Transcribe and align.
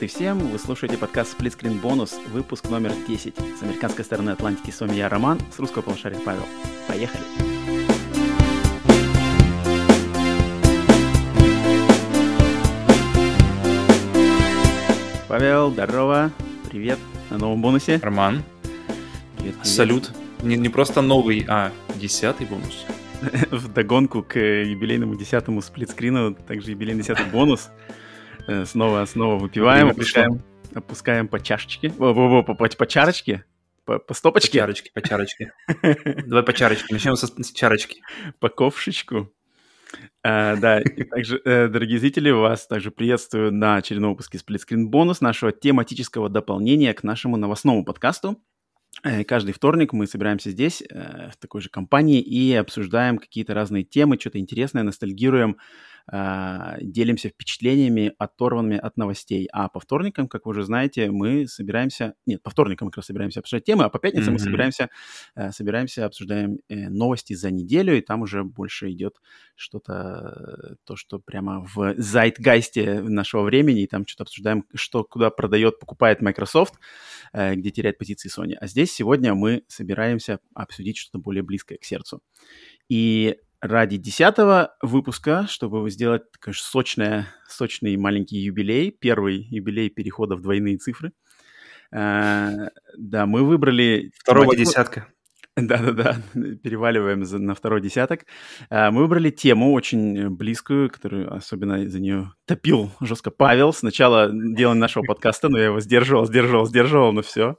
привет 0.00 0.14
и 0.14 0.16
всем! 0.16 0.38
Вы 0.38 0.58
слушаете 0.58 0.96
подкаст 0.96 1.38
Split 1.38 1.58
Screen 1.58 1.82
Bonus, 1.82 2.26
выпуск 2.30 2.70
номер 2.70 2.90
10. 3.06 3.34
С 3.36 3.62
американской 3.62 4.02
стороны 4.02 4.30
Атлантики 4.30 4.70
с 4.70 4.80
вами 4.80 4.94
я, 4.94 5.10
Роман, 5.10 5.38
с 5.54 5.58
русского 5.58 5.82
полушария 5.82 6.18
Павел. 6.24 6.46
Поехали! 6.88 7.22
Павел, 15.28 15.70
здорово, 15.70 16.30
привет 16.70 16.98
на 17.28 17.36
новом 17.36 17.60
бонусе. 17.60 18.00
Роман, 18.02 18.42
Привет, 19.36 19.54
привет. 19.56 19.66
салют. 19.66 20.12
Не, 20.42 20.56
не 20.56 20.70
просто 20.70 21.02
новый, 21.02 21.44
а 21.46 21.72
десятый 21.96 22.46
бонус. 22.46 22.86
В 23.50 23.70
догонку 23.70 24.22
к 24.22 24.38
юбилейному 24.38 25.14
десятому 25.16 25.60
сплитскрину, 25.60 26.34
также 26.34 26.70
юбилейный 26.70 27.02
десятый 27.02 27.26
бонус. 27.26 27.68
Э, 28.50 28.64
Снова, 28.66 29.04
снова 29.04 29.36
выпиваем, 29.38 29.90
опускаем, 29.90 30.42
опускаем 30.74 31.28
по 31.28 31.38
чашечке, 31.38 31.92
О, 32.00 32.42
по, 32.42 32.54
по, 32.54 32.68
по 32.68 32.86
чарочке, 32.86 33.44
по, 33.84 34.00
по 34.00 34.06
По 34.06 34.14
стопочке, 34.14 34.58
чарочке, 34.58 34.90
по 34.92 35.00
чарочке. 35.00 35.52
Давай 36.26 36.42
по 36.42 36.52
чарочке. 36.52 36.92
Начнем 36.92 37.14
со, 37.14 37.28
с 37.28 37.52
чарочки. 37.52 38.02
по 38.40 38.48
ковшечку. 38.48 39.32
А, 40.24 40.56
да, 40.56 40.80
и 40.80 41.04
также, 41.04 41.40
э, 41.44 41.68
дорогие 41.68 42.00
зрители, 42.00 42.30
вас 42.30 42.66
также 42.66 42.90
приветствую 42.90 43.52
на 43.52 43.76
очередном 43.76 44.10
выпуске 44.10 44.38
Splitscreen 44.38 44.86
бонус 44.86 45.20
нашего 45.20 45.52
тематического 45.52 46.28
дополнения 46.28 46.92
к 46.92 47.04
нашему 47.04 47.36
новостному 47.36 47.84
подкасту. 47.84 48.42
Э, 49.04 49.22
Каждый 49.22 49.52
вторник 49.52 49.92
мы 49.92 50.08
собираемся 50.08 50.50
здесь, 50.50 50.82
в 50.90 51.36
такой 51.38 51.60
же 51.60 51.68
компании, 51.68 52.20
и 52.20 52.52
обсуждаем 52.54 53.18
какие-то 53.18 53.54
разные 53.54 53.84
темы, 53.84 54.18
что-то 54.18 54.40
интересное, 54.40 54.82
ностальгируем, 54.82 55.56
а, 56.06 56.76
делимся 56.80 57.28
впечатлениями, 57.28 58.12
оторванными 58.18 58.78
от 58.78 58.96
новостей. 58.96 59.48
А 59.52 59.68
по 59.68 59.80
вторникам, 59.80 60.28
как 60.28 60.46
вы 60.46 60.50
уже 60.50 60.64
знаете, 60.64 61.10
мы 61.10 61.46
собираемся... 61.46 62.14
Нет, 62.26 62.42
по 62.42 62.50
вторникам 62.50 62.86
мы 62.86 62.90
как 62.90 62.98
раз 62.98 63.06
собираемся 63.06 63.40
обсуждать 63.40 63.64
темы, 63.64 63.84
а 63.84 63.88
по 63.88 63.98
пятницам 63.98 64.34
мы 64.34 64.38
Мгм. 64.38 64.44
собираемся, 64.44 64.90
э, 65.34 65.52
собираемся, 65.52 66.06
обсуждаем 66.06 66.58
э, 66.68 66.88
новости 66.88 67.34
за 67.34 67.50
неделю, 67.50 67.96
и 67.96 68.00
там 68.00 68.22
уже 68.22 68.44
больше 68.44 68.90
идет 68.90 69.20
что-то, 69.54 70.76
то, 70.84 70.96
что 70.96 71.18
прямо 71.18 71.66
в 71.74 71.94
зайтгайсте 71.96 73.00
нашего 73.02 73.42
времени, 73.42 73.82
и 73.82 73.86
там 73.86 74.06
что-то 74.06 74.24
обсуждаем, 74.24 74.64
что 74.74 75.04
куда 75.04 75.30
продает, 75.30 75.78
покупает 75.78 76.20
Microsoft, 76.20 76.74
э, 77.32 77.54
где 77.54 77.70
теряет 77.70 77.98
позиции 77.98 78.30
Sony. 78.30 78.54
А 78.60 78.66
здесь 78.66 78.92
сегодня 78.92 79.34
мы 79.34 79.64
собираемся 79.68 80.40
обсудить 80.54 80.96
что-то 80.96 81.18
более 81.18 81.42
близкое 81.42 81.78
к 81.78 81.84
сердцу. 81.84 82.22
И 82.88 83.36
ради 83.60 83.96
десятого 83.96 84.74
выпуска, 84.82 85.46
чтобы 85.48 85.88
сделать 85.90 86.22
конечно, 86.38 86.64
сочное, 86.64 87.26
сочный 87.48 87.96
маленький 87.96 88.38
юбилей, 88.38 88.90
первый 88.90 89.46
юбилей 89.50 89.90
перехода 89.90 90.36
в 90.36 90.42
двойные 90.42 90.78
цифры, 90.78 91.12
э, 91.92 92.68
да, 92.96 93.26
мы 93.26 93.44
выбрали... 93.44 94.12
Второго 94.18 94.54
тематику- 94.54 94.64
десятка. 94.64 95.06
да-да-да, 95.56 96.16
переваливаем 96.32 97.20
на 97.44 97.54
второй 97.54 97.80
десяток. 97.80 98.24
А, 98.70 98.90
Мы 98.90 99.02
выбрали 99.02 99.30
тему 99.30 99.72
очень 99.72 100.30
близкую, 100.30 100.90
которую 100.90 101.32
особенно 101.34 101.88
за 101.88 102.00
нее 102.00 102.32
топил 102.46 102.90
жестко 103.00 103.30
Павел. 103.30 103.72
Сначала 103.72 104.30
делания 104.30 104.80
нашего 104.80 105.02
подкаста, 105.04 105.48
но 105.48 105.58
я 105.58 105.66
его 105.66 105.80
сдерживал, 105.80 106.26
сдерживал, 106.26 106.66
сдерживал, 106.66 107.12
но 107.12 107.22
все. 107.22 107.56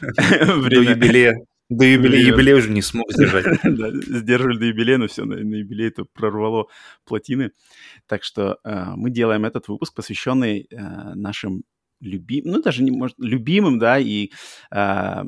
До 0.00 0.80
юбилея. 0.80 1.34
До 1.76 1.84
юбилея, 1.84 2.26
юбилея 2.26 2.56
уже 2.56 2.70
не 2.70 2.82
смог 2.82 3.10
сдержать. 3.12 3.46
Да, 3.64 3.90
сдерживали 3.90 4.58
до 4.58 4.64
юбилея, 4.66 4.98
но 4.98 5.06
все, 5.08 5.24
на, 5.24 5.36
на 5.36 5.54
юбилей 5.56 5.88
это 5.88 6.04
прорвало 6.04 6.66
плотины. 7.04 7.52
Так 8.06 8.24
что 8.24 8.58
э, 8.64 8.84
мы 8.96 9.10
делаем 9.10 9.44
этот 9.44 9.68
выпуск, 9.68 9.94
посвященный 9.94 10.66
э, 10.70 10.76
нашим 11.14 11.62
любимым, 12.00 12.52
ну 12.52 12.62
даже 12.62 12.82
не 12.82 12.90
может, 12.90 13.16
любимым, 13.18 13.78
да, 13.78 13.98
и, 13.98 14.30
э, 14.70 15.22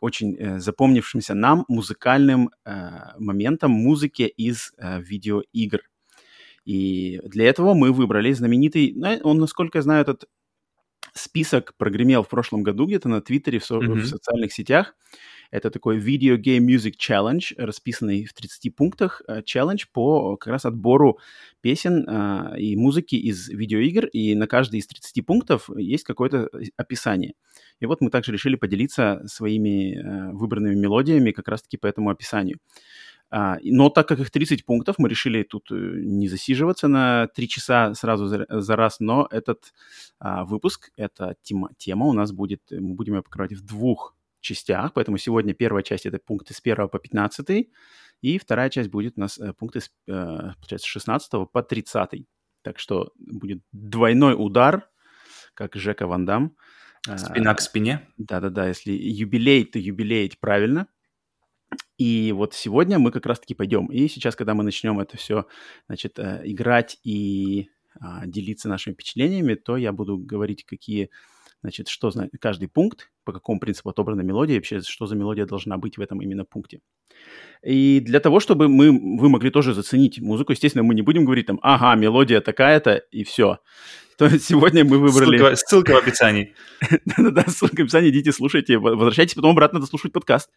очень 0.00 0.36
э, 0.38 0.58
запомнившимся 0.58 1.34
нам 1.34 1.64
музыкальным 1.68 2.50
э, 2.64 2.90
моментам 3.18 3.72
музыки 3.72 4.22
из 4.22 4.72
э, 4.78 5.00
видеоигр. 5.02 5.80
И 6.64 7.20
для 7.24 7.46
этого 7.46 7.74
мы 7.74 7.92
выбрали 7.92 8.32
знаменитый, 8.32 8.92
ну, 8.96 9.18
он, 9.22 9.38
насколько 9.38 9.78
я 9.78 9.82
знаю, 9.82 10.02
этот 10.02 10.24
список 11.16 11.74
прогремел 11.76 12.22
в 12.22 12.28
прошлом 12.28 12.62
году 12.62 12.86
где-то 12.86 13.08
на 13.08 13.20
Твиттере, 13.20 13.58
в, 13.58 13.64
со- 13.64 13.76
Мгм. 13.80 14.00
в 14.00 14.06
социальных 14.06 14.52
сетях. 14.52 14.94
Это 15.52 15.70
такой 15.70 15.98
Video 15.98 16.36
Game 16.36 16.66
Music 16.66 16.94
Challenge, 16.98 17.54
расписанный 17.56 18.24
в 18.24 18.32
30 18.34 18.70
пунктах. 18.70 19.22
э, 19.28 19.42
Челлендж 19.44 19.84
по 19.92 20.36
как 20.36 20.50
раз 20.52 20.64
отбору 20.64 21.18
песен 21.60 22.04
а, 22.08 22.54
и 22.58 22.74
музыки 22.76 23.14
из 23.14 23.48
видеоигр. 23.48 24.06
И 24.06 24.34
на 24.34 24.46
каждый 24.48 24.80
из 24.80 24.86
30 24.88 25.22
пунктов 25.22 25.70
есть 25.76 26.02
какое-то 26.04 26.48
э, 26.52 26.64
описание. 26.76 27.34
И 27.80 27.86
вот 27.86 28.00
мы 28.00 28.10
также 28.10 28.32
решили 28.32 28.56
поделиться 28.56 29.22
своими 29.26 29.94
э, 29.96 30.32
выбранными 30.32 30.74
мелодиями 30.74 31.30
как 31.30 31.46
раз-таки 31.48 31.76
по 31.76 31.86
этому 31.86 32.10
описанию. 32.10 32.58
А, 33.30 33.58
но 33.62 33.90
так 33.90 34.06
как 34.06 34.20
их 34.20 34.30
30 34.30 34.64
пунктов, 34.64 34.96
мы 34.98 35.08
решили 35.08 35.42
тут 35.42 35.70
э, 35.72 35.74
не 35.74 36.28
засиживаться 36.28 36.86
на 36.86 37.26
3 37.28 37.48
часа 37.48 37.94
сразу 37.94 38.26
за, 38.26 38.46
за 38.48 38.76
раз, 38.76 39.00
но 39.00 39.26
этот 39.30 39.72
а, 40.20 40.44
выпуск, 40.44 40.90
эта 40.96 41.36
тема, 41.42 41.70
тема 41.76 42.06
у 42.06 42.12
нас 42.12 42.30
будет, 42.32 42.62
э, 42.70 42.78
мы 42.78 42.94
будем 42.94 43.14
ее 43.14 43.22
покрывать 43.22 43.52
в 43.52 43.64
двух 43.66 44.16
частях, 44.40 44.92
поэтому 44.92 45.18
сегодня 45.18 45.54
первая 45.54 45.82
часть 45.82 46.06
это 46.06 46.20
пункты 46.24 46.54
с 46.54 46.60
1 46.62 46.88
по 46.88 47.00
15, 47.00 47.68
и 48.22 48.38
вторая 48.38 48.70
часть 48.70 48.90
будет 48.90 49.14
у 49.16 49.20
нас 49.20 49.38
э, 49.38 49.52
пункты 49.54 49.80
с, 49.80 49.90
получается, 50.06 50.86
с 50.86 50.90
16 50.90 51.50
по 51.50 51.62
30. 51.62 52.26
Так 52.62 52.78
что 52.78 53.12
будет 53.16 53.60
двойной 53.72 54.34
удар, 54.38 54.88
как 55.54 55.74
Жека 55.74 56.06
Ван 56.06 56.24
Дам. 56.24 56.56
А, 57.08 57.18
Спина 57.18 57.54
к 57.54 57.60
спине. 57.60 58.08
да-да-да, 58.18 58.68
если 58.68 58.92
юбилей, 58.92 59.64
то 59.64 59.78
юбилеить 59.78 60.38
правильно. 60.38 60.86
И 61.98 62.32
вот 62.32 62.54
сегодня 62.54 62.98
мы 62.98 63.10
как 63.10 63.26
раз-таки 63.26 63.54
пойдем. 63.54 63.86
И 63.86 64.08
сейчас, 64.08 64.36
когда 64.36 64.54
мы 64.54 64.64
начнем 64.64 65.00
это 65.00 65.16
все, 65.16 65.46
значит, 65.86 66.18
э, 66.18 66.42
играть 66.44 66.98
и 67.04 67.68
а, 68.00 68.26
делиться 68.26 68.68
нашими 68.68 68.94
впечатлениями, 68.94 69.54
то 69.54 69.76
я 69.76 69.92
буду 69.92 70.18
говорить, 70.18 70.64
какие, 70.64 71.10
значит, 71.62 71.88
что 71.88 72.10
знает 72.10 72.30
каждый 72.40 72.68
пункт, 72.68 73.10
по 73.24 73.32
какому 73.32 73.58
принципу 73.60 73.90
отобрана 73.90 74.20
мелодия, 74.20 74.56
вообще, 74.56 74.80
что 74.80 75.06
за 75.06 75.16
мелодия 75.16 75.46
должна 75.46 75.78
быть 75.78 75.96
в 75.96 76.00
этом 76.00 76.20
именно 76.20 76.44
пункте. 76.44 76.80
И 77.62 78.00
для 78.00 78.20
того, 78.20 78.40
чтобы 78.40 78.68
мы, 78.68 78.90
вы 78.90 79.28
могли 79.28 79.50
тоже 79.50 79.72
заценить 79.72 80.20
музыку, 80.20 80.52
естественно, 80.52 80.82
мы 80.82 80.94
не 80.94 81.02
будем 81.02 81.24
говорить 81.24 81.46
там, 81.46 81.58
ага, 81.62 81.94
мелодия 81.98 82.40
такая-то, 82.40 82.96
и 83.10 83.24
все. 83.24 83.60
То 84.18 84.26
есть 84.26 84.44
сегодня 84.46 84.84
мы 84.84 84.98
выбрали... 84.98 85.38
Ссылка, 85.38 85.56
ссылка 85.56 85.90
в 85.92 85.96
описании. 85.98 86.54
Да-да-да, 87.04 87.44
ссылка 87.48 87.76
в 87.76 87.84
описании, 87.84 88.10
идите, 88.10 88.32
слушайте, 88.32 88.78
во- 88.78 88.94
возвращайтесь 88.94 89.34
потом 89.34 89.52
обратно 89.52 89.80
дослушать 89.80 90.12
подкаст. 90.12 90.50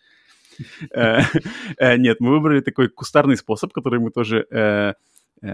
Э, 0.91 1.21
э, 1.77 1.97
Нет, 1.97 2.19
мы 2.19 2.31
выбрали 2.31 2.61
такой 2.61 2.89
кустарный 2.89 3.37
способ, 3.37 3.73
который 3.73 3.99
мы 3.99 4.11
тоже 4.11 4.45
э, 4.51 4.93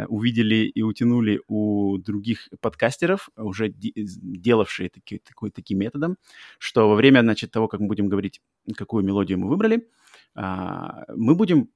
увидели 0.07 0.66
и 0.66 0.81
утянули 0.81 1.41
у 1.47 1.97
других 1.97 2.49
подкастеров, 2.59 3.29
уже 3.35 3.69
де- 3.69 3.93
делавшие 3.95 4.89
такой, 4.89 5.51
таким 5.51 5.79
методом, 5.79 6.17
что 6.57 6.89
во 6.89 6.95
время, 6.95 7.21
значит, 7.21 7.51
того, 7.51 7.67
как 7.67 7.79
мы 7.79 7.88
будем 7.88 8.09
говорить, 8.09 8.41
какую 8.75 9.05
мелодию 9.05 9.38
мы 9.38 9.47
выбрали, 9.47 9.88
а, 10.33 11.05
мы 11.16 11.35
будем, 11.35 11.69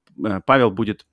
Павел 0.46 0.72
будет 0.72 1.06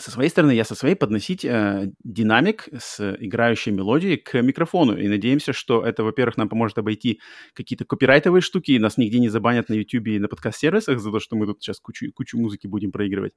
со 0.00 0.10
своей 0.10 0.30
стороны, 0.30 0.52
я 0.52 0.64
со 0.64 0.74
своей 0.74 0.94
подносить 0.94 1.44
э, 1.44 1.90
динамик 2.04 2.68
с 2.78 3.16
играющей 3.20 3.72
мелодией 3.72 4.16
к 4.16 4.40
микрофону. 4.42 4.96
И 4.96 5.08
надеемся, 5.08 5.52
что 5.52 5.84
это, 5.84 6.04
во-первых, 6.04 6.36
нам 6.36 6.48
поможет 6.48 6.78
обойти 6.78 7.20
какие-то 7.54 7.84
копирайтовые 7.84 8.40
штуки, 8.42 8.72
и 8.72 8.78
нас 8.78 8.96
нигде 8.96 9.18
не 9.18 9.28
забанят 9.28 9.68
на 9.68 9.74
YouTube 9.74 10.06
и 10.08 10.18
на 10.18 10.28
подкаст-сервисах 10.28 10.98
за 11.00 11.10
то, 11.10 11.20
что 11.20 11.36
мы 11.36 11.46
тут 11.46 11.62
сейчас 11.62 11.80
кучу, 11.80 12.12
кучу 12.12 12.38
музыки 12.38 12.66
будем 12.66 12.92
проигрывать. 12.92 13.32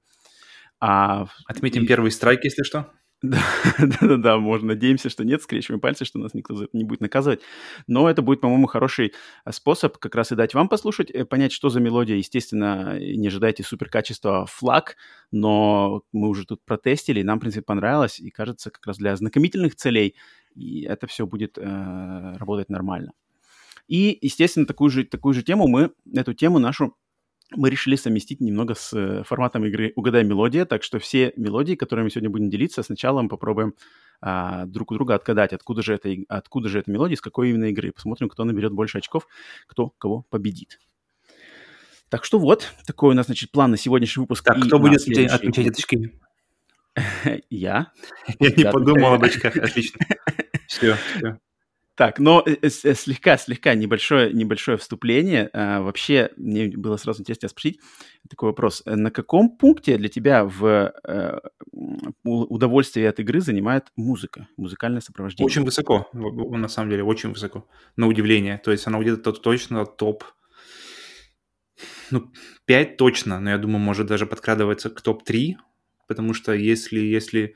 А, 0.79 1.27
Отметим 1.45 1.83
и- 1.83 1.87
первый 1.87 2.11
страйк, 2.11 2.43
если 2.43 2.63
что. 2.63 2.91
Да, 3.21 3.43
да-да-да, 3.79 4.37
можно. 4.37 4.69
Надеемся, 4.69 5.09
что 5.09 5.23
нет, 5.23 5.43
скрещиваем 5.43 5.79
пальцы, 5.79 6.05
что 6.05 6.17
нас 6.17 6.33
никто 6.33 6.55
за 6.55 6.65
это 6.65 6.75
не 6.75 6.83
будет 6.83 7.01
наказывать. 7.01 7.41
Но 7.85 8.09
это 8.09 8.23
будет, 8.23 8.41
по-моему, 8.41 8.65
хороший 8.65 9.13
э, 9.45 9.51
способ 9.51 9.97
как 9.97 10.15
раз 10.15 10.31
и 10.31 10.35
дать 10.35 10.55
вам 10.55 10.67
послушать, 10.67 11.11
э, 11.11 11.23
понять, 11.25 11.51
что 11.51 11.69
за 11.69 11.79
мелодия. 11.79 12.15
Естественно, 12.15 12.99
не 12.99 13.27
ожидайте 13.27 13.63
супер 13.63 13.89
качества 13.89 14.47
флаг, 14.47 14.95
но 15.31 16.01
мы 16.11 16.29
уже 16.29 16.45
тут 16.45 16.65
протестили, 16.65 17.21
нам, 17.21 17.37
в 17.37 17.41
принципе, 17.41 17.63
понравилось, 17.63 18.19
и 18.19 18.31
кажется, 18.31 18.71
как 18.71 18.85
раз 18.87 18.97
для 18.97 19.11
ознакомительных 19.11 19.75
целей, 19.75 20.15
и 20.55 20.81
это 20.83 21.05
все 21.05 21.27
будет 21.27 21.59
э, 21.59 22.37
работать 22.37 22.69
нормально. 22.69 23.13
И, 23.87 24.17
естественно, 24.21 24.65
такую 24.65 24.89
же, 24.89 25.03
такую 25.03 25.33
же 25.33 25.43
тему 25.43 25.67
мы, 25.67 25.91
эту 26.11 26.33
тему 26.33 26.57
нашу 26.57 26.95
мы 27.55 27.69
решили 27.69 27.95
совместить 27.95 28.41
немного 28.41 28.75
с 28.75 28.93
э, 28.93 29.23
форматом 29.23 29.65
игры 29.65 29.93
«Угадай 29.95 30.23
мелодия», 30.23 30.65
так 30.65 30.83
что 30.83 30.99
все 30.99 31.33
мелодии, 31.35 31.75
которыми 31.75 32.05
мы 32.05 32.09
сегодня 32.09 32.29
будем 32.29 32.49
делиться, 32.49 32.83
сначала 32.83 33.21
мы 33.21 33.29
попробуем 33.29 33.73
а, 34.21 34.65
друг 34.65 34.91
у 34.91 34.95
друга 34.95 35.15
отгадать, 35.15 35.51
откуда 35.53 35.81
же, 35.81 35.95
это, 35.95 36.15
откуда 36.29 36.69
же 36.69 36.79
эта 36.79 36.91
мелодия, 36.91 37.15
из 37.15 37.21
какой 37.21 37.49
именно 37.49 37.65
игры. 37.65 37.91
Посмотрим, 37.91 38.29
кто 38.29 38.43
наберет 38.43 38.71
больше 38.71 38.99
очков, 38.99 39.27
кто 39.67 39.89
кого 39.97 40.25
победит. 40.29 40.79
Так 42.09 42.23
что 42.25 42.39
вот, 42.39 42.71
такой 42.85 43.11
у 43.11 43.13
нас, 43.13 43.27
значит, 43.27 43.51
план 43.51 43.71
на 43.71 43.77
сегодняшний 43.77 44.21
выпуск. 44.21 44.43
Так, 44.43 44.61
кто 44.61 44.79
будет 44.79 45.01
следующий 45.01 45.33
отмечать 45.33 45.67
очки? 45.67 46.11
Я. 47.49 47.91
Я 48.39 48.51
не 48.51 48.71
подумал 48.71 49.13
об 49.13 49.23
очках. 49.23 49.55
Отлично. 49.57 50.05
Все, 50.67 50.95
все. 51.17 51.39
Так, 52.01 52.17
но 52.17 52.43
э, 52.43 52.55
э, 52.63 52.69
слегка, 52.95 53.37
слегка 53.37 53.75
небольшое, 53.75 54.33
небольшое 54.33 54.79
вступление. 54.79 55.51
А, 55.53 55.83
вообще, 55.83 56.31
мне 56.35 56.75
было 56.75 56.97
сразу 56.97 57.21
интересно 57.21 57.47
спросить 57.47 57.79
такой 58.27 58.49
вопрос. 58.49 58.81
На 58.87 59.11
каком 59.11 59.55
пункте 59.55 59.99
для 59.99 60.09
тебя 60.09 60.43
в 60.43 60.95
э, 61.03 61.39
удовольствие 62.23 63.07
от 63.07 63.19
игры 63.19 63.39
занимает 63.39 63.91
музыка, 63.95 64.47
музыкальное 64.57 65.01
сопровождение? 65.01 65.45
Очень 65.45 65.63
высоко, 65.63 66.09
на 66.11 66.67
самом 66.69 66.89
деле, 66.89 67.03
очень 67.03 67.29
высоко. 67.29 67.67
На 67.97 68.07
удивление. 68.07 68.57
То 68.57 68.71
есть 68.71 68.87
она 68.87 68.97
где-то 68.97 69.31
точно 69.31 69.85
топ 69.85 70.23
ну, 72.09 72.31
5 72.65 72.97
точно, 72.97 73.39
но 73.39 73.51
я 73.51 73.59
думаю, 73.59 73.77
может 73.79 74.07
даже 74.07 74.25
подкрадываться 74.25 74.89
к 74.89 74.99
топ-3, 75.01 75.53
потому 76.07 76.33
что 76.33 76.51
если, 76.51 76.99
если 76.99 77.53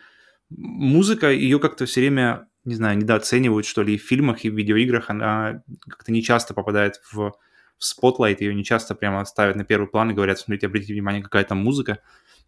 музыка, 0.51 1.31
ее 1.31 1.59
как-то 1.59 1.87
все 1.87 2.01
время, 2.01 2.47
не 2.65 2.75
знаю, 2.75 2.97
недооценивают, 2.97 3.65
что 3.65 3.83
ли, 3.83 3.95
и 3.95 3.97
в 3.97 4.03
фильмах, 4.03 4.43
и 4.43 4.49
в 4.49 4.55
видеоиграх, 4.55 5.09
она 5.09 5.63
как-то 5.87 6.11
не 6.11 6.23
часто 6.23 6.53
попадает 6.53 6.99
в, 7.11 7.33
в 7.77 7.85
spotlight, 7.85 8.41
ее 8.41 8.53
не 8.55 8.63
часто 8.63 8.95
прямо 8.95 9.23
ставят 9.25 9.55
на 9.55 9.63
первый 9.63 9.87
план 9.87 10.11
и 10.11 10.13
говорят, 10.13 10.39
смотрите, 10.39 10.67
обратите 10.67 10.93
внимание, 10.93 11.21
какая 11.21 11.43
там 11.43 11.59
музыка, 11.59 11.99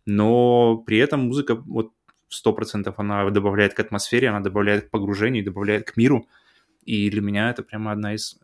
но 0.05 0.77
при 0.77 0.97
этом 0.97 1.27
музыка 1.27 1.55
вот 1.55 1.91
сто 2.29 2.51
процентов 2.51 2.95
она 2.97 3.29
добавляет 3.29 3.73
к 3.73 3.79
атмосфере, 3.79 4.29
она 4.29 4.39
добавляет 4.39 4.87
к 4.87 4.89
погружению, 4.89 5.45
добавляет 5.45 5.89
к 5.91 5.97
миру, 5.97 6.27
и 6.83 7.09
для 7.09 7.21
меня 7.21 7.51
это 7.51 7.63
прямо 7.63 7.91
одна 7.91 8.15
из... 8.15 8.39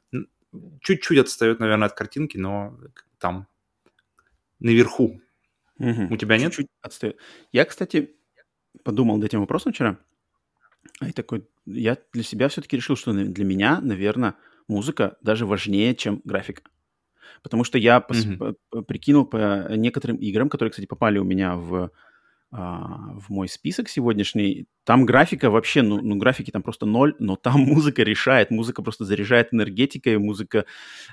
Чуть-чуть 0.81 1.17
отстает, 1.17 1.59
наверное, 1.59 1.87
от 1.87 1.93
картинки, 1.93 2.37
но 2.37 2.77
там 3.17 3.47
наверху. 4.59 5.19
Угу. 5.79 6.13
У 6.13 6.17
тебя 6.17 6.37
нет? 6.37 6.51
Чуть-чуть 6.51 6.67
отстает. 6.81 7.17
Я, 7.51 7.65
кстати, 7.65 8.15
подумал 8.83 9.17
над 9.17 9.25
этим 9.25 9.39
вопросом 9.39 9.73
вчера. 9.73 9.97
И 11.01 11.11
такой, 11.11 11.47
я 11.65 11.97
для 12.13 12.23
себя 12.23 12.49
все-таки 12.49 12.75
решил, 12.75 12.95
что 12.95 13.13
для 13.13 13.45
меня, 13.45 13.79
наверное, 13.81 14.35
музыка 14.67 15.17
даже 15.21 15.45
важнее, 15.45 15.95
чем 15.95 16.21
графика. 16.23 16.63
Потому 17.41 17.63
что 17.63 17.77
я 17.77 17.97
mm-hmm. 17.97 18.55
по, 18.69 18.81
прикинул 18.83 19.25
по 19.25 19.67
некоторым 19.75 20.17
играм, 20.17 20.49
которые, 20.49 20.71
кстати, 20.71 20.85
попали 20.85 21.17
у 21.17 21.23
меня 21.23 21.55
в, 21.55 21.91
а, 22.51 23.15
в 23.19 23.29
мой 23.29 23.49
список 23.49 23.89
сегодняшний. 23.89 24.67
Там 24.83 25.05
графика 25.05 25.49
вообще, 25.49 25.81
ну, 25.81 25.99
ну, 26.01 26.15
графики 26.17 26.51
там 26.51 26.61
просто 26.61 26.85
ноль, 26.85 27.15
но 27.19 27.35
там 27.35 27.59
музыка 27.61 28.03
решает, 28.03 28.51
музыка 28.51 28.81
просто 28.81 29.05
заряжает 29.05 29.53
энергетикой, 29.53 30.19
музыка, 30.19 30.65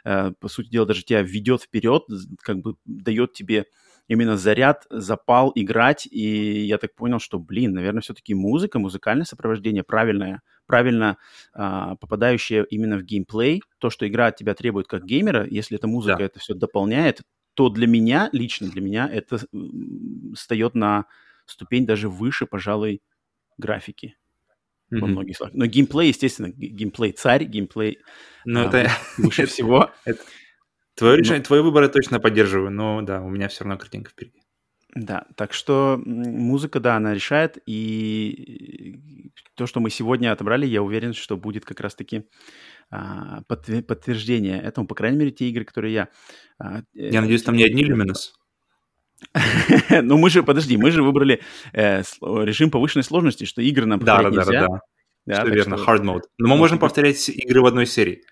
э, 0.04 0.32
по 0.38 0.48
сути 0.48 0.68
дела, 0.68 0.86
даже 0.86 1.02
тебя 1.02 1.22
ведет 1.22 1.62
вперед, 1.62 2.04
как 2.42 2.58
бы 2.60 2.76
дает 2.84 3.32
тебе 3.32 3.66
именно 4.10 4.36
заряд, 4.36 4.86
запал 4.90 5.52
играть, 5.54 6.04
и 6.04 6.66
я 6.66 6.78
так 6.78 6.96
понял, 6.96 7.20
что, 7.20 7.38
блин, 7.38 7.74
наверное, 7.74 8.02
все-таки 8.02 8.34
музыка, 8.34 8.80
музыкальное 8.80 9.24
сопровождение 9.24 9.84
правильное, 9.84 10.42
правильно 10.66 11.16
а, 11.54 11.94
попадающее 11.94 12.66
именно 12.70 12.98
в 12.98 13.04
геймплей, 13.04 13.62
то, 13.78 13.88
что 13.88 14.08
игра 14.08 14.26
от 14.26 14.36
тебя 14.36 14.54
требует 14.54 14.88
как 14.88 15.04
геймера, 15.04 15.46
если 15.48 15.78
эта 15.78 15.86
музыка 15.86 16.18
да. 16.18 16.24
это 16.24 16.40
все 16.40 16.54
дополняет, 16.54 17.20
то 17.54 17.68
для 17.68 17.86
меня, 17.86 18.28
лично 18.32 18.68
для 18.68 18.82
меня, 18.82 19.08
это 19.08 19.38
встает 20.34 20.74
на 20.74 21.06
ступень 21.46 21.86
даже 21.86 22.08
выше, 22.08 22.46
пожалуй, 22.46 23.02
графики 23.58 24.16
mm-hmm. 24.92 24.98
во 24.98 25.06
многих 25.06 25.36
словах. 25.36 25.54
Но 25.54 25.66
геймплей, 25.66 26.08
естественно, 26.08 26.50
геймплей 26.50 27.12
царь, 27.12 27.44
геймплей 27.44 28.00
но 28.44 28.62
а, 28.62 28.64
это... 28.66 28.90
выше 29.18 29.46
всего. 29.46 29.92
Твое 31.00 31.16
решение, 31.16 31.38
но... 31.38 31.44
твой 31.44 31.62
выбор 31.62 31.84
я 31.84 31.88
точно 31.88 32.20
поддерживаю, 32.20 32.70
но 32.70 33.00
да, 33.00 33.22
у 33.22 33.30
меня 33.30 33.48
все 33.48 33.64
равно 33.64 33.78
картинка 33.78 34.10
впереди. 34.10 34.38
Да, 34.94 35.24
так 35.34 35.54
что 35.54 35.98
музыка, 36.04 36.78
да, 36.78 36.96
она 36.96 37.14
решает, 37.14 37.56
и 37.64 39.30
то, 39.54 39.66
что 39.66 39.80
мы 39.80 39.88
сегодня 39.88 40.30
отобрали, 40.30 40.66
я 40.66 40.82
уверен, 40.82 41.14
что 41.14 41.38
будет 41.38 41.64
как 41.64 41.80
раз-таки 41.80 42.26
а, 42.90 43.40
подтверждение 43.46 44.60
этому, 44.60 44.86
по 44.86 44.94
крайней 44.94 45.16
мере, 45.16 45.30
те 45.30 45.48
игры, 45.48 45.64
которые 45.64 45.94
я... 45.94 46.08
А, 46.58 46.82
я 46.92 47.18
э, 47.18 47.20
надеюсь, 47.22 47.44
там 47.44 47.56
не 47.56 47.64
одни 47.64 47.82
Luminous? 47.82 48.32
ну, 50.02 50.18
мы 50.18 50.28
же, 50.28 50.42
подожди, 50.42 50.76
мы 50.76 50.90
же 50.90 51.02
выбрали 51.02 51.40
э, 51.72 52.02
режим 52.20 52.70
повышенной 52.70 53.04
сложности, 53.04 53.44
что 53.44 53.62
игры 53.62 53.86
нам 53.86 54.00
повторять 54.00 54.34
да. 54.34 54.44
Да, 54.44 54.52
да, 54.52 54.80
да. 55.24 55.40
Что 55.40 55.48
верно, 55.48 55.74
hard 55.76 56.02
mode. 56.02 56.22
Но 56.36 56.48
мы 56.48 56.56
можем 56.58 56.78
повторять 56.78 57.26
игры 57.30 57.62
в 57.62 57.66
одной 57.66 57.86
серии. 57.86 58.22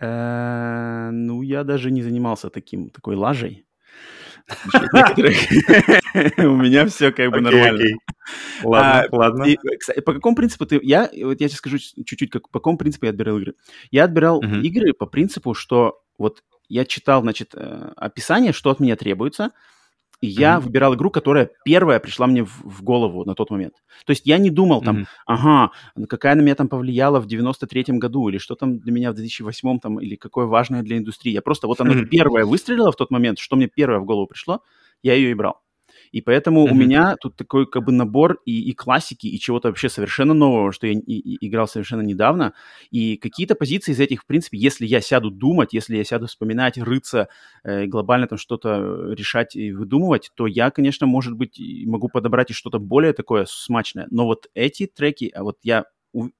Э, 0.00 1.10
ну, 1.12 1.42
я 1.42 1.64
даже 1.64 1.90
не 1.90 2.02
занимался 2.02 2.50
таким, 2.50 2.90
такой 2.90 3.16
лажей. 3.16 3.64
У 6.38 6.56
меня 6.56 6.86
все 6.86 7.12
как 7.12 7.30
бы 7.30 7.40
нормально. 7.40 7.96
Ладно, 8.62 9.08
а, 9.10 9.16
ладно. 9.16 9.46
По 10.04 10.14
какому 10.14 10.36
принципу 10.36 10.66
ты... 10.66 10.78
Я 10.82 11.10
вот 11.22 11.40
я 11.40 11.48
тебе 11.48 11.56
скажу 11.56 11.78
чуть-чуть, 11.78 12.30
по 12.30 12.40
какому 12.40 12.78
принципу 12.78 13.06
я 13.06 13.10
отбирал 13.10 13.38
игры. 13.38 13.54
Я 13.90 14.04
отбирал 14.04 14.40
игры 14.40 14.92
по 14.92 15.06
принципу, 15.06 15.54
что 15.54 16.02
вот 16.16 16.42
я 16.68 16.84
читал, 16.84 17.22
значит, 17.22 17.54
э, 17.54 17.92
описание, 17.96 18.52
что 18.52 18.70
от 18.70 18.80
меня 18.80 18.96
требуется, 18.96 19.52
и 20.20 20.26
я 20.26 20.56
mm-hmm. 20.56 20.60
выбирал 20.60 20.94
игру, 20.94 21.10
которая 21.10 21.50
первая 21.64 22.00
пришла 22.00 22.26
мне 22.26 22.44
в, 22.44 22.62
в 22.64 22.82
голову 22.82 23.24
на 23.24 23.34
тот 23.34 23.50
момент. 23.50 23.74
То 24.04 24.10
есть 24.10 24.26
я 24.26 24.38
не 24.38 24.50
думал 24.50 24.82
там, 24.82 24.98
mm-hmm. 24.98 25.06
ага, 25.26 25.70
какая 26.08 26.34
на 26.34 26.40
меня 26.40 26.54
там 26.54 26.68
повлияла 26.68 27.20
в 27.20 27.26
93-м 27.26 27.98
году, 27.98 28.28
или 28.28 28.38
что 28.38 28.54
там 28.54 28.78
для 28.78 28.92
меня 28.92 29.12
в 29.12 29.16
2008-м, 29.16 29.80
там, 29.80 30.00
или 30.00 30.16
какое 30.16 30.46
важное 30.46 30.82
для 30.82 30.98
индустрии. 30.98 31.32
Я 31.32 31.42
просто, 31.42 31.66
вот 31.66 31.80
оно 31.80 31.92
mm-hmm. 31.92 32.06
первое 32.06 32.44
выстрелило 32.44 32.90
в 32.90 32.96
тот 32.96 33.10
момент, 33.10 33.38
что 33.38 33.56
мне 33.56 33.68
первое 33.68 34.00
в 34.00 34.04
голову 34.04 34.26
пришло, 34.26 34.62
я 35.02 35.14
ее 35.14 35.30
и 35.30 35.34
брал. 35.34 35.60
И 36.12 36.20
поэтому 36.20 36.66
mm-hmm. 36.66 36.70
у 36.70 36.74
меня 36.74 37.16
тут 37.20 37.36
такой 37.36 37.66
как 37.66 37.84
бы 37.84 37.92
набор 37.92 38.40
и, 38.44 38.70
и 38.70 38.72
классики, 38.72 39.26
и 39.26 39.38
чего-то 39.38 39.68
вообще 39.68 39.88
совершенно 39.88 40.34
нового, 40.34 40.72
что 40.72 40.86
я 40.86 40.94
и, 40.94 40.96
и 40.96 41.48
играл 41.48 41.68
совершенно 41.68 42.02
недавно. 42.02 42.54
И 42.90 43.16
какие-то 43.16 43.54
позиции 43.54 43.92
из 43.92 44.00
этих, 44.00 44.22
в 44.22 44.26
принципе, 44.26 44.58
если 44.58 44.86
я 44.86 45.00
сяду 45.00 45.30
думать, 45.30 45.72
если 45.72 45.96
я 45.96 46.04
сяду 46.04 46.26
вспоминать, 46.26 46.78
рыться, 46.78 47.28
э, 47.64 47.86
глобально 47.86 48.26
там 48.26 48.38
что-то 48.38 49.12
решать 49.12 49.56
и 49.56 49.72
выдумывать, 49.72 50.30
то 50.34 50.46
я, 50.46 50.70
конечно, 50.70 51.06
может 51.06 51.34
быть, 51.34 51.60
могу 51.86 52.08
подобрать 52.08 52.50
и 52.50 52.54
что-то 52.54 52.78
более 52.78 53.12
такое 53.12 53.46
смачное. 53.48 54.06
Но 54.10 54.26
вот 54.26 54.48
эти 54.54 54.86
треки, 54.86 55.30
а 55.34 55.42
вот 55.42 55.58
я 55.62 55.84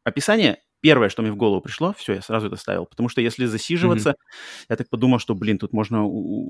описание 0.05 0.59
первое, 0.81 1.09
что 1.09 1.23
мне 1.23 1.33
в 1.33 1.37
голову 1.37 1.61
пришло, 1.61 1.95
все, 1.97 2.15
я 2.15 2.23
сразу 2.23 2.47
это 2.47 2.57
ставил. 2.57 2.87
Потому 2.87 3.09
что 3.09 3.21
если 3.21 3.47
засиживаться, 3.47 4.11
mm-hmm. 4.11 4.67
я 4.71 4.77
так 4.77 4.89
подумал, 4.89 5.19
что, 5.19 5.35
блин, 5.35 5.59
тут 5.59 5.73
можно... 5.73 6.07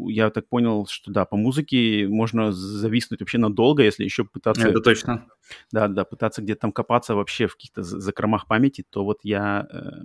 Я 0.09 0.31
так 0.31 0.49
понял, 0.49 0.87
что 0.87 1.11
да, 1.11 1.25
по 1.25 1.37
музыке 1.37 2.07
можно 2.09 2.53
зависнуть 2.53 3.21
вообще 3.21 3.39
надолго, 3.39 3.83
если 3.83 4.05
еще 4.05 4.25
пытаться... 4.25 4.69
Это 4.69 4.81
точно. 4.81 5.27
Да, 5.73 5.89
да, 5.89 6.05
пытаться 6.05 6.43
где-то 6.43 6.63
там 6.63 6.73
копаться 6.73 7.15
вообще 7.15 7.47
в 7.47 7.55
каких-то 7.55 7.83
закромах 7.83 8.47
памяти, 8.47 8.85
то 8.91 9.05
вот 9.05 9.21
я 9.23 9.67
э, 9.71 10.05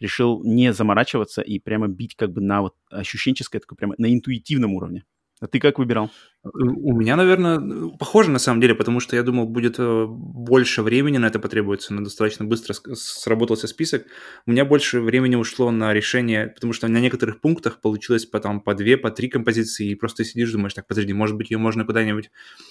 решил 0.00 0.42
не 0.44 0.72
заморачиваться 0.72 1.42
и 1.42 1.58
прямо 1.58 1.88
бить 1.88 2.14
как 2.14 2.32
бы 2.32 2.40
на 2.40 2.62
вот 2.62 2.74
ощущенческое, 2.90 3.60
такое 3.60 3.76
прямо 3.76 3.94
на 3.98 4.12
интуитивном 4.12 4.74
уровне. 4.74 5.04
А 5.44 5.46
ты 5.46 5.60
как 5.60 5.78
выбирал? 5.78 6.10
У 6.42 6.96
меня, 6.96 7.16
наверное, 7.16 7.90
похоже 7.98 8.30
на 8.30 8.38
самом 8.38 8.62
деле, 8.62 8.74
потому 8.74 8.98
что 8.98 9.14
я 9.14 9.22
думал, 9.22 9.46
будет 9.46 9.74
э, 9.78 10.06
больше 10.08 10.80
времени 10.80 11.18
на 11.18 11.26
это 11.26 11.38
потребуется, 11.38 11.92
но 11.92 12.02
достаточно 12.02 12.46
быстро 12.46 12.72
сработался 12.94 13.66
список. 13.66 14.06
У 14.46 14.52
меня 14.52 14.64
больше 14.64 15.00
времени 15.00 15.36
ушло 15.36 15.70
на 15.70 15.92
решение, 15.92 16.46
потому 16.46 16.72
что 16.72 16.88
на 16.88 16.98
некоторых 16.98 17.42
пунктах 17.42 17.82
получилось 17.82 18.24
потом 18.24 18.62
по 18.62 18.74
две, 18.74 18.96
по 18.96 19.10
три 19.10 19.28
композиции, 19.28 19.90
и 19.90 19.94
просто 19.94 20.24
сидишь, 20.24 20.50
думаешь, 20.50 20.72
так, 20.72 20.86
подожди, 20.86 21.12
может 21.12 21.36
быть, 21.36 21.50
ее 21.50 21.58
можно 21.58 21.84
куда-нибудь 21.84 22.30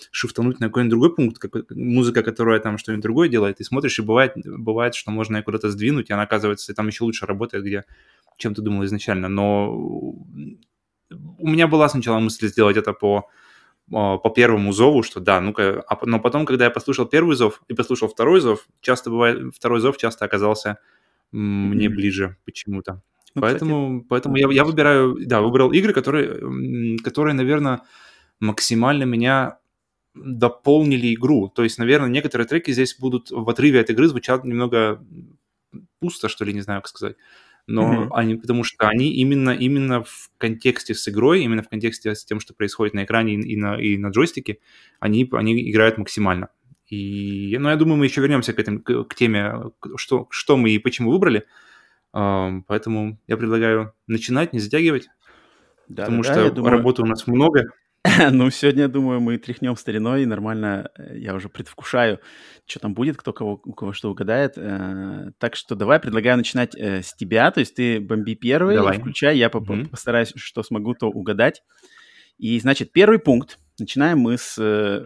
шифтануть 0.09 0.59
на 0.59 0.69
какой-нибудь 0.69 0.89
другой 0.89 1.15
пункт, 1.15 1.37
как, 1.37 1.69
музыка, 1.69 2.23
которая 2.23 2.59
там 2.59 2.79
что-нибудь 2.79 3.03
другое 3.03 3.29
делает, 3.29 3.59
и 3.59 3.63
смотришь, 3.63 3.99
и 3.99 4.01
бывает, 4.01 4.33
бывает, 4.45 4.95
что 4.95 5.11
можно 5.11 5.37
ее 5.37 5.43
куда-то 5.43 5.69
сдвинуть, 5.69 6.09
и 6.09 6.13
она, 6.13 6.23
оказывается, 6.23 6.73
там 6.73 6.87
еще 6.87 7.03
лучше 7.03 7.27
работает, 7.27 7.63
где 7.63 7.83
чем 8.37 8.55
ты 8.55 8.63
думал 8.63 8.83
изначально. 8.85 9.29
Но 9.29 10.15
у 11.37 11.47
меня 11.47 11.67
была 11.67 11.89
сначала 11.89 12.19
мысль 12.19 12.47
сделать 12.47 12.77
это 12.77 12.93
по 12.93 13.29
по 13.89 14.31
первому 14.33 14.71
зову, 14.71 15.03
что 15.03 15.19
да, 15.19 15.41
ну-ка, 15.41 15.83
а, 15.87 15.99
но 16.05 16.19
потом, 16.19 16.45
когда 16.45 16.65
я 16.65 16.71
послушал 16.71 17.05
первый 17.05 17.35
зов 17.35 17.61
и 17.67 17.73
послушал 17.73 18.07
второй 18.07 18.39
зов, 18.39 18.65
часто 18.79 19.09
бывает, 19.09 19.53
второй 19.53 19.81
зов 19.81 19.97
часто 19.97 20.23
оказался 20.23 20.79
мне 21.31 21.87
mm-hmm. 21.87 21.89
ближе 21.89 22.37
почему-то. 22.45 23.01
Ну, 23.35 23.41
поэтому, 23.41 23.99
кстати... 23.99 24.07
поэтому 24.09 24.37
я, 24.37 24.47
я 24.51 24.63
выбираю, 24.63 25.17
да, 25.25 25.41
выбрал 25.41 25.71
игры, 25.73 25.91
которые, 25.91 26.97
которые, 27.03 27.33
наверное, 27.33 27.81
максимально 28.39 29.03
меня 29.03 29.57
дополнили 30.13 31.13
игру. 31.13 31.49
То 31.49 31.63
есть, 31.63 31.77
наверное, 31.77 32.09
некоторые 32.09 32.47
треки 32.47 32.71
здесь 32.71 32.95
будут 32.97 33.31
в 33.31 33.49
отрыве 33.49 33.81
от 33.81 33.89
игры 33.89 34.07
звучат 34.07 34.45
немного 34.45 35.03
пусто, 35.99 36.29
что 36.29 36.45
ли, 36.45 36.53
не 36.53 36.61
знаю, 36.61 36.81
как 36.81 36.89
сказать 36.89 37.17
но 37.65 38.03
mm-hmm. 38.03 38.09
они, 38.11 38.35
потому 38.35 38.63
что 38.63 38.87
они 38.87 39.13
именно, 39.13 39.51
именно 39.51 40.03
в 40.03 40.29
контексте 40.37 40.93
с 40.93 41.07
игрой, 41.07 41.43
именно 41.43 41.63
в 41.63 41.69
контексте 41.69 42.13
с 42.13 42.25
тем, 42.25 42.39
что 42.39 42.53
происходит 42.53 42.93
на 42.93 43.03
экране 43.05 43.35
и, 43.35 43.55
на, 43.55 43.79
и 43.79 43.97
на 43.97 44.09
джойстике, 44.09 44.59
они, 44.99 45.29
они 45.31 45.69
играют 45.71 45.97
максимально. 45.97 46.49
И, 46.87 47.57
ну, 47.59 47.69
я 47.69 47.75
думаю, 47.75 47.97
мы 47.97 48.05
еще 48.05 48.21
вернемся 48.21 48.53
к, 48.53 48.59
этому, 48.59 48.81
к, 48.81 49.05
к 49.05 49.15
теме, 49.15 49.71
что, 49.95 50.27
что 50.29 50.57
мы 50.57 50.71
и 50.71 50.79
почему 50.79 51.11
выбрали. 51.11 51.45
Uh, 52.15 52.61
поэтому 52.67 53.19
я 53.25 53.37
предлагаю 53.37 53.95
начинать, 54.05 54.53
не 54.53 54.59
затягивать, 54.59 55.09
да, 55.87 56.03
потому 56.03 56.21
да, 56.21 56.31
что 56.31 56.51
думаю... 56.51 56.71
работы 56.71 57.01
у 57.01 57.05
нас 57.05 57.25
много. 57.25 57.71
ну, 58.31 58.49
сегодня, 58.49 58.89
думаю, 58.89 59.21
мы 59.21 59.37
тряхнем 59.37 59.77
стариной 59.77 60.23
и 60.23 60.25
нормально, 60.25 60.89
э, 60.97 61.17
я 61.19 61.33
уже 61.33 61.47
предвкушаю, 61.47 62.19
что 62.65 62.79
там 62.79 62.93
будет, 62.93 63.15
кто 63.15 63.31
кого, 63.31 63.61
у 63.63 63.73
кого 63.73 63.93
что 63.93 64.11
угадает. 64.11 64.53
Э, 64.57 65.31
так 65.37 65.55
что 65.55 65.75
давай, 65.75 65.99
предлагаю 65.99 66.37
начинать 66.37 66.75
э, 66.75 67.01
с 67.01 67.13
тебя, 67.13 67.49
то 67.51 67.61
есть 67.61 67.75
ты 67.75 68.01
бомби 68.01 68.35
первый, 68.35 68.75
давай. 68.75 68.99
включай, 68.99 69.37
я 69.37 69.47
mm-hmm. 69.47 69.89
постараюсь, 69.89 70.33
что 70.35 70.63
смогу, 70.63 70.93
то 70.95 71.07
угадать. 71.07 71.63
И, 72.37 72.59
значит, 72.59 72.91
первый 72.91 73.19
пункт. 73.19 73.59
Начинаем 73.79 74.19
мы 74.19 74.37
с 74.37 74.57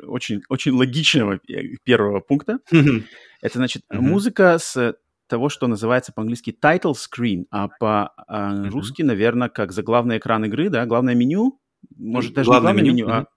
очень, 0.08 0.42
очень 0.50 0.72
логичного 0.72 1.40
первого 1.84 2.20
пункта. 2.20 2.60
Mm-hmm. 2.72 3.04
Это, 3.42 3.58
значит, 3.60 3.84
mm-hmm. 3.92 4.02
музыка 4.02 4.58
с 4.60 4.96
того, 5.28 5.50
что 5.50 5.68
называется 5.68 6.14
по-английски 6.14 6.56
title 6.60 6.94
screen, 6.94 7.46
а 7.52 7.68
по-русски, 7.68 9.02
mm-hmm. 9.02 9.06
наверное, 9.06 9.50
как 9.50 9.72
заглавный 9.72 10.18
экран 10.18 10.46
игры, 10.46 10.70
да, 10.70 10.86
главное 10.86 11.16
меню, 11.16 11.60
может, 11.96 12.34
даже 12.34 12.50
главное 12.50 12.74
не 12.74 12.80
главное 12.80 12.94
меню, 12.94 13.08
меню 13.08 13.20
а 13.20 13.28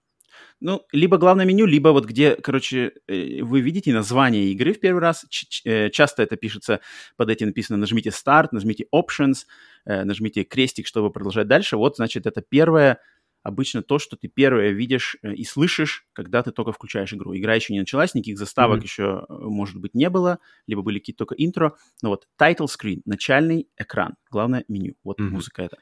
ну, 0.61 0.85
либо 0.91 1.17
главное 1.17 1.43
меню, 1.43 1.65
либо 1.65 1.89
вот 1.89 2.05
где, 2.05 2.35
короче, 2.35 2.93
э, 3.07 3.41
вы 3.41 3.61
видите 3.61 3.91
название 3.91 4.51
игры 4.51 4.73
в 4.73 4.79
первый 4.79 4.99
раз. 4.99 5.25
Ч- 5.27 5.61
э, 5.65 5.89
часто 5.89 6.21
это 6.21 6.35
пишется, 6.37 6.81
под 7.17 7.31
этим 7.31 7.47
написано 7.47 7.77
нажмите 7.77 8.11
Start, 8.11 8.49
нажмите 8.51 8.85
Options, 8.93 9.45
э, 9.85 10.03
нажмите 10.03 10.43
крестик, 10.43 10.85
чтобы 10.85 11.11
продолжать 11.11 11.47
дальше. 11.47 11.77
Вот, 11.77 11.95
значит, 11.95 12.27
это 12.27 12.41
первое, 12.41 12.99
обычно 13.43 13.81
то, 13.81 13.99
что 13.99 14.15
ты 14.15 14.27
первое 14.27 14.71
видишь 14.71 15.17
и 15.23 15.43
слышишь, 15.43 16.05
когда 16.13 16.43
ты 16.43 16.51
только 16.51 16.71
включаешь 16.71 17.13
игру. 17.13 17.35
Игра 17.35 17.55
еще 17.55 17.73
не 17.73 17.79
началась, 17.79 18.13
никаких 18.13 18.37
заставок 18.37 18.79
mm-hmm. 18.79 18.83
еще, 18.83 19.25
может 19.29 19.79
быть, 19.79 19.93
не 19.93 20.09
было, 20.09 20.39
либо 20.67 20.81
были 20.81 20.99
какие-то 20.99 21.19
только 21.19 21.35
интро. 21.35 21.75
Но 22.01 22.09
вот 22.09 22.27
title 22.39 22.67
screen, 22.67 23.01
начальный 23.05 23.69
экран, 23.77 24.15
главное 24.29 24.65
меню. 24.67 24.95
Вот 25.03 25.19
mm-hmm. 25.19 25.29
музыка 25.29 25.63
это. 25.63 25.77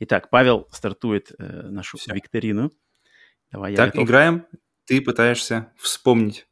Итак, 0.00 0.30
Павел 0.30 0.68
стартует 0.70 1.32
э, 1.38 1.68
нашу 1.68 1.98
Все. 1.98 2.14
викторину. 2.14 2.72
Давай, 3.50 3.74
так, 3.74 3.92
готов. 3.92 4.06
играем. 4.06 4.46
Ты 4.84 5.00
пытаешься 5.00 5.72
вспомнить. 5.76 6.46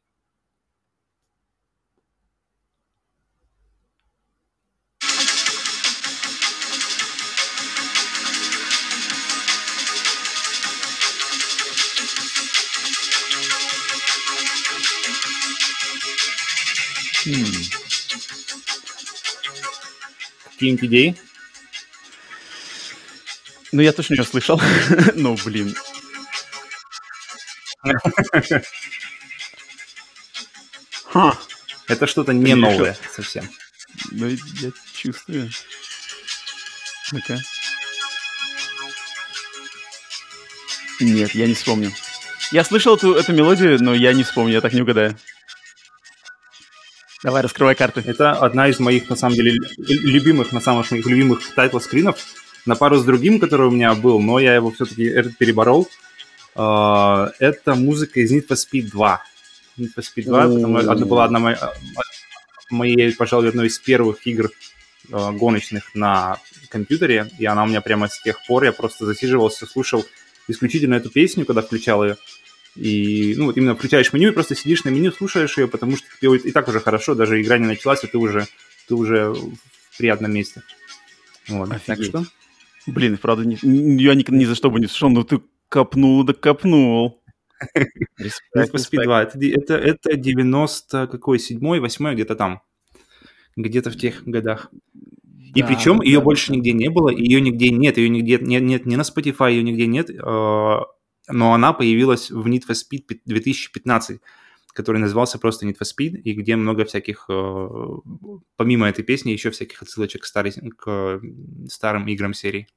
Какие-нибудь 20.45 20.85
идеи? 20.85 21.15
Ну, 23.71 23.81
я 23.81 23.91
точно 23.93 24.15
не 24.15 24.23
слышал. 24.23 24.59
ну, 25.15 25.37
блин. 25.45 25.75
Ха. 31.05 31.37
Это 31.87 32.07
что-то 32.07 32.33
не 32.33 32.55
новое 32.55 32.97
совсем. 33.15 33.49
Ну, 34.11 34.27
я 34.27 34.71
чувствую. 34.93 35.51
Ну-ка. 37.11 37.39
Нет, 40.99 41.33
я 41.35 41.47
не 41.47 41.53
вспомню. 41.53 41.91
Я 42.51 42.63
слышал 42.63 42.95
эту, 42.95 43.13
эту 43.13 43.33
мелодию, 43.33 43.81
но 43.81 43.93
я 43.93 44.13
не 44.13 44.23
вспомню, 44.23 44.53
я 44.53 44.61
так 44.61 44.73
не 44.73 44.81
угадаю. 44.81 45.17
Давай, 47.21 47.41
раскрывай 47.41 47.75
карты. 47.75 48.01
Это 48.05 48.31
одна 48.31 48.69
из 48.69 48.79
моих, 48.79 49.09
на 49.09 49.15
самом 49.17 49.35
деле, 49.35 49.59
любимых, 49.77 50.53
на 50.53 50.61
самых 50.61 50.89
моих 50.91 51.05
любимых 51.05 51.41
title 51.53 51.76
screen 51.76 52.03
ов. 52.03 52.17
На 52.65 52.75
пару 52.75 52.97
с 52.97 53.03
другим, 53.03 53.39
который 53.39 53.67
у 53.67 53.71
меня 53.71 53.93
был, 53.93 54.21
но 54.21 54.39
я 54.39 54.55
его 54.55 54.71
все-таки 54.71 55.03
этот 55.03 55.37
переборол. 55.37 55.89
Э, 56.55 57.31
это 57.39 57.75
музыка 57.75 58.19
из 58.19 58.33
Need 58.33 58.47
for 58.47 58.55
Speed 58.55 58.89
2. 58.91 59.23
Need 59.77 59.89
for 59.95 60.03
Speed 60.03 60.23
2, 60.23 60.47
потому 60.47 60.81
что 60.81 60.93
это 60.93 61.05
была 61.05 61.25
одна 61.25 61.39
моя, 61.39 61.73
моей, 62.69 63.13
пожалуй, 63.15 63.49
одной 63.49 63.67
из 63.67 63.79
первых 63.79 64.25
игр 64.25 64.49
э, 65.09 65.37
гоночных 65.37 65.95
на 65.95 66.37
компьютере, 66.69 67.29
и 67.37 67.45
она 67.45 67.63
у 67.63 67.67
меня 67.67 67.81
прямо 67.81 68.07
с 68.07 68.21
тех 68.21 68.39
пор, 68.47 68.63
я 68.63 68.71
просто 68.71 69.05
засиживался, 69.05 69.65
слушал 69.65 70.05
исключительно 70.47 70.95
эту 70.95 71.09
песню, 71.09 71.45
когда 71.45 71.61
включал 71.61 72.03
ее. 72.03 72.17
И, 72.79 73.35
ну, 73.37 73.45
вот 73.45 73.57
именно 73.57 73.75
включаешь 73.75 74.13
меню 74.13 74.29
и 74.29 74.33
просто 74.33 74.55
сидишь 74.55 74.85
на 74.85 74.89
меню, 74.89 75.11
слушаешь 75.11 75.57
ее, 75.57 75.67
потому 75.67 75.97
что 75.97 76.07
тебе 76.21 76.37
и 76.37 76.51
так 76.51 76.67
уже 76.69 76.79
хорошо, 76.79 77.13
даже 77.13 77.41
игра 77.41 77.57
не 77.57 77.67
началась, 77.67 78.03
и 78.05 78.07
ты 78.07 78.17
уже, 78.17 78.47
ты 78.87 78.95
уже 78.95 79.33
в 79.33 79.97
приятном 79.97 80.33
месте. 80.33 80.63
Вот, 81.49 81.69
Офигеть. 81.71 81.85
так 81.85 82.03
что... 82.03 82.25
Блин, 82.87 83.17
правда, 83.17 83.45
не, 83.45 83.57
я 84.01 84.15
ни, 84.15 84.23
ни 84.29 84.45
за 84.45 84.55
что 84.55 84.71
бы 84.71 84.79
не 84.79 84.87
слушал, 84.87 85.09
но 85.09 85.23
ты 85.23 85.41
копнул 85.67 86.23
да 86.23 86.33
копнул. 86.33 87.21
Need 87.75 88.71
for 88.71 88.75
Speed 88.75 89.03
2. 89.03 89.23
Это, 89.23 89.37
это, 89.45 89.73
это 89.75 90.15
90 90.15 91.07
какой, 91.07 91.39
7 91.39 91.59
8 91.59 92.13
где-то 92.13 92.35
там. 92.35 92.61
Где-то 93.57 93.91
в 93.91 93.97
тех 93.97 94.23
годах. 94.23 94.71
И 95.53 95.61
да, 95.61 95.67
причем 95.67 95.99
да, 95.99 96.05
ее 96.05 96.19
да, 96.19 96.23
больше 96.23 96.49
да. 96.49 96.55
нигде 96.55 96.71
не 96.71 96.89
было, 96.89 97.09
ее 97.09 97.41
нигде 97.41 97.71
нет, 97.71 97.97
ее 97.97 98.07
нигде 98.07 98.37
нет, 98.39 98.61
нет 98.61 98.85
ни 98.85 98.95
на 98.95 99.01
Spotify, 99.01 99.51
ее 99.51 99.63
нигде 99.63 99.87
нет, 99.87 100.09
а, 100.21 100.83
но 101.29 101.53
она 101.53 101.73
появилась 101.73 102.31
в 102.31 102.45
Need 102.47 102.63
for 102.67 102.75
Speed 102.75 103.21
2015, 103.25 104.19
который 104.73 104.97
назывался 104.97 105.39
просто 105.39 105.65
Need 105.67 105.77
for 105.79 105.85
Speed, 105.85 106.17
и 106.21 106.33
где 106.33 106.55
много 106.55 106.85
всяких, 106.85 107.25
а, 107.29 107.99
помимо 108.55 108.89
этой 108.89 109.03
песни, 109.03 109.31
еще 109.31 109.51
всяких 109.51 109.81
отсылочек 109.81 110.23
к, 110.23 110.25
старой, 110.25 110.51
к 110.51 111.21
старым 111.69 112.07
играм 112.07 112.33
серии. 112.33 112.67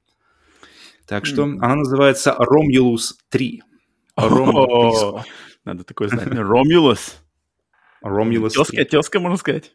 Так 1.05 1.25
что 1.25 1.43
mm. 1.43 1.57
она 1.61 1.75
называется 1.75 2.35
Romulus 2.39 3.13
3. 3.29 3.61
Ром... 4.15 5.23
Надо 5.65 5.83
такое 5.83 6.07
знать. 6.07 6.27
Ромулус. 6.27 7.17
Ромулус. 8.01 8.53
Тезка, 8.53 8.85
тезка, 8.85 9.19
можно 9.19 9.37
сказать. 9.37 9.73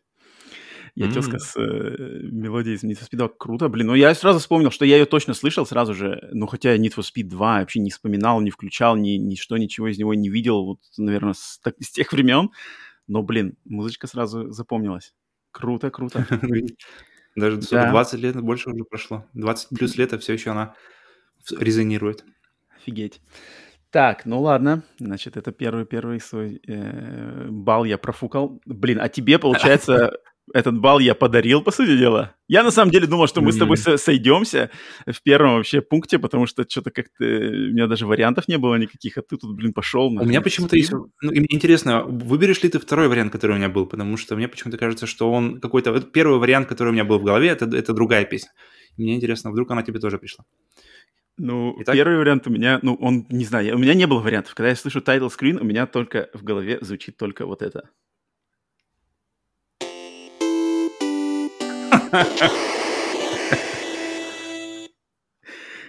Я 0.98 1.06
mm. 1.06 1.12
тезка 1.12 1.38
с 1.38 1.54
э, 1.56 2.22
мелодией 2.32 2.74
из 2.74 2.82
Need 2.82 2.98
for 3.00 3.08
Speed 3.08 3.18
2. 3.18 3.28
Круто, 3.38 3.68
блин. 3.68 3.86
Ну, 3.86 3.94
я 3.94 4.12
сразу 4.16 4.40
вспомнил, 4.40 4.72
что 4.72 4.84
я 4.84 4.96
ее 4.96 5.06
точно 5.06 5.32
слышал 5.32 5.64
сразу 5.64 5.94
же. 5.94 6.28
Ну, 6.32 6.48
хотя 6.48 6.76
Need 6.76 6.96
for 6.96 7.04
Speed 7.04 7.28
2 7.28 7.60
вообще 7.60 7.78
не 7.78 7.90
вспоминал, 7.90 8.40
не 8.40 8.50
включал, 8.50 8.96
ни, 8.96 9.10
ничто, 9.10 9.56
ничего 9.58 9.86
из 9.86 9.98
него 9.98 10.12
не 10.14 10.28
видел. 10.28 10.64
Вот, 10.64 10.80
наверное, 10.96 11.34
с, 11.34 11.60
так, 11.62 11.76
с 11.78 11.92
тех 11.92 12.12
времен. 12.12 12.50
Но, 13.06 13.22
блин, 13.22 13.56
музычка 13.64 14.08
сразу 14.08 14.50
запомнилась. 14.50 15.14
Круто, 15.52 15.92
круто. 15.92 16.26
Даже 17.36 17.58
да. 17.70 17.90
20 17.92 18.18
лет, 18.18 18.40
больше 18.40 18.70
уже 18.70 18.82
прошло. 18.82 19.24
20 19.34 19.78
плюс 19.78 19.96
лет, 19.96 20.12
а 20.14 20.18
все 20.18 20.32
еще 20.32 20.50
она 20.50 20.74
резонирует. 21.60 22.24
Офигеть. 22.76 23.20
Так, 23.90 24.26
ну 24.26 24.40
ладно, 24.40 24.82
значит, 24.98 25.36
это 25.36 25.52
первый 25.52 25.86
первый 25.86 26.18
свой 26.18 26.60
э, 26.66 27.46
балл 27.48 27.84
я 27.84 27.98
профукал. 27.98 28.60
Блин, 28.66 28.98
а 29.00 29.08
тебе, 29.08 29.38
получается, 29.38 30.18
этот 30.54 30.78
балл 30.78 30.98
я 30.98 31.14
подарил, 31.14 31.62
по 31.62 31.70
сути 31.70 31.96
дела. 31.96 32.34
Я 32.48 32.62
на 32.62 32.70
самом 32.70 32.90
деле 32.90 33.06
думал, 33.06 33.26
что 33.26 33.40
мы 33.40 33.52
с 33.52 33.56
тобой 33.56 33.76
сойдемся 33.76 34.70
в 35.06 35.22
первом 35.22 35.56
вообще 35.56 35.80
пункте, 35.80 36.18
потому 36.18 36.46
что 36.46 36.64
что-то 36.68 36.90
как-то... 36.90 37.24
У 37.24 37.72
меня 37.72 37.86
даже 37.86 38.06
вариантов 38.06 38.48
не 38.48 38.58
было 38.58 38.76
никаких, 38.76 39.18
а 39.18 39.22
ты 39.22 39.36
тут, 39.36 39.54
блин, 39.56 39.72
пошел. 39.72 40.06
У 40.06 40.24
меня 40.24 40.40
почему-то 40.40 40.76
есть... 40.76 40.92
Ну, 40.92 41.32
интересно, 41.32 42.04
выберешь 42.04 42.62
ли 42.62 42.68
ты 42.68 42.78
второй 42.78 43.08
вариант, 43.08 43.32
который 43.32 43.52
у 43.52 43.56
меня 43.56 43.68
был? 43.68 43.86
Потому 43.86 44.16
что 44.16 44.36
мне 44.36 44.48
почему-то 44.48 44.78
кажется, 44.78 45.06
что 45.06 45.30
он 45.30 45.60
какой-то... 45.60 46.00
Первый 46.00 46.38
вариант, 46.38 46.68
который 46.68 46.88
у 46.88 46.92
меня 46.92 47.04
был 47.04 47.18
в 47.18 47.24
голове, 47.24 47.48
это, 47.48 47.64
это 47.66 47.92
другая 47.92 48.24
песня. 48.24 48.50
Мне 48.96 49.14
интересно, 49.14 49.50
вдруг 49.50 49.70
она 49.70 49.82
тебе 49.82 50.00
тоже 50.00 50.18
пришла. 50.18 50.44
Ну, 51.38 51.76
Итак? 51.80 51.94
первый 51.94 52.18
вариант 52.18 52.46
у 52.48 52.50
меня, 52.50 52.80
ну, 52.82 52.94
он, 52.94 53.26
не 53.30 53.44
знаю, 53.44 53.76
у 53.76 53.78
меня 53.78 53.94
не 53.94 54.06
было 54.06 54.18
вариантов. 54.18 54.54
Когда 54.54 54.70
я 54.70 54.76
слышу 54.76 54.98
title 54.98 55.28
screen, 55.28 55.60
у 55.60 55.64
меня 55.64 55.86
только 55.86 56.28
в 56.34 56.42
голове 56.42 56.78
звучит 56.80 57.16
только 57.16 57.46
вот 57.46 57.62
это. 57.62 57.90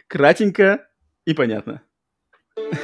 Кратенько 0.08 0.88
и 1.26 1.34
понятно. 1.34 1.82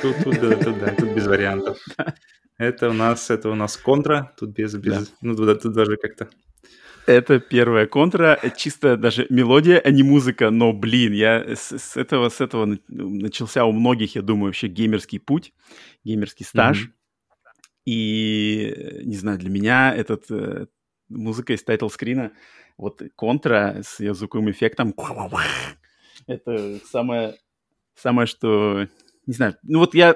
Тут, 0.01 0.15
тут, 0.23 0.39
да, 0.39 0.55
тут, 0.57 0.79
да, 0.79 0.95
тут 0.95 1.09
без 1.09 1.27
вариантов. 1.27 1.77
Это 2.57 2.89
у 2.89 2.93
нас, 2.93 3.29
это 3.29 3.49
у 3.49 3.55
нас 3.55 3.75
контра, 3.75 4.33
тут 4.37 4.51
без, 4.51 4.73
без, 4.75 5.09
да. 5.09 5.15
ну, 5.21 5.35
тут, 5.35 5.61
тут 5.61 5.73
даже 5.73 5.97
как-то 5.97 6.29
это 7.05 7.39
первая 7.39 7.85
контра, 7.85 8.39
чисто 8.57 8.97
даже 8.97 9.27
мелодия, 9.29 9.79
а 9.79 9.91
не 9.91 10.03
музыка, 10.03 10.49
но, 10.49 10.73
блин, 10.73 11.13
я 11.13 11.55
с, 11.55 11.77
с 11.77 11.97
этого, 11.97 12.29
с 12.29 12.41
этого 12.41 12.77
начался 12.87 13.65
у 13.65 13.71
многих, 13.71 14.15
я 14.15 14.21
думаю, 14.21 14.47
вообще 14.47 14.67
геймерский 14.67 15.19
путь, 15.19 15.53
геймерский 16.03 16.45
стаж. 16.45 16.85
Mm-hmm. 16.85 16.91
И, 17.85 19.01
не 19.03 19.15
знаю, 19.15 19.37
для 19.37 19.49
меня 19.49 19.93
этот 19.95 20.25
э, 20.31 20.65
музыка 21.09 21.53
из 21.53 21.63
тайтл-скрина, 21.63 22.31
вот 22.77 23.01
контра 23.15 23.81
с 23.83 23.99
ее 23.99 24.13
звуковым 24.13 24.51
эффектом, 24.51 24.93
это 26.27 26.79
самое, 26.85 27.35
самое, 27.95 28.27
что 28.27 28.87
не 29.27 29.33
знаю, 29.33 29.55
ну 29.63 29.79
вот 29.79 29.95
я, 29.95 30.15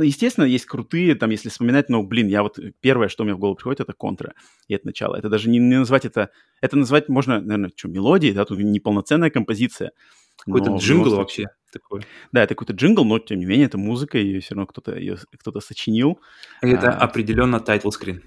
естественно, 0.00 0.44
есть 0.44 0.66
крутые, 0.66 1.16
там, 1.16 1.30
если 1.30 1.48
вспоминать, 1.48 1.88
но, 1.88 2.04
блин, 2.04 2.28
я 2.28 2.42
вот, 2.44 2.58
первое, 2.80 3.08
что 3.08 3.24
мне 3.24 3.34
в 3.34 3.38
голову 3.38 3.56
приходит, 3.56 3.80
это 3.80 3.92
контра, 3.92 4.34
и 4.68 4.74
это 4.74 4.86
начало. 4.86 5.16
Это 5.16 5.28
даже 5.28 5.50
не, 5.50 5.58
не 5.58 5.78
назвать 5.78 6.04
это, 6.04 6.30
это 6.60 6.76
назвать 6.76 7.08
можно, 7.08 7.40
наверное, 7.40 7.72
что, 7.74 7.88
мелодии, 7.88 8.30
да, 8.30 8.44
тут 8.44 8.60
неполноценная 8.60 9.30
композиция, 9.30 9.90
Какой-то 10.38 10.76
джингл 10.76 11.04
любом 11.06 11.18
вообще 11.18 11.42
случае- 11.42 11.56
такой. 11.72 12.02
Да, 12.30 12.44
это 12.44 12.54
какой-то 12.54 12.72
джингл, 12.74 13.04
но 13.04 13.18
тем 13.18 13.40
не 13.40 13.46
менее 13.46 13.66
это 13.66 13.78
музыка, 13.78 14.18
и 14.18 14.38
все 14.38 14.54
равно 14.54 14.66
кто-то 14.66 14.96
ее 14.96 15.16
кто-то 15.40 15.58
сочинил. 15.60 16.20
Это 16.60 16.90
А. 16.92 17.04
определенно 17.04 17.58
screen. 17.90 18.22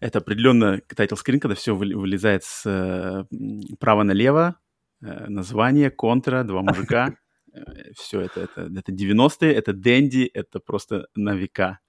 Это 0.00 0.18
определенно 0.18 0.80
title 0.94 1.16
screen, 1.16 1.40
когда 1.40 1.54
все 1.54 1.74
вылезает 1.74 2.44
с 2.44 2.64
э, 2.66 3.24
м, 3.34 3.60
право 3.80 4.04
налево, 4.04 4.56
э, 5.02 5.26
название, 5.28 5.90
контра, 5.90 6.44
два 6.44 6.62
мужика. 6.62 7.14
Все 7.96 8.20
это, 8.20 8.42
это, 8.42 8.70
это 8.76 8.92
90-е, 8.92 9.52
это 9.52 9.72
Дэнди, 9.72 10.30
это 10.32 10.60
просто 10.60 11.08
на 11.16 11.34
века. 11.34 11.80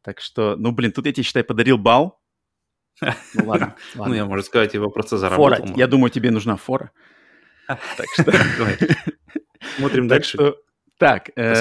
Так 0.00 0.20
что, 0.20 0.56
ну, 0.56 0.72
блин, 0.72 0.92
тут 0.92 1.04
я 1.06 1.12
тебе, 1.12 1.24
считай, 1.24 1.44
подарил 1.44 1.76
бал. 1.76 2.20
Ну, 3.00 3.44
ладно, 3.44 3.76
Ну, 3.94 4.02
ладно. 4.02 4.14
я, 4.14 4.24
можно 4.24 4.42
сказать, 4.44 4.74
его 4.74 4.88
просто 4.90 5.16
Фора. 5.18 5.56
заработал. 5.56 5.76
Я 5.76 5.86
думаю, 5.86 6.10
тебе 6.10 6.30
нужна 6.30 6.56
фора. 6.56 6.92
Так 7.66 8.06
что... 8.14 8.32
Смотрим 9.76 10.08
дальше. 10.08 10.54
так, 10.98 11.30
э, 11.36 11.54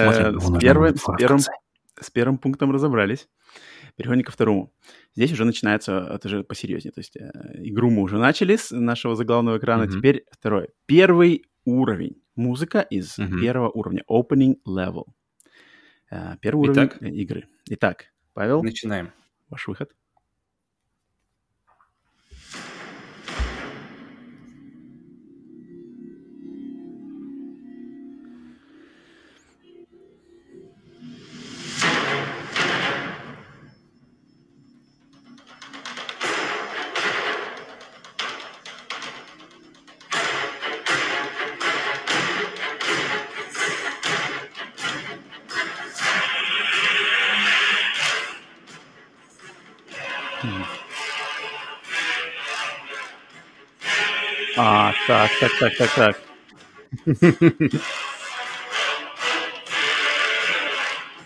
с 2.00 2.10
первым 2.10 2.38
пунктом 2.38 2.71
разобрались. 2.71 3.27
Переходим 3.95 4.24
ко 4.24 4.31
второму. 4.31 4.74
Здесь 5.15 5.31
уже 5.31 5.45
начинается, 5.45 6.07
это 6.13 6.29
же 6.29 6.43
посерьезнее. 6.43 6.91
То 6.91 7.00
есть 7.01 7.15
э, 7.17 7.29
игру 7.63 7.89
мы 7.89 8.01
уже 8.01 8.17
начали 8.17 8.55
с 8.55 8.71
нашего 8.71 9.15
заглавного 9.15 9.57
экрана. 9.57 9.83
Мгм. 9.86 9.91
Теперь 9.98 10.25
второе. 10.31 10.69
Первый 10.86 11.45
уровень. 11.65 12.21
Музыка 12.36 12.79
из 12.79 13.17
Мгм. 13.17 13.39
первого 13.41 13.69
уровня. 13.69 14.03
Opening 14.10 14.55
level. 14.67 15.03
Э, 16.10 16.36
первый 16.41 16.62
уровень 16.69 16.88
Итак. 16.88 16.98
э, 17.01 17.10
игры. 17.10 17.48
Итак, 17.69 18.05
Павел, 18.33 18.63
Начинаем. 18.63 19.12
ваш 19.50 19.67
выход. 19.67 19.91
Так, 55.08 55.31
так, 55.39 55.51
так, 55.60 55.75
так, 55.77 55.93
так. 55.96 56.17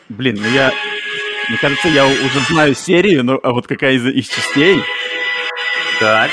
Блин, 0.10 0.38
ну 0.39 0.48
я... 0.50 0.72
Мне 1.50 1.58
кажется, 1.60 1.88
я 1.89 2.05
уже 2.08 2.39
знаю 2.50 2.74
серию, 2.74 3.24
но 3.24 3.39
а 3.44 3.51
вот 3.51 3.67
какая 3.67 3.94
из 3.94 4.05
их 4.05 4.27
частей? 4.27 4.82
Так. 6.00 6.32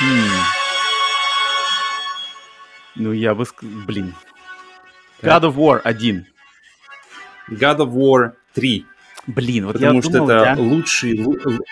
Хм. 0.00 0.30
Ну, 2.96 3.12
я 3.12 3.34
бы... 3.34 3.46
Блин. 3.62 4.14
God 5.22 5.42
of 5.42 5.54
War 5.56 5.80
1. 5.84 6.26
God 7.50 7.78
of 7.78 7.90
War 7.92 8.32
3. 8.54 8.86
Блин, 9.26 9.66
вот 9.66 9.74
Потому 9.74 9.96
я 9.96 10.02
что 10.02 10.10
думал, 10.12 10.30
это 10.30 10.44
я- 10.44 10.54
лучший, 10.56 11.14
лу- 11.18 11.40
лу- 11.44 11.64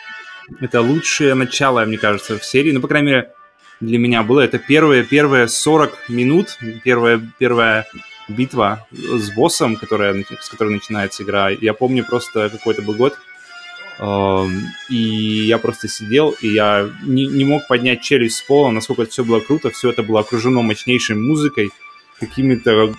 это 0.60 0.80
лучшее 0.80 1.34
начало, 1.34 1.84
мне 1.84 1.98
кажется, 1.98 2.38
в 2.38 2.44
серии. 2.44 2.72
Ну, 2.72 2.80
по 2.80 2.88
крайней 2.88 3.06
мере, 3.08 3.32
для 3.80 3.98
меня 3.98 4.22
было. 4.22 4.40
Это 4.40 4.58
первые, 4.58 5.04
первые 5.04 5.48
40 5.48 6.08
минут, 6.08 6.58
первая, 6.84 7.20
первая 7.38 7.86
битва 8.28 8.86
с 8.90 9.30
боссом, 9.30 9.76
которая, 9.76 10.24
с 10.40 10.48
которой 10.48 10.74
начинается 10.74 11.22
игра. 11.22 11.48
Я 11.50 11.74
помню 11.74 12.04
просто 12.04 12.50
какой-то 12.50 12.82
был 12.82 12.94
год, 12.94 13.18
эм, 14.00 14.66
и 14.88 14.96
я 14.96 15.58
просто 15.58 15.88
сидел, 15.88 16.34
и 16.40 16.48
я 16.48 16.88
не, 17.02 17.26
не 17.26 17.44
мог 17.44 17.66
поднять 17.68 18.02
челюсть 18.02 18.38
с 18.38 18.42
пола, 18.42 18.70
насколько 18.70 19.02
это 19.02 19.12
все 19.12 19.24
было 19.24 19.40
круто. 19.40 19.70
Все 19.70 19.90
это 19.90 20.02
было 20.02 20.20
окружено 20.20 20.62
мощнейшей 20.62 21.16
музыкой, 21.16 21.70
какими-то 22.20 22.92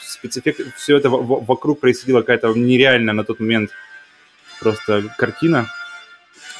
спецэффектами. 0.00 0.72
Все 0.76 0.96
это 0.96 1.08
во- 1.10 1.22
во- 1.22 1.40
вокруг 1.40 1.80
происходило 1.80 2.20
какая-то 2.20 2.52
нереальная 2.54 3.14
на 3.14 3.24
тот 3.24 3.40
момент 3.40 3.70
просто 4.60 5.02
картина. 5.16 5.66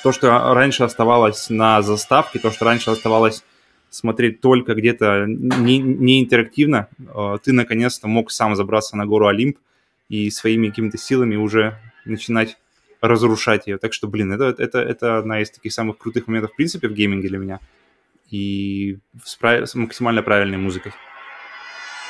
То, 0.02 0.12
что 0.12 0.54
раньше 0.54 0.82
оставалось 0.82 1.50
на 1.50 1.82
заставке, 1.82 2.38
то, 2.38 2.50
что 2.50 2.64
раньше 2.64 2.90
оставалось 2.90 3.44
смотреть 3.90 4.40
только 4.40 4.74
где-то 4.74 5.26
не, 5.26 5.78
не 5.78 6.22
интерактивно, 6.22 6.88
э, 6.98 7.38
ты 7.42 7.52
наконец-то 7.52 8.08
мог 8.08 8.30
сам 8.30 8.56
забраться 8.56 8.96
на 8.96 9.04
гору 9.04 9.26
Олимп 9.26 9.58
и 10.08 10.30
своими 10.30 10.68
какими-то 10.68 10.96
силами 10.96 11.36
уже 11.36 11.78
начинать 12.04 12.56
разрушать 13.00 13.66
ее. 13.66 13.78
Так 13.78 13.92
что, 13.92 14.08
блин, 14.08 14.32
это, 14.32 14.54
это, 14.62 14.78
это 14.78 15.18
одна 15.18 15.40
из 15.40 15.50
таких 15.50 15.72
самых 15.72 15.98
крутых 15.98 16.26
моментов, 16.26 16.52
в 16.52 16.56
принципе, 16.56 16.88
в 16.88 16.92
гейминге 16.92 17.28
для 17.28 17.38
меня. 17.38 17.60
И 18.30 18.98
с, 19.24 19.36
прав- 19.36 19.68
с 19.68 19.74
максимально 19.74 20.22
правильной 20.22 20.58
музыкой. 20.58 20.92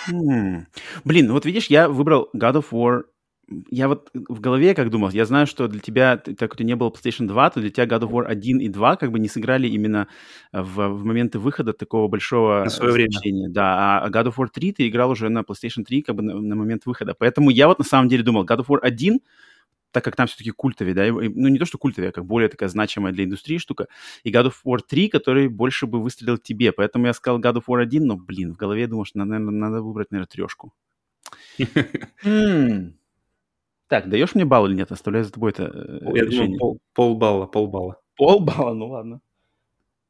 М. 0.09 0.67
Блин, 1.05 1.27
ну 1.27 1.35
вот 1.35 1.47
видишь, 1.47 1.67
я 1.67 1.89
выбрал 1.89 2.29
God 2.35 2.57
of 2.57 2.67
War. 2.73 3.05
Я 3.71 3.89
вот 3.89 4.11
в 4.15 4.41
голове 4.41 4.75
как 4.75 4.91
думал, 4.91 5.11
я 5.11 5.25
знаю, 5.25 5.47
что 5.47 5.67
для 5.67 5.81
тебя, 5.81 6.17
так 6.17 6.39
как 6.39 6.55
у 6.55 6.57
тебя 6.57 6.67
не 6.67 6.77
было 6.77 6.91
PlayStation 6.91 7.27
2, 7.27 7.51
то 7.51 7.61
для 7.61 7.71
тебя 7.71 7.87
God 7.87 8.03
of 8.03 8.11
War 8.11 8.25
1 8.25 8.61
и 8.61 8.69
2 8.69 8.97
как 8.97 9.11
бы 9.11 9.19
не 9.19 9.29
сыграли 9.29 9.67
именно 9.67 10.07
в, 10.53 10.89
в 10.89 11.05
моменты 11.05 11.39
выхода 11.39 11.73
такого 11.73 12.09
большого 12.09 12.65
На 12.65 12.71
свое 12.71 12.93
время. 12.93 13.11
значения. 13.11 13.49
Да, 13.49 14.01
а 14.03 14.09
God 14.09 14.27
of 14.29 14.37
War 14.37 14.47
3 14.53 14.73
ты 14.73 14.89
играл 14.89 15.11
уже 15.11 15.29
на 15.29 15.41
PlayStation 15.41 15.83
3 15.85 16.03
как 16.03 16.15
бы 16.17 16.23
на, 16.23 16.35
на 16.41 16.55
момент 16.55 16.87
выхода. 16.87 17.15
Поэтому 17.19 17.51
я 17.51 17.67
вот 17.67 17.79
на 17.79 17.85
самом 17.85 18.09
деле 18.09 18.23
думал, 18.23 18.45
God 18.45 18.61
of 18.61 18.67
War 18.69 18.79
1, 18.83 19.19
так 19.93 20.05
как 20.05 20.15
там 20.15 20.27
все-таки 20.29 20.51
культовый, 20.51 20.95
да, 20.95 21.07
ну 21.09 21.49
не 21.49 21.59
то, 21.59 21.65
что 21.65 21.79
культовый, 21.79 22.11
а 22.11 22.13
как 22.13 22.25
более 22.25 22.49
такая 22.49 22.69
значимая 22.69 23.13
для 23.13 23.25
индустрии 23.25 23.59
штука, 23.59 23.89
и 24.23 24.31
God 24.31 24.47
of 24.47 24.55
War 24.65 24.79
3, 24.87 25.09
который 25.09 25.49
больше 25.49 25.87
бы 25.87 26.01
выстрелил 26.01 26.39
тебе. 26.39 26.71
Поэтому 26.71 27.07
я 27.07 27.13
сказал 27.13 27.41
God 27.41 27.57
of 27.57 27.65
War 27.69 27.83
1, 27.83 28.07
но, 28.07 28.17
блин, 28.17 28.55
в 28.55 28.57
голове 28.57 28.83
я 28.83 28.87
думал, 28.87 29.05
что, 29.05 29.19
наверное, 29.19 29.51
надо 29.51 29.83
выбрать, 29.83 30.13
наверное, 30.13 30.29
трешку. 30.29 30.73
Так, 33.91 34.09
даешь 34.09 34.37
мне 34.37 34.45
балл 34.45 34.67
или 34.69 34.75
нет? 34.77 34.93
Оставляю 34.93 35.25
за 35.25 35.33
тобой 35.33 35.51
это 35.51 35.65
э, 35.65 35.99
Я 36.15 36.23
решение. 36.25 36.57
думаю, 36.57 36.59
пол, 36.59 36.81
полбалла, 36.95 37.47
полбалла. 37.47 37.97
Полбалла, 38.17 38.73
ну 38.73 38.87
ладно. 38.87 39.21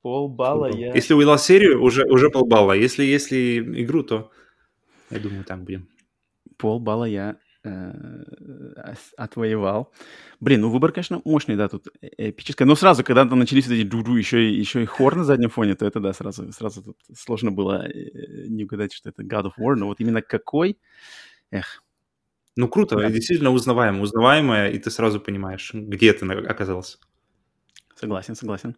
Полбалла 0.03 0.69
Полбалла. 0.69 0.79
я... 0.79 0.93
Если 0.95 1.15
увидел 1.15 1.39
серию, 1.39 1.83
уже, 1.83 2.05
уже 2.05 2.29
полбалла. 2.29 2.73
Если, 2.73 3.05
если 3.05 3.59
игру, 3.83 4.03
то 4.03 4.31
я 5.11 5.19
думаю, 5.19 5.45
так 5.45 5.63
будем. 5.65 5.89
Полбалла 6.59 7.07
я 7.07 7.39
э, 7.65 7.93
отвоевал. 9.17 9.95
Блин, 10.41 10.61
ну 10.61 10.69
выбор, 10.71 10.93
конечно, 10.93 11.23
мощный, 11.25 11.57
да, 11.57 11.69
тут 11.69 11.87
э- 12.03 12.31
эпический. 12.31 12.67
Но 12.67 12.75
сразу, 12.77 13.03
когда 13.03 13.25
там 13.25 13.39
начались 13.39 13.67
вот 13.67 13.75
эти 13.75 13.87
джу 13.87 14.15
еще, 14.15 14.51
и- 14.51 14.59
еще 14.61 14.83
и 14.83 14.87
хор 14.87 15.17
на 15.17 15.25
заднем 15.25 15.49
фоне, 15.49 15.75
то 15.75 15.87
это, 15.87 16.01
да, 16.01 16.13
сразу, 16.13 16.53
сразу 16.53 16.83
тут 16.83 16.99
сложно 17.17 17.51
было 17.51 17.89
не 18.47 18.65
угадать, 18.65 18.93
что 18.93 19.09
это 19.09 19.23
God 19.23 19.45
of 19.47 19.53
War. 19.59 19.75
Но 19.77 19.87
вот 19.87 20.01
именно 20.01 20.21
какой... 20.21 20.77
Эх, 21.51 21.83
Ну, 22.61 22.69
круто, 22.69 22.97
Да. 22.97 23.11
действительно 23.11 23.51
узнаваемо. 23.51 24.03
Узнаваемое, 24.03 24.69
и 24.71 24.79
ты 24.79 24.91
сразу 24.91 25.19
понимаешь, 25.21 25.71
где 25.73 26.13
ты 26.13 26.27
оказался. 26.33 26.99
Согласен, 27.95 28.35
согласен. 28.35 28.77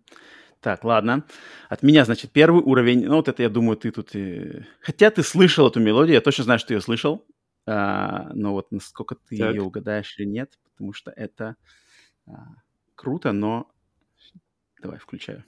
Так, 0.61 0.85
ладно. 0.85 1.25
От 1.69 1.83
меня, 1.83 2.05
значит, 2.05 2.31
первый 2.31 2.63
уровень. 2.63 3.05
Ну, 3.05 3.17
вот 3.17 3.27
это, 3.29 3.43
я 3.43 3.49
думаю, 3.49 3.77
ты 3.77 3.91
тут... 3.91 4.15
э, 4.15 4.65
Хотя 4.81 5.11
ты 5.11 5.25
слышал 5.25 5.67
эту 5.67 5.81
мелодию, 5.81 6.15
я 6.15 6.21
точно 6.21 6.45
знаю, 6.45 6.59
что 6.61 6.69
ты 6.69 6.75
ее 6.75 6.81
слышал. 6.81 7.27
А, 7.67 8.31
но 8.35 8.53
вот 8.53 8.71
насколько 8.71 9.17
ты 9.17 9.37
Так. 9.39 9.55
ее 9.55 9.63
угадаешь 9.63 10.17
или 10.19 10.27
нет, 10.27 10.59
потому 10.65 10.93
что 10.93 11.11
это 11.11 11.57
а, 12.27 12.33
круто, 12.95 13.33
но... 13.33 13.69
Давай, 14.81 14.99
включаю. 14.99 15.45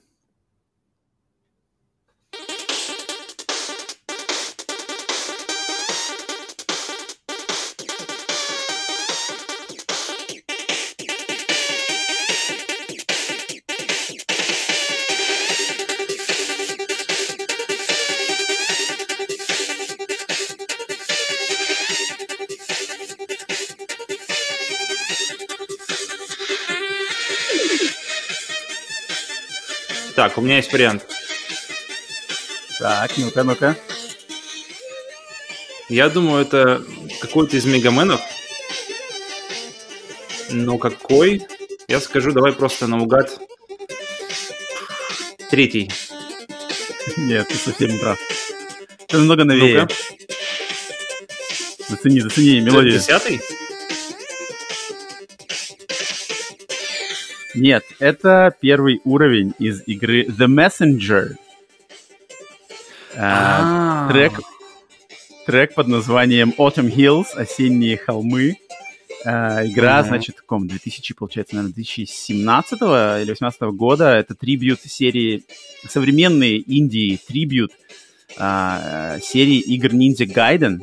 Так, 30.15 30.37
у 30.37 30.41
меня 30.41 30.57
есть 30.57 30.71
вариант. 30.71 31.05
Так, 32.79 33.11
ну-ка, 33.17 33.43
ну-ка. 33.43 33.75
Я 35.89 36.09
думаю, 36.09 36.43
это 36.43 36.83
какой-то 37.19 37.57
из 37.57 37.65
мегаменов. 37.65 38.21
Но 40.49 40.77
какой? 40.77 41.45
Я 41.87 41.99
скажу, 41.99 42.31
давай 42.31 42.53
просто 42.53 42.87
наугад. 42.87 43.39
Третий. 45.51 45.91
Нет, 47.17 47.47
ты 47.49 47.55
совсем 47.55 47.91
не 47.91 47.99
прав. 47.99 48.17
Это 49.07 49.17
намного 49.17 49.43
новее. 49.43 49.81
Ну-ка. 49.81 49.93
Зацени, 51.89 52.21
зацени 52.21 52.61
мелодию. 52.61 52.93
Десятый? 52.93 53.41
Нет, 57.55 57.83
это 57.99 58.53
первый 58.59 58.99
уровень 59.05 59.53
из 59.59 59.81
игры 59.87 60.25
The 60.25 60.47
Messenger. 60.47 61.35
А, 63.17 64.07
А, 64.07 64.11
трек, 64.11 64.33
трек 65.45 65.73
под 65.73 65.87
названием 65.87 66.53
Autumn 66.57 66.93
Hills, 66.93 67.27
осенние 67.35 67.95
холмы. 67.97 68.57
А, 69.23 69.65
игра, 69.65 70.03
значит, 70.03 70.35
в 70.35 70.39
каком? 70.41 70.67
2000, 70.67 71.13
получается, 71.13 71.55
наверное, 71.55 71.73
2017 71.75 72.73
или 72.73 73.23
2018 73.25 73.61
года. 73.73 74.13
Это 74.15 74.35
трибют 74.35 74.81
серии, 74.81 75.45
современные 75.87 76.57
Индии 76.57 77.17
трибют 77.25 77.71
а, 78.37 79.17
серии 79.21 79.59
игр 79.59 79.91
Ninja 79.93 80.25
Gaiden. 80.25 80.79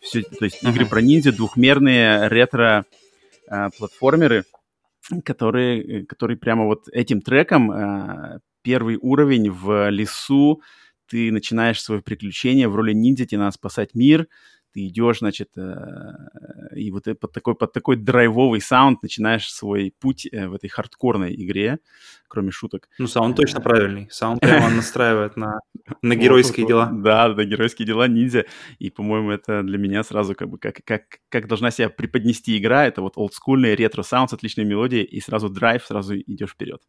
Все, 0.00 0.22
то 0.22 0.44
есть 0.46 0.64
игры 0.64 0.80
Мгм. 0.82 0.88
про 0.90 1.00
ниндзя, 1.00 1.30
двухмерные 1.32 2.26
ретро-платформеры, 2.28 4.44
которые, 5.24 6.06
которые 6.06 6.36
прямо 6.36 6.64
вот 6.64 6.88
этим 6.92 7.20
треком 7.20 7.70
а, 7.70 8.38
первый 8.62 8.98
уровень 9.00 9.50
в 9.50 9.88
лесу, 9.90 10.62
ты 11.08 11.32
начинаешь 11.32 11.82
свое 11.82 12.02
приключение 12.02 12.68
в 12.68 12.76
роли 12.76 12.92
ниндзя, 12.92 13.26
тебе 13.26 13.38
надо 13.38 13.52
спасать 13.52 13.94
мир, 13.94 14.28
ты 14.78 14.86
идешь, 14.86 15.18
значит, 15.18 15.48
э, 15.56 16.12
и 16.76 16.90
вот 16.92 17.08
э- 17.08 17.14
под 17.14 17.32
такой, 17.32 17.54
под 17.54 17.72
такой 17.72 17.96
драйвовый 17.96 18.60
саунд 18.60 19.02
начинаешь 19.02 19.52
свой 19.52 19.92
путь 19.98 20.28
э, 20.30 20.46
в 20.46 20.54
этой 20.54 20.68
хардкорной 20.68 21.34
игре, 21.34 21.78
кроме 22.28 22.52
шуток. 22.52 22.88
Ну, 22.98 23.08
саунд 23.08 23.36
точно 23.36 23.60
правильный. 23.60 24.08
Саунд 24.10 24.40
прямо 24.40 24.70
настраивает 24.70 25.36
на, 25.36 25.58
на 26.02 26.14
геройские 26.14 26.66
дела. 26.66 26.90
Да, 26.92 27.28
да, 27.34 27.44
геройские 27.44 27.86
дела, 27.86 28.06
ниндзя. 28.06 28.44
И, 28.78 28.90
по-моему, 28.90 29.32
это 29.32 29.62
для 29.62 29.78
меня 29.78 30.04
сразу 30.04 30.34
как 30.34 30.48
бы 30.48 30.58
как, 30.58 30.76
как, 30.84 31.02
как 31.28 31.48
должна 31.48 31.72
себя 31.72 31.88
преподнести 31.88 32.56
игра. 32.56 32.86
Это 32.86 33.02
вот 33.02 33.14
олдскульный 33.16 33.74
ретро-саунд 33.74 34.30
с 34.30 34.34
отличной 34.34 34.64
мелодией, 34.64 35.04
и 35.04 35.20
сразу 35.20 35.48
драйв, 35.48 35.84
сразу 35.84 36.16
идешь 36.16 36.50
вперед. 36.50 36.82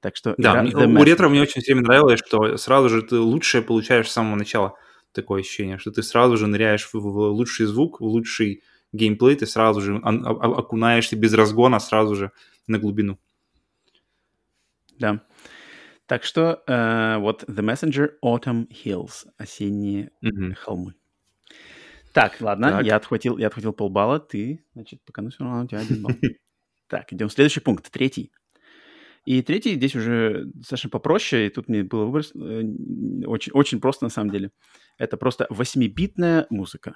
Так 0.00 0.14
что 0.14 0.34
Да, 0.38 0.62
у 0.62 1.02
ретро 1.02 1.28
мне 1.28 1.42
очень 1.42 1.62
все 1.62 1.74
время 1.74 1.88
нравилось, 1.88 2.20
что 2.24 2.56
сразу 2.56 2.88
же 2.88 3.02
ты 3.02 3.18
лучшее 3.18 3.62
получаешь 3.62 4.08
с 4.08 4.12
самого 4.12 4.36
начала. 4.36 4.74
Такое 5.18 5.40
ощущение, 5.40 5.78
что 5.78 5.90
ты 5.90 6.04
сразу 6.04 6.36
же 6.36 6.46
ныряешь 6.46 6.86
в, 6.86 6.94
в 6.94 7.18
лучший 7.32 7.66
звук, 7.66 8.00
в 8.00 8.04
лучший 8.04 8.62
геймплей, 8.92 9.34
ты 9.34 9.46
сразу 9.46 9.80
же 9.80 9.96
а- 10.04 10.10
а- 10.10 10.58
окунаешься 10.58 11.16
без 11.16 11.34
разгона 11.34 11.80
сразу 11.80 12.14
же 12.14 12.30
на 12.68 12.78
глубину. 12.78 13.18
Да. 14.96 15.20
Так 16.06 16.22
что 16.22 16.62
э, 16.68 17.18
вот 17.18 17.42
The 17.48 17.64
Messenger 17.64 18.10
Autumn 18.24 18.68
Hills. 18.68 19.26
Осенние 19.38 20.10
Мгм. 20.20 20.54
холмы. 20.54 20.94
Так, 22.12 22.40
ладно, 22.40 22.70
Так. 22.70 22.86
я 22.86 22.94
отхватил, 22.94 23.38
я 23.38 23.48
отхватил 23.48 23.72
полбалла, 23.72 24.20
ты, 24.20 24.64
значит, 24.74 25.02
пока 25.04 25.22
ну 25.22 25.30
все 25.30 25.42
равно 25.42 25.64
у 25.64 25.66
тебя 25.66 25.80
один 25.80 26.00
балл. 26.02 26.12
Так, 26.86 27.12
идем 27.12 27.28
следующий 27.28 27.60
пункт, 27.60 27.90
третий. 27.90 28.30
И 29.24 29.42
третий 29.42 29.74
здесь 29.74 29.94
уже 29.94 30.44
достаточно 30.46 30.90
попроще, 30.90 31.46
и 31.46 31.50
тут 31.50 31.68
мне 31.68 31.82
было 31.82 32.04
выбор 32.06 32.22
э, 32.34 32.62
очень, 33.26 33.52
очень 33.52 33.80
просто 33.80 34.04
на 34.04 34.10
самом 34.10 34.30
деле. 34.30 34.50
Это 34.96 35.16
просто 35.16 35.46
8-битная 35.50 36.46
музыка. 36.50 36.92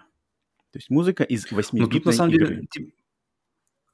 То 0.73 0.79
есть 0.79 0.89
музыка 0.91 1.23
из 1.25 1.47
8-битной 1.53 1.81
Но 1.81 1.85
Ну, 1.87 1.91
тут 1.91 2.05
на 2.07 2.13
самом 2.13 2.33
игры. 2.35 2.67
деле, 2.73 2.93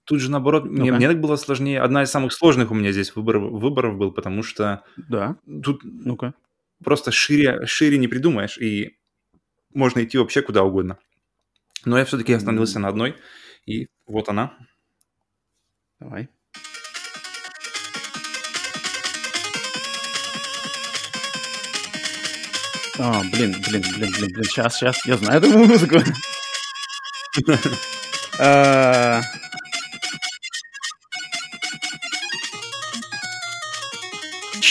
тут 0.04 0.20
же 0.20 0.30
наоборот, 0.30 0.64
мне, 0.64 0.90
Ну-ка. 0.92 0.96
мне 0.96 1.08
так 1.08 1.20
было 1.20 1.36
сложнее. 1.36 1.80
Одна 1.80 2.04
из 2.04 2.10
самых 2.10 2.32
сложных 2.32 2.70
у 2.70 2.74
меня 2.74 2.92
здесь 2.92 3.14
выборов, 3.16 3.50
выборов 3.50 3.96
был, 3.98 4.12
потому 4.12 4.42
что 4.42 4.84
Да, 4.96 5.36
тут 5.62 5.80
ну-ка. 5.84 6.34
просто 6.84 7.10
шире, 7.10 7.66
шире 7.66 7.98
не 7.98 8.08
придумаешь, 8.08 8.56
и 8.58 8.96
можно 9.74 10.02
идти 10.04 10.16
вообще 10.18 10.42
куда 10.42 10.62
угодно. 10.62 10.98
Но 11.84 11.98
я 11.98 12.04
все-таки 12.04 12.32
остановился 12.32 12.78
на 12.78 12.88
одной, 12.88 13.16
и 13.66 13.88
вот 14.06 14.28
она. 14.28 14.56
Давай. 16.00 16.28
А, 22.98 23.22
блин, 23.32 23.52
блин, 23.66 23.82
блин, 23.82 24.12
блин, 24.12 24.32
блин, 24.32 24.44
сейчас, 24.44 24.76
сейчас, 24.76 25.06
я 25.06 25.16
знаю 25.16 25.38
эту 25.38 25.50
музыку. 25.50 26.02
А, 28.40 29.20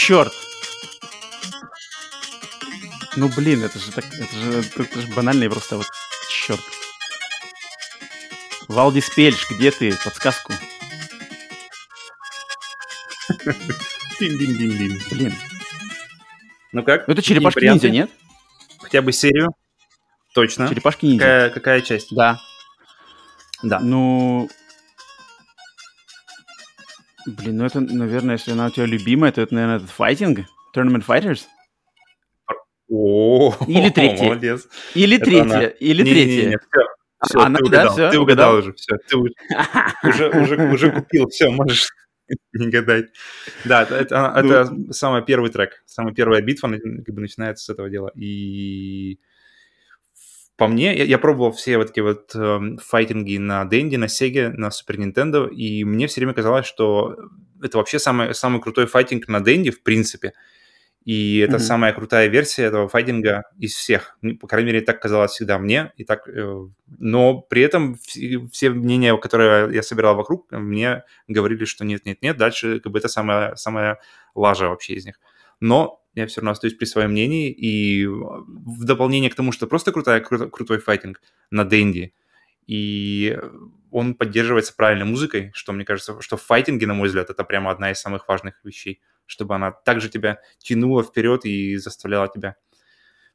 Черт. 0.08 0.32
Ну, 3.16 3.28
блин, 3.28 3.62
это 3.62 3.78
же 3.78 3.92
так, 3.92 4.06
это 4.06 4.34
же, 4.34 4.64
это 4.76 5.00
же 5.02 5.06
банально 5.08 5.50
просто 5.50 5.76
вот, 5.76 5.86
черт. 6.30 6.60
Валдис 8.68 9.10
Пельш, 9.10 9.46
где 9.50 9.70
ты? 9.70 9.94
Подсказку. 10.02 10.54
Дин-дин-дин-дин. 14.18 15.02
Блин. 15.10 15.34
Ну 16.72 16.82
как? 16.82 17.08
Ну, 17.08 17.12
это 17.14 17.22
черепашки 17.22 17.64
ниндзя, 17.64 17.90
нет? 17.90 18.10
Хотя 18.80 19.02
бы 19.02 19.12
серию. 19.12 19.48
Точно. 20.34 20.68
Черепашки 20.68 21.06
ниндзя. 21.06 21.24
Какая, 21.24 21.50
какая 21.50 21.80
часть? 21.80 22.14
Да. 22.14 22.38
Да. 23.62 23.80
Ну... 23.80 24.48
Блин, 27.26 27.58
ну 27.58 27.64
это, 27.66 27.80
наверное, 27.80 28.36
если 28.36 28.52
она 28.52 28.66
у 28.66 28.70
тебя 28.70 28.86
любимая, 28.86 29.32
то 29.32 29.42
это, 29.42 29.54
наверное, 29.54 29.76
этот 29.76 29.90
файтинг. 29.90 30.40
Tournament 30.74 31.04
Fighters. 31.06 31.42
О, 32.90 33.54
Или 33.66 33.90
третья. 33.90 34.24
Молодец. 34.24 34.66
Или 34.94 35.16
Это 35.16 35.24
третья. 35.26 35.42
она. 35.42 35.64
Или 35.64 36.02
Не-не-не, 36.02 36.40
третья. 36.42 36.58
всё, 36.70 36.80
всё, 37.26 37.40
Она, 37.40 37.58
ты 37.58 37.64
да, 37.64 37.68
угадал, 37.68 37.92
всё, 37.92 38.10
ты 38.10 38.18
угадал? 38.18 38.50
угадал 38.54 38.58
уже, 38.58 38.72
все, 38.74 38.96
ты 39.08 39.16
уже, 39.16 39.32
уже, 40.04 40.28
уже, 40.30 40.72
уже 40.72 40.90
купил, 40.92 41.28
все, 41.28 41.50
можешь 41.50 41.88
не 42.52 42.68
гадать. 42.68 43.06
Да, 43.64 43.82
это, 43.82 43.94
это, 43.96 44.70
Ну. 44.70 44.92
самый 44.92 45.24
первый 45.24 45.50
трек, 45.50 45.82
самая 45.86 46.14
первая 46.14 46.42
битва 46.42 46.68
как 46.70 47.14
бы 47.14 47.20
начинается 47.20 47.64
с 47.64 47.70
этого 47.70 47.88
дела. 47.88 48.10
И 48.14 49.18
по 50.56 50.66
мне, 50.66 50.96
я, 50.96 51.04
я 51.04 51.18
пробовал 51.18 51.52
все 51.52 51.78
вот 51.78 51.86
такие 51.86 52.02
вот 52.02 52.34
эм, 52.34 52.78
файтинги 52.78 53.38
на 53.38 53.64
Денди, 53.64 53.94
на 53.94 54.08
Сеге, 54.08 54.48
на 54.48 54.72
Супер 54.72 54.98
Нинтендо, 54.98 55.46
и 55.46 55.84
мне 55.84 56.08
все 56.08 56.20
время 56.20 56.34
казалось, 56.34 56.66
что 56.66 57.16
это 57.62 57.78
вообще 57.78 58.00
самый, 58.00 58.34
самый 58.34 58.60
крутой 58.60 58.86
файтинг 58.86 59.28
на 59.28 59.40
Денди, 59.40 59.70
в 59.70 59.82
принципе. 59.84 60.32
И 61.04 61.38
это 61.38 61.52
Мгм. 61.56 61.60
самая 61.60 61.92
крутая 61.94 62.28
версия 62.28 62.64
этого 62.64 62.86
файтинга 62.88 63.44
из 63.58 63.74
всех. 63.74 64.18
По 64.40 64.46
крайней 64.46 64.72
мере, 64.72 64.80
так 64.82 65.00
казалось 65.00 65.30
всегда 65.32 65.58
мне. 65.58 65.92
И 65.96 66.04
так, 66.04 66.28
э, 66.28 66.66
но 66.98 67.40
при 67.40 67.62
этом 67.62 67.96
все, 68.52 68.70
мнения, 68.70 69.16
которые 69.16 69.74
я 69.74 69.82
собирал 69.82 70.16
вокруг, 70.16 70.50
мне 70.50 71.04
говорили, 71.26 71.64
что 71.64 71.84
нет-нет-нет, 71.84 72.36
дальше 72.36 72.80
как 72.80 72.92
бы 72.92 72.98
это 72.98 73.08
самая, 73.08 73.54
самая 73.56 74.00
лажа 74.34 74.68
вообще 74.68 74.94
из 74.94 75.06
них. 75.06 75.18
Но 75.60 76.04
я 76.14 76.26
все 76.26 76.40
равно 76.40 76.50
остаюсь 76.50 76.74
при 76.74 76.84
своем 76.84 77.12
мнении. 77.12 77.50
И 77.50 78.06
в 78.06 78.84
дополнение 78.84 79.30
к 79.30 79.34
тому, 79.34 79.50
что 79.52 79.66
просто 79.66 79.92
крутая, 79.92 80.20
кру- 80.20 80.50
крутой 80.50 80.78
файтинг 80.78 81.22
на 81.50 81.64
Денди, 81.64 82.12
и 82.66 83.38
он 83.90 84.14
поддерживается 84.14 84.74
правильной 84.76 85.06
музыкой, 85.06 85.50
что 85.54 85.72
мне 85.72 85.86
кажется, 85.86 86.20
что 86.20 86.36
в 86.36 86.42
файтинге, 86.42 86.86
на 86.86 86.92
мой 86.94 87.08
взгляд, 87.08 87.30
это 87.30 87.44
прямо 87.44 87.70
одна 87.70 87.90
из 87.92 87.98
самых 87.98 88.28
важных 88.28 88.60
вещей, 88.62 89.00
чтобы 89.28 89.54
она 89.54 89.70
также 89.70 90.08
тебя 90.08 90.40
тянула 90.58 91.04
вперед 91.04 91.44
и 91.44 91.76
заставляла 91.76 92.28
тебя 92.28 92.56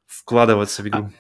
вкладываться 0.05 0.81
в 0.83 0.87
игру. 0.87 1.11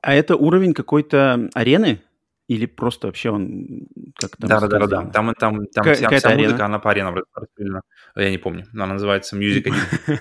А 0.00 0.14
это 0.14 0.34
уровень 0.34 0.74
какой-то 0.74 1.50
арены? 1.54 2.02
Или 2.48 2.66
просто 2.66 3.06
вообще 3.06 3.30
он 3.30 3.86
как 4.16 4.36
там 4.36 4.48
Да, 4.48 4.60
да, 4.60 4.66
да, 4.66 4.86
да. 4.86 5.06
Там, 5.10 5.34
там, 5.34 5.66
там 5.66 5.84
Ка- 5.84 5.94
вся, 5.94 6.08
вся 6.08 6.28
арена? 6.30 6.42
музыка, 6.42 6.64
она 6.64 6.78
по 6.80 6.90
аренам 6.90 7.14
распределена. 7.32 7.82
Я 8.16 8.30
не 8.30 8.38
помню. 8.38 8.66
Она 8.72 8.86
называется 8.86 9.36
Music 9.38 9.70
1. 10.06 10.20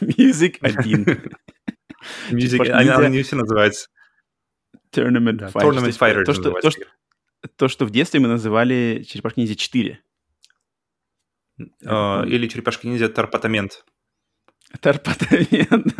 Music 0.00 0.56
1. 0.60 1.04
Music, 2.30 2.48
Черепашки 2.48 2.70
они, 2.70 2.90
они 2.90 3.22
все 3.22 3.36
называются. 3.36 3.88
Tournament 4.92 5.32
Да, 5.32 5.48
Fighters. 5.48 5.62
Tournament 5.62 5.98
Fighters 5.98 6.24
То, 6.24 6.32
что, 6.34 6.50
то, 6.52 6.70
что, 6.70 6.82
то, 7.56 7.68
что 7.68 7.86
в 7.86 7.90
детстве 7.90 8.20
мы 8.20 8.28
называли 8.28 9.04
Черепашки 9.08 9.40
ниндзя 9.40 9.56
4. 9.56 10.00
Э, 11.58 12.26
Или 12.26 12.48
Черепашки 12.48 12.86
ниндзя 12.86 13.08
Тарпатамент. 13.08 13.84
Тарпатамент. 14.80 15.94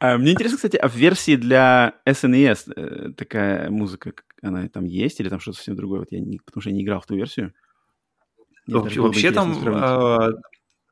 А, 0.00 0.16
Мне 0.16 0.32
интересно, 0.32 0.56
кстати, 0.56 0.76
а 0.76 0.88
в 0.88 0.94
версии 0.94 1.36
для 1.36 1.94
SNES 2.06 2.72
э, 2.74 3.12
такая 3.12 3.70
музыка, 3.70 4.12
она 4.42 4.66
там 4.68 4.84
есть, 4.84 5.20
или 5.20 5.28
там 5.28 5.40
что-то 5.40 5.58
совсем 5.58 5.76
другое? 5.76 6.00
Вот 6.00 6.12
я 6.12 6.20
не, 6.20 6.38
потому 6.38 6.62
что 6.62 6.70
я 6.70 6.76
не 6.76 6.82
играл 6.82 7.00
в 7.00 7.06
ту 7.06 7.16
версию. 7.16 7.54
Вообще, 8.66 9.00
вообще 9.00 9.30
там, 9.30 9.52
э, 9.66 10.32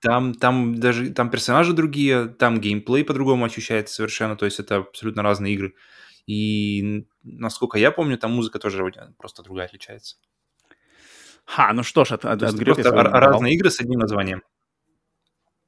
там, 0.01 0.35
там 0.35 0.75
даже 0.75 1.11
там 1.11 1.31
персонажи 1.31 1.73
другие, 1.73 2.27
там 2.27 2.61
геймплей 2.61 3.05
по-другому 3.05 3.45
ощущается 3.45 3.95
совершенно, 3.95 4.37
то 4.37 4.45
есть 4.45 4.61
это 4.61 4.77
абсолютно 4.77 5.23
разные 5.23 5.55
игры. 5.55 5.75
И 6.27 7.07
насколько 7.23 7.79
я 7.79 7.91
помню, 7.91 8.19
там 8.19 8.33
музыка 8.33 8.59
тоже 8.59 8.85
просто 9.17 9.43
другая 9.43 9.67
отличается. 9.67 10.17
Ха, 11.49 11.73
ну 11.73 11.83
что 11.83 12.05
ж, 12.05 12.13
от, 12.13 12.27
от, 12.27 12.43
отгреб 12.43 12.75
просто 12.75 12.93
разные 12.93 13.55
игры 13.55 13.71
с 13.71 13.81
одним 13.81 14.01
названием. 14.01 14.43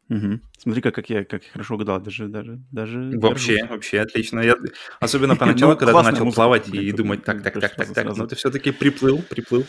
Мгм. 0.08 0.42
Смотри, 0.58 0.82
как, 0.82 0.94
как 0.94 1.08
я 1.08 1.24
как 1.24 1.42
я 1.44 1.50
хорошо 1.52 1.74
угадал, 1.74 2.00
даже, 2.00 2.28
даже, 2.28 2.60
даже 2.70 2.98
Вообще, 3.18 3.54
горжусь. 3.54 3.70
вообще 3.70 4.00
отлично. 4.00 4.40
Я, 4.40 4.56
особенно 4.98 5.36
поначалу, 5.36 5.72
Ну, 5.72 5.78
когда 5.78 6.02
ты 6.02 6.10
начал 6.10 6.32
плавать 6.32 6.68
и 6.68 6.92
думать, 6.92 7.24
так, 7.24 7.42
так, 7.42 7.58
так, 7.58 7.74
так, 7.74 7.94
так, 7.94 8.16
но 8.16 8.26
ты 8.26 8.36
все-таки 8.36 8.72
приплыл, 8.72 9.22
приплыл. 9.22 9.64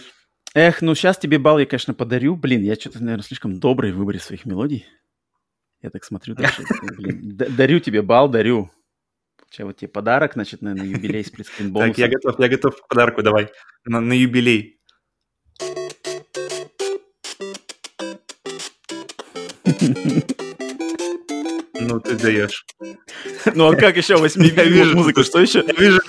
Эх, 0.54 0.82
ну 0.82 0.96
сейчас 0.96 1.18
тебе 1.18 1.38
балл 1.38 1.60
я, 1.60 1.66
конечно, 1.66 1.94
подарю. 1.94 2.36
Блин, 2.36 2.62
я 2.62 2.76
что-то, 2.76 3.02
наверное, 3.02 3.24
слишком 3.24 3.60
добрый 3.60 3.94
в 3.94 3.98
выборе 3.98 4.20
своих 4.20 4.46
мелодий. 4.46 4.86
Я 5.82 5.92
так 5.92 6.04
смотрю 6.04 6.36
дальше. 6.36 6.64
Блин, 6.98 7.38
дарю 7.38 7.80
тебе 7.80 8.02
балл, 8.02 8.28
дарю. 8.28 8.70
Сейчас 9.50 9.66
вот 9.66 9.78
тебе 9.78 9.90
подарок, 9.90 10.34
значит, 10.34 10.62
на, 10.62 10.74
на 10.74 10.84
юбилей 10.84 11.24
сплитскрин 11.26 11.74
Так, 11.74 11.98
я 11.98 12.10
готов, 12.10 12.38
я 12.40 12.50
готов 12.50 12.82
к 12.82 12.88
подарку, 12.88 13.22
давай. 13.24 13.50
На, 13.86 14.02
на 14.02 14.14
юбилей. 14.14 14.81
Ну, 21.80 22.00
ты 22.00 22.16
даешь. 22.16 22.66
Ну 23.56 23.68
а 23.72 23.76
как 23.76 23.98
еще 23.98 24.18
8 24.18 24.44
Я 24.44 24.64
вижу, 24.66 24.96
музыка? 24.96 25.24
Что 25.24 25.40
еще? 25.40 25.64
Я 25.66 25.74
вижу, 25.74 26.00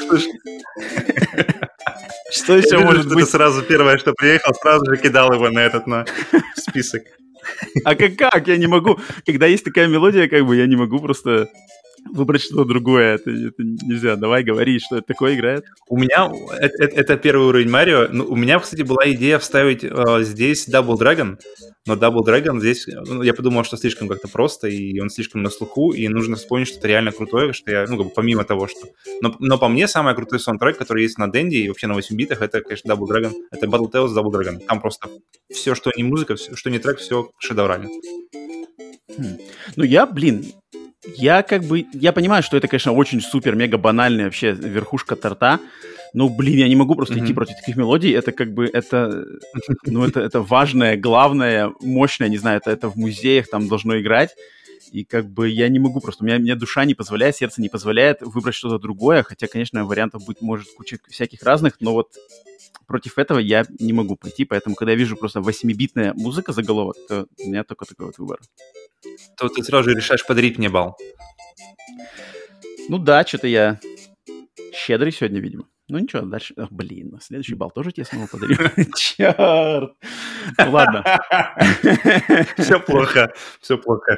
Что 2.30 2.52
я 2.56 2.58
еще 2.58 2.78
может 2.78 3.02
что 3.02 3.10
ты 3.10 3.14
быть? 3.16 3.28
сразу 3.30 3.62
первое, 3.62 3.98
что 3.98 4.12
приехал, 4.12 4.54
сразу 4.54 4.84
же 4.86 4.96
кидал 5.00 5.32
его 5.32 5.48
на 5.48 5.60
этот, 5.60 5.86
на 5.86 6.04
список. 6.56 7.02
А 7.84 7.94
как, 7.94 8.16
как? 8.16 8.48
Я 8.48 8.56
не 8.56 8.66
могу. 8.66 8.98
Когда 9.26 9.46
есть 9.46 9.64
такая 9.64 9.86
мелодия, 9.88 10.28
как 10.28 10.44
бы 10.46 10.56
я 10.56 10.66
не 10.66 10.76
могу 10.76 11.00
просто 11.00 11.48
выбрать 12.10 12.42
что-то 12.42 12.64
другое. 12.64 13.14
Это, 13.14 13.30
это 13.30 13.62
нельзя. 13.62 14.16
Давай 14.16 14.42
говори, 14.42 14.78
что 14.78 14.96
это 14.98 15.06
такое 15.06 15.34
играет. 15.34 15.64
У 15.88 15.98
меня, 15.98 16.30
это, 16.58 16.84
это- 16.84 17.16
первый 17.16 17.46
уровень 17.46 17.70
Марио. 17.70 18.08
Ну, 18.10 18.24
у 18.24 18.36
меня, 18.36 18.58
кстати, 18.58 18.82
была 18.82 19.10
идея 19.12 19.38
вставить 19.38 19.84
э, 19.84 20.22
здесь 20.22 20.68
Double 20.68 20.96
Dragon, 20.96 21.38
но 21.86 21.94
Double 21.94 22.24
Dragon 22.24 22.58
здесь, 22.58 22.86
ну, 22.86 23.22
я 23.22 23.34
подумал, 23.34 23.64
что 23.64 23.76
слишком 23.76 24.08
как-то 24.08 24.28
просто, 24.28 24.68
и 24.68 24.98
он 25.00 25.10
слишком 25.10 25.42
на 25.42 25.50
слуху, 25.50 25.92
и 25.92 26.08
нужно 26.08 26.36
вспомнить 26.36 26.68
что-то 26.68 26.88
реально 26.88 27.12
крутое, 27.12 27.52
что 27.52 27.70
я, 27.70 27.86
ну, 27.88 27.96
как 27.96 28.06
бы 28.06 28.12
помимо 28.14 28.44
того, 28.44 28.66
что... 28.66 28.88
Но, 29.20 29.34
но 29.38 29.58
по 29.58 29.68
мне, 29.68 29.86
самый 29.86 30.14
крутой 30.14 30.40
саундтрек, 30.40 30.78
который 30.78 31.02
есть 31.02 31.18
на 31.18 31.30
Денди 31.30 31.56
и 31.56 31.68
вообще 31.68 31.86
на 31.86 31.94
8 31.94 32.16
битах, 32.16 32.42
это, 32.42 32.60
конечно, 32.60 32.92
Double 32.92 33.06
Dragon, 33.08 33.32
это 33.50 33.66
Battletoads 33.66 34.14
Double 34.14 34.30
Dragon. 34.30 34.58
Там 34.66 34.80
просто 34.80 35.08
все, 35.50 35.74
что 35.74 35.92
не 35.96 36.04
музыка, 36.04 36.34
всё, 36.36 36.56
что 36.56 36.70
не 36.70 36.78
трек, 36.78 36.98
все 36.98 37.30
шедеврально. 37.38 37.88
Хм. 39.16 39.38
Ну, 39.76 39.84
я, 39.84 40.06
блин, 40.06 40.44
я 41.16 41.42
как 41.42 41.64
бы... 41.64 41.86
Я 41.92 42.12
понимаю, 42.12 42.42
что 42.42 42.56
это, 42.56 42.68
конечно, 42.68 42.92
очень 42.92 43.20
супер-мега 43.20 43.78
банальная 43.78 44.26
вообще 44.26 44.52
верхушка 44.52 45.16
торта. 45.16 45.60
Но, 46.14 46.28
блин, 46.28 46.58
я 46.58 46.68
не 46.68 46.76
могу 46.76 46.94
просто 46.94 47.14
Мгм. 47.14 47.24
идти 47.24 47.34
против 47.34 47.56
таких 47.56 47.76
мелодий. 47.76 48.12
Это 48.12 48.32
как 48.32 48.52
бы... 48.52 48.68
Это, 48.72 49.24
ну, 49.84 50.04
это, 50.04 50.20
это 50.20 50.40
важное, 50.40 50.96
главное, 50.96 51.72
мощное, 51.80 52.28
не 52.28 52.36
знаю, 52.36 52.58
это, 52.58 52.70
это 52.70 52.88
в 52.88 52.96
музеях 52.96 53.48
там 53.48 53.68
должно 53.68 53.98
играть. 53.98 54.34
И 54.92 55.04
как 55.04 55.26
бы 55.26 55.48
я 55.48 55.68
не 55.68 55.78
могу 55.78 56.00
просто, 56.00 56.22
у 56.22 56.26
меня, 56.26 56.38
мне 56.38 56.54
душа 56.54 56.84
не 56.84 56.94
позволяет, 56.94 57.34
сердце 57.34 57.62
не 57.62 57.70
позволяет 57.70 58.18
выбрать 58.20 58.54
что-то 58.54 58.78
другое, 58.78 59.22
хотя, 59.22 59.46
конечно, 59.46 59.86
вариантов 59.86 60.26
быть 60.26 60.42
может 60.42 60.68
куча 60.76 60.98
всяких 61.08 61.42
разных, 61.42 61.76
но 61.80 61.94
вот 61.94 62.10
против 62.86 63.18
этого 63.18 63.38
я 63.38 63.64
не 63.78 63.92
могу 63.92 64.16
пойти, 64.16 64.44
поэтому, 64.44 64.74
когда 64.74 64.92
я 64.92 64.98
вижу 64.98 65.16
просто 65.16 65.40
8-битная 65.40 66.12
музыка 66.14 66.52
заголовок, 66.52 66.96
то 67.08 67.26
у 67.38 67.48
меня 67.48 67.64
только 67.64 67.84
такой 67.84 68.06
вот 68.06 68.18
выбор. 68.18 68.40
То 69.36 69.48
ты 69.48 69.62
сразу 69.62 69.90
же 69.90 69.96
решаешь 69.96 70.26
подарить 70.26 70.58
мне 70.58 70.68
балл. 70.68 70.96
Ну 72.88 72.98
да, 72.98 73.24
что-то 73.24 73.46
я 73.46 73.80
щедрый 74.74 75.12
сегодня, 75.12 75.40
видимо. 75.40 75.66
Ну 75.88 75.98
ничего, 75.98 76.22
дальше... 76.22 76.54
Ах, 76.56 76.70
блин, 76.70 77.18
следующий 77.20 77.54
балл 77.54 77.70
тоже 77.70 77.92
тебе 77.92 78.06
снова 78.06 78.26
подарю. 78.26 78.56
Черт! 78.96 79.92
Ну 80.58 80.70
ладно. 80.70 81.04
Все 82.56 82.80
плохо, 82.80 83.32
все 83.60 83.76
плохо. 83.76 84.16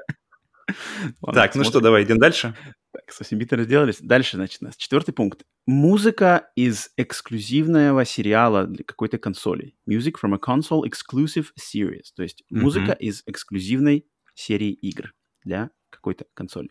Так, 1.32 1.54
ну 1.54 1.64
что, 1.64 1.80
давай, 1.80 2.04
идем 2.04 2.18
дальше. 2.18 2.54
Так, 2.94 3.10
с 3.10 3.18
8 3.18 3.36
биты 3.38 3.56
разделались. 3.56 3.98
Дальше, 4.00 4.36
значит, 4.36 4.62
у 4.62 4.66
нас 4.66 4.76
четвертый 4.76 5.10
пункт. 5.12 5.42
Музыка 5.66 6.50
из 6.54 6.92
эксклюзивного 6.96 8.04
сериала 8.04 8.68
для 8.68 8.84
какой-то 8.84 9.18
консоли. 9.18 9.74
Music 9.88 10.12
from 10.22 10.32
a 10.34 10.38
console 10.38 10.84
exclusive 10.84 11.46
series. 11.58 12.12
То 12.14 12.22
есть 12.22 12.44
Мгм. 12.50 12.62
музыка 12.62 12.92
из 12.92 13.24
эксклюзивной 13.26 14.06
серии 14.34 14.70
игр 14.70 15.12
для 15.42 15.70
какой-то 15.90 16.26
консоли. 16.34 16.70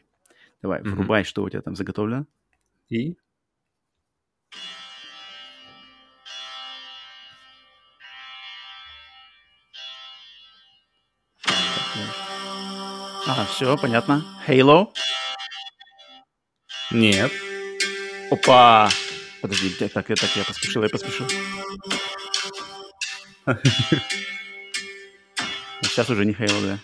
Давай, 0.61 0.79
Мгм. 0.81 0.91
врубай, 0.91 1.25
что 1.25 1.43
у 1.43 1.49
тебя 1.49 1.61
там 1.61 1.75
заготовлено. 1.75 2.25
И 2.87 3.17
А, 13.27 13.45
все, 13.45 13.77
понятно. 13.77 14.23
Halo. 14.47 14.89
Нет. 16.93 17.31
Опа! 18.31 18.89
Подожди, 19.41 19.69
так, 19.71 19.91
так, 19.91 20.07
так, 20.07 20.35
я 20.35 20.43
поспешил, 20.43 20.83
я 20.83 20.89
поспешил. 20.89 21.27
Сейчас 25.81 26.09
уже 26.09 26.25
не 26.25 26.33
Halo, 26.33 26.61
да. 26.65 26.79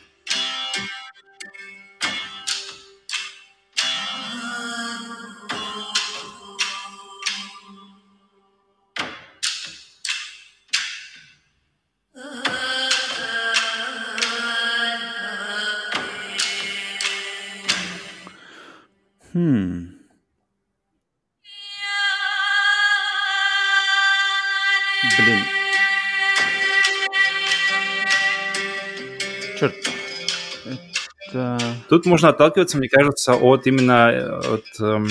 Тут 31.89 32.05
можно 32.05 32.29
отталкиваться, 32.29 32.77
мне 32.77 32.87
кажется, 32.87 33.33
от 33.33 33.65
именно 33.67 34.09
э, 34.11 34.53
от 34.55 34.65
эм, 34.79 35.07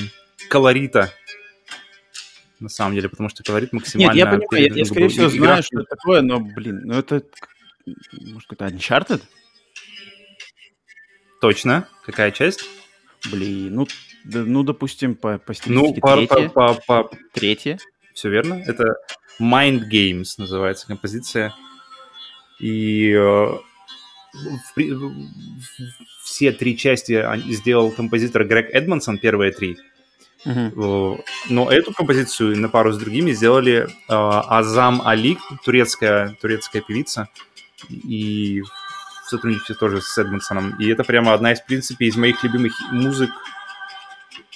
колорита. 0.49 1.13
На 2.61 2.69
самом 2.69 2.95
деле, 2.95 3.09
потому 3.09 3.29
что 3.29 3.43
колорит 3.43 3.73
максимально... 3.73 4.15
Нет, 4.15 4.17
я 4.17 4.27
понимаю, 4.27 4.49
я, 4.69 4.75
я, 4.75 4.75
ну, 4.81 4.85
скорее 4.85 5.09
всего, 5.09 5.27
игра- 5.27 5.47
знаю, 5.47 5.63
что 5.63 5.81
это 5.81 5.91
такое, 5.91 6.23
но, 6.23 6.41
блин, 6.41 6.83
ну 6.85 6.95
это... 6.99 7.23
Может, 8.13 8.49
какой-то 8.49 8.67
Uncharted? 8.75 9.23
Точно. 11.41 11.89
Какая 12.05 12.31
часть? 12.33 12.65
Блин, 13.31 13.75
ну, 13.75 13.87
да- 14.25 14.45
ну 14.45 14.63
допустим, 14.63 15.15
по, 15.15 15.39
по 15.39 15.53
Ну, 15.53 15.55
стилистике 15.55 16.01
по, 16.01 16.15
третья. 16.15 16.49
по, 16.49 16.75
по, 16.75 17.03
по- 17.05 17.17
Третья. 17.33 17.79
все 18.15 18.29
верно. 18.29 18.55
Это 18.67 18.95
Mind 19.41 19.83
Games 19.93 20.27
называется 20.39 20.87
композиция. 20.87 21.55
И 22.61 23.13
э, 23.13 23.47
все 26.23 26.53
три 26.53 26.77
части 26.77 27.25
сделал 27.53 27.91
композитор 27.91 28.45
Грег 28.45 28.71
Эдмонсон, 28.75 29.19
первые 29.19 29.53
три. 29.53 29.79
Э, 30.45 31.17
Но 31.51 31.71
эту 31.71 31.93
композицию 31.93 32.59
на 32.59 32.69
пару 32.69 32.93
с 32.93 32.99
другими 32.99 33.33
сделали 33.33 33.87
э, 33.87 33.87
Азам 34.09 35.03
Али, 35.05 35.39
турецкая, 35.65 36.37
турецкая 36.41 36.83
певица, 36.83 37.29
и 37.89 38.63
в 38.63 39.31
сотрудничестве 39.31 39.75
тоже 39.75 40.01
с 40.01 40.17
Эдмонсоном. 40.17 40.81
И 40.81 40.89
это 40.89 41.05
прямо 41.05 41.35
одна 41.35 41.53
из, 41.53 41.61
в 41.61 41.67
принципе, 41.67 42.07
из 42.07 42.17
моих 42.17 42.43
любимых 42.45 42.73
музык, 42.93 43.31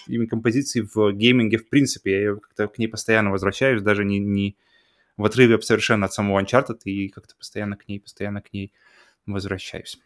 именно 0.07 0.29
композиций 0.29 0.89
в 0.95 1.13
гейминге 1.13 1.59
в 1.59 1.69
принципе. 1.69 2.23
Я 2.23 2.35
как-то 2.35 2.69
к 2.69 2.79
ней 2.79 2.89
постоянно 2.89 3.31
возвращаюсь, 3.31 3.83
даже 3.83 4.05
не, 4.05 4.19
не 4.19 4.57
в 5.17 5.25
отрыве 5.25 5.61
совершенно 5.61 6.07
от 6.07 6.13
самого 6.13 6.41
Uncharted, 6.41 6.81
и 6.85 7.09
как-то 7.09 7.35
постоянно 7.37 7.77
к 7.77 7.89
ней, 7.89 8.01
постоянно 8.01 8.41
к 8.41 8.53
ней 8.53 8.73
возвращаюсь. 9.27 9.99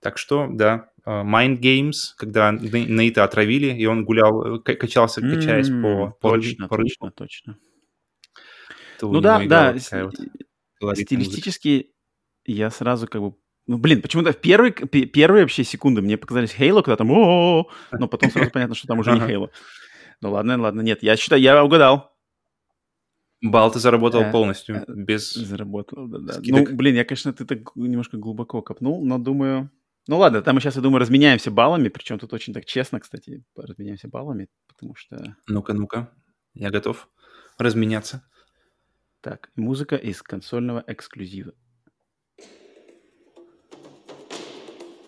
Так 0.00 0.18
что, 0.18 0.48
да, 0.50 0.90
э, 1.06 1.10
Mind 1.10 1.60
Games, 1.60 1.94
когда 2.16 2.52
Ней- 2.52 2.86
Нейта 2.86 3.24
отравили, 3.24 3.72
и 3.74 3.86
он 3.86 4.04
гулял, 4.04 4.56
э, 4.56 4.58
качался, 4.60 5.20
качаясь 5.20 5.68
М, 5.70 5.82
по, 5.82 6.10
по, 6.20 6.30
Точно, 6.36 6.68
по 6.68 6.76
точно, 6.76 7.10
точно. 7.10 7.56
то 8.98 9.10
Ну 9.10 9.20
да, 9.20 9.38
да, 9.46 9.72
вот 9.72 9.80
колоритная 9.80 10.04
музыка. 10.84 10.96
стилистически 10.96 11.90
я 12.44 12.70
сразу 12.70 13.06
как 13.06 13.22
бы... 13.22 13.34
Ну, 13.66 13.78
блин, 13.78 14.02
почему-то 14.02 14.32
в 14.32 14.36
первые, 14.36 14.72
пе- 14.72 15.06
первые 15.06 15.44
вообще 15.44 15.64
секунды 15.64 16.02
мне 16.02 16.18
показались 16.18 16.54
Halo, 16.58 16.82
когда 16.82 16.96
там 16.96 17.10
о 17.10 17.70
но 17.92 18.08
потом 18.08 18.30
сразу 18.30 18.50
понятно, 18.50 18.74
что 18.74 18.86
там 18.86 18.98
уже 18.98 19.12
не. 19.12 19.20
Halo. 19.20 19.48
Ну 20.20 20.32
ладно, 20.32 20.60
ладно, 20.60 20.82
нет, 20.82 21.02
я 21.02 21.16
считаю, 21.16 21.40
я 21.40 21.64
угадал. 21.64 22.13
Балл 23.42 23.70
ты 23.70 23.78
заработал 23.78 24.22
Э, 24.22 24.32
полностью, 24.32 24.76
э, 24.76 24.84
без... 24.88 25.32
Заработал, 25.32 26.08
да, 26.08 26.18
да. 26.18 26.32
скидок. 26.34 26.70
Ну, 26.70 26.76
блин, 26.76 26.94
я, 26.94 27.04
конечно, 27.04 27.32
ты 27.32 27.44
так 27.44 27.76
немножко 27.76 28.16
глубоко 28.16 28.62
копнул, 28.62 29.04
но 29.04 29.18
думаю... 29.18 29.70
Ну 30.06 30.18
ладно, 30.18 30.42
там 30.42 30.54
мы 30.54 30.60
сейчас, 30.60 30.76
я 30.76 30.82
думаю, 30.82 31.00
разменяемся 31.00 31.50
баллами, 31.50 31.88
причем 31.88 32.18
тут 32.18 32.32
очень 32.32 32.52
так 32.52 32.64
честно, 32.64 33.00
кстати, 33.00 33.44
разменяемся 33.56 34.08
баллами, 34.08 34.48
потому 34.66 34.94
что... 34.94 35.36
Ну-ка, 35.46 35.72
ну-ка, 35.72 36.10
я 36.54 36.70
готов 36.70 37.08
разменяться. 37.58 38.26
Так, 39.20 39.50
музыка 39.56 39.96
из 39.96 40.22
консольного 40.22 40.84
эксклюзива. 40.86 41.52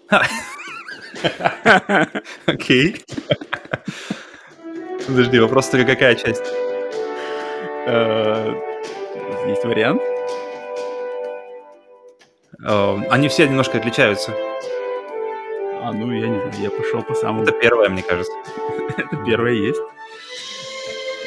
Окей. 2.46 2.96
Подожди, 5.06 5.38
вопрос 5.38 5.68
только 5.68 5.92
какая 5.92 6.14
часть? 6.14 6.44
Э, 7.86 8.52
Есть 9.46 9.64
вариант? 9.64 10.02
Э, 12.66 12.98
Они 13.10 13.28
все 13.28 13.46
немножко 13.46 13.78
отличаются. 13.78 14.32
А, 15.82 15.92
ну, 15.92 16.10
я 16.12 16.28
не 16.28 16.40
знаю, 16.40 16.52
я 16.58 16.70
пошел 16.70 17.02
по 17.02 17.14
самому... 17.14 17.44
Это 17.44 17.52
первое, 17.52 17.88
мне 17.88 18.02
кажется. 18.02 18.32
Это 18.96 19.16
первое 19.24 19.52
есть. 19.52 19.80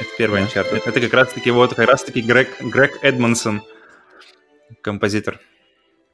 Это 0.01 0.09
первый 0.17 0.41
Uncharted. 0.41 0.81
Это 0.85 0.99
как 0.99 1.13
раз-таки 1.13 1.51
вот 1.51 1.75
как 1.75 1.87
раз-таки 1.87 2.21
Грег, 2.21 2.59
Грег 2.61 2.99
Эдмонсон, 3.03 3.61
композитор. 4.81 5.39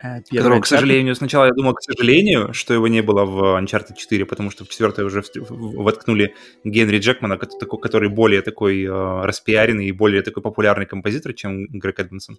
Э, 0.04 0.22
Которого, 0.22 0.60
к 0.60 0.66
Uncharted. 0.66 0.68
сожалению, 0.68 1.16
сначала 1.16 1.46
я 1.46 1.52
думал, 1.52 1.74
к 1.74 1.82
сожалению, 1.82 2.54
что 2.54 2.74
его 2.74 2.88
не 2.88 3.02
было 3.02 3.24
в 3.26 3.58
Uncharted 3.62 3.96
4, 3.96 4.26
потому 4.26 4.52
что 4.52 4.66
в 4.66 4.70
четвертой 4.70 5.06
уже 5.06 5.24
воткнули 5.50 6.34
Генри 6.66 7.00
Джекмана, 7.00 7.38
который 7.38 8.10
более 8.10 8.42
такой 8.42 8.84
э, 8.84 8.90
распиаренный 9.26 9.88
и 9.88 9.94
более 9.94 10.22
такой 10.22 10.44
популярный 10.44 10.86
композитор, 10.86 11.34
чем 11.34 11.68
Грег 11.68 12.00
Эдмонсон. 12.00 12.38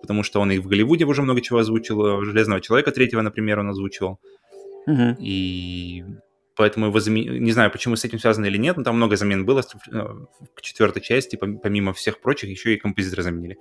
Потому 0.00 0.22
что 0.22 0.40
он 0.40 0.50
и 0.52 0.58
в 0.58 0.66
Голливуде 0.66 1.04
уже 1.04 1.22
много 1.22 1.42
чего 1.42 1.58
озвучил. 1.58 2.06
э, 2.06 2.24
«Железного 2.24 2.60
человека» 2.60 2.90
третьего, 2.90 3.20
например, 3.20 3.58
он 3.60 3.68
озвучивал. 3.68 4.18
Мгм. 4.86 5.16
И 5.20 6.04
поэтому 6.56 6.86
его 6.86 7.00
заменили... 7.00 7.38
Не 7.38 7.52
знаю, 7.52 7.70
почему 7.70 7.96
с 7.96 8.04
этим 8.04 8.18
связано 8.18 8.46
или 8.46 8.56
нет, 8.58 8.76
но 8.76 8.82
там 8.82 8.96
много 8.96 9.16
замен 9.16 9.44
было 9.44 9.60
э, 9.60 10.00
к 10.54 10.62
четвертой 10.62 11.02
части, 11.02 11.36
пом- 11.36 11.58
помимо 11.62 11.92
всех 11.92 12.20
прочих, 12.20 12.48
еще 12.50 12.72
и 12.72 12.78
композитора 12.78 13.22
заменили. 13.22 13.58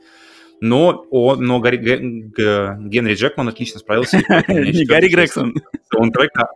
Но, 0.62 1.06
о, 1.12 1.36
но 1.36 1.60
Гарри- 1.60 1.78
Генри 1.78 3.16
Джекман 3.16 3.50
отлично 3.50 3.80
справился. 3.80 4.18
Не 4.48 4.86
Гарри 4.86 5.04
часть 5.08 5.14
Грегсон. 5.16 5.56
Саундтрека 5.92 6.48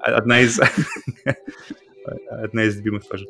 одна 0.00 0.40
из... 0.40 0.58
Одна 2.28 2.64
из 2.64 2.76
любимых 2.76 3.06
тоже. 3.06 3.26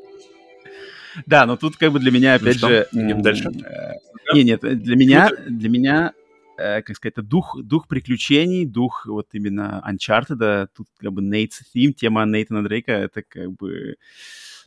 Да, 1.26 1.44
но 1.44 1.56
тут 1.56 1.76
как 1.76 1.92
бы 1.92 1.98
для 1.98 2.10
меня, 2.10 2.38
Ну 2.40 2.46
опять 2.48 2.58
же... 2.58 2.86
идем 2.92 3.20
дальше? 3.20 3.50
э, 3.50 3.92
Не, 4.34 4.44
нет, 4.44 4.60
для 4.60 4.96
меня, 4.96 5.28
для 5.46 5.68
меня, 5.68 6.14
э, 6.56 6.80
как 6.80 6.96
сказать, 6.96 7.12
это 7.18 7.22
дух, 7.22 7.54
дух 7.62 7.86
приключений, 7.86 8.64
дух 8.64 9.04
вот 9.04 9.28
именно 9.32 9.84
Uncharted, 9.86 10.68
тут 10.74 10.86
как 10.98 11.12
бы 11.12 11.20
Nate's 11.20 11.60
Theme, 11.76 11.92
тема 11.92 12.24
Нейтана 12.24 12.64
Дрейка, 12.64 12.92
это 12.92 13.22
как 13.22 13.52
бы 13.52 13.96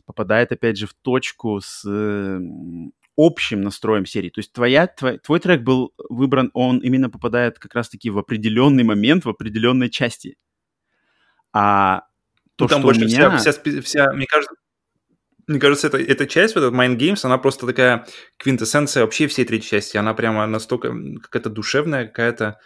попадает, 0.04 0.52
опять 0.52 0.78
же, 0.78 0.86
в 0.86 0.94
точку 0.94 1.60
с 1.60 1.84
общим 3.16 3.62
настроем 3.62 4.06
серии. 4.06 4.30
То 4.30 4.40
есть 4.40 4.52
твоя, 4.52 4.86
твой, 4.86 5.18
твой 5.18 5.40
трек 5.40 5.62
был 5.62 5.92
выбран, 6.08 6.50
он 6.54 6.78
именно 6.78 7.10
попадает 7.10 7.58
как 7.58 7.74
раз-таки 7.74 8.10
в 8.10 8.18
определенный 8.18 8.84
момент, 8.84 9.24
в 9.24 9.28
определенной 9.28 9.90
части. 9.90 10.36
А 11.52 12.00
то, 12.56 12.64
Ну, 12.64 12.68
там 12.68 12.78
что 12.80 12.88
у 12.88 12.90
больше 12.92 13.00
меня... 13.06 13.36
вся, 13.38 13.52
вся, 13.52 13.80
вся- 13.82 14.12
мне 14.12 14.26
кажется, 14.26 14.54
мне 15.46 15.60
кажется, 15.60 15.86
эта, 15.86 15.98
эта 15.98 16.26
часть, 16.26 16.54
вот 16.56 16.62
этот 16.64 16.74
Mind 16.74 16.96
Games, 16.96 17.20
она 17.22 17.38
просто 17.38 17.66
такая 17.66 18.06
квинтэссенция 18.36 19.02
вообще 19.04 19.28
всей 19.28 19.44
третьей 19.44 19.68
части. 19.70 19.96
Она 19.96 20.12
прямо 20.12 20.46
настолько 20.46 20.92
какая-то 21.22 21.50
душевная, 21.50 22.06
какая-то 22.06 22.58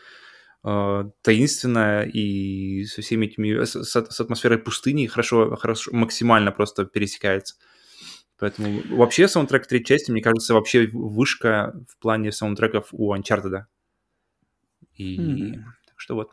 э, 0.64 1.04
таинственная 1.22 2.04
и 2.04 2.84
со 2.86 3.02
всеми 3.02 3.26
этими, 3.26 3.64
с, 3.64 3.84
с- 3.84 4.20
атмосферой 4.20 4.58
пустыни 4.58 5.06
хорошо, 5.06 5.56
хорошо, 5.56 5.90
максимально 5.92 6.52
просто 6.52 6.86
пересекается. 6.86 7.56
Поэтому 8.40 8.80
вообще 8.96 9.28
саундтрек 9.28 9.66
третьей 9.66 9.86
части, 9.86 10.10
мне 10.10 10.22
кажется, 10.22 10.54
вообще 10.54 10.88
вышка 10.92 11.74
в 11.88 11.98
плане 11.98 12.32
саундтреков 12.32 12.88
у 12.92 13.14
Uncharted. 13.14 13.64
И 14.96 15.18
Мгм. 15.18 15.64
так 15.86 15.94
что 15.98 16.14
вот. 16.14 16.30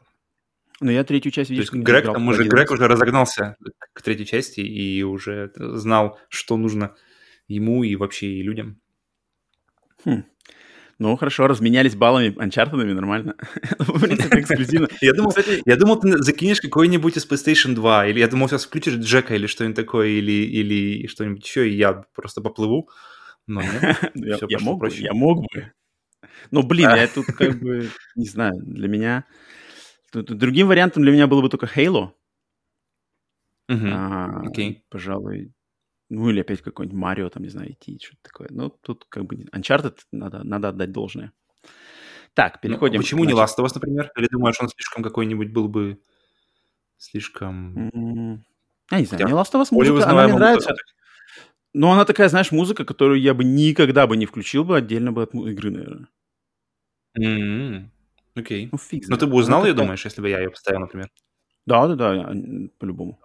Ну, 0.79 0.91
я 0.91 1.03
третью 1.03 1.31
часть, 1.31 1.49
не 1.49 1.57
Грег, 1.61 2.03
играл 2.03 2.15
там 2.15 2.27
уже, 2.27 2.43
Грег 2.43 2.71
уже 2.71 2.87
разогнался 2.87 3.57
к 3.93 4.01
третьей 4.01 4.25
части 4.25 4.61
и 4.61 5.03
уже 5.03 5.51
знал, 5.57 6.19
что 6.29 6.55
нужно 6.55 6.95
ему 7.47 7.83
и 7.83 7.95
вообще 7.95 8.27
и 8.27 8.43
людям. 8.43 8.79
Хм. 10.05 10.23
Ну, 10.99 11.15
хорошо, 11.15 11.47
разменялись 11.47 11.95
баллами 11.95 12.29
Uncharted, 12.29 12.93
нормально. 12.93 13.35
В 13.79 14.01
принципе, 14.01 14.39
эксклюзивно. 14.39 14.87
Я 15.01 15.13
думал, 15.13 15.33
я 15.65 15.75
думал, 15.75 15.99
ты 15.99 16.17
закинешь 16.23 16.59
какой-нибудь 16.59 17.17
из 17.17 17.27
PlayStation 17.29 17.75
2, 17.75 18.07
или 18.07 18.19
я 18.19 18.27
думал, 18.27 18.49
сейчас 18.49 18.65
включишь 18.65 18.95
Джека 18.95 19.35
или 19.35 19.45
что-нибудь 19.45 19.75
такое, 19.75 20.07
или, 20.07 20.31
или 20.31 21.07
что-нибудь 21.07 21.45
еще, 21.45 21.69
и 21.69 21.75
я 21.75 22.03
просто 22.15 22.41
поплыву. 22.41 22.89
Но 23.45 23.61
нет. 23.61 24.11
Ну, 24.15 24.25
Я 24.25 24.39
я 24.49 24.59
мог 24.59 24.79
бы, 24.79 24.89
я 24.89 25.13
мог 25.13 25.45
бы. 25.53 25.71
Ну, 26.51 26.63
блин, 26.63 26.89
я 26.89 27.07
тут 27.07 27.27
как 27.27 27.59
бы, 27.59 27.89
не 28.15 28.25
знаю, 28.27 28.53
для 28.63 28.87
меня... 28.87 29.25
Другим 30.13 30.67
вариантом 30.67 31.03
для 31.03 31.11
меня 31.11 31.27
было 31.27 31.41
бы 31.41 31.49
только 31.49 31.67
Halo. 31.67 32.11
А, 33.69 34.41
окей. 34.45 34.83
Пожалуй. 34.89 35.51
Ну, 36.09 36.29
или 36.29 36.39
опять 36.39 36.61
какой-нибудь 36.61 36.97
Марио, 36.97 37.29
там, 37.29 37.43
не 37.43 37.49
знаю, 37.49 37.71
идти, 37.73 37.99
что-то 38.01 38.21
такое. 38.23 38.47
Ну, 38.51 38.69
тут 38.69 39.05
как 39.09 39.25
бы 39.25 39.35
Uncharted 39.53 39.97
надо, 40.11 40.43
надо 40.43 40.69
отдать 40.69 40.91
должное. 40.91 41.33
Так, 42.33 42.55
Ну, 42.55 42.69
переходим. 42.69 43.01
Почему 43.01 43.25
не 43.25 43.33
Last 43.33 43.57
of 43.59 43.65
Us, 43.65 43.71
например? 43.75 44.11
Или 44.15 44.27
думаешь, 44.31 44.55
он 44.61 44.69
слишком 44.69 45.03
какой-нибудь 45.03 45.51
был 45.51 45.67
бы 45.67 45.99
слишком... 46.97 47.89
м, 47.93 48.45
Я 48.91 48.99
не 48.99 49.05
знаю, 49.05 49.23
Хотя 49.23 49.25
мне 49.25 49.33
Last 49.33 49.53
of 49.53 49.61
Us 49.63 49.67
музыка, 49.71 50.09
она 50.09 50.27
мне 50.27 50.35
нравится. 50.35 50.73
Но 51.73 51.91
она 51.91 52.05
такая, 52.05 52.29
знаешь, 52.29 52.51
музыка, 52.51 52.85
которую 52.85 53.21
я 53.21 53.33
бы 53.33 53.43
никогда 53.43 54.07
бы 54.07 54.17
не 54.17 54.25
включил 54.25 54.63
бы 54.63 54.77
отдельно 54.77 55.11
бы 55.11 55.23
от 55.23 55.35
игры, 55.35 55.71
наверное. 55.71 56.07
М, 57.15 57.91
Окей. 58.35 58.69
Ну, 58.71 58.77
фиг 58.77 59.01
Но 59.03 59.07
знает. 59.07 59.19
ты 59.21 59.27
бы 59.27 59.35
узнал 59.37 59.63
ее, 59.65 59.71
такая- 59.73 59.85
думаешь, 59.85 60.05
если 60.05 60.21
бы 60.21 60.29
я 60.29 60.39
ее 60.39 60.49
поставил, 60.51 60.81
например? 60.81 61.09
Да, 61.65 61.87
да, 61.87 61.95
да, 61.95 62.33
по-любому. 62.79 63.19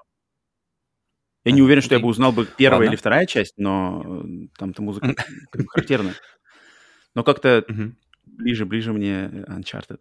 Я 1.44 1.52
не 1.52 1.62
уверен, 1.62 1.82
что 1.82 1.94
я 1.94 2.00
бы 2.00 2.08
узнал 2.08 2.32
бы 2.32 2.46
первая 2.46 2.78
Ладно. 2.80 2.90
или 2.90 2.96
вторая 2.96 3.26
часть, 3.26 3.54
но 3.58 4.02
э, 4.24 4.46
там-то 4.58 4.82
музыка 4.82 5.14
характерная. 5.68 6.14
Но 7.14 7.24
как-то 7.24 7.64
Мгм. 7.68 7.96
ближе-ближе 8.26 8.92
мне 8.92 9.44
Uncharted. 9.48 10.00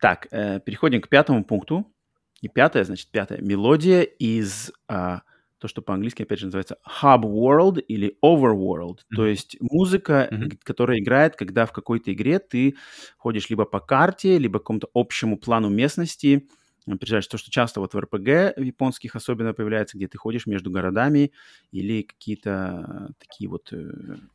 Так, 0.00 0.28
э, 0.30 0.60
переходим 0.60 1.00
к 1.00 1.08
пятому 1.08 1.44
пункту. 1.44 1.92
И 2.40 2.48
пятое, 2.48 2.84
значит, 2.84 3.10
пятое. 3.10 3.40
Мелодия 3.42 4.00
из 4.00 4.72
а, 4.88 5.20
то, 5.58 5.68
что 5.68 5.82
по-английски, 5.82 6.22
опять 6.22 6.38
же, 6.38 6.46
называется 6.46 6.78
Hub 7.02 7.20
World 7.22 7.80
или 7.80 8.16
Overworld. 8.24 9.00
То 9.14 9.22
Мгм. 9.22 9.26
есть 9.30 9.56
музыка, 9.60 10.28
г- 10.30 10.56
которая 10.62 10.98
играет, 11.00 11.36
когда 11.36 11.66
в 11.66 11.72
какой-то 11.72 12.12
игре 12.14 12.38
ты 12.38 12.76
ходишь 13.18 13.50
либо 13.50 13.66
по 13.66 13.78
карте, 13.80 14.38
либо 14.38 14.58
к 14.58 14.62
какому-то 14.62 14.88
общему 14.94 15.36
плану 15.38 15.68
местности. 15.68 16.48
Э, 16.90 16.96
Приезжаешь 16.96 17.26
то, 17.26 17.38
что 17.38 17.50
часто 17.50 17.80
вот 17.80 17.94
в 17.94 17.98
РПГ 17.98 18.58
японских 18.58 19.16
особенно 19.16 19.52
появляется, 19.54 19.96
где 19.96 20.08
ты 20.08 20.18
ходишь 20.18 20.46
между 20.46 20.70
городами 20.70 21.32
или 21.70 22.02
какие-то 22.02 23.08
э, 23.10 23.12
такие 23.18 23.48
вот 23.48 23.72
э, 23.72 23.90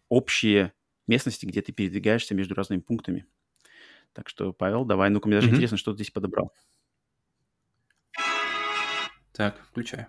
общие 0.09 0.73
местности, 1.07 1.45
где 1.45 1.61
ты 1.61 1.71
передвигаешься 1.71 2.35
между 2.35 2.55
разными 2.55 2.81
пунктами. 2.81 3.25
Так 4.13 4.29
что, 4.29 4.53
Павел, 4.53 4.85
давай, 4.85 5.09
ну-ка, 5.09 5.27
мне 5.27 5.37
даже 5.37 5.47
Мгм. 5.47 5.55
интересно, 5.55 5.77
что 5.77 5.91
ты 5.91 5.97
здесь 5.97 6.11
подобрал. 6.11 6.53
Так, 9.33 9.61
включаю. 9.69 10.07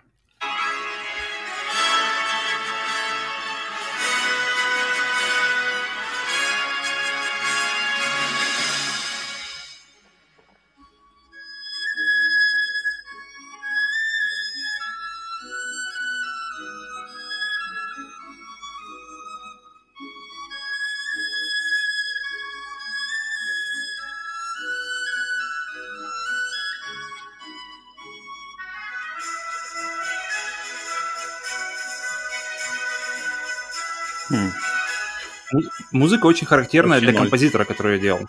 Музыка 35.97 36.27
очень 36.27 36.45
характерная 36.45 36.97
Вообще 36.99 37.05
для 37.07 37.13
ноль. 37.13 37.21
композитора, 37.23 37.65
который 37.65 37.93
ее 37.95 37.99
делал. 37.99 38.27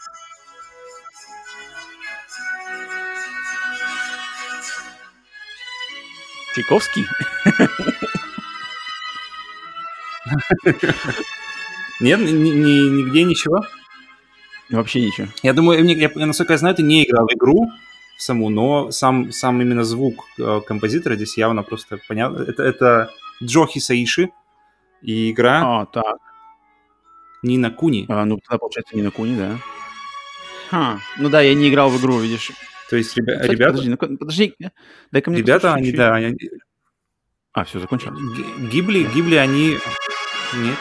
Чайковский? 6.54 7.06
Нет, 12.00 12.20
ни- 12.20 12.50
ни- 12.50 12.88
нигде 13.02 13.24
ничего. 13.24 13.60
Вообще 14.70 15.00
ничего. 15.06 15.28
Я 15.42 15.52
думаю, 15.52 15.84
я, 15.84 16.10
насколько 16.14 16.52
я 16.52 16.58
знаю, 16.58 16.74
ты 16.74 16.82
не 16.82 17.04
играл 17.04 17.26
в 17.26 17.32
игру 17.34 17.70
саму, 18.18 18.50
но 18.50 18.90
сам, 18.90 19.32
сам 19.32 19.60
именно 19.62 19.84
звук 19.84 20.24
э, 20.38 20.60
композитора 20.66 21.16
здесь 21.16 21.38
явно 21.38 21.62
просто 21.62 21.98
понятно. 22.08 22.42
Это, 22.42 22.62
это 22.62 23.10
Джохи 23.42 23.78
Саиши 23.78 24.30
и 25.02 25.30
игра 25.30 25.80
А, 25.82 25.86
так. 25.86 26.16
Нина 27.42 27.70
Куни. 27.70 28.06
А, 28.08 28.24
ну, 28.24 28.38
тогда, 28.38 28.58
получается, 28.58 28.96
не 28.96 29.02
на 29.02 29.10
Куни, 29.10 29.36
да? 29.36 29.58
Ха. 30.70 31.00
Ну 31.18 31.28
да, 31.28 31.40
я 31.40 31.54
не 31.54 31.68
играл 31.68 31.88
в 31.90 32.00
игру, 32.00 32.18
видишь. 32.18 32.50
То 32.90 32.96
есть 32.96 33.16
ребя- 33.16 33.34
Кстати, 33.34 33.50
ребята... 33.52 33.70
подожди, 33.72 33.90
ну-ка, 33.90 34.06
подожди, 34.18 34.54
дай-ка 35.12 35.30
мне 35.30 35.40
Ребята, 35.40 35.74
они, 35.74 35.92
да, 35.92 36.14
они, 36.14 36.36
А, 37.52 37.64
все, 37.64 37.80
закончилось. 37.80 38.18
Ги- 38.36 38.68
Гибли, 38.70 39.04
Гибли, 39.14 39.36
они... 39.36 39.78
Нет. 40.54 40.76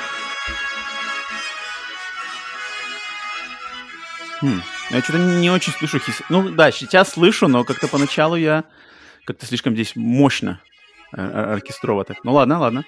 Хм, 4.42 4.62
Я 4.92 5.02
что-то 5.02 5.18
не 5.20 5.50
очень 5.50 5.74
слышу 5.74 6.00
хис... 6.00 6.22
Ну 6.30 6.50
да, 6.50 6.72
сейчас 6.72 7.12
слышу, 7.14 7.48
но 7.48 7.64
как-то 7.64 7.88
поначалу 7.88 8.36
я 8.36 8.64
как-то 9.26 9.46
слишком 9.46 9.74
здесь 9.74 9.94
мощно 9.96 10.62
э, 11.14 11.22
ор- 11.22 11.50
оркестрово 11.56 12.06
так. 12.06 12.18
Ну 12.24 12.34
ладно, 12.34 12.60
ладно. 12.60 12.86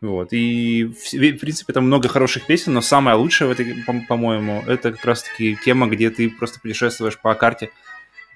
Вот. 0.00 0.32
И, 0.32 0.84
в, 0.84 1.12
в 1.12 1.38
принципе, 1.40 1.72
там 1.72 1.84
много 1.86 2.08
хороших 2.08 2.46
песен, 2.46 2.72
но 2.72 2.80
самое 2.80 3.16
лучшее 3.16 3.48
в 3.48 3.50
этой, 3.52 3.82
по- 3.84 4.00
по-моему, 4.08 4.62
это 4.66 4.92
как 4.92 5.04
раз-таки 5.04 5.56
тема, 5.64 5.88
где 5.88 6.10
ты 6.10 6.30
просто 6.30 6.60
путешествуешь 6.60 7.18
по 7.18 7.34
карте 7.34 7.70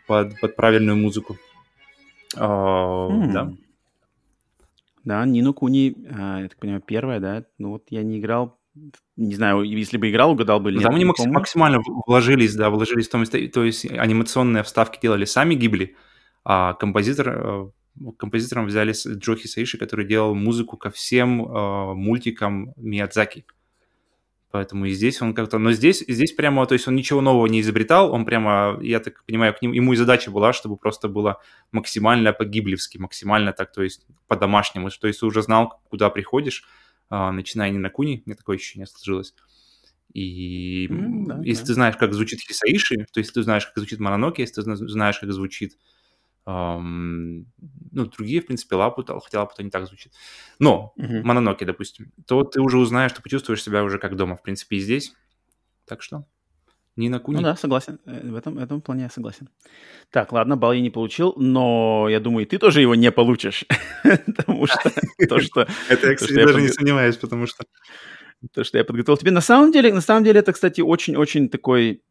под, 0.09 0.39
под 0.41 0.57
правильную 0.57 0.97
музыку. 0.97 1.37
А, 2.37 3.09
М. 3.11 3.33
Да. 3.33 3.53
Да, 5.05 5.25
Нину 5.27 5.53
Куни, 5.53 5.95
а, 6.11 6.41
я 6.43 6.49
так 6.49 6.59
понимаю, 6.59 6.81
первая, 6.81 7.21
да? 7.21 7.45
Ну 7.59 7.71
вот 7.71 7.85
я 7.91 8.03
не 8.03 8.19
играл, 8.19 8.59
не 9.17 9.35
знаю, 9.35 9.63
если 9.63 9.97
бы 9.99 10.09
играл, 10.11 10.33
угадал 10.33 10.61
бы 10.61 10.71
или 10.71 10.77
Ну, 10.77 10.81
нет. 10.81 10.87
Там 10.87 10.95
они 10.95 11.05
не 11.05 11.09
макс- 11.11 11.19
помню. 11.19 11.33
максимально 11.35 11.81
вложились, 12.07 12.55
да, 12.55 12.71
вложились 12.71 13.09
в 13.09 13.11
том, 13.11 13.25
то 13.25 13.49
то 13.49 13.65
есть 13.65 13.85
анимационные 13.91 14.63
вставки 14.63 14.99
делали 15.03 15.25
сами 15.25 15.55
Гибли, 15.55 15.97
а 16.45 16.75
композитор, 16.75 17.29
э, 17.29 17.71
композитором 18.19 18.67
взяли 18.67 18.93
с- 18.93 19.07
Джо 19.07 19.37
Хисаиши, 19.37 19.79
который 19.79 20.07
делал 20.07 20.35
музыку 20.35 20.77
ко 20.77 20.91
всем 20.91 21.43
э, 21.45 21.95
мультикам 21.95 22.73
Миядзаки. 22.77 23.45
Поэтому 24.51 24.85
и 24.85 24.91
здесь 24.93 25.23
он 25.23 25.33
как-то... 25.33 25.59
Но 25.59 25.73
здесь, 25.73 26.05
здесь 26.07 26.33
прямо, 26.33 26.67
то 26.67 26.75
есть 26.75 26.87
он 26.87 26.95
ничего 26.95 27.23
нового 27.23 27.47
не 27.47 27.63
изобретал, 27.63 28.13
он 28.13 28.27
прямо, 28.27 28.79
я 28.83 29.01
так 29.01 29.25
понимаю, 29.25 29.55
к 29.55 29.63
ним, 29.63 29.73
ему 29.73 29.95
и 29.95 29.97
задача 29.97 30.31
была, 30.31 30.53
чтобы 30.53 30.77
просто 30.77 31.09
было 31.09 31.41
максимально 31.71 32.35
по-гиблевски, 32.35 32.99
максимально 32.99 33.55
так, 33.55 33.73
то 33.73 33.83
есть 33.83 34.07
по-домашнему, 34.29 34.91
то 34.91 35.07
есть 35.07 35.23
уже 35.23 35.41
знал, 35.43 35.81
куда 35.89 36.11
приходишь, 36.11 36.65
а, 37.09 37.33
начиная 37.33 37.71
не 37.71 37.79
на 37.79 37.89
Куни, 37.89 38.23
мне 38.27 38.35
такое 38.35 38.57
ощущение 38.57 38.87
сложилось. 38.87 39.35
И 40.13 40.87
М, 40.91 41.25
да, 41.25 41.41
если 41.43 41.63
да. 41.63 41.67
ты 41.69 41.75
знаешь, 41.75 41.97
как 41.97 42.13
звучит 42.13 42.41
Хисаиши, 42.41 43.07
то 43.11 43.21
есть 43.21 43.33
ты 43.33 43.43
знаешь, 43.43 43.65
как 43.65 43.79
звучит 43.79 44.01
Мононоке, 44.01 44.43
если 44.43 44.57
ты 44.57 44.63
зна- 44.63 44.77
знаешь, 44.77 45.19
как 45.19 45.33
звучит 45.33 45.79
ам, 46.45 47.47
ну, 47.93 48.07
другие, 48.07 48.41
в 48.41 48.47
принципе, 48.47 48.77
Лапут, 48.77 49.11
хотя 49.23 49.41
Лапута 49.41 49.63
не 49.63 49.71
так 49.71 49.87
звучит. 49.87 50.13
Но 50.59 50.93
Мгм. 50.97 51.23
Мононоке, 51.27 51.65
допустим, 51.65 52.13
то 52.27 52.43
ты 52.45 52.61
уже 52.61 52.79
узнаешь, 52.79 53.13
ты 53.13 53.23
почувствуешь 53.23 53.63
себя 53.63 53.85
уже 53.85 53.99
как 53.99 54.17
дома, 54.17 54.37
в 54.37 54.43
принципе, 54.43 54.77
и 54.77 54.81
здесь. 54.81 55.15
Так 55.87 56.03
что 56.03 56.25
не 56.97 57.09
на 57.09 57.21
Куни. 57.21 57.37
Ну 57.39 57.43
да, 57.43 57.57
согласен. 57.57 57.99
Э, 58.07 58.21
В 58.31 58.37
этом, 58.37 58.59
этом 58.59 58.81
плане 58.81 59.05
я 59.05 59.11
согласен. 59.11 59.49
Так, 60.11 60.33
ладно, 60.33 60.57
балл 60.57 60.73
я 60.73 60.81
не 60.81 60.91
получил, 60.91 61.33
но 61.37 62.07
я 62.11 62.21
думаю, 62.21 62.47
ты 62.47 62.59
тоже 62.59 62.83
его 62.83 62.95
не 62.95 63.11
получишь. 63.11 63.65
Потому 64.27 64.67
что 64.67 64.91
то, 65.29 65.41
что 65.41 65.67
Это 65.89 66.09
я, 66.09 66.15
кстати, 66.15 66.33
что 66.33 66.47
даже 66.47 66.61
не 66.61 66.69
сомневаюсь, 66.69 67.17
потому 67.17 67.47
что... 67.47 67.65
то, 68.53 68.65
что 68.65 68.79
я 68.79 68.85
подготовил 68.85 69.17
тебе. 69.17 69.31
На 69.31 69.41
самом 69.41 69.73
деле, 69.73 69.93
на 69.93 70.01
самом 70.01 70.25
деле, 70.25 70.41
это, 70.41 70.53
кстати, 70.53 70.81
очень-очень 70.83 71.49
такой 71.49 72.03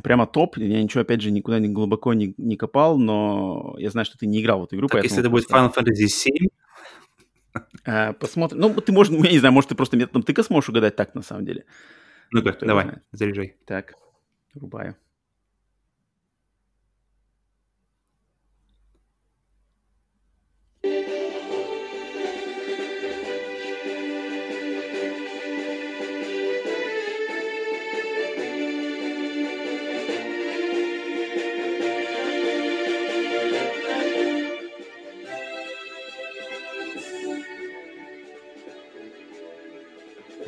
прямо 0.00 0.26
топ. 0.26 0.56
Я 0.56 0.82
ничего, 0.82 1.02
опять 1.02 1.20
же, 1.20 1.30
никуда 1.30 1.58
не 1.58 1.68
глубоко 1.68 2.14
не, 2.14 2.34
не 2.38 2.56
копал, 2.56 2.98
но 2.98 3.74
я 3.78 3.90
знаю, 3.90 4.04
что 4.04 4.18
ты 4.18 4.26
не 4.26 4.40
играл 4.40 4.60
в 4.60 4.64
эту 4.64 4.76
игру, 4.76 4.88
Так, 4.88 5.04
если 5.04 5.20
это 5.20 5.30
будет 5.30 5.50
Final 5.50 5.74
Fantasy 5.74 6.06
7, 6.06 6.48
э, 7.84 8.12
посмотрим. 8.14 8.60
Ну, 8.60 8.80
ты 8.80 8.92
можешь, 8.92 9.12
я 9.12 9.30
не 9.30 9.38
знаю, 9.38 9.52
может, 9.52 9.70
ты 9.70 9.74
просто 9.74 9.96
методом 9.96 10.22
тыка 10.22 10.42
сможешь 10.42 10.70
угадать 10.70 10.96
так, 10.96 11.14
на 11.14 11.22
самом 11.22 11.44
деле. 11.44 11.64
ну-ка, 12.30 12.56
давай, 12.60 12.84
знает. 12.84 13.02
заряжай. 13.12 13.56
Так, 13.66 13.94
рубаю. 14.54 14.96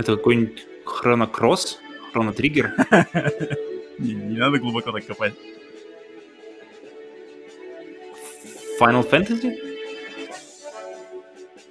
Это 0.05 0.19
какой-нибудь 0.19 0.67
хронокросс, 0.85 1.79
хронотриггер. 2.13 2.75
Не, 3.99 4.37
надо 4.37 4.59
глубоко 4.59 4.93
так 4.93 5.07
копать. 5.07 5.33
Final 8.79 9.09
Fantasy? 9.09 9.57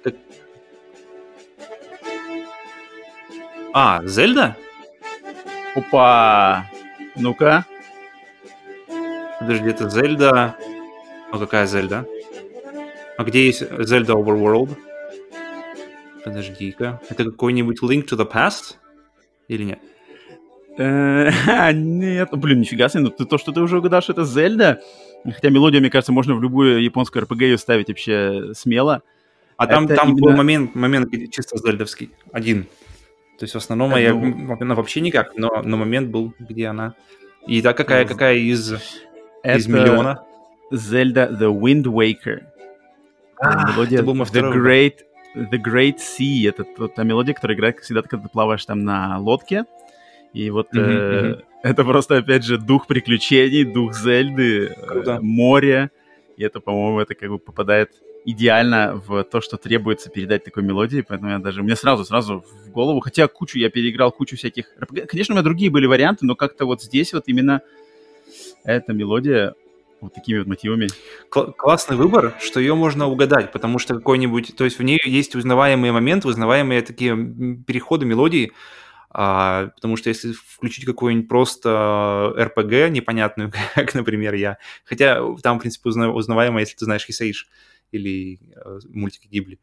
Так- 0.02 0.16
А, 3.72 4.02
Зельда? 4.04 4.56
Опа! 5.76 6.68
Ну-ка. 7.14 7.64
Подожди, 9.38 9.68
это 9.68 9.88
Зельда... 9.88 10.56
Ну, 11.30 11.38
какая 11.38 11.66
Зельда? 11.66 12.04
А 13.16 13.22
где 13.22 13.46
есть 13.46 13.60
Зельда 13.86 14.14
Overworld? 14.14 14.76
Подожди-ка. 16.24 17.00
Это 17.08 17.24
какой-нибудь 17.24 17.82
Link 17.82 18.08
to 18.08 18.16
the 18.18 18.30
Past? 18.30 18.76
Или 19.48 19.64
нет? 19.64 19.78
Э, 20.78 21.30
а, 21.48 21.72
Нет, 21.72 22.28
блин, 22.32 22.60
нифига 22.60 22.88
себе, 22.88 23.02
ну 23.04 23.10
ты, 23.10 23.24
то, 23.26 23.38
что 23.38 23.52
ты 23.52 23.60
уже 23.60 23.78
угадал, 23.78 24.02
что 24.02 24.12
это 24.12 24.24
Зельда, 24.24 24.80
хотя 25.24 25.50
мелодию, 25.50 25.80
мне 25.80 25.90
кажется, 25.90 26.12
можно 26.12 26.34
в 26.34 26.42
любую 26.42 26.82
японскую 26.82 27.24
RPG 27.24 27.42
ее 27.44 27.58
ставить 27.58 27.88
вообще 27.88 28.52
смело. 28.54 29.02
А 29.56 29.66
там, 29.68 29.84
Это 29.84 29.96
там 29.96 30.14
был 30.16 30.28
именно- 30.28 30.36
момент, 30.36 30.74
момент 30.74 31.08
где 31.08 31.28
чисто 31.28 31.58
зельдовский. 31.58 32.10
Один. 32.32 32.64
То 33.38 33.44
есть 33.44 33.54
в 33.54 33.58
основном 33.58 33.94
Э, 33.94 34.02
я, 34.02 34.14
ну- 34.14 34.24
м, 34.24 34.56
ну, 34.60 34.74
вообще 34.74 35.00
никак, 35.00 35.36
но, 35.36 35.62
но 35.62 35.76
момент 35.76 36.08
был, 36.10 36.34
где 36.40 36.66
она. 36.66 36.94
И 37.46 37.60
так 37.62 37.76
какая, 37.76 38.02
Ну, 38.04 38.08
какая 38.08 38.36
из, 38.36 38.72
из 38.72 38.78
Это 39.42 39.70
миллиона? 39.70 40.24
Зельда 40.72 41.28
The 41.30 41.52
Wind 41.56 41.84
Waker. 41.84 42.44
А, 43.36 43.70
мелодия 43.72 43.98
это 43.98 44.06
был 44.06 44.14
The. 44.14 44.52
Great, 44.52 44.94
The 45.34 45.58
Great 45.62 45.96
Sea. 45.98 46.48
Это 46.48 46.64
та- 46.88 47.02
мелодия, 47.04 47.34
которая 47.34 47.56
играет 47.56 47.80
всегда, 47.80 48.02
когда 48.02 48.24
ты 48.24 48.28
плаваешь 48.32 48.64
там 48.64 48.84
на 48.84 49.18
лодке. 49.18 49.64
И 50.32 50.50
вот 50.50 50.72
Мгм, 50.72 50.84
э, 50.84 51.28
мгм. 51.30 51.42
это 51.62 51.84
просто, 51.84 52.16
опять 52.18 52.44
же, 52.44 52.58
дух 52.58 52.86
приключений, 52.86 53.64
дух 53.64 53.94
Зельды, 53.94 54.74
э, 54.76 55.18
море. 55.20 55.90
И 56.36 56.42
это, 56.42 56.60
по-моему, 56.60 57.00
это 57.00 57.14
как 57.14 57.28
бы 57.30 57.38
попадает 57.38 57.90
идеально 58.24 59.02
в 59.06 59.22
то, 59.24 59.40
что 59.40 59.56
требуется 59.58 60.08
передать 60.10 60.44
такой 60.44 60.62
мелодии, 60.62 61.04
поэтому 61.06 61.30
я 61.30 61.38
даже, 61.38 61.62
мне 61.62 61.76
сразу, 61.76 62.04
сразу 62.04 62.42
в 62.64 62.70
голову, 62.70 63.00
хотя 63.00 63.28
кучу, 63.28 63.58
я 63.58 63.68
переиграл 63.70 64.10
кучу 64.12 64.36
всяких. 64.36 64.66
Конечно, 65.08 65.34
у 65.34 65.36
меня 65.36 65.44
другие 65.44 65.70
были 65.70 65.86
варианты, 65.86 66.24
но 66.26 66.34
как-то 66.34 66.64
вот 66.64 66.82
здесь 66.82 67.12
вот 67.12 67.24
именно 67.26 67.60
эта 68.64 68.92
мелодия 68.94 69.54
вот 70.04 70.14
такими 70.14 70.38
вот 70.38 70.46
мотивами. 70.46 70.88
Кл- 71.30 71.52
классный 71.52 71.96
выбор, 71.96 72.34
что 72.40 72.60
ее 72.60 72.74
можно 72.74 73.06
угадать, 73.06 73.52
потому 73.52 73.78
что 73.78 73.94
какой-нибудь, 73.94 74.56
то 74.56 74.64
есть 74.64 74.78
в 74.78 74.82
ней 74.82 75.00
есть 75.04 75.34
узнаваемые 75.34 75.92
моменты, 75.92 76.28
узнаваемые 76.28 76.82
такие 76.82 77.14
переходы 77.66 78.06
мелодии, 78.06 78.52
а, 79.10 79.68
потому 79.76 79.96
что 79.96 80.08
если 80.08 80.32
включить 80.32 80.84
какую-нибудь 80.84 81.28
просто 81.28 82.32
РПГ 82.36 82.90
непонятную, 82.90 83.52
как, 83.74 83.94
например, 83.94 84.34
я, 84.34 84.58
хотя 84.84 85.20
там, 85.42 85.58
в 85.58 85.60
принципе, 85.60 85.88
узна- 85.90 86.12
узнаваемо, 86.12 86.60
если 86.60 86.76
ты 86.76 86.84
знаешь 86.84 87.04
Хисаиш 87.04 87.48
или 87.92 88.40
э, 88.56 88.78
мультики 88.88 89.28
Гибли. 89.28 89.58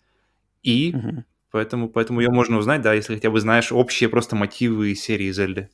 И 0.63 0.93
Мгм. 0.95 1.25
поэтому, 1.51 1.89
поэтому 1.89 2.21
ее 2.21 2.29
можно 2.29 2.57
узнать, 2.57 2.81
да, 2.81 2.93
если 2.93 3.15
хотя 3.15 3.29
бы 3.29 3.39
знаешь 3.39 3.71
общие 3.71 4.09
просто 4.09 4.35
мотивы 4.35 4.95
серии 4.95 5.31
Зельды. 5.31 5.69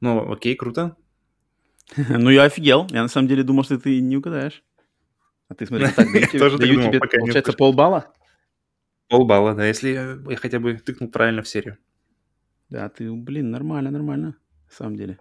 Ну, 0.00 0.32
окей, 0.32 0.54
круто. 0.56 0.96
Ну, 1.96 2.30
я 2.30 2.44
офигел. 2.44 2.86
Я 2.90 3.02
на 3.02 3.08
самом 3.08 3.28
деле 3.28 3.42
думал, 3.42 3.64
что 3.64 3.78
ты 3.78 4.00
не 4.00 4.16
угадаешь. 4.16 4.62
А 5.48 5.54
ты 5.54 5.66
смотри, 5.66 5.86
так, 5.88 6.06
даю 6.12 6.82
тебе, 6.82 7.00
получается, 7.00 7.52
полбалла? 7.52 8.12
Полбалла, 9.08 9.54
да, 9.54 9.66
если 9.66 9.90
я 9.90 10.36
хотя 10.36 10.58
бы 10.58 10.74
тыкнул 10.74 11.08
правильно 11.10 11.42
в 11.42 11.48
серию. 11.48 11.78
Да, 12.68 12.88
ты, 12.88 13.12
блин, 13.12 13.52
нормально, 13.52 13.92
нормально, 13.92 14.36
на 14.68 14.74
самом 14.74 14.96
деле. 14.96 15.18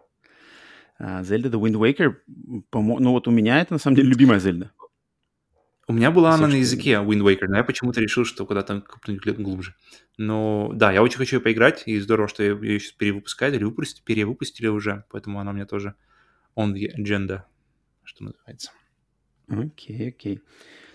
А, 0.97 1.23
Зельда 1.23 1.49
The 1.49 1.61
Wind 1.61 1.75
Waker, 1.75 2.15
ну 2.73 3.11
вот 3.11 3.27
у 3.27 3.31
меня 3.31 3.61
это 3.61 3.73
на 3.73 3.79
самом 3.79 3.97
деле 3.97 4.09
любимая 4.09 4.39
Зельда. 4.39 4.71
У 5.87 5.93
меня 5.93 6.09
была 6.09 6.33
она 6.33 6.47
на 6.47 6.55
языке 6.55 6.93
Wind 6.93 7.21
Waker, 7.21 7.45
но 7.47 7.57
я 7.57 7.63
почему-то 7.63 8.01
решил, 8.01 8.25
что 8.25 8.47
куда-то 8.47 8.83
глубже. 9.37 9.75
Но 10.17 10.71
да, 10.73 10.91
я 10.91 11.03
очень 11.03 11.17
хочу 11.17 11.35
ее 11.35 11.41
поиграть, 11.41 11.83
и 11.85 11.99
здорово, 11.99 12.27
что 12.27 12.41
ее 12.41 12.79
сейчас 12.79 12.93
перевыпускают 12.93 13.55
или 13.55 13.63
выпустили, 13.63 14.03
перевыпустили 14.03 14.67
уже, 14.67 15.03
поэтому 15.11 15.39
она 15.39 15.51
у 15.51 15.53
меня 15.53 15.67
тоже 15.67 15.93
on 16.55 16.73
the 16.73 16.87
agenda, 16.97 17.41
что 18.03 18.23
называется. 18.25 18.71
Окей, 19.47 20.09
окей. 20.09 20.41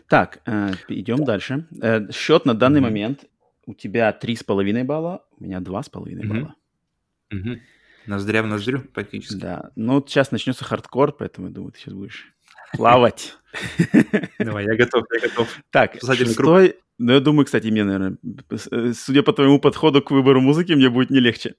Так, 0.09 0.41
э, 0.47 0.73
идем 0.89 1.25
дальше. 1.25 1.67
Э, 1.81 2.11
счет 2.11 2.45
на 2.45 2.55
данный 2.55 2.81
Мгм. 2.81 2.89
момент 2.89 3.25
у 3.67 3.75
тебя 3.75 4.13
3,5 4.13 4.85
балла, 4.85 5.25
у 5.39 5.45
меня 5.45 5.61
2,5 5.61 6.25
Мгм. 6.25 6.41
балла. 6.41 6.55
Мгм. 7.31 7.61
Ноздря 8.07 8.43
в 8.43 8.47
ноздрю 8.47 8.81
практически. 8.81 9.39
Да. 9.39 9.71
Ну, 9.77 10.03
сейчас 10.07 10.33
начнется 10.33 10.65
хардкор, 10.65 11.13
поэтому 11.13 11.49
я 11.49 11.53
думаю, 11.53 11.73
ты 11.73 11.79
сейчас 11.79 11.95
будешь 11.95 12.33
плавать. 12.75 13.37
Давай, 14.39 14.65
я 14.65 14.75
готов, 14.77 15.05
я 15.13 15.29
готов. 15.29 15.61
Так, 15.71 15.95
шестой... 16.03 16.77
Ну, 17.03 17.13
я 17.13 17.21
думаю, 17.21 17.47
кстати, 17.47 17.69
мне, 17.69 17.83
наверное, 17.85 18.19
э, 18.51 18.93
судя 18.95 19.23
по 19.23 19.33
твоему 19.33 19.59
подходу 19.59 20.03
к 20.03 20.11
выбору 20.11 20.41
музыки, 20.43 20.73
мне 20.73 20.91
будет 20.91 21.09
не 21.11 21.19
легче. 21.21 21.55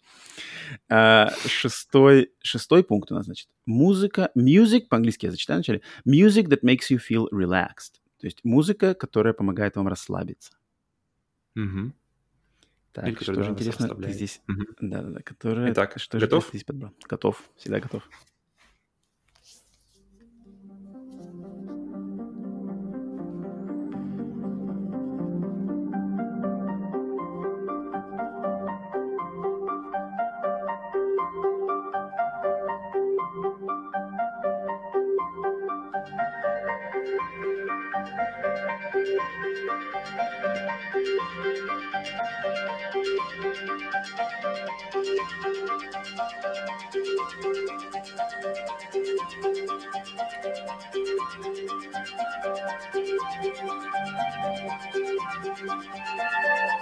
А, 0.89 1.31
Шестой, 1.45 2.31
шестой 2.41 2.83
пункт 2.83 3.11
у 3.11 3.15
нас, 3.15 3.25
значит, 3.25 3.47
музыка, 3.65 4.31
music, 4.37 4.87
по-английски 4.89 5.25
я 5.25 5.31
зачитаю 5.31 5.57
вначале, 5.57 5.81
music 6.07 6.47
that 6.47 6.61
makes 6.63 6.89
you 6.91 6.99
feel 6.99 7.27
relaxed. 7.31 7.99
То 8.19 8.27
есть 8.27 8.43
музыка, 8.43 8.93
которая 8.93 9.33
помогает 9.33 9.75
вам 9.75 9.87
расслабиться. 9.87 10.53
Мгм. 11.55 11.93
Так, 12.93 13.07
Или 13.07 13.15
что 13.15 13.33
же 13.33 13.51
интересно, 13.51 13.95
ты 13.95 14.11
здесь... 14.11 14.41
Мгм. 14.47 14.65
Да-да-да, 14.81 15.21
которая... 15.21 15.71
Итак, 15.71 15.93
что 15.97 16.19
же 16.19 16.25
ты 16.25 16.29
готов? 16.29 16.49
здесь 16.49 16.63
подбрал? 16.63 16.93
Готов, 17.07 17.41
всегда 17.55 17.79
готов. 17.79 18.07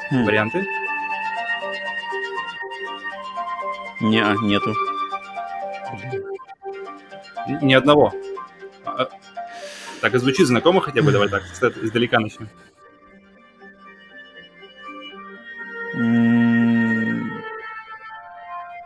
Хм, 0.09 0.25
Варианты? 0.25 0.65
Не, 4.01 4.21
а, 4.23 4.35
нету. 4.41 4.73
Ни 7.61 7.73
одного. 7.73 8.13
А, 8.85 9.03
а, 9.03 9.09
Так, 10.01 10.13
и 10.13 10.17
звучит 10.17 10.47
знакомо 10.47 10.81
хотя 10.81 11.01
бы, 11.01 11.11
давай 11.11 11.27
так, 11.29 11.43
издалека 11.83 12.19
начнем. 12.19 12.49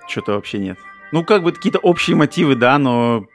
Что-то 0.08 0.34
вообще 0.34 0.60
нет. 0.60 0.78
Ну, 1.12 1.24
как 1.24 1.44
бы 1.44 1.52
какие-то 1.52 1.80
общие 1.80 2.16
мотивы, 2.16 2.56
да, 2.56 2.78
но 2.78 3.26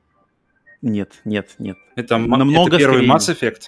нет, 0.83 1.21
нет, 1.25 1.51
нет. 1.59 1.77
Это, 1.97 2.19
Намного 2.19 2.69
это 2.69 2.79
первый 2.79 3.07
скорее. 3.07 3.11
Mass 3.11 3.35
Effect. 3.35 3.63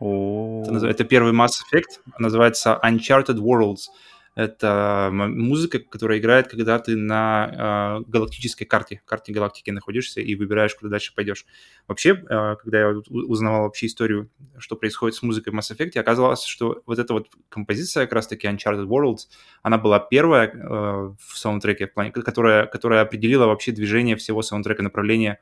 О, 0.00 0.64
Это, 0.66 0.86
это 0.86 1.04
первый 1.04 1.32
Mass 1.32 1.52
Effect, 1.62 2.00
называется 2.18 2.78
Uncharted 2.82 3.38
Worlds. 3.38 3.90
Это 4.36 5.10
музыка, 5.12 5.78
которая 5.78 6.18
играет, 6.18 6.48
когда 6.48 6.80
ты 6.80 6.96
на 6.96 8.00
э, 8.02 8.10
галактической 8.10 8.66
карте, 8.66 9.00
карте 9.04 9.32
галактики 9.32 9.70
находишься 9.70 10.20
и 10.20 10.34
выбираешь, 10.34 10.74
куда 10.74 10.90
дальше 10.90 11.14
пойдешь. 11.14 11.46
Вообще, 11.86 12.14
э, 12.14 12.56
когда 12.60 12.80
я 12.80 12.88
узнавал 13.08 13.62
вообще 13.62 13.86
историю, 13.86 14.28
что 14.58 14.74
происходит 14.74 15.14
с 15.14 15.22
музыкой 15.22 15.52
в 15.52 15.56
Mass 15.56 15.72
Effect, 15.72 15.96
оказалось, 16.00 16.42
что 16.42 16.82
вот 16.84 16.98
эта 16.98 17.12
вот 17.12 17.28
композиция, 17.48 18.06
как 18.06 18.14
раз-таки 18.14 18.48
Uncharted 18.48 18.86
Worlds, 18.86 19.28
она 19.62 19.78
была 19.78 20.00
первая 20.00 20.48
э, 20.48 20.58
в 20.58 21.38
саундтреке, 21.38 21.86
которая, 21.86 22.66
которая 22.66 23.02
определила 23.02 23.46
вообще 23.46 23.70
движение 23.70 24.16
всего 24.16 24.42
саундтрека, 24.42 24.82
направление 24.82 25.38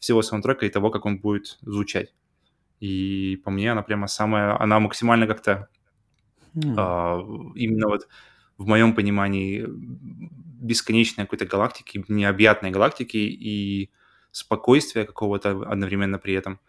всего 0.00 0.20
саундтрека 0.20 0.66
и 0.66 0.68
того, 0.68 0.90
как 0.90 1.06
он 1.06 1.18
будет 1.18 1.56
звучать. 1.62 2.12
И 2.84 3.36
по 3.36 3.50
мне 3.50 3.72
она 3.72 3.82
прямо 3.82 4.06
самая, 4.06 4.60
она 4.60 4.78
максимально 4.78 5.26
как-то 5.26 5.68
м, 6.54 6.74
а, 6.76 7.18
именно 7.54 7.88
вот 7.88 8.08
в 8.58 8.66
моем 8.66 8.94
понимании 8.94 9.64
бесконечной 9.66 11.24
какой-то 11.24 11.46
галактики, 11.46 12.04
необъятной 12.08 12.70
галактики 12.70 13.16
и 13.16 13.90
спокойствия 14.32 15.06
какого-то 15.06 15.62
одновременно 15.62 16.18
при 16.18 16.34
этом. 16.34 16.60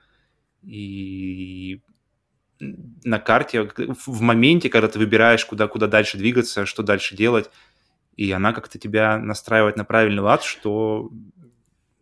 И 0.63 1.81
на 2.61 3.19
карте, 3.19 3.69
в 4.05 4.21
моменте, 4.21 4.69
когда 4.69 4.87
ты 4.87 4.99
выбираешь, 4.99 5.45
куда, 5.45 5.67
куда 5.67 5.87
дальше 5.87 6.17
двигаться, 6.17 6.65
что 6.65 6.81
дальше 6.81 7.17
делать, 7.17 7.51
и 8.15 8.31
она 8.31 8.53
как-то 8.53 8.79
тебя 8.79 9.17
настраивает 9.17 9.75
на 9.75 9.83
правильный 9.83 10.23
лад, 10.23 10.43
что, 10.43 11.11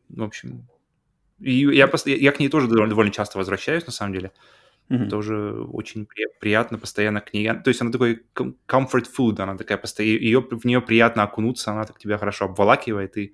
в 0.10 0.22
общем... 0.22 0.68
И 1.40 1.54
я, 1.76 1.90
я 2.06 2.32
к 2.32 2.40
ней 2.40 2.50
тоже 2.50 2.68
довольно, 2.68 2.90
довольно 2.90 3.12
часто 3.12 3.38
возвращаюсь, 3.38 3.86
на 3.86 3.92
самом 3.92 4.14
деле 4.14 4.32
мгм. 4.90 5.10
тоже 5.10 5.36
очень 5.72 6.06
при- 6.06 6.28
приятно 6.40 6.78
постоянно 6.78 7.22
к 7.22 7.34
ней. 7.34 7.48
То 7.54 7.70
есть 7.70 7.82
она 7.82 7.92
такой 7.92 8.24
comfort 8.36 9.08
food, 9.18 9.40
она 9.42 9.58
такая 9.58 9.78
постоянно, 9.78 10.20
ее, 10.20 10.42
в 10.42 10.66
нее 10.66 10.82
приятно 10.82 11.24
окунуться, 11.24 11.72
она 11.72 11.84
так 11.86 12.00
тебя 12.00 12.18
хорошо 12.18 12.46
обволакивает 12.46 13.18
и 13.18 13.34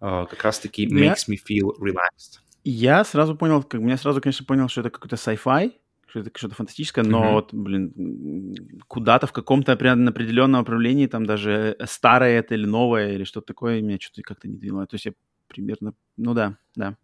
э, 0.00 0.26
как 0.30 0.42
раз-таки 0.42 0.86
makes 0.86 1.28
me 1.30 1.36
feel 1.36 1.70
relaxed. 1.80 2.40
Я 2.64 3.04
сразу 3.04 3.36
понял, 3.36 3.62
как 3.62 3.80
меня 3.80 3.96
сразу, 3.96 4.20
конечно, 4.20 4.44
понял, 4.44 4.68
что 4.68 4.80
это 4.80 4.90
какой-то 4.90 5.16
sci-fi, 5.16 5.72
что 6.08 6.20
это 6.20 6.30
что-то 6.34 6.54
фантастическое, 6.56 7.04
но 7.04 7.22
Мгм. 7.22 7.32
вот, 7.32 7.54
блин, 7.54 8.54
куда-то 8.88 9.26
в 9.26 9.32
каком-то 9.32 9.72
опре- 9.72 10.08
определенном 10.08 10.60
направлении, 10.60 11.06
там 11.06 11.26
даже 11.26 11.76
э, 11.78 11.86
старое 11.86 12.38
это 12.40 12.54
или 12.54 12.66
новое, 12.66 13.12
или 13.14 13.24
что-то 13.24 13.46
такое, 13.48 13.80
меня 13.82 13.98
что-то 14.00 14.22
как-то 14.22 14.48
не 14.48 14.56
двинуло. 14.56 14.86
То 14.86 14.94
есть 14.96 15.06
я 15.06 15.12
примерно, 15.48 15.94
ну 16.16 16.34
да, 16.34 16.58
да. 16.74 16.96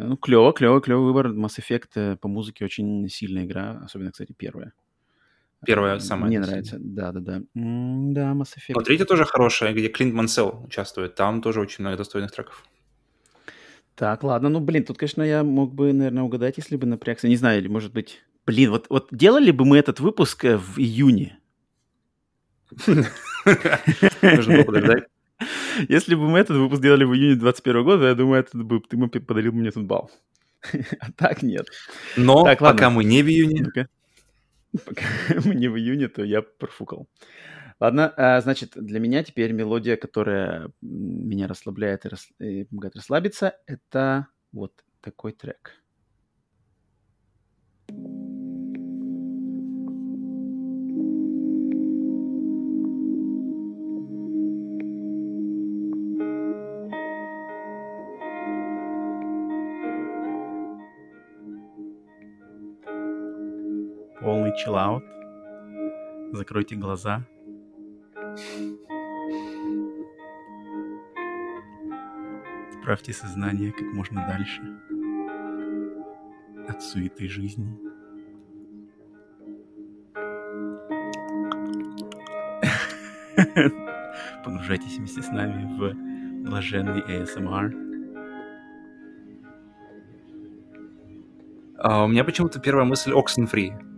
Ну, 0.00 0.16
клево, 0.16 0.52
клево, 0.52 0.80
клевый 0.80 1.06
выбор. 1.06 1.28
Mass 1.28 1.58
Effect 1.58 1.88
э, 1.96 2.16
по 2.16 2.28
музыке 2.28 2.64
очень 2.64 3.08
сильная 3.08 3.44
игра, 3.44 3.80
особенно, 3.84 4.12
кстати, 4.12 4.32
первая. 4.32 4.72
Первая 5.66 5.96
Э, 5.96 6.00
самая 6.00 6.28
Мне 6.28 6.38
нравится, 6.38 6.76
да-да-да. 6.78 7.42
Да, 7.54 8.32
Mass 8.32 8.56
Effect. 8.56 8.74
Но 8.76 8.82
третья 8.82 9.04
тоже 9.04 9.24
хорошая, 9.24 9.72
где 9.72 9.88
Клинт 9.88 10.14
Мансел 10.14 10.62
участвует. 10.64 11.16
Там 11.16 11.42
тоже 11.42 11.60
очень 11.60 11.82
много 11.82 11.96
достойных 11.96 12.30
треков. 12.30 12.64
Так, 13.96 14.22
ладно, 14.22 14.48
ну, 14.48 14.60
блин, 14.60 14.84
тут, 14.84 14.98
конечно, 14.98 15.22
я 15.22 15.42
мог 15.42 15.74
бы, 15.74 15.92
наверное, 15.92 16.22
угадать, 16.22 16.58
если 16.58 16.76
бы 16.76 16.86
напрягся. 16.86 17.26
Не 17.26 17.36
знаю, 17.36 17.58
или, 17.58 17.66
может 17.66 17.92
быть... 17.92 18.22
Блин, 18.46 18.70
вот, 18.70 18.86
вот 18.90 19.08
делали 19.10 19.50
бы 19.50 19.64
мы 19.64 19.78
этот 19.78 19.98
выпуск 19.98 20.44
э, 20.44 20.56
в 20.56 20.78
июне? 20.78 21.40
Нужно 22.86 24.54
было 24.54 24.64
подождать. 24.64 25.04
Если 25.88 26.14
бы 26.14 26.28
мы 26.28 26.38
этот 26.38 26.56
выпуск 26.56 26.82
делали 26.82 27.04
в 27.04 27.14
июне 27.14 27.36
21 27.36 27.84
года, 27.84 28.06
я 28.08 28.14
думаю, 28.14 28.40
это 28.40 28.56
бы, 28.58 28.80
ты 28.80 28.96
бы 28.96 29.08
подарил 29.08 29.52
мне 29.52 29.70
тут 29.70 29.84
балл. 29.86 30.10
А 31.00 31.12
так 31.12 31.42
нет. 31.42 31.66
Но 32.16 32.44
Так, 32.44 32.60
ладно. 32.60 32.76
пока 32.78 32.90
мы 32.90 33.04
не 33.04 33.22
в 33.22 33.28
июне, 33.28 33.62
Ну-ка. 33.62 33.88
Пока 34.84 35.04
мы 35.44 35.54
не 35.54 35.68
в 35.68 35.76
июне, 35.78 36.08
то 36.08 36.22
я 36.22 36.42
профукал. 36.42 37.08
Ладно, 37.80 38.12
а, 38.16 38.40
значит, 38.40 38.72
для 38.74 39.00
меня 39.00 39.22
теперь 39.22 39.52
мелодия, 39.52 39.96
которая 39.96 40.70
меня 40.82 41.46
расслабляет 41.46 42.04
и, 42.04 42.08
рас- 42.08 42.32
и 42.40 42.64
помогает 42.64 42.96
расслабиться, 42.96 43.54
это 43.66 44.26
вот 44.52 44.72
такой 45.00 45.32
трек. 45.32 45.72
Полный 64.28 64.52
чиллаут. 64.54 65.04
Закройте 66.32 66.76
глаза. 66.76 67.24
Отправьте 72.74 73.14
сознание 73.14 73.72
как 73.72 73.86
можно 73.94 74.26
дальше 74.28 74.60
от 76.68 76.82
суеты 76.82 77.26
жизни. 77.26 77.74
Погружайтесь 84.44 84.98
вместе 84.98 85.22
с 85.22 85.28
нами 85.28 85.64
в 85.74 85.94
блаженный 86.44 87.00
ASMR. 87.00 87.72
а, 91.78 92.04
у 92.04 92.08
меня 92.08 92.24
почему-то 92.24 92.60
первая 92.60 92.84
мысль 92.84 93.12
Oxenfree. 93.12 93.97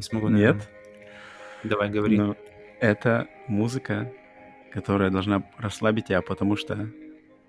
Не, 0.00 0.02
смогу, 0.02 0.28
наверное. 0.30 0.54
Нет. 0.54 0.68
Давай, 1.62 1.90
говори. 1.90 2.16
Но 2.16 2.36
это 2.80 3.28
музыка, 3.46 4.10
которая 4.72 5.10
должна 5.10 5.42
расслабить 5.58 6.06
тебя, 6.06 6.22
потому 6.22 6.56
что 6.56 6.88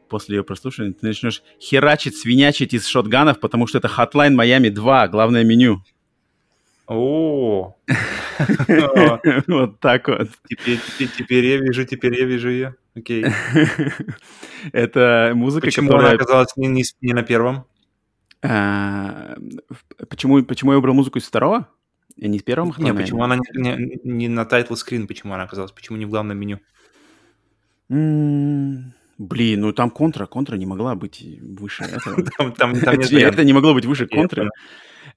после 0.10 0.36
ее 0.38 0.44
прослушивания 0.44 0.92
ты 0.92 1.08
начнешь 1.08 1.44
херачить, 1.62 2.18
свинячить 2.18 2.74
из 2.74 2.86
шотганов, 2.86 3.40
потому 3.40 3.68
что 3.68 3.78
это 3.78 3.88
Hotline 3.88 4.36
Miami 4.36 4.70
2, 4.70 5.08
главное 5.08 5.46
меню. 5.46 5.82
О, 6.88 7.78
Вот 9.48 9.80
так 9.80 10.10
вот. 10.10 10.28
теперь, 10.50 11.46
я 11.46 11.58
вижу, 11.58 11.86
теперь 11.86 12.20
я 12.20 12.26
вижу 12.26 12.50
ее. 12.50 12.76
Окей. 12.96 13.26
Это 14.74 15.32
музыка, 15.34 15.68
Почему 15.68 15.94
она 15.94 16.12
оказалась 16.12 16.50
не, 16.58 16.84
на 17.14 17.24
первом? 17.24 17.66
а, 18.44 19.36
почему 20.10 20.40
я 20.40 20.76
выбрал 20.76 20.94
музыку 20.94 21.20
из 21.20 21.24
второго? 21.24 21.70
И 22.16 22.28
не 22.28 22.38
из 22.38 22.44
первого 22.44 22.72
Hotline 22.72 22.84
Не, 22.84 22.90
Miami? 22.92 22.98
почему 22.98 23.24
она 23.24 23.38
не, 23.38 23.44
не- 23.76 24.00
не 24.04 24.28
на 24.28 24.46
title 24.46 24.76
screen, 24.76 25.08
почему 25.08 25.34
она 25.34 25.44
оказалась, 25.44 25.72
почему 25.72 25.98
не 25.98 26.06
в 26.06 26.10
главном 26.10 26.38
меню? 26.38 26.60
М, 27.90 28.94
Блин, 29.18 29.62
ну 29.62 29.72
там 29.74 29.92
контра, 29.92 30.26
контра 30.26 30.56
не 30.56 30.66
могла 30.66 30.96
быть 30.96 31.22
выше 31.42 31.84
этого. 32.16 32.24
Там, 32.38 32.54
там, 32.54 32.80
там 32.80 32.98
нет 32.98 33.12
это 33.12 33.44
не 33.44 33.54
могло 33.54 33.74
быть 33.74 33.86
выше 33.86 34.08
контры. 34.08 34.42
понял. 34.42 34.52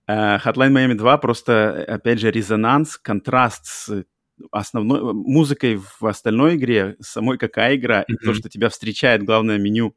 Э, 0.06 0.36
Hotline 0.38 0.72
Miami 0.72 0.94
2 0.94 1.16
просто, 1.18 1.84
опять 1.84 2.20
же, 2.20 2.30
резонанс, 2.30 2.98
контраст 2.98 3.64
с 3.66 4.04
основной 4.50 5.14
музыкой 5.14 5.76
в 5.76 6.04
остальной 6.06 6.56
игре, 6.56 6.96
самой 7.00 7.38
какая 7.38 7.76
игра, 7.76 8.02
и 8.02 8.14
то, 8.14 8.34
что 8.34 8.48
тебя 8.48 8.68
встречает 8.68 9.22
главное 9.22 9.58
меню 9.58 9.94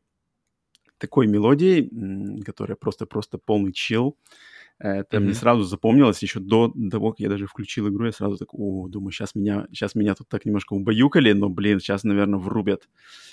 такой 1.00 1.28
мелодией, 1.28 2.43
которая 2.43 2.76
просто-просто 2.78 3.38
полный 3.39 3.74
чил. 3.74 4.16
Это 4.80 5.19
мне 5.19 5.30
Мгм. 5.30 5.36
сразу 5.36 5.63
запомнилось 5.63 6.21
еще 6.21 6.39
до 6.39 6.71
того, 6.91 7.11
как 7.11 7.19
я 7.19 7.30
даже 7.30 7.47
включил 7.47 7.88
игру, 7.89 8.05
я 8.05 8.11
сразу 8.11 8.38
так, 8.38 8.53
о, 8.53 8.88
думаю, 8.88 9.11
сейчас 9.11 9.34
меня, 9.34 9.65
сейчас 9.71 9.95
меня 9.95 10.13
тут 10.13 10.30
так 10.30 10.45
немножко 10.45 10.73
убаюкали, 10.73 11.32
но, 11.34 11.49
блин, 11.49 11.80
сейчас, 11.80 12.03
наверное, 12.03 12.38
врубят. 12.39 12.88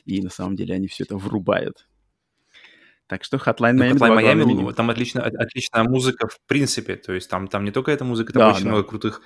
И 0.07 0.23
на 0.23 0.31
самом 0.31 0.57
деле 0.57 0.75
они 0.75 0.87
все 0.87 1.05
это 1.05 1.17
врубают. 1.19 1.87
Так 3.07 3.25
что 3.25 3.37
Hotline 3.37 3.75
Ну, 3.75 3.85
Miami 3.85 3.95
2 3.97 4.09
Hotline 4.09 4.35
Miami, 4.35 4.45
меню. 4.47 4.73
там 4.73 4.89
отлично, 4.89 5.21
от- 5.23 5.35
отличная 5.35 5.85
музыка 5.85 6.27
в 6.29 6.41
принципе, 6.47 6.97
то 6.97 7.13
есть 7.13 7.29
там, 7.29 7.49
там 7.49 7.65
не 7.65 7.71
только 7.73 7.91
эта 7.93 8.05
музыка, 8.05 8.33
там 8.33 8.41
Да, 8.41 8.51
очень 8.53 8.65
да. 8.65 8.71
много 8.71 8.85
крутых 8.89 9.21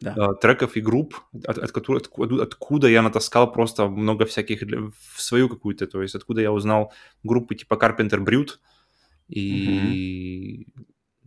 Да. 0.00 0.14
э, 0.18 0.34
треков 0.40 0.76
и 0.76 0.80
групп, 0.80 1.14
от, 1.46 1.58
от 1.58 1.70
которых- 1.70 2.02
откуда, 2.02 2.42
откуда 2.42 2.88
я 2.88 3.02
натаскал 3.02 3.52
просто 3.52 3.86
много 3.86 4.24
всяких 4.24 4.62
в 4.62 5.20
свою 5.22 5.48
какую-то, 5.48 5.86
то 5.86 6.02
есть 6.02 6.16
откуда 6.16 6.40
я 6.40 6.50
узнал 6.50 6.92
группы 7.22 7.54
типа 7.54 7.74
Carpenter 7.74 8.18
Brute 8.18 8.58
и 9.28 10.66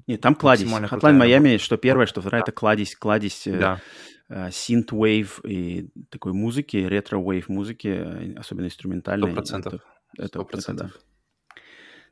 Нет, 0.07 0.21
там 0.21 0.35
кладезь. 0.35 0.67
Hotline 0.67 1.19
Miami, 1.19 1.57
что 1.57 1.77
первое, 1.77 2.05
что 2.05 2.21
второе, 2.21 2.41
это 2.41 2.51
кладезь, 2.51 2.95
кладезь 2.95 3.47
э, 3.47 3.57
да, 3.57 3.81
э, 4.29 4.49
synth-wave 4.49 5.47
и 5.47 5.89
такой 6.09 6.33
музыки, 6.33 6.77
ретро-wave 6.77 7.45
музыки, 7.47 7.87
э, 7.87 8.35
особенно 8.35 8.65
инструментальной. 8.65 9.27
сто 9.27 9.35
процентов. 9.35 9.73
Это, 10.17 10.25
это 10.25 10.39
да. 10.39 10.45
процентов. 10.45 10.99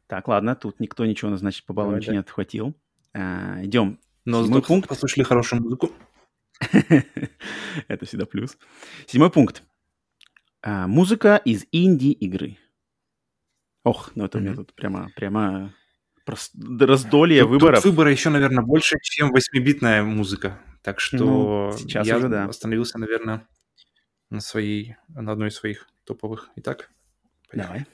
Так, 0.08 0.28
ладно, 0.28 0.56
тут 0.56 0.80
никто 0.80 1.06
ничего, 1.06 1.36
значит, 1.38 1.66
по 1.66 1.74
баллам 1.74 1.98
ничего 1.98 2.12
да. 2.12 2.14
не 2.14 2.20
отхватил. 2.20 2.76
А, 3.14 3.64
идем. 3.64 4.00
Но 4.26 4.44
Седьмой 4.44 4.62
зато 4.62 4.68
пункт. 4.68 4.90
послушали 4.90 5.24
хорошую 5.24 5.62
музыку. 5.62 5.92
это 7.88 8.06
всегда 8.06 8.26
плюс. 8.26 8.58
Седьмой 9.08 9.32
пункт. 9.32 9.64
А, 10.62 10.88
музыка 10.88 11.42
из 11.44 11.66
инди-игры. 11.72 12.58
Ох, 13.84 14.12
ну 14.16 14.26
это 14.26 14.38
у 14.38 14.42
меня 14.42 14.54
тут 14.54 14.74
прямо, 14.74 15.10
прямо 15.16 15.74
раздолье 16.28 17.42
Тут- 17.42 17.52
тут 17.52 17.62
выборов. 17.62 17.84
выбора 17.86 18.12
еще, 18.12 18.30
наверное, 18.30 18.64
больше, 18.64 18.98
чем 19.02 19.32
8-битная 19.32 20.04
музыка. 20.04 20.60
Так 20.82 21.00
что 21.00 21.18
Ну, 21.72 21.78
сейчас 21.78 22.08
я 22.08 22.18
уже 22.18 22.28
да. 22.30 22.46
остановился, 22.46 22.98
наверное, 22.98 23.48
на 24.30 24.40
своей, 24.42 24.96
на 25.10 25.32
одной 25.34 25.50
из 25.50 25.56
своих 25.56 25.88
топовых. 26.06 26.50
Итак, 26.56 26.90
поехали. 27.50 27.68
Давай. 27.68 27.86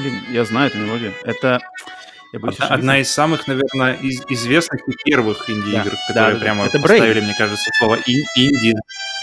Блин, 0.00 0.20
я 0.30 0.44
знаю 0.44 0.68
эту 0.68 0.78
мелодию. 0.78 1.12
Это... 1.24 1.60
Я 2.32 2.38
боюсь 2.38 2.56
Одна, 2.60 2.74
одна 2.74 2.98
из 3.00 3.10
самых, 3.10 3.48
наверное, 3.48 3.94
из 3.94 4.22
известных 4.28 4.80
и 4.88 4.92
первых 5.04 5.50
инди-игр, 5.50 5.90
Да, 5.90 5.96
которые 6.06 6.14
да, 6.14 6.32
да. 6.34 6.38
прямо 6.40 6.64
Это 6.66 6.78
поставили, 6.78 7.20
Braid. 7.20 7.24
мне 7.24 7.34
кажется, 7.36 7.70
слово 7.78 7.96
ин- 8.06 8.24
инди. 8.36 8.74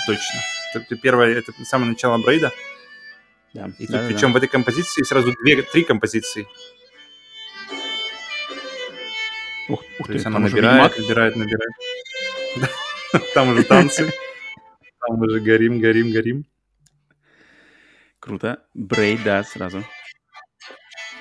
Точно. 0.05 0.39
Это 0.73 0.95
первое, 0.97 1.33
это 1.37 1.53
самое 1.63 1.91
начало 1.91 2.17
Брейда. 2.17 2.51
Да, 3.53 3.67
И 3.79 3.85
тут, 3.85 3.91
да-да-да. 3.91 4.07
причем 4.13 4.33
в 4.33 4.35
этой 4.37 4.49
композиции 4.49 5.03
сразу 5.03 5.33
две, 5.41 5.61
три 5.61 5.83
композиции. 5.85 6.47
Ух, 9.69 9.81
ух 9.99 10.07
То 10.07 10.11
ты, 10.11 10.13
есть 10.13 10.25
она 10.25 10.39
набирает, 10.39 10.97
Ведьмак. 10.97 10.97
набирает, 10.97 11.35
набирает. 11.37 11.71
Там 13.33 13.49
уже 13.49 13.63
танцы. 13.63 14.11
Там 14.99 15.21
уже 15.21 15.39
горим, 15.39 15.79
горим, 15.79 16.11
горим. 16.11 16.45
Круто. 18.19 18.59
Брейд, 18.73 19.23
да, 19.23 19.43
сразу. 19.45 19.83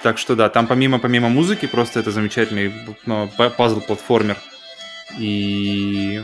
Так 0.06 0.18
что 0.18 0.36
да, 0.36 0.48
там 0.48 0.68
помимо, 0.68 1.00
помимо 1.00 1.28
музыки, 1.28 1.66
просто 1.66 1.98
это 1.98 2.12
замечательный 2.12 2.72
ну, 3.06 3.28
пазл-платформер. 3.36 4.36
И 5.18 6.22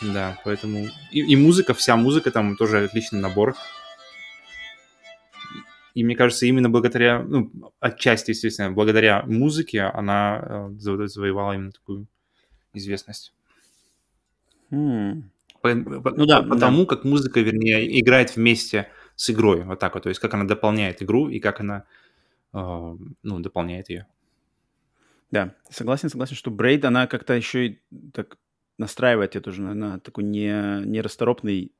да, 0.00 0.40
поэтому... 0.44 0.88
И, 1.12 1.20
и 1.20 1.36
музыка, 1.36 1.72
вся 1.72 1.94
музыка 1.94 2.32
там 2.32 2.56
тоже 2.56 2.82
отличный 2.82 3.20
набор. 3.20 3.54
И 5.94 6.02
мне 6.02 6.16
кажется, 6.16 6.46
именно 6.46 6.68
благодаря, 6.68 7.22
ну, 7.22 7.48
отчасти, 7.78 8.30
естественно, 8.30 8.72
благодаря 8.72 9.22
музыке 9.22 9.82
она 9.82 10.40
э, 10.42 10.68
заво- 10.84 11.06
завоевала 11.06 11.52
именно 11.52 11.70
такую 11.70 12.08
известность. 12.74 13.32
М, 14.72 15.30
По- 15.60 15.76
по- 15.76 16.10
Ну 16.10 16.26
да, 16.26 16.42
по- 16.42 16.48
потому 16.48 16.86
как 16.86 17.04
музыка, 17.04 17.38
вернее, 17.38 18.00
играет 18.00 18.34
вместе 18.34 18.88
с 19.14 19.30
игрой, 19.30 19.62
вот 19.62 19.78
так 19.78 19.94
вот, 19.94 20.02
то 20.02 20.08
есть 20.08 20.20
как 20.20 20.34
она 20.34 20.42
дополняет 20.42 21.04
игру 21.04 21.28
и 21.28 21.38
как 21.38 21.60
она, 21.60 21.84
ну, 22.52 23.40
дополняет 23.40 23.88
ее. 23.88 24.06
Да, 25.30 25.54
согласен, 25.70 26.10
согласен, 26.10 26.36
что 26.36 26.50
Брейд, 26.50 26.84
она 26.84 27.06
как-то 27.06 27.32
еще 27.32 27.66
и 27.66 27.82
так 28.12 28.36
настраивает 28.78 29.30
тебя 29.30 29.40
тоже 29.40 29.62
на, 29.62 29.74
на 29.74 30.00
такой 30.00 30.24
не, 30.24 30.80
нерасторопный 30.84 31.72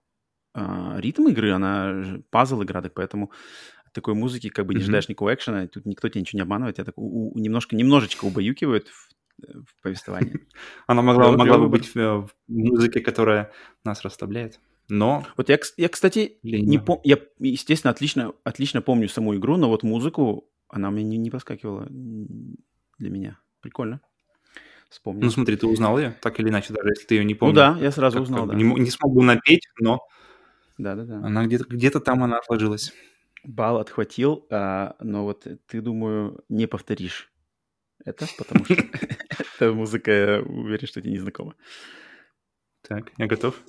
а, 0.54 0.96
ритм 0.98 1.28
игры, 1.28 1.52
она 1.52 2.20
пазл 2.30 2.62
игра, 2.62 2.80
так 2.80 2.94
поэтому 2.94 3.30
от 3.84 3.92
такой 3.92 4.14
музыки 4.14 4.48
как 4.48 4.66
бы 4.66 4.74
не 4.74 4.80
ожидаешь 4.80 5.08
никакого 5.08 5.34
экшена, 5.34 5.66
тут 5.66 5.84
никто 5.86 6.08
тебя 6.08 6.20
ничего 6.22 6.38
не 6.38 6.42
обманывает, 6.42 6.76
тебя 6.76 6.84
так 6.84 6.96
у- 6.96 7.32
у- 7.32 7.38
немножко, 7.38 7.76
немножечко 7.76 8.24
убаюкивает 8.24 8.88
в, 8.88 9.10
в 9.64 9.82
повествовании. 9.82 10.46
Она 10.86 11.02
могла, 11.02 11.24
Клёвый- 11.24 11.36
могла 11.38 11.58
бы 11.58 11.68
быть 11.68 11.90
э, 11.94 12.00
в 12.00 12.30
музыке, 12.48 13.00
которая 13.00 13.52
нас 13.84 14.02
расслабляет, 14.02 14.60
но 14.88 15.26
Вот 15.36 15.48
я, 15.48 15.58
я 15.76 15.88
кстати, 15.88 16.38
Лень. 16.42 16.66
не 16.68 16.78
пом- 16.78 17.00
я, 17.04 17.18
естественно, 17.38 17.90
отлично, 17.90 18.32
отлично 18.44 18.82
помню 18.82 19.08
саму 19.08 19.34
игру, 19.36 19.56
но 19.56 19.68
вот 19.68 19.82
музыку, 19.82 20.48
она 20.72 20.90
мне 20.90 21.04
не, 21.04 21.16
не 21.18 21.30
проскакивала 21.30 21.86
для 21.88 23.10
меня. 23.10 23.38
Прикольно. 23.60 24.00
Вспомнил. 24.88 25.22
ну 25.24 25.30
смотри, 25.30 25.56
ты 25.56 25.66
узнал 25.66 25.98
ее, 25.98 26.16
так 26.20 26.38
или 26.40 26.48
иначе, 26.50 26.74
даже 26.74 26.88
если 26.90 27.06
ты 27.06 27.14
ее 27.14 27.24
не 27.24 27.32
Ну 27.34 27.38
помнишь. 27.40 27.56
да, 27.56 27.78
я 27.80 27.90
сразу 27.92 28.16
Как- 28.16 28.22
узнал, 28.24 28.40
как 28.46 28.50
да. 28.50 28.54
Не, 28.62 28.64
не 28.74 28.90
смог 28.90 29.14
бы 29.14 29.22
напеть, 29.22 29.66
но 29.78 30.00
Да-да-да. 30.76 31.16
она 31.24 31.46
где-то 31.46 31.64
где 31.68 31.88
там 31.90 32.22
она 32.24 32.38
отложилась. 32.38 32.92
Балл 33.44 33.78
отхватил, 33.78 34.46
а, 34.50 34.96
но 35.00 35.24
вот 35.24 35.46
ты, 35.66 35.80
думаю, 35.80 36.44
не 36.48 36.66
повторишь 36.66 37.32
это, 38.04 38.26
потому 38.36 38.64
что 38.66 38.74
эта 39.56 39.72
музыка, 39.72 40.10
я 40.10 40.40
уверен, 40.42 40.86
что 40.86 41.00
тебе 41.00 41.12
не 41.12 41.18
знакома. 41.18 41.54
Так, 42.82 43.12
я 43.16 43.26
готов. 43.26 43.62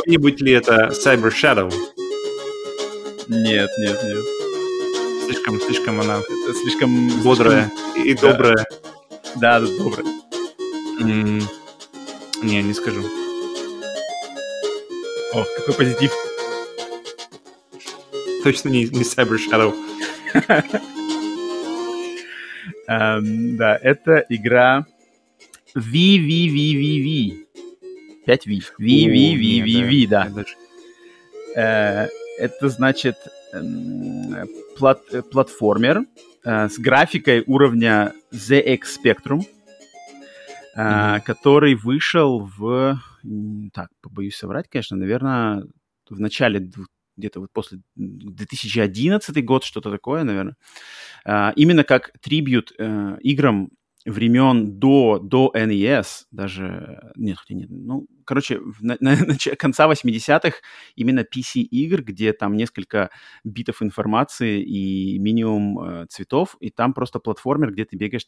Какой-нибудь 0.00 0.40
ли 0.40 0.52
это 0.52 0.90
Cyber 0.92 1.30
Shadow? 1.30 1.72
Нет, 3.28 3.70
нет, 3.78 3.98
нет. 4.04 4.24
Слишком, 5.24 5.60
слишком 5.60 6.00
она 6.00 6.18
Это 6.18 6.54
слишком... 6.54 7.08
бодрая 7.22 7.70
и 7.96 8.14
Да. 8.14 8.32
добрая. 8.32 8.66
Да, 9.36 9.60
да, 9.60 9.66
добрая. 9.66 10.06
М, 11.00 11.40
Не, 12.42 12.62
не 12.62 12.74
скажу. 12.74 13.02
Ох, 15.32 15.46
какой 15.56 15.74
позитив. 15.74 16.12
Точно 18.44 18.68
не, 18.68 18.84
не 18.84 19.02
Cyber 19.02 19.38
Shadow. 19.38 19.74
Эм, 22.88 23.56
да, 23.56 23.76
это 23.82 24.24
игра 24.28 24.86
VVVVV. 25.74 27.45
5V. 28.26 28.62
VVVVV, 28.78 30.06
да. 30.08 30.24
Я 30.24 30.30
даже- 30.30 30.56
Э, 31.56 32.08
Это 32.38 32.68
значит 32.68 33.16
эм, 33.54 34.46
плат- 34.78 35.10
э, 35.10 35.22
платформер 35.22 36.04
э, 36.44 36.68
с 36.68 36.78
графикой 36.78 37.42
уровня 37.46 38.12
ZX 38.30 38.80
Spectrum, 39.02 39.40
э, 40.74 41.12
Мгм. 41.14 41.22
который 41.22 41.74
вышел 41.74 42.50
в... 42.58 43.00
Так, 43.72 43.88
побоюсь 44.02 44.36
соврать, 44.36 44.66
конечно, 44.68 44.96
наверное, 44.98 45.62
в 46.10 46.20
начале 46.20 46.70
где-то 47.16 47.40
вот 47.40 47.50
после 47.54 47.78
2011 47.96 49.42
год, 49.42 49.64
что-то 49.64 49.90
такое, 49.90 50.22
наверное. 50.24 50.56
Именно 51.56 51.82
как 51.84 52.12
трибют 52.20 52.72
э, 52.78 53.16
играм 53.22 53.70
времен 54.06 54.78
до, 54.78 55.18
до 55.18 55.50
NES, 55.54 56.26
даже, 56.30 57.12
нет, 57.16 57.38
хотя 57.38 57.54
нет, 57.54 57.68
ну, 57.70 58.06
короче, 58.24 58.60
на- 58.80 58.96
на- 59.00 59.14
нач- 59.36 59.56
конца 59.56 59.86
80-х 59.88 60.58
именно 60.94 61.24
PC-игр, 61.24 62.02
где 62.02 62.32
там 62.32 62.56
несколько 62.56 63.10
битов 63.44 63.82
информации 63.82 64.62
и 64.62 65.18
минимум 65.18 65.78
э, 65.80 66.06
цветов, 66.08 66.56
и 66.60 66.70
там 66.70 66.94
просто 66.94 67.18
платформер, 67.18 67.72
где 67.72 67.84
ты 67.84 67.96
бегаешь 67.96 68.26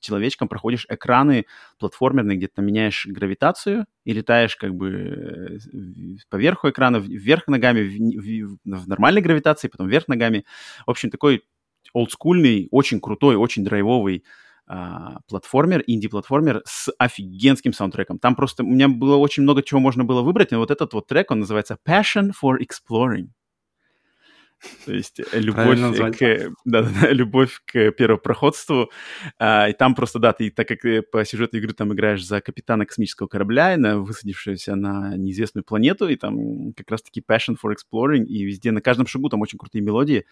человечком, 0.00 0.48
проходишь 0.48 0.86
экраны 0.88 1.46
платформерные, 1.78 2.36
где 2.36 2.48
ты 2.48 2.62
меняешь 2.62 3.06
гравитацию 3.06 3.86
и 4.04 4.12
летаешь 4.12 4.56
как 4.56 4.74
бы 4.74 4.90
э, 4.90 5.58
в- 5.72 6.28
по 6.28 6.36
верху 6.36 6.70
экрана, 6.70 6.98
вверх 6.98 7.46
ногами, 7.48 7.82
в, 7.82 8.58
в- 8.64 8.82
в 8.84 8.88
нормальной 8.88 9.22
гравитации, 9.22 9.68
потом 9.68 9.88
вверх 9.88 10.08
ногами. 10.08 10.44
В 10.86 10.90
общем, 10.90 11.10
такой 11.10 11.42
олдскульный, 11.92 12.68
очень 12.70 13.00
крутой, 13.00 13.36
очень 13.36 13.64
драйвовый 13.64 14.24
а, 14.66 15.18
платформер, 15.28 15.82
инди-платформер 15.86 16.62
с 16.64 16.92
офигенским 16.98 17.72
саундтреком. 17.72 18.18
Там 18.18 18.34
просто 18.34 18.62
у 18.62 18.66
меня 18.66 18.88
было 18.88 19.16
очень 19.16 19.42
много 19.42 19.62
чего 19.62 19.80
можно 19.80 20.04
было 20.04 20.22
выбрать, 20.22 20.50
но 20.50 20.58
вот 20.58 20.70
этот 20.70 20.94
вот 20.94 21.06
трек, 21.06 21.30
он 21.30 21.40
называется 21.40 21.76
Passion 21.86 22.32
for 22.32 22.56
Exploring. 22.58 23.28
То 24.84 24.94
есть 24.94 25.20
э, 25.20 25.38
любовь 25.38 25.78
к, 26.18 26.52
да-да-да, 26.64 27.10
любовь 27.12 27.60
к 27.66 27.90
первопроходству. 27.92 28.90
А, 29.38 29.68
и 29.68 29.72
там 29.72 29.94
просто, 29.94 30.18
да, 30.18 30.32
ты, 30.32 30.50
так 30.50 30.68
как 30.68 30.84
э, 30.84 31.02
по 31.02 31.24
сюжету 31.24 31.58
игры 31.58 31.72
там 31.72 31.92
играешь 31.92 32.24
за 32.24 32.40
капитана 32.40 32.86
космического 32.86 33.26
корабля, 33.26 33.76
на 33.76 33.98
высадившегося 33.98 34.74
на 34.74 35.16
неизвестную 35.16 35.64
планету, 35.64 36.08
и 36.08 36.16
там 36.16 36.72
как 36.74 36.90
раз-таки 36.90 37.20
passion 37.20 37.56
for 37.62 37.74
exploring, 37.74 38.24
и 38.24 38.44
везде, 38.44 38.70
на 38.70 38.80
каждом 38.80 39.06
шагу 39.06 39.28
там 39.28 39.40
очень 39.42 39.58
крутые 39.58 39.82
мелодии, 39.82 40.24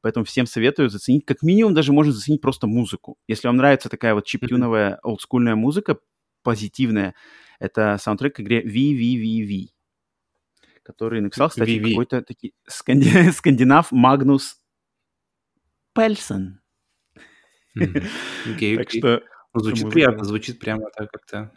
поэтому 0.00 0.24
всем 0.24 0.46
советую 0.46 0.88
заценить, 0.88 1.24
как 1.24 1.42
минимум 1.42 1.74
даже 1.74 1.92
можно 1.92 2.12
заценить 2.12 2.40
просто 2.40 2.66
музыку. 2.66 3.16
Если 3.28 3.46
вам 3.46 3.56
нравится 3.56 3.88
такая 3.88 4.14
вот 4.14 4.26
чиптюновая, 4.26 4.98
олдскульная 5.02 5.56
музыка, 5.56 5.98
позитивная, 6.42 7.14
это 7.58 7.98
саундтрек 8.00 8.36
к 8.36 8.40
игре 8.40 8.62
VVVV, 8.62 9.68
который 10.90 11.20
написал, 11.20 11.48
кстати, 11.48 11.78
какой-то 11.78 12.22
таки 12.22 12.52
сканди- 12.68 13.30
скандинав 13.32 13.92
Магнус 13.92 14.60
Пельсон. 15.94 16.60
Так 17.74 18.90
что 18.90 19.22
Ну, 19.54 19.60
Звучит 19.60 19.90
приятно, 19.90 20.24
звучит 20.24 20.58
прямо 20.58 20.90
так 20.96 21.10
как-то. 21.10 21.52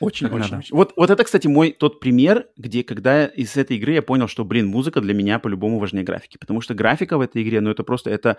Очень, 0.00 0.28
Как 0.28 0.36
очень, 0.36 0.56
очень. 0.56 0.74
Вот, 0.76 0.94
вот 0.96 1.10
это, 1.10 1.24
кстати, 1.24 1.46
мой 1.46 1.72
тот 1.72 2.00
пример, 2.00 2.48
где, 2.56 2.82
когда 2.82 3.26
из 3.26 3.56
этой 3.58 3.76
игры 3.76 3.92
я 3.92 4.02
понял, 4.02 4.28
что, 4.28 4.46
блин, 4.46 4.66
музыка 4.66 5.02
для 5.02 5.12
меня 5.12 5.38
по-любому 5.38 5.78
важнее 5.78 6.04
графики. 6.04 6.38
Потому 6.38 6.62
что 6.62 6.72
графика 6.74 7.18
в 7.18 7.20
этой 7.20 7.42
игре, 7.42 7.60
ну, 7.60 7.70
это 7.70 7.84
просто, 7.84 8.08
это, 8.08 8.38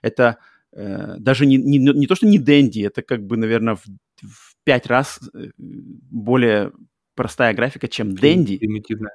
это 0.00 0.38
э, 0.72 1.16
даже 1.18 1.44
не, 1.44 1.56
не, 1.56 1.78
не 1.78 2.06
то, 2.06 2.14
что 2.14 2.26
не 2.26 2.38
Дэнди, 2.38 2.82
это 2.82 3.02
как 3.02 3.26
бы, 3.26 3.36
наверное, 3.36 3.74
в, 3.74 3.84
в 4.22 4.54
пять 4.62 4.86
раз 4.86 5.18
э, 5.34 5.48
более 5.58 6.70
простая 7.14 7.54
графика, 7.54 7.88
чем 7.88 8.14
Дэнди. 8.14 8.58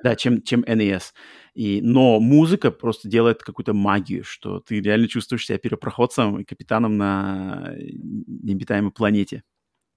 Да, 0.03 0.15
чем, 0.15 0.41
чем 0.41 0.61
NES. 0.63 1.13
И, 1.53 1.81
но 1.81 2.19
музыка 2.19 2.71
просто 2.71 3.07
делает 3.09 3.43
какую-то 3.43 3.73
магию, 3.73 4.23
что 4.23 4.59
ты 4.59 4.79
реально 4.81 5.07
чувствуешь 5.07 5.45
себя 5.45 5.57
первопроходцем 5.57 6.39
и 6.39 6.43
капитаном 6.43 6.97
на 6.97 7.73
необитаемой 7.77 8.91
планете. 8.91 9.43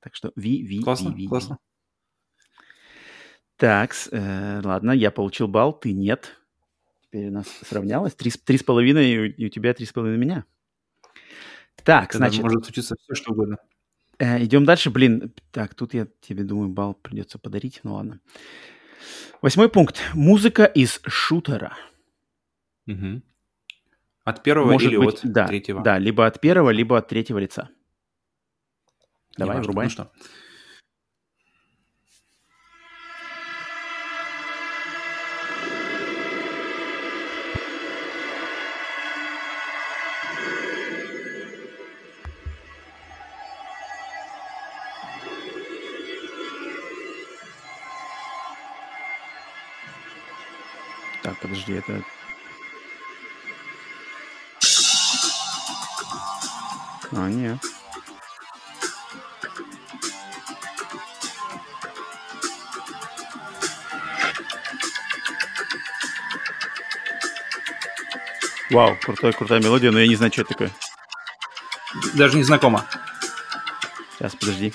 Так 0.01 0.15
что 0.15 0.33
V, 0.37 0.43
V, 0.65 0.83
Классно, 0.83 1.11
V, 1.11 1.17
V. 1.17 1.29
классно. 1.29 1.59
Так, 3.57 3.95
э, 4.11 4.61
ладно, 4.65 4.93
я 4.93 5.11
получил 5.11 5.47
балл, 5.47 5.79
ты 5.79 5.93
нет. 5.93 6.37
Теперь 7.03 7.29
у 7.29 7.33
нас 7.33 7.47
сравнялось. 7.67 8.15
Три, 8.15 8.31
три 8.31 8.57
с 8.57 8.63
половиной, 8.63 9.11
и 9.13 9.19
у- 9.19 9.25
и 9.27 9.47
у 9.47 9.49
тебя 9.51 9.75
три 9.75 9.85
с 9.85 9.93
половиной 9.93 10.19
меня. 10.19 10.45
Так, 11.85 12.13
Тогда 12.13 12.29
значит, 12.29 12.43
может 12.43 12.65
случиться 12.65 12.95
все, 12.99 13.15
что 13.15 13.33
угодно. 13.33 13.59
Э, 14.21 14.45
идем 14.45 14.65
дальше. 14.65 14.91
Блин, 14.91 15.33
так, 15.51 15.75
тут 15.75 15.95
я 15.95 16.07
тебе, 16.21 16.45
думаю, 16.45 16.69
балл 16.69 16.95
придется 16.95 17.39
подарить. 17.39 17.81
Ну 17.83 17.95
ладно. 17.95 18.21
Восьмой 19.43 19.69
пункт. 19.69 20.01
Музыка 20.15 20.65
из 20.65 21.01
шутера. 21.07 21.77
Мгм. 22.87 23.23
От 24.25 24.43
первого 24.43 24.73
Может 24.73 24.91
или 24.91 24.97
быть, 24.97 25.25
от 25.25 25.33
да, 25.33 25.47
третьего? 25.47 25.83
Да, 25.83 25.99
либо 25.99 26.27
от 26.27 26.41
первого, 26.41 26.71
либо 26.71 26.99
от 26.99 27.09
третьего 27.09 27.39
лица. 27.39 27.69
Давай, 29.37 29.61
врубай. 29.61 29.87
Ну 29.87 29.91
что, 29.91 30.13
подожди, 51.41 51.73
это... 51.75 52.03
А, 57.13 57.29
нет. 57.29 57.59
Вау, 68.71 68.97
крутая, 69.03 69.33
крутая 69.33 69.61
мелодия, 69.61 69.91
но 69.91 69.99
я 69.99 70.07
не 70.07 70.15
знаю, 70.15 70.33
что 70.33 70.43
это 70.43 70.51
такое. 70.51 70.71
даже 72.15 72.37
не 72.37 72.45
знакомо. 72.45 72.87
Сейчас, 74.17 74.37
подожди. 74.37 74.73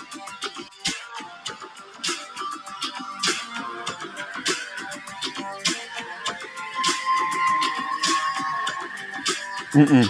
М-м. 9.75 10.05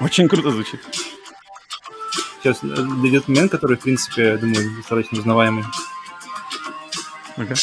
Очень 0.00 0.28
круто 0.28 0.50
звучит. 0.50 0.80
Сейчас 2.42 2.58
э, 2.62 2.66
дойдет 2.66 3.28
момент, 3.28 3.50
который, 3.50 3.76
в 3.76 3.80
принципе, 3.80 4.24
я 4.24 4.36
думаю, 4.38 4.76
достаточно 4.76 5.18
узнаваемый. 5.18 5.64
Ага. 7.36 7.54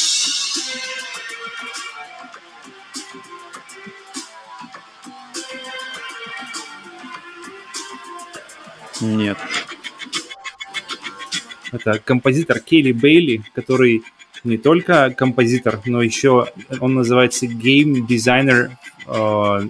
Нет. 9.00 9.38
Это 11.72 11.98
композитор 11.98 12.60
Кейли 12.60 12.92
Бейли, 12.92 13.42
который 13.54 14.04
не 14.44 14.58
только 14.58 15.10
композитор, 15.10 15.80
но 15.86 16.02
еще 16.02 16.48
он 16.80 16.94
называется 16.94 17.46
Game 17.46 18.06
Designer 18.06 18.70
э, 19.06 19.68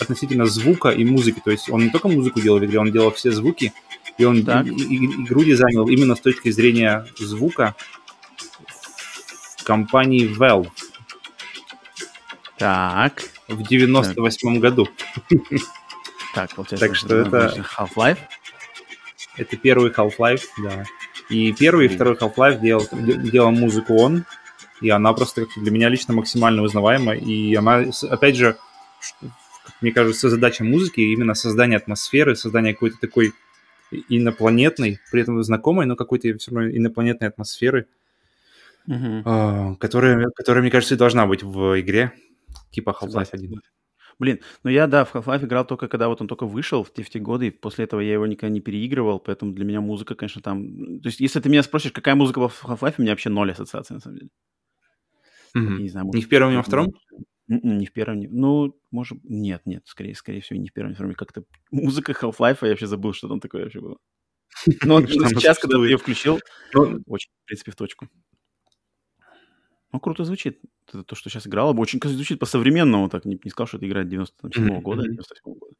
относительно 0.00 0.46
звука 0.46 0.90
и 0.90 1.04
музыки. 1.04 1.40
То 1.44 1.50
есть 1.50 1.68
он 1.70 1.80
не 1.82 1.90
только 1.90 2.08
музыку 2.08 2.40
делал 2.40 2.58
в 2.58 2.64
игре, 2.64 2.78
он 2.78 2.92
делал 2.92 3.10
все 3.12 3.30
звуки, 3.32 3.72
и 4.16 4.24
он 4.24 4.44
Так. 4.44 4.66
и- 4.66 4.70
и- 4.70 5.06
игру 5.24 5.44
дизайнил 5.44 5.86
именно 5.88 6.14
с 6.14 6.20
точки 6.20 6.50
зрения 6.50 7.06
звука 7.18 7.74
в 9.58 9.64
компании 9.64 10.28
Valve 10.38 10.68
Так. 12.58 13.22
в 13.48 13.62
98 13.62 14.58
году. 14.60 14.88
Так, 16.34 16.54
получается, 16.54 16.86
Так 16.86 16.96
что 16.96 17.16
это- 17.16 17.64
Half-Life. 17.76 18.18
Это 19.36 19.56
первый 19.56 19.90
Half-Life, 19.90 20.42
да. 20.58 20.84
И 21.30 21.52
первый 21.52 21.86
и 21.86 21.88
второй 21.88 22.14
Half-Life 22.16 22.60
делал, 22.60 22.86
де- 22.92 23.14
делал 23.30 23.50
музыку 23.52 23.96
он. 23.96 24.24
и 24.80 24.90
она 24.90 25.12
просто 25.12 25.46
для 25.56 25.72
меня 25.72 25.88
лично 25.88 26.14
максимально 26.14 26.62
узнаваема, 26.62 27.12
и 27.16 27.52
она, 27.56 27.84
опять 28.10 28.36
же, 28.36 28.56
мне 29.80 29.92
кажется, 29.92 30.30
задача 30.30 30.64
музыки 30.64 31.00
именно 31.00 31.34
создание 31.34 31.76
атмосферы, 31.76 32.36
создание 32.36 32.74
какой-то 32.74 32.98
такой 33.00 33.32
инопланетной, 34.08 34.98
при 35.10 35.22
этом 35.22 35.42
знакомой, 35.42 35.86
но 35.86 35.96
какой-то 35.96 36.36
все 36.38 36.54
равно 36.54 36.70
инопланетной 36.70 37.28
атмосферы, 37.28 37.86
uh-huh. 38.88 39.76
которая, 39.76 40.28
которая, 40.34 40.62
мне 40.62 40.70
кажется, 40.70 40.94
и 40.94 40.98
должна 40.98 41.26
быть 41.26 41.42
в 41.42 41.80
игре 41.80 42.12
типа 42.70 42.96
Half-Life 43.00 43.30
1. 43.32 43.62
Блин, 44.18 44.40
ну 44.64 44.70
я, 44.70 44.86
да, 44.88 45.04
в 45.04 45.14
Half-Life 45.14 45.44
играл 45.44 45.64
только 45.64 45.86
когда 45.86 46.08
вот 46.08 46.20
он 46.20 46.26
только 46.26 46.44
вышел 46.44 46.82
в 46.82 46.92
те, 46.92 47.02
в 47.02 47.10
те 47.10 47.20
годы, 47.20 47.46
и 47.46 47.50
после 47.50 47.84
этого 47.84 48.00
я 48.00 48.14
его 48.14 48.26
никогда 48.26 48.52
не 48.52 48.60
переигрывал, 48.60 49.20
поэтому 49.20 49.52
для 49.52 49.64
меня 49.64 49.80
музыка, 49.80 50.14
конечно, 50.14 50.42
там... 50.42 51.00
То 51.00 51.08
есть 51.08 51.20
если 51.20 51.40
ты 51.40 51.48
меня 51.48 51.62
спросишь, 51.62 51.92
какая 51.92 52.16
музыка 52.16 52.48
в 52.48 52.64
Half-Life, 52.64 52.94
у 52.98 53.02
меня 53.02 53.12
вообще 53.12 53.30
ноль 53.30 53.52
ассоциаций, 53.52 53.94
на 53.94 54.00
самом 54.00 54.16
деле. 54.18 54.30
Mm-hmm. 55.56 55.82
Не 55.82 55.88
знаю, 55.88 56.06
может, 56.06 56.20
ни 56.20 56.24
в 56.24 56.28
первом, 56.28 56.52
ни 56.52 56.56
во 56.56 56.62
втором? 56.62 56.92
Не 57.48 57.86
в 57.86 57.92
первом, 57.92 58.20
не... 58.20 58.28
Ну, 58.28 58.78
может... 58.90 59.18
Нет, 59.24 59.62
нет, 59.64 59.82
скорее, 59.86 60.14
скорее 60.14 60.40
всего, 60.42 60.58
не 60.58 60.68
в 60.68 60.72
первом, 60.72 60.94
втором. 60.94 61.14
Как-то 61.14 61.44
музыка 61.70 62.12
Half-Life, 62.12 62.58
я 62.62 62.68
вообще 62.68 62.86
забыл, 62.86 63.14
что 63.14 63.28
там 63.28 63.40
такое 63.40 63.64
вообще 63.64 63.80
было. 63.80 63.96
Но 64.84 65.00
сейчас, 65.06 65.58
когда 65.58 65.78
ты 65.78 65.84
ее 65.84 65.96
включил, 65.96 66.40
ну, 66.74 67.02
очень, 67.06 67.30
в 67.42 67.46
принципе, 67.46 67.72
в 67.72 67.76
точку. 67.76 68.08
Ну, 69.92 70.00
круто 70.00 70.24
звучит. 70.24 70.60
Это 70.88 71.02
то, 71.02 71.14
что 71.16 71.30
сейчас 71.30 71.46
играло, 71.46 71.74
очень 71.74 72.00
звучит 72.02 72.38
по-современному. 72.38 73.08
Так, 73.08 73.24
не, 73.24 73.38
не 73.42 73.50
сказал, 73.50 73.66
что 73.66 73.78
это 73.78 73.88
играет 73.88 74.12
97-го 74.12 74.80
года, 74.80 75.02
97-го 75.02 75.54
года. 75.54 75.74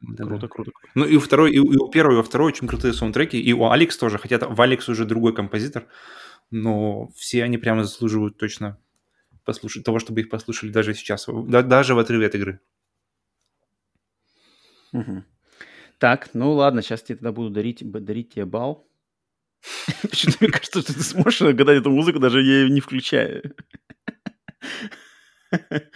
Да, 0.00 0.24
круто, 0.24 0.48
круто, 0.48 0.70
круто. 0.70 0.92
Ну 0.94 1.04
и 1.04 1.16
у 1.16 1.20
второй, 1.20 1.52
и 1.52 1.58
у, 1.58 1.70
и 1.70 1.76
у 1.76 1.88
первого, 1.88 2.16
и 2.16 2.20
у 2.20 2.22
второй 2.22 2.48
очень 2.52 2.66
крутые 2.66 2.94
саундтреки, 2.94 3.38
и 3.38 3.52
у 3.52 3.68
Алекс 3.68 3.96
тоже, 3.98 4.16
хотя 4.16 4.38
в 4.38 4.58
Алекс 4.60 4.88
уже 4.88 5.04
другой 5.04 5.34
композитор, 5.34 5.88
но 6.50 7.08
все 7.16 7.44
они 7.44 7.58
прямо 7.58 7.84
заслуживают 7.84 8.38
точно 8.38 8.78
послушать, 9.44 9.84
того, 9.84 9.98
чтобы 9.98 10.20
их 10.20 10.28
послушали 10.28 10.70
даже 10.70 10.94
сейчас, 10.94 11.26
да, 11.28 11.62
даже 11.62 11.94
в 11.94 11.98
отрыве 11.98 12.26
от 12.26 12.34
игры. 12.34 12.60
Угу. 14.92 15.24
Так, 15.98 16.30
ну 16.34 16.52
ладно, 16.52 16.82
сейчас 16.82 17.02
тебе 17.02 17.16
тогда 17.16 17.32
буду 17.32 17.50
дарить, 17.50 17.88
дарить 17.90 18.34
тебе 18.34 18.46
бал. 18.46 18.88
Почему-то 20.02 20.38
мне 20.40 20.50
кажется, 20.50 20.80
что 20.80 20.94
ты 20.94 21.02
сможешь 21.02 21.42
угадать 21.42 21.80
эту 21.80 21.90
музыку, 21.90 22.18
даже 22.18 22.40
я 22.40 22.62
ее 22.62 22.70
не 22.70 22.80
включаю. 22.80 23.54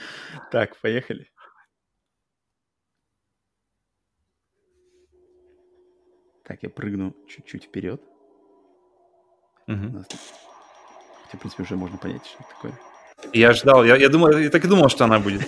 Так, 0.50 0.80
поехали. 0.80 1.30
Так, 6.44 6.62
я 6.62 6.70
прыгну 6.70 7.16
чуть-чуть 7.28 7.64
вперед. 7.64 8.02
Угу. 9.66 10.04
Хотя, 11.24 11.38
в 11.38 11.40
принципе, 11.40 11.62
уже 11.62 11.76
можно 11.76 11.96
понять, 11.98 12.26
что 12.26 12.38
это 12.40 12.48
такое. 12.50 12.93
Я 13.32 13.52
ждал, 13.52 13.84
я, 13.84 13.96
я, 13.96 14.08
думал, 14.08 14.38
я 14.38 14.50
так 14.50 14.64
и 14.64 14.68
думал, 14.68 14.88
что 14.88 15.04
она 15.04 15.18
будет. 15.18 15.42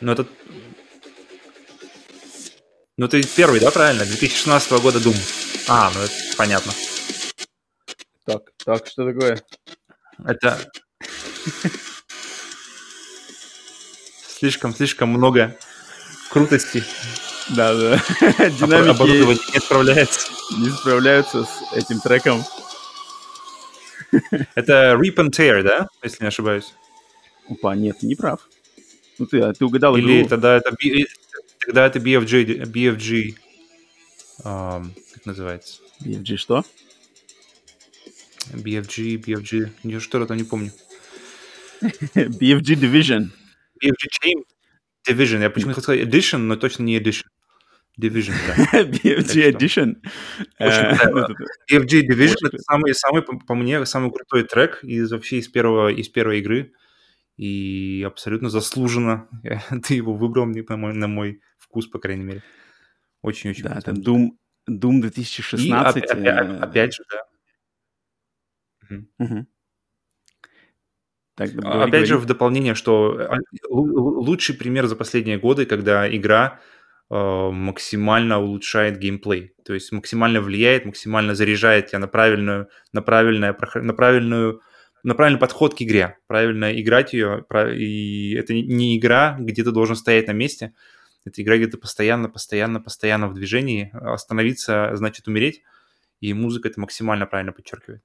Ну, 0.00 0.12
это... 0.12 0.26
Ну, 2.96 3.06
ты 3.08 3.22
первый, 3.22 3.60
да, 3.60 3.70
правильно? 3.70 4.04
2016 4.04 4.72
года 4.82 4.98
Doom. 4.98 5.16
А, 5.68 5.90
ну 5.94 6.00
это 6.00 6.12
понятно. 6.36 6.72
Так, 8.24 8.42
так, 8.64 8.86
что 8.86 9.06
такое? 9.06 9.42
Это... 10.26 10.58
Слишком, 14.38 14.74
слишком 14.74 15.10
много 15.10 15.56
крутости. 16.30 16.82
Да, 17.56 17.74
да. 17.74 18.02
Динамики 18.50 18.90
Оборудование 18.90 19.38
не 19.54 19.60
справляется. 19.60 20.30
Не 20.58 20.70
справляются 20.70 21.44
с 21.44 21.72
этим 21.72 22.00
треком. 22.00 22.44
Это 24.54 24.96
Rip 25.00 25.16
and 25.16 25.30
Tear, 25.30 25.62
да? 25.62 25.88
Если 26.02 26.22
не 26.22 26.28
ошибаюсь. 26.28 26.74
Опа, 27.48 27.74
нет, 27.74 28.02
не 28.02 28.14
прав. 28.14 28.48
Ну 29.18 29.26
ты, 29.26 29.40
а 29.40 29.52
ты 29.52 29.64
угадал 29.64 29.96
Или 29.96 30.20
игру. 30.20 30.28
тогда 30.28 30.56
это, 30.56 30.70
тогда 31.58 31.86
это 31.86 31.98
BFG, 31.98 32.62
BFG, 32.64 33.34
um, 34.44 34.90
как 35.12 35.26
называется? 35.26 35.82
BFG 36.02 36.36
что? 36.36 36.64
BFG, 38.52 39.16
BFG, 39.16 39.70
я 39.82 40.00
что-то 40.00 40.26
там 40.26 40.36
не 40.36 40.44
помню. 40.44 40.72
BFG 41.82 42.76
Division. 42.76 43.30
BFG 43.82 44.06
Chain 44.22 44.44
Division. 45.06 45.42
Я 45.42 45.50
почему-то 45.50 45.80
хотел 45.80 45.94
сказать 45.94 46.08
Edition, 46.08 46.38
но 46.38 46.56
точно 46.56 46.84
не 46.84 46.98
Edition. 46.98 47.24
Division, 48.00 48.34
да. 48.46 48.82
BFG 48.84 49.52
Edition. 49.52 49.96
Э, 50.58 50.94
BFG 51.70 52.02
Division— 52.08 52.36
это 52.46 52.58
самый, 52.58 52.94
самый, 52.94 53.22
по 53.22 53.54
мне, 53.54 53.84
самый 53.86 54.10
крутой 54.10 54.44
трек 54.44 54.82
из 54.82 55.12
вообще 55.12 55.38
из 55.38 55.48
первого, 55.48 55.88
из 55.88 56.08
первой 56.08 56.40
игры 56.40 56.72
и 57.40 58.04
абсолютно 58.06 58.50
заслуженно 58.50 59.26
ты 59.86 59.94
его 59.94 60.14
выбрал 60.14 60.44
на 60.44 60.76
мой, 60.76 60.92
на 60.92 61.08
мой 61.08 61.40
вкус, 61.56 61.86
по 61.86 61.98
крайней 61.98 62.24
мере. 62.24 62.42
Очень-очень. 63.22 63.64
Да, 63.64 63.76
это 63.78 63.92
Doom, 63.92 64.32
Doom 64.68 65.00
2016. 65.00 65.66
И 65.66 65.72
опять, 65.72 66.10
опять, 66.10 66.26
э, 66.26 66.56
опять 66.58 66.94
же, 66.94 67.02
да. 67.10 67.24
Угу. 69.18 69.46
Так, 71.36 71.50
говори, 71.52 71.78
опять 71.78 71.90
говори. 71.90 72.06
же, 72.06 72.18
в 72.18 72.26
дополнение, 72.26 72.74
что 72.74 73.18
а, 73.18 73.36
лучший 73.70 74.54
пример 74.54 74.86
за 74.86 74.96
последние 74.96 75.38
годы, 75.38 75.64
когда 75.64 76.14
игра 76.14 76.60
э, 76.60 76.79
максимально 77.10 78.38
улучшает 78.38 78.98
геймплей, 78.98 79.52
то 79.64 79.74
есть 79.74 79.90
максимально 79.90 80.40
влияет, 80.40 80.84
максимально 80.84 81.34
заряжает 81.34 81.88
тебя 81.88 81.98
на 81.98 82.06
правильную, 82.06 82.68
на 82.92 83.02
правильное, 83.02 83.56
на 83.74 83.92
правильную 83.92 84.60
на 85.02 85.14
правильный 85.14 85.40
подход 85.40 85.74
к 85.74 85.82
игре, 85.82 86.18
правильно 86.26 86.78
играть 86.78 87.12
ее, 87.12 87.44
и 87.74 88.34
это 88.34 88.52
не 88.52 88.98
игра, 88.98 89.36
где 89.40 89.64
ты 89.64 89.72
должен 89.72 89.96
стоять 89.96 90.26
на 90.28 90.32
месте, 90.32 90.74
это 91.24 91.42
игра, 91.42 91.56
где 91.56 91.66
ты 91.66 91.78
постоянно, 91.78 92.28
постоянно, 92.28 92.80
постоянно 92.80 93.28
в 93.28 93.34
движении, 93.34 93.90
остановиться 93.92 94.90
значит 94.94 95.26
умереть, 95.26 95.62
и 96.20 96.32
музыка 96.34 96.68
это 96.68 96.80
максимально 96.80 97.26
правильно 97.26 97.52
подчеркивает. 97.52 98.02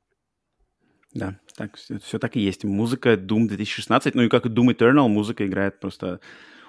Да, 1.14 1.40
так, 1.56 1.78
все, 1.78 1.98
все 2.00 2.20
так 2.20 2.36
и 2.36 2.42
есть. 2.42 2.66
Музыка 2.66 3.14
Doom 3.14 3.48
2016, 3.48 4.16
ну 4.16 4.24
и 4.24 4.30
как 4.30 4.46
и 4.46 4.50
Doom 4.50 4.76
Eternal, 4.76 5.08
музыка 5.08 5.46
играет 5.46 5.80
просто 5.80 6.20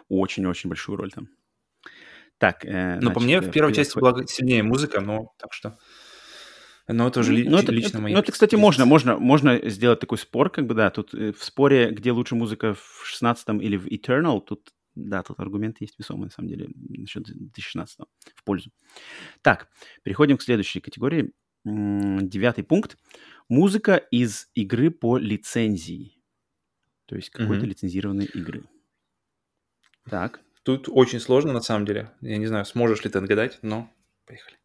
очень-очень 0.08 0.68
большую 0.68 0.96
роль 0.96 1.10
там. 1.10 1.28
Так, 2.38 2.64
э, 2.64 2.98
Ну, 3.00 3.12
по 3.12 3.20
мне, 3.20 3.40
в 3.40 3.50
первой 3.50 3.72
части 3.72 3.98
была 3.98 4.26
сильнее 4.26 4.62
музыка, 4.62 5.00
но 5.00 5.32
так 5.38 5.52
что... 5.52 5.76
Но 6.88 7.08
это 7.08 7.20
уже 7.20 7.32
ли, 7.32 7.48
ну, 7.48 7.58
это, 7.58 7.72
лично 7.72 8.00
мои. 8.00 8.12
Ну, 8.12 8.20
это, 8.20 8.30
кстати, 8.30 8.54
можно, 8.54 8.84
можно, 8.84 9.18
можно 9.18 9.68
сделать 9.68 9.98
такой 9.98 10.18
спор, 10.18 10.50
как 10.50 10.66
бы, 10.66 10.74
да. 10.74 10.90
Тут 10.90 11.14
э, 11.14 11.32
в 11.32 11.42
споре, 11.42 11.90
где 11.90 12.12
лучше 12.12 12.36
музыка 12.36 12.74
в 12.74 13.02
16 13.04 13.48
или 13.60 13.76
в 13.76 13.88
Eternal, 13.88 14.40
тут, 14.40 14.72
да, 14.94 15.24
тут 15.24 15.40
аргумент 15.40 15.80
есть 15.80 15.98
весомый, 15.98 16.26
на 16.26 16.30
самом 16.30 16.48
деле, 16.48 16.68
насчет 16.76 17.24
2016 17.24 17.98
в 18.36 18.44
пользу. 18.44 18.70
Так, 19.42 19.68
переходим 20.04 20.36
к 20.36 20.42
следующей 20.42 20.78
категории. 20.80 21.32
Девятый 21.64 22.62
пункт. 22.62 22.96
Музыка 23.48 23.96
из 23.96 24.48
игры 24.54 24.92
по 24.92 25.18
лицензии. 25.18 26.22
То 27.06 27.16
есть 27.16 27.30
какой-то 27.30 27.64
mm-hmm. 27.64 27.68
лицензированной 27.68 28.26
игры. 28.26 28.64
Так. 30.08 30.40
Тут 30.66 30.88
очень 30.90 31.20
сложно, 31.20 31.52
на 31.52 31.60
самом 31.60 31.86
деле. 31.86 32.10
Я 32.20 32.38
не 32.38 32.48
знаю, 32.48 32.66
сможешь 32.66 33.04
ли 33.04 33.10
ты 33.10 33.18
отгадать, 33.18 33.60
но 33.62 33.88
поехали. 34.26 34.56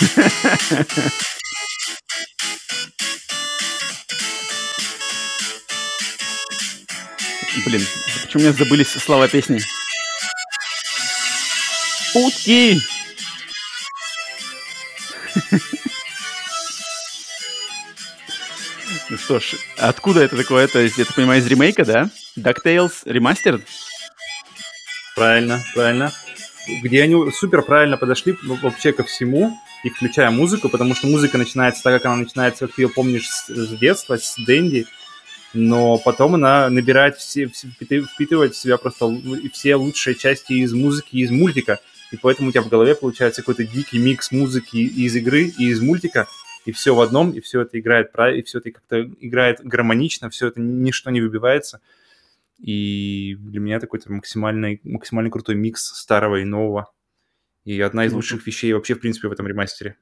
Блин, 7.64 7.80
почему 8.22 8.42
у 8.42 8.44
меня 8.44 8.52
забылись 8.52 8.88
слова 8.88 9.28
песни? 9.28 9.62
Утки! 12.14 12.82
Ну 19.10 19.18
что 19.18 19.38
ж, 19.38 19.56
откуда 19.76 20.22
это 20.22 20.36
такое? 20.36 20.66
То 20.66 20.78
есть, 20.78 20.96
я 20.96 21.04
так 21.04 21.14
понимаю, 21.14 21.40
из 21.40 21.46
ремейка, 21.46 21.84
да? 21.84 22.10
DuckTales 22.38 23.04
Remastered? 23.04 23.62
Правильно, 25.14 25.62
правильно. 25.74 26.12
Где 26.82 27.02
они 27.02 27.30
супер 27.30 27.62
правильно 27.62 27.98
подошли 27.98 28.36
вообще 28.42 28.92
ко 28.92 29.04
всему 29.04 29.58
и 29.84 29.90
включая 29.90 30.30
музыку, 30.30 30.70
потому 30.70 30.94
что 30.94 31.06
музыка 31.06 31.36
начинается 31.36 31.82
так, 31.82 31.94
как 31.94 32.06
она 32.06 32.16
начинается, 32.16 32.66
как 32.66 32.74
ты 32.74 32.82
ее 32.82 32.88
помнишь 32.88 33.28
с, 33.28 33.48
с 33.48 33.68
детства, 33.78 34.16
с 34.16 34.36
Дэнди, 34.38 34.86
но 35.52 35.98
потом 35.98 36.36
она 36.36 36.70
набирает 36.70 37.18
все, 37.18 37.46
впитывает 37.46 38.54
в 38.54 38.58
себя 38.58 38.78
просто 38.78 39.14
все 39.52 39.74
лучшие 39.76 40.16
части 40.16 40.54
из 40.54 40.72
музыки, 40.72 41.16
из 41.16 41.30
мультика, 41.30 41.80
и 42.10 42.16
поэтому 42.16 42.48
у 42.48 42.52
тебя 42.52 42.62
в 42.62 42.68
голове 42.68 42.94
получается 42.94 43.42
какой-то 43.42 43.64
дикий 43.64 43.98
микс 43.98 44.32
музыки 44.32 44.76
из 44.76 45.14
игры 45.14 45.52
и 45.58 45.68
из 45.68 45.80
мультика, 45.80 46.26
и 46.64 46.72
все 46.72 46.94
в 46.94 47.00
одном, 47.00 47.30
и 47.30 47.40
все 47.40 47.62
это 47.62 47.78
играет 47.78 48.12
правильно, 48.12 48.40
и 48.40 48.44
все 48.44 48.58
это 48.58 48.70
как-то 48.70 49.02
играет 49.20 49.60
гармонично, 49.62 50.30
все 50.30 50.48
это 50.48 50.60
ничто 50.60 51.10
не 51.10 51.20
выбивается. 51.20 51.80
И 52.58 53.36
для 53.38 53.60
меня 53.60 53.80
такой 53.80 54.00
максимальный, 54.06 54.80
максимально 54.84 55.30
крутой 55.30 55.56
микс 55.56 55.84
старого 55.84 56.36
и 56.36 56.44
нового. 56.44 56.90
И 57.64 57.80
одна 57.80 58.06
из 58.06 58.12
лучших 58.12 58.46
вещей 58.46 58.72
вообще, 58.72 58.94
в 58.94 59.00
принципе, 59.00 59.28
в 59.28 59.32
этом 59.32 59.46
ремастере. 59.46 59.96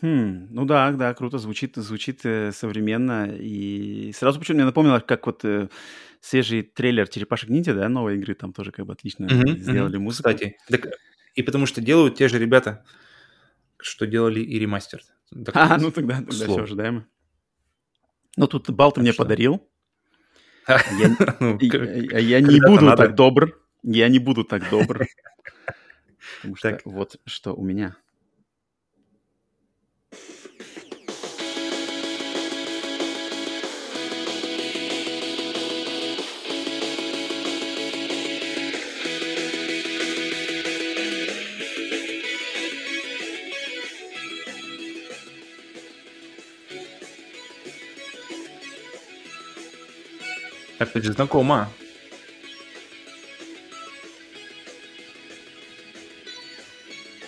Хм, 0.00 0.48
ну 0.50 0.64
да, 0.64 0.92
да, 0.92 1.12
круто 1.12 1.38
звучит, 1.38 1.76
звучит 1.76 2.20
э, 2.24 2.52
современно. 2.52 3.28
И 3.30 4.12
сразу 4.14 4.38
почему 4.38 4.56
мне 4.56 4.64
напомнило, 4.64 5.00
как 5.00 5.26
вот 5.26 5.44
э, 5.44 5.68
свежий 6.20 6.62
трейлер 6.62 7.06
Черепашек 7.06 7.50
Ниндзя, 7.50 7.74
да, 7.74 7.88
новой 7.88 8.16
игры, 8.16 8.34
там 8.34 8.52
тоже 8.52 8.72
как 8.72 8.86
бы 8.86 8.94
отлично 8.94 9.26
mm-hmm, 9.26 9.58
сделали 9.58 9.96
mm-hmm. 9.96 10.02
музыку. 10.02 10.28
Кстати, 10.30 10.56
так, 10.68 10.86
и 11.34 11.42
потому 11.42 11.66
что 11.66 11.82
делают 11.82 12.16
те 12.16 12.28
же 12.28 12.38
ребята, 12.38 12.82
что 13.78 14.06
делали 14.06 14.40
и 14.40 14.58
ремастер. 14.58 15.02
Так, 15.32 15.56
а, 15.56 15.78
ну 15.78 15.90
тогда, 15.90 16.16
тогда 16.16 16.30
все 16.32 16.62
ожидаемо. 16.62 17.06
Ну 18.36 18.46
тут 18.46 18.70
бал 18.70 18.92
ты 18.92 19.00
мне 19.00 19.12
что? 19.12 19.22
подарил. 19.22 19.66
Я, 20.68 21.16
ну, 21.40 21.58
я 21.60 22.40
не 22.40 22.60
буду 22.60 22.94
так 22.96 23.14
добр. 23.16 23.58
Я 23.82 24.08
не 24.08 24.18
буду 24.18 24.44
так 24.44 24.68
добр. 24.70 25.06
Потому 26.36 26.56
что 26.56 26.80
вот 26.84 27.20
что 27.26 27.54
у 27.54 27.64
меня. 27.64 27.96
Это 50.80 51.02
же 51.02 51.12
знакомо. 51.12 51.68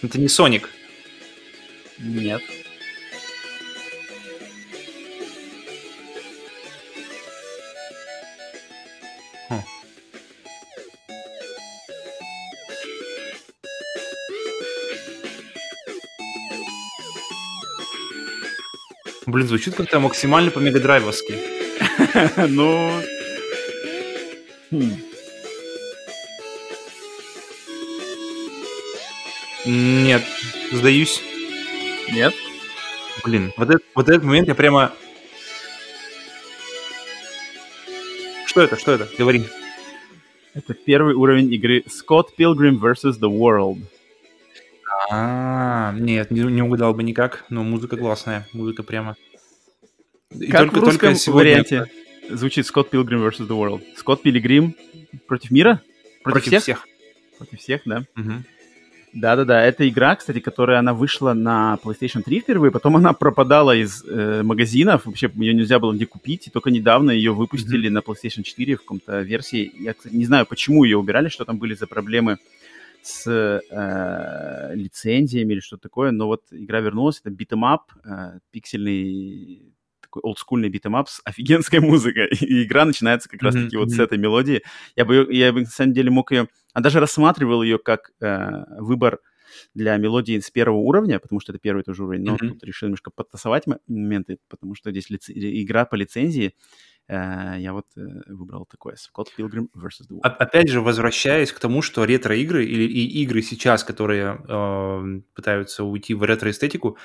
Это 0.00 0.18
не 0.18 0.26
Соник. 0.26 0.70
Нет. 1.98 2.40
Хм. 9.50 9.60
Блин, 19.26 19.46
звучит 19.46 19.74
как-то 19.74 20.00
максимально 20.00 20.50
по 20.50 20.58
мегадрайвовски. 20.58 21.38
Ну, 22.48 23.02
Хм. 24.72 24.90
Нет, 29.66 30.22
сдаюсь. 30.72 31.22
Нет? 32.10 32.32
Блин, 33.22 33.52
вот, 33.58 33.68
этот, 33.68 33.84
вот 33.94 34.08
этот 34.08 34.24
момент 34.24 34.48
я 34.48 34.54
прямо... 34.54 34.92
Что 38.46 38.62
это? 38.62 38.78
Что 38.78 38.92
это? 38.92 39.08
Говори. 39.18 39.44
Это 40.54 40.72
первый 40.72 41.14
уровень 41.14 41.52
игры 41.52 41.84
Scott 41.86 42.28
Pilgrim 42.38 42.78
vs. 42.78 43.20
The 43.20 43.30
World. 43.30 43.82
А, 45.10 45.92
нет, 45.92 46.30
не, 46.30 46.40
не 46.40 46.62
угадал 46.62 46.94
бы 46.94 47.02
никак, 47.02 47.44
но 47.50 47.62
музыка 47.62 47.98
классная, 47.98 48.48
музыка 48.54 48.82
прямо. 48.82 49.16
И 50.30 50.46
как 50.46 50.62
только, 50.62 50.76
в 50.76 50.84
русском 50.84 50.98
только 51.00 51.14
сегодня... 51.14 51.50
варианте? 51.52 51.90
Звучит 52.36 52.66
Скотт 52.66 52.90
Пилгрим 52.90 53.22
vs. 53.26 53.46
The 53.46 53.48
World. 53.48 53.82
Скотт 53.96 54.22
Пилигрим 54.22 54.74
против 55.26 55.50
мира? 55.50 55.80
Против, 56.22 56.44
против 56.44 56.48
всех? 56.48 56.62
всех? 56.62 56.88
Против 57.38 57.58
всех, 57.58 57.80
да. 57.84 58.04
Угу. 58.16 58.32
Да-да-да, 59.12 59.62
это 59.62 59.86
игра, 59.86 60.16
кстати, 60.16 60.40
которая 60.40 60.78
она 60.78 60.94
вышла 60.94 61.34
на 61.34 61.78
PlayStation 61.84 62.22
3 62.22 62.40
впервые, 62.40 62.70
потом 62.70 62.96
она 62.96 63.12
пропадала 63.12 63.76
из 63.76 64.02
э, 64.04 64.42
магазинов, 64.42 65.04
вообще 65.04 65.30
ее 65.34 65.52
нельзя 65.52 65.78
было 65.78 65.92
где 65.92 66.06
купить, 66.06 66.46
и 66.46 66.50
только 66.50 66.70
недавно 66.70 67.10
ее 67.10 67.34
выпустили 67.34 67.90
mm-hmm. 67.90 67.92
на 67.92 67.98
PlayStation 67.98 68.42
4 68.42 68.76
в 68.76 68.80
каком-то 68.80 69.20
версии. 69.20 69.70
Я, 69.78 69.92
кстати, 69.92 70.14
не 70.14 70.24
знаю, 70.24 70.46
почему 70.46 70.84
ее 70.84 70.96
убирали, 70.96 71.28
что 71.28 71.44
там 71.44 71.58
были 71.58 71.74
за 71.74 71.86
проблемы 71.86 72.38
с 73.02 73.26
э, 73.26 74.74
лицензиями 74.74 75.52
или 75.52 75.60
что-то 75.60 75.82
такое, 75.82 76.10
но 76.10 76.26
вот 76.26 76.44
игра 76.50 76.80
вернулась, 76.80 77.20
это 77.22 77.34
beat 77.34 77.59
'em 77.59 77.78
э, 78.04 78.38
пиксельный 78.50 79.71
такой 80.12 80.28
олдскульный 80.28 80.68
beat 80.68 80.86
'em 80.86 80.99
up 80.99 81.08
с 81.08 81.20
офигенской 81.24 81.80
музыкой. 81.80 82.28
И 82.28 82.64
игра 82.64 82.84
начинается 82.84 83.28
как 83.28 83.42
раз-таки 83.42 83.76
mm-hmm. 83.76 83.80
вот 83.80 83.90
с 83.90 83.98
этой 83.98 84.18
мелодии. 84.18 84.62
Я 84.96 85.04
бы, 85.04 85.26
я 85.30 85.52
бы, 85.52 85.60
на 85.60 85.66
самом 85.66 85.94
деле, 85.94 86.10
мог 86.10 86.30
ее... 86.32 86.48
А 86.74 86.80
даже 86.80 87.00
рассматривал 87.00 87.62
ее 87.62 87.78
как 87.78 88.12
э, 88.20 88.64
выбор 88.78 89.18
для 89.74 89.96
мелодии 89.96 90.38
с 90.38 90.50
первого 90.50 90.78
уровня, 90.78 91.18
потому 91.18 91.40
что 91.40 91.52
это 91.52 91.58
первый 91.58 91.82
тоже 91.82 92.04
уровень, 92.04 92.24
но 92.24 92.34
mm-hmm. 92.34 92.48
тут 92.48 92.64
решил 92.64 92.88
немножко 92.88 93.10
подтасовать 93.10 93.64
моменты, 93.86 94.38
потому 94.48 94.74
что 94.74 94.90
здесь 94.90 95.10
лиц... 95.10 95.28
игра 95.28 95.84
по 95.84 95.94
лицензии, 95.94 96.54
э, 97.08 97.56
я 97.58 97.72
вот 97.72 97.86
э, 97.96 98.00
выбрал 98.26 98.66
такое, 98.66 98.94
Scott 98.94 99.28
Pilgrim 99.36 99.68
vs. 99.76 100.08
The 100.08 100.16
World. 100.16 100.20
Опять 100.22 100.70
же, 100.70 100.80
возвращаясь 100.80 101.52
к 101.52 101.58
тому, 101.58 101.82
что 101.82 102.04
ретро-игры 102.04 102.64
или 102.64 102.84
и 102.84 103.22
игры 103.22 103.42
сейчас, 103.42 103.84
которые 103.84 104.40
э, 104.48 105.20
пытаются 105.34 105.84
уйти 105.84 106.14
в 106.14 106.22
ретро-эстетику, 106.22 106.96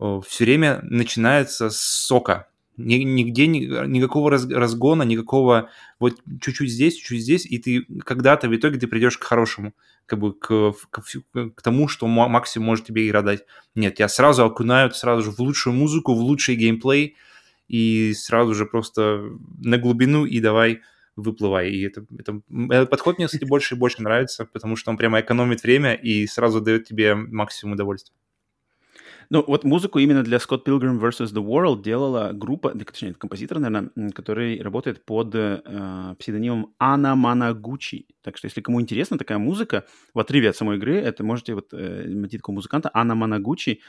э, 0.00 0.20
все 0.26 0.44
время 0.44 0.80
начинается 0.82 1.70
с 1.70 1.78
сока, 1.78 2.48
Нигде 2.76 3.46
ни, 3.46 3.58
никакого 3.86 4.30
раз, 4.30 4.48
разгона, 4.48 5.02
никакого 5.02 5.68
вот 6.00 6.20
чуть-чуть 6.40 6.70
здесь, 6.70 6.96
чуть-чуть 6.96 7.20
здесь, 7.20 7.46
и 7.46 7.58
ты 7.58 7.84
когда-то 8.04 8.48
в 8.48 8.56
итоге 8.56 8.78
ты 8.78 8.86
придешь 8.86 9.18
к 9.18 9.24
хорошему, 9.24 9.74
как 10.06 10.18
бы 10.18 10.32
к, 10.32 10.72
к, 10.90 11.02
к 11.54 11.62
тому, 11.62 11.88
что 11.88 12.06
максимум 12.06 12.66
может 12.66 12.86
тебе 12.86 13.06
игра 13.06 13.22
дать. 13.22 13.44
Нет, 13.74 13.96
тебя 13.96 14.08
сразу 14.08 14.44
окунают 14.44 14.96
сразу 14.96 15.22
же 15.22 15.30
в 15.30 15.38
лучшую 15.40 15.74
музыку, 15.74 16.14
в 16.14 16.20
лучший 16.20 16.56
геймплей, 16.56 17.16
и 17.68 18.12
сразу 18.14 18.54
же 18.54 18.66
просто 18.66 19.22
на 19.62 19.78
глубину 19.78 20.24
и 20.24 20.40
давай 20.40 20.80
выплывай. 21.16 21.70
И 21.70 21.82
это, 21.82 22.06
это, 22.18 22.40
этот 22.70 22.90
подход 22.90 23.18
мне, 23.18 23.26
кстати, 23.26 23.44
больше 23.44 23.74
и 23.74 23.78
больше 23.78 24.02
нравится, 24.02 24.44
потому 24.44 24.76
что 24.76 24.90
он 24.90 24.96
прямо 24.96 25.20
экономит 25.20 25.62
время 25.62 25.94
и 25.94 26.26
сразу 26.26 26.60
дает 26.60 26.86
тебе 26.86 27.14
максимум 27.14 27.74
удовольствия. 27.74 28.14
Ну, 29.32 29.42
вот 29.46 29.64
музыку 29.64 29.98
именно 29.98 30.22
для 30.22 30.36
Scott 30.36 30.62
Pilgrim 30.66 31.00
vs. 31.00 31.32
The 31.32 31.42
World 31.42 31.82
делала 31.82 32.32
группа, 32.34 32.68
точнее, 32.68 33.14
композитор, 33.14 33.60
наверное, 33.60 34.10
который 34.10 34.60
работает 34.60 35.06
под 35.06 35.34
э, 35.34 36.14
псевдонимом 36.18 36.74
Анна 36.78 37.14
Манагучи. 37.14 38.08
Так 38.20 38.36
что, 38.36 38.44
если 38.44 38.60
кому 38.60 38.82
интересна 38.82 39.16
такая 39.16 39.38
музыка, 39.38 39.86
в 40.12 40.18
отрыве 40.18 40.50
от 40.50 40.56
самой 40.56 40.76
игры, 40.76 40.96
это 40.96 41.24
можете 41.24 41.54
вот 41.54 41.72
э, 41.72 42.04
найти 42.08 42.36
такого 42.36 42.56
музыканта 42.56 42.90
Анна 42.92 43.14
Манагучи. 43.14 43.80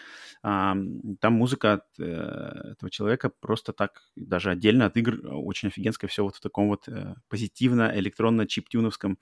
Э, 0.43 0.75
там 1.19 1.33
музыка 1.33 1.73
от 1.73 1.83
э, 1.99 2.03
этого 2.03 2.89
человека 2.89 3.29
просто 3.41 3.73
так, 3.73 4.01
даже 4.15 4.49
отдельно 4.49 4.85
от 4.85 4.95
игр, 4.95 5.19
очень 5.25 5.67
офигенская, 5.67 6.09
все 6.09 6.23
вот 6.23 6.37
в 6.37 6.39
таком 6.39 6.69
вот 6.69 6.87
э, 6.87 7.15
позитивно-электронно-чиптюновском 7.27 9.17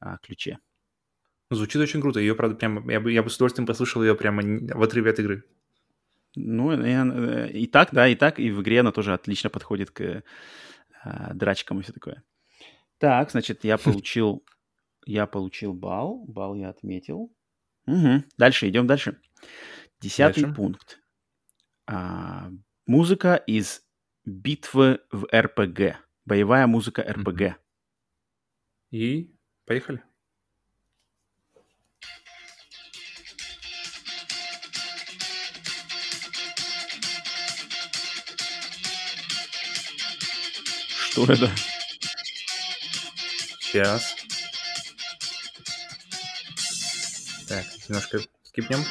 э, 0.00 0.16
ключе. 0.22 0.56
Звучит 1.50 1.82
очень 1.82 2.00
круто. 2.00 2.20
Ее, 2.20 2.34
правда, 2.36 2.56
прямо... 2.56 2.90
Я 2.90 3.00
бы, 3.00 3.12
я 3.12 3.22
бы 3.22 3.30
с 3.30 3.36
удовольствием 3.36 3.66
послушал 3.66 4.02
ее 4.02 4.14
прямо 4.14 4.42
в 4.42 4.82
отрыве 4.82 5.10
от 5.10 5.18
игры. 5.18 5.44
Ну, 6.36 6.72
и, 6.72 6.88
э, 6.88 7.50
и 7.50 7.66
так, 7.66 7.88
да, 7.92 8.06
и 8.06 8.14
так, 8.14 8.38
и 8.38 8.52
в 8.52 8.62
игре 8.62 8.80
она 8.80 8.92
тоже 8.92 9.12
отлично 9.12 9.50
подходит 9.50 9.90
к 9.90 10.22
а, 11.02 11.34
драчкам 11.34 11.80
и 11.80 11.82
все 11.82 11.92
такое. 11.92 12.22
Так, 12.98 13.32
значит, 13.32 13.64
я 13.64 13.78
получил... 13.78 14.44
Я 15.06 15.26
получил 15.26 15.72
балл. 15.72 16.24
Балл 16.28 16.54
я 16.54 16.68
отметил. 16.68 17.32
Угу. 17.86 18.24
Дальше, 18.38 18.68
идем 18.68 18.86
дальше. 18.86 19.20
Десятый 20.00 20.44
дальше. 20.44 20.56
пункт. 20.56 21.00
А, 21.88 22.50
музыка 22.86 23.34
из 23.34 23.82
битвы 24.24 25.00
в 25.10 25.26
РПГ. 25.34 25.98
Боевая 26.26 26.68
музыка 26.68 27.02
РПГ. 27.02 27.58
И 28.92 29.34
поехали. 29.66 30.04
Что 41.10 41.24
это? 41.24 41.50
Сейчас. 43.60 44.14
Так, 47.48 47.64
немножко 47.88 48.20
скипнем. 48.44 48.84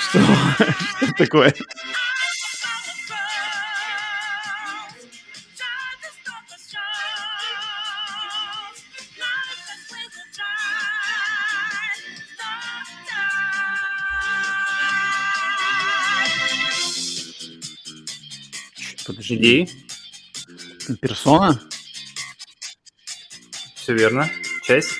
Что? 0.00 0.18
Что 0.96 1.12
такое? 1.18 1.54
Идеи? 19.40 19.70
Персона? 21.00 21.58
Все 23.74 23.94
верно. 23.94 24.28
Часть? 24.64 24.90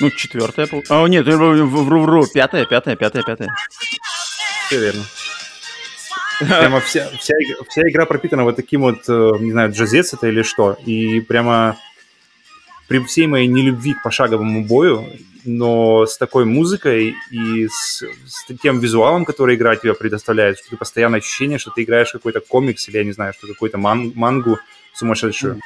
Ну, 0.00 0.10
четвертая. 0.10 0.68
А, 0.88 1.06
нет, 1.06 1.24
вру-вру. 1.24 2.26
Пятая, 2.26 2.64
пятая, 2.64 2.96
пятая, 2.96 3.22
пятая. 3.22 3.54
Все 4.66 4.80
верно. 4.80 5.04
Прямо 6.40 6.80
вся, 6.80 7.08
вся, 7.20 7.34
вся 7.68 7.82
игра 7.82 8.04
пропитана 8.04 8.42
вот 8.42 8.56
таким 8.56 8.80
вот, 8.80 9.08
э, 9.08 9.30
не 9.38 9.52
знаю, 9.52 9.72
джазец 9.72 10.12
это 10.12 10.26
или 10.26 10.42
что. 10.42 10.76
И 10.86 11.20
прямо 11.20 11.76
при 12.88 12.98
всей 13.04 13.28
моей 13.28 13.46
нелюбви 13.46 13.94
к 13.94 14.02
пошаговому 14.02 14.64
бою, 14.64 15.06
но 15.48 16.04
с 16.06 16.18
такой 16.18 16.44
музыкой 16.44 17.14
и 17.30 17.68
с, 17.68 18.02
с 18.26 18.44
тем 18.62 18.80
визуалом, 18.80 19.24
который 19.24 19.56
игра 19.56 19.76
тебе 19.76 19.94
предоставляет, 19.94 20.58
что 20.58 20.70
ты 20.70 20.76
постоянно 20.76 21.16
ощущение, 21.16 21.58
что 21.58 21.70
ты 21.70 21.82
играешь 21.84 22.12
какой-то 22.12 22.40
комикс 22.40 22.88
или, 22.88 22.98
я 22.98 23.04
не 23.04 23.12
знаю, 23.12 23.32
что 23.32 23.46
какой-то 23.46 23.78
ман- 23.78 24.12
мангу 24.14 24.58
сумасшедшую. 24.94 25.60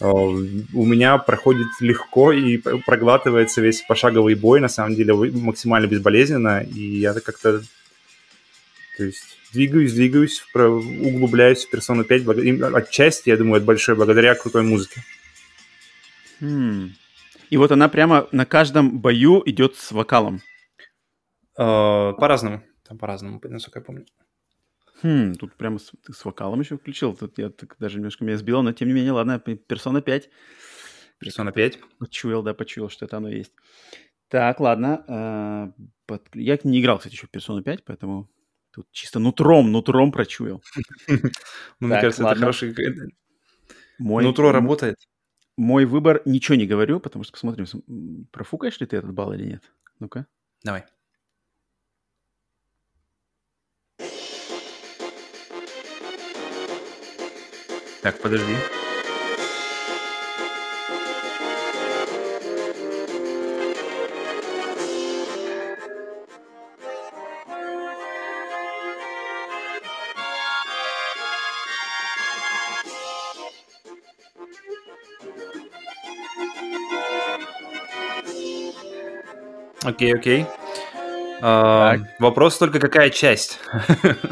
Э, 0.00 0.04
У 0.08 0.84
меня 0.86 1.18
проходит 1.18 1.68
легко 1.80 2.32
и 2.32 2.56
проглатывается 2.56 3.60
весь 3.60 3.82
пошаговый 3.82 4.34
бой, 4.34 4.60
на 4.60 4.68
самом 4.68 4.94
деле, 4.96 5.14
максимально 5.14 5.86
безболезненно, 5.86 6.62
и 6.62 6.80
я 6.98 7.12
как-то 7.14 7.62
то 8.96 9.04
есть 9.04 9.38
двигаюсь, 9.52 9.92
двигаюсь, 9.92 10.42
углубляюсь 10.54 11.64
в 11.64 11.70
персону 11.70 12.04
5, 12.04 12.24
благо- 12.24 12.42
им- 12.42 12.74
отчасти, 12.74 13.28
я 13.30 13.36
думаю, 13.36 13.56
это 13.58 13.66
большое 13.66 13.96
благодаря 13.96 14.34
крутой 14.34 14.62
музыке. 14.62 15.04
Хм. 16.40 16.94
И 17.50 17.56
вот 17.56 17.72
она 17.72 17.88
прямо 17.88 18.28
на 18.32 18.46
каждом 18.46 19.00
бою 19.00 19.42
идет 19.44 19.76
с 19.76 19.92
вокалом. 19.92 20.40
Э, 21.58 22.12
По-разному. 22.18 22.62
Там 22.84 22.98
по-разному, 22.98 23.40
насколько 23.44 23.80
я 23.80 23.84
помню. 23.84 24.06
Хм, 25.02 25.34
тут 25.34 25.54
прямо 25.54 25.78
с, 25.78 25.92
ты 26.04 26.12
с 26.12 26.24
вокалом 26.24 26.60
еще 26.60 26.76
включил. 26.76 27.14
Тут 27.16 27.38
я 27.38 27.50
так 27.50 27.76
даже 27.78 27.96
немножко 27.98 28.24
меня 28.24 28.36
сбило, 28.36 28.62
но 28.62 28.72
тем 28.72 28.88
не 28.88 28.94
менее, 28.94 29.12
ладно, 29.12 29.38
персона 29.38 30.00
5. 30.02 30.28
Персона 31.18 31.52
5. 31.52 31.78
Почуял, 31.98 32.42
да, 32.42 32.54
почуял, 32.54 32.88
что 32.88 33.04
это 33.06 33.16
оно 33.16 33.28
есть. 33.28 33.52
Так, 34.28 34.60
ладно. 34.60 35.04
а, 35.08 35.72
под- 36.06 36.28
Я 36.34 36.58
не 36.64 36.80
играл, 36.80 36.98
кстати, 36.98 37.14
еще 37.14 37.26
в 37.26 37.30
персону 37.30 37.62
5, 37.62 37.84
поэтому 37.84 38.28
тут 38.72 38.86
чисто 38.92 39.18
нутром, 39.18 39.72
нутром 39.72 40.12
прочуял. 40.12 40.62
Ну, 41.80 41.88
мне 41.88 41.96
кажется, 42.00 42.22
это 42.22 42.40
хороший... 42.40 42.70
э, 42.70 43.08
Мой, 43.98 44.22
Нутро 44.24 44.52
работает. 44.52 44.96
Мой 45.60 45.84
выбор 45.84 46.22
ничего 46.24 46.54
не 46.54 46.66
говорю, 46.66 47.00
потому 47.00 47.22
что 47.22 47.34
посмотрим, 47.34 47.66
профукаешь 48.32 48.80
ли 48.80 48.86
ты 48.86 48.96
этот 48.96 49.12
балл 49.12 49.34
или 49.34 49.44
нет. 49.44 49.62
Ну-ка. 49.98 50.26
Давай. 50.64 50.86
Так, 58.00 58.18
подожди. 58.22 58.54
Окей, 79.90 80.14
окей. 80.14 80.46
А, 81.42 81.96
Вопрос 82.18 82.58
только 82.58 82.78
какая 82.78 83.10
часть? 83.10 83.58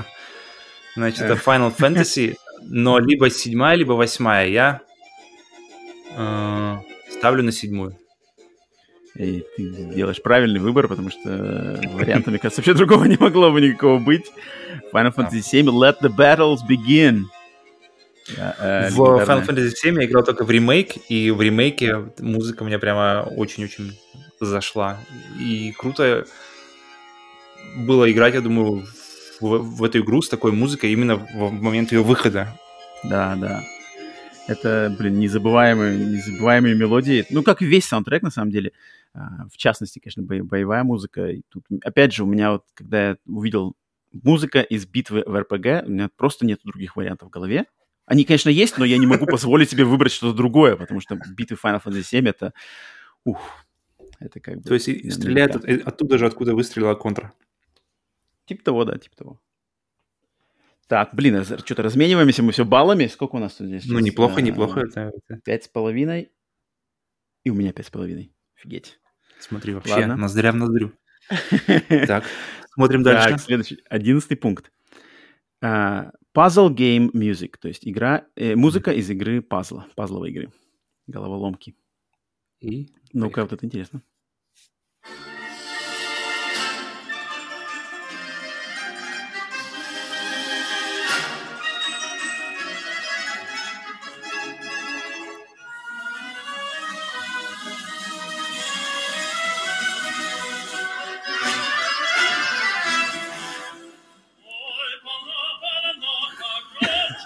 Значит, 0.96 1.22
это 1.22 1.34
Final 1.34 1.74
Fantasy, 1.76 2.36
но 2.62 2.98
либо 2.98 3.28
седьмая, 3.30 3.76
либо 3.76 3.92
восьмая. 3.92 4.48
Я 4.48 4.80
э, 6.16 6.76
ставлю 7.10 7.42
на 7.42 7.52
седьмую. 7.52 7.96
И 9.16 9.44
ты 9.56 9.64
делаешь 9.94 10.22
правильный 10.22 10.60
выбор, 10.60 10.86
потому 10.86 11.10
что 11.10 11.80
варианта, 11.92 12.30
мне 12.30 12.38
кажется, 12.38 12.60
вообще 12.60 12.74
другого 12.74 13.04
не 13.04 13.16
могло 13.16 13.50
бы 13.50 13.60
никакого 13.60 13.98
быть. 13.98 14.30
Final 14.92 15.12
Fantasy 15.14 15.40
VII 15.40 15.64
Let 15.64 15.96
the 16.02 16.14
Battles 16.14 16.58
Begin. 16.68 17.24
Да, 18.36 18.54
э, 18.60 18.90
В 18.90 19.00
Final. 19.00 19.44
Fantasy 19.44 19.70
7 19.74 20.00
я 20.00 20.06
играл 20.06 20.22
только 20.22 20.44
в 20.44 20.50
ремейк, 20.50 20.92
и 21.08 21.30
в 21.32 21.42
ремейке 21.42 22.10
музыка 22.20 22.62
меня 22.64 22.78
прямо 22.78 23.26
очень-очень 23.36 23.98
зашла. 24.40 24.98
И 25.38 25.72
круто 25.72 26.26
было 27.76 28.10
играть, 28.10 28.34
я 28.34 28.40
думаю, 28.40 28.86
в, 29.40 29.58
в 29.58 29.84
эту 29.84 30.00
игру 30.00 30.22
с 30.22 30.28
такой 30.28 30.52
музыкой 30.52 30.92
именно 30.92 31.16
в, 31.16 31.50
момент 31.52 31.92
ее 31.92 32.02
выхода. 32.02 32.48
Да, 33.04 33.36
да. 33.36 33.62
Это, 34.46 34.94
блин, 34.98 35.18
незабываемые, 35.18 35.96
незабываемые 35.98 36.74
мелодии. 36.74 37.26
Ну, 37.30 37.42
как 37.42 37.60
весь 37.60 37.84
саундтрек, 37.84 38.22
на 38.22 38.30
самом 38.30 38.50
деле. 38.50 38.72
А, 39.12 39.46
В 39.52 39.56
частности, 39.56 39.98
конечно, 39.98 40.22
бо- 40.22 40.42
боевая 40.42 40.84
музыка. 40.84 41.28
И 41.28 41.42
тут, 41.50 41.64
опять 41.84 42.14
же, 42.14 42.24
у 42.24 42.26
меня 42.26 42.52
вот, 42.52 42.64
когда 42.74 43.10
я 43.10 43.16
увидел 43.26 43.74
музыка 44.12 44.60
из 44.60 44.86
битвы 44.86 45.22
в 45.26 45.38
РПГ, 45.38 45.86
у 45.86 45.90
меня 45.90 46.08
просто 46.16 46.46
нет 46.46 46.60
других 46.64 46.96
вариантов 46.96 47.28
в 47.28 47.30
голове. 47.30 47.66
Они, 48.06 48.24
конечно, 48.24 48.48
есть, 48.48 48.78
но 48.78 48.86
я 48.86 48.96
не 48.96 49.06
могу 49.06 49.26
позволить 49.26 49.68
себе 49.70 49.84
выбрать 49.84 50.12
что-то 50.12 50.34
другое, 50.34 50.76
потому 50.76 51.00
что 51.00 51.18
битвы 51.36 51.58
Final 51.62 51.82
Fantasy 51.84 52.02
7 52.02 52.26
это... 52.28 52.54
Ух, 53.24 53.38
это 54.20 54.40
как 54.40 54.58
бы... 54.58 54.62
То 54.62 54.74
есть 54.74 54.88
и 54.88 55.10
стреляет 55.10 55.56
от- 55.56 55.64
оттуда 55.64 56.18
же, 56.18 56.26
откуда 56.26 56.54
выстрелила 56.54 56.94
контра. 56.94 57.32
Типа 58.46 58.64
того, 58.64 58.84
да, 58.84 58.98
типа 58.98 59.16
того. 59.16 59.40
Так, 60.86 61.10
блин, 61.14 61.44
что-то 61.44 61.82
размениваемся 61.82 62.42
мы 62.42 62.52
все 62.52 62.64
баллами. 62.64 63.06
Сколько 63.06 63.36
у 63.36 63.38
нас 63.38 63.54
тут 63.54 63.66
здесь? 63.66 63.84
Ну, 63.86 63.98
неплохо, 63.98 64.36
А, 64.38 64.40
неплохо. 64.40 64.80
Это, 64.80 65.12
Пять 65.44 65.64
с 65.64 65.68
половиной. 65.68 66.30
И 67.44 67.50
у 67.50 67.54
меня 67.54 67.72
пять 67.72 67.86
с 67.86 67.90
половиной. 67.90 68.32
Офигеть. 68.56 68.98
Смотри, 69.38 69.74
вообще, 69.74 69.92
Ладно. 69.92 70.16
ноздря 70.16 70.52
в 70.52 70.56
ноздрю. 70.56 70.92
Так, 72.06 72.24
смотрим 72.72 73.04
Так, 73.04 73.14
дальше. 73.28 73.38
следующий. 73.44 73.82
Одиннадцатый 73.90 74.36
пункт. 74.38 74.72
А, 75.62 76.10
Puzzle 76.34 76.74
Game 76.74 77.10
Music, 77.12 77.54
то 77.60 77.68
есть 77.68 77.86
игра, 77.86 78.26
э, 78.36 78.54
музыка 78.56 78.92
из 78.92 79.10
игры 79.10 79.42
пазла, 79.42 79.86
пазловой 79.94 80.30
игры, 80.30 80.52
головоломки. 81.06 81.76
И 82.60 82.88
Ну-ка, 83.12 83.42
вот 83.42 83.52
это 83.52 83.66
интересно. 83.66 84.02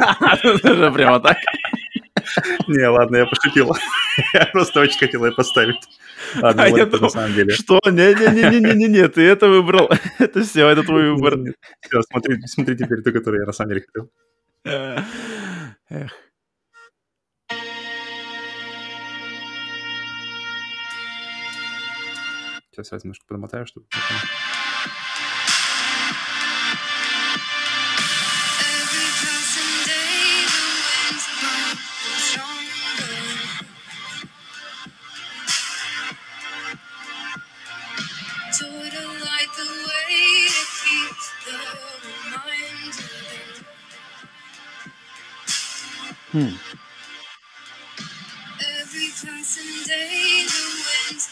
Прямо 0.94 1.20
так. 1.20 1.36
Не, 2.66 2.88
ладно, 2.88 3.16
я 3.16 3.26
пошутил. 3.26 3.72
Я 4.34 4.47
просто 4.47 4.80
очень 4.80 4.98
хотел 4.98 5.24
ее 5.24 5.32
поставить. 5.32 5.76
Ладно, 6.40 6.64
А 6.64 6.68
вот 6.68 6.76
я 6.76 6.82
это 6.84 6.93
на 6.93 6.98
думал, 6.98 7.10
самом 7.10 7.34
деле. 7.34 7.52
Что? 7.52 7.80
Не-не-не-не-не, 7.84 9.09
ты 9.09 9.22
это 9.22 9.48
выбрал. 9.48 9.90
Это 10.18 10.43
все, 10.43 10.68
это 10.68 10.82
твой 10.82 11.10
выбор. 11.14 11.39
Всё, 11.80 12.02
смотри, 12.02 12.40
смотри 12.47 12.76
теперь 12.76 13.02
ту, 13.02 13.12
которую 13.12 13.40
я 13.40 13.47
на 13.47 13.52
самом 13.52 13.70
деле 13.70 13.84
хотел. 13.86 14.10
Эх. 15.90 16.12
Сейчас 22.70 22.93
я 22.93 22.98
немножко 23.02 23.26
подмотаю, 23.26 23.66
чтобы... 23.66 23.86
Хм. 46.32 46.50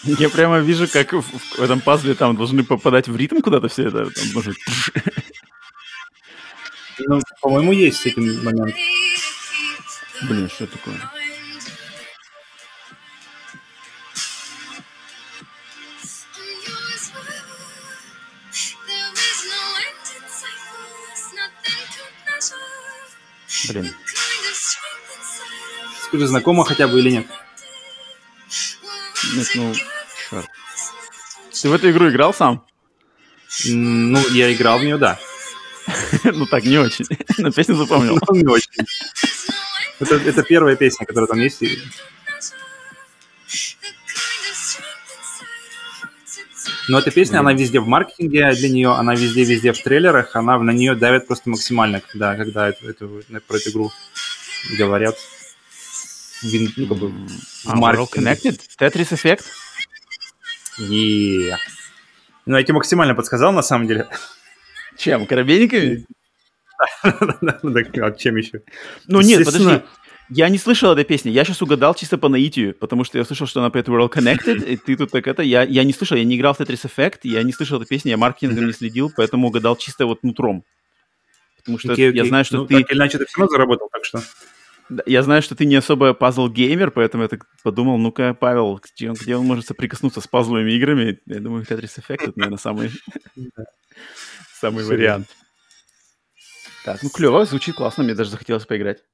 Я 0.05 0.29
прямо 0.29 0.59
вижу, 0.59 0.89
как 0.89 1.13
в, 1.13 1.23
в 1.23 1.61
этом 1.61 1.81
пазле 1.81 2.15
там 2.15 2.37
должны 2.37 2.65
попадать 2.65 3.09
в 3.09 3.17
ритм 3.17 3.41
куда-то 3.41 3.69
все 3.69 3.89
это. 3.89 4.11
Там 4.11 4.25
может... 4.35 4.57
Ну, 6.99 7.21
по-моему, 7.41 7.73
есть 7.73 8.05
этим 8.07 8.45
момент. 8.45 8.75
Блин, 10.23 10.51
что 10.51 10.67
такое? 10.67 10.97
reminder. 23.73 24.10
Скажи, 26.11 26.27
знакомо 26.27 26.65
хотя 26.65 26.89
бы 26.89 26.99
или 26.99 27.11
нет? 27.13 27.27
Нет, 29.37 29.47
ну, 29.55 29.73
черт. 30.29 30.47
Ты 31.53 31.69
в 31.69 31.73
эту 31.73 31.89
игру 31.93 32.11
играл 32.11 32.35
сам? 32.35 32.67
Ну, 33.65 34.19
я 34.31 34.53
играл 34.53 34.81
в 34.81 34.83
нее, 34.83 34.99
да. 34.99 35.21
ну 36.25 36.47
так, 36.47 36.65
не 36.65 36.79
очень. 36.79 37.05
Но 37.39 37.53
песню 37.53 37.77
запомнил. 37.77 38.19
Ну, 38.29 38.35
не 38.35 38.47
очень. 38.47 38.73
Это, 40.01 40.17
это 40.17 40.43
первая 40.43 40.75
песня, 40.75 41.07
которая 41.07 41.29
там 41.29 41.39
есть. 41.39 41.63
Но 46.89 46.99
эта 46.99 47.13
песня, 47.13 47.39
она 47.39 47.53
везде 47.53 47.79
в 47.79 47.87
маркетинге 47.87 48.51
для 48.53 48.69
нее, 48.69 48.91
она 48.91 49.15
везде-везде 49.15 49.73
в 49.73 49.81
трейлерах, 49.81 50.35
она 50.35 50.59
на 50.59 50.73
нее 50.73 50.97
давит 50.97 51.29
просто 51.29 51.51
максимально, 51.51 52.01
когда, 52.01 52.35
когда 52.35 52.69
эту, 52.69 52.89
эту- 52.89 53.23
про 53.47 53.59
эту 53.59 53.71
игру 53.71 53.93
говорят. 54.77 55.17
Вин- 56.43 56.73
ну, 56.77 56.87
как 56.87 56.99
бы 56.99 57.09
в 57.09 57.67
А, 57.67 57.73
World 57.75 57.81
маркетинге. 57.81 58.31
Connected? 58.33 58.61
Tetris 58.79 59.13
Effect? 59.13 59.45
Е. 60.79 61.57
Ну, 62.47 62.57
я 62.57 62.63
тебе 62.63 62.75
максимально 62.75 63.15
подсказал, 63.15 63.53
на 63.53 63.63
самом 63.63 63.87
деле. 63.87 64.09
Чем? 64.97 65.27
Коробейниками? 65.27 66.07
Ну, 67.43 67.73
так, 67.75 67.99
а 67.99 68.11
чем 68.13 68.37
еще? 68.37 68.63
Ну 69.07 69.21
нет, 69.21 69.45
подожди. 69.45 69.83
Я 70.33 70.49
не 70.49 70.59
слышал 70.59 70.93
этой 70.93 71.05
песни. 71.05 71.29
Я 71.31 71.45
сейчас 71.45 71.61
угадал 71.61 71.93
чисто 71.95 72.17
по 72.17 72.29
наитию, 72.29 72.73
потому 72.75 73.03
что 73.05 73.19
я 73.19 73.25
слышал, 73.25 73.49
что 73.49 73.61
она 73.61 73.71
поет 73.71 73.89
World 73.89 74.13
Connected, 74.13 74.65
и 74.65 74.77
ты 74.77 74.97
тут 74.97 75.11
так 75.11 75.27
это... 75.27 75.43
Я, 75.43 75.65
я 75.65 75.83
не 75.83 75.93
слышал, 75.93 76.17
я 76.17 76.23
не 76.25 76.37
играл 76.37 76.55
в 76.55 76.61
Tetris 76.61 76.89
Effect, 76.89 77.19
я 77.25 77.43
не 77.43 77.53
слышал 77.53 77.79
эту 77.81 77.89
песню, 77.89 78.13
я 78.13 78.17
маркетингом 78.17 78.67
не 78.67 78.73
следил, 78.73 79.11
поэтому 79.15 79.49
угадал 79.49 79.75
чисто 79.77 80.07
вот 80.07 80.23
нутром. 80.23 80.63
Потому 81.57 81.79
что 81.81 81.93
Окей, 81.93 82.05
я 82.07 82.11
окей. 82.11 82.29
знаю, 82.29 82.45
что 82.45 82.59
Ну, 82.59 82.67
ты... 82.67 82.81
Так 82.81 82.91
или 82.93 82.99
иначе, 82.99 83.19
ты 83.19 83.27
все 83.27 83.39
равно 83.41 83.51
заработал, 83.53 83.89
так 83.93 84.05
что... 84.05 84.23
Я 85.07 85.23
знаю, 85.23 85.43
что 85.43 85.55
ты 85.55 85.67
не 85.67 85.77
особо 85.77 86.15
пазл-геймер, 86.15 86.91
поэтому 86.91 87.23
я 87.23 87.29
так 87.29 87.47
подумал, 87.63 87.99
ну-ка, 87.99 88.35
Павел, 88.35 88.81
где 88.83 89.11
он, 89.11 89.15
где 89.15 89.37
он 89.37 89.47
может 89.47 89.67
соприкоснуться 89.67 90.21
с 90.21 90.27
пазловыми 90.27 90.73
играми? 90.73 91.21
Я 91.27 91.41
думаю, 91.41 91.65
Tetris 91.65 91.99
Effect 91.99 92.23
это, 92.23 92.33
наверное, 92.37 92.59
самый, 92.59 92.91
самый 94.53 94.85
вариант. 94.85 95.29
Так, 96.85 97.03
ну 97.03 97.11
клево, 97.11 97.45
звучит 97.45 97.77
классно, 97.77 98.05
мне 98.05 98.15
даже 98.15 98.31
захотелось 98.31 98.67
поиграть. 98.67 99.05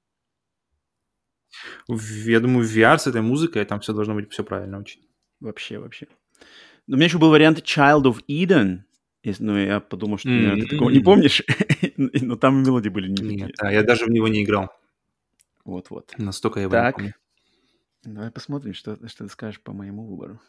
Я 1.89 2.41
думаю, 2.41 2.67
VR 2.67 2.99
с 2.99 3.07
этой 3.07 3.21
музыкой 3.21 3.65
там 3.65 3.81
все 3.81 3.93
должно 3.93 4.15
быть 4.15 4.33
все 4.33 4.45
правильно 4.45 4.79
очень. 4.79 5.01
Вообще, 5.41 5.79
вообще. 5.79 6.07
Но 6.87 6.95
у 6.95 6.97
меня 6.97 7.07
еще 7.07 7.19
был 7.19 7.31
вариант 7.31 7.59
Child 7.59 8.03
of 8.05 8.25
Eden. 8.29 8.81
Ну, 9.41 9.59
я 9.59 9.81
подумал, 9.81 10.19
что 10.19 10.29
наверное, 10.29 10.63
ты 10.63 10.71
такого 10.71 10.91
не 10.91 11.01
помнишь. 11.01 11.43
Но 11.97 12.37
там 12.37 12.63
мелодии 12.63 12.89
были 12.89 13.09
не 13.09 13.37
Нет, 13.37 13.51
да, 13.59 13.71
я 13.71 13.83
даже 13.83 14.05
в 14.05 14.11
него 14.11 14.29
не 14.29 14.45
играл. 14.45 14.71
Вот-вот. 15.67 16.15
Настолько 16.17 16.61
я 16.61 16.65
его 16.65 16.75
не 16.75 16.81
Так. 16.81 16.95
помню. 16.95 17.15
Давай 18.05 18.31
посмотрим, 18.31 18.73
что, 18.73 18.97
что 19.09 19.25
ты 19.25 19.31
скажешь 19.31 19.61
по 19.61 19.73
моему 19.73 20.07
выбору. 20.07 20.41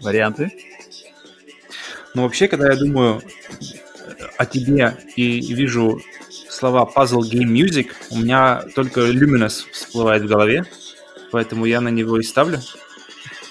Варианты? 0.00 0.52
Но 2.14 2.22
вообще, 2.22 2.48
когда 2.48 2.72
я 2.72 2.76
думаю 2.76 3.22
о 4.36 4.46
тебе 4.46 4.96
и 5.16 5.54
вижу 5.54 6.00
слова 6.48 6.90
Puzzle 6.92 7.20
Game 7.20 7.52
Music, 7.52 7.92
у 8.10 8.18
меня 8.18 8.62
только 8.74 9.00
Luminous 9.00 9.64
всплывает 9.70 10.22
в 10.22 10.26
голове, 10.26 10.64
поэтому 11.30 11.64
я 11.64 11.80
на 11.80 11.88
него 11.88 12.18
и 12.18 12.22
ставлю. 12.22 12.58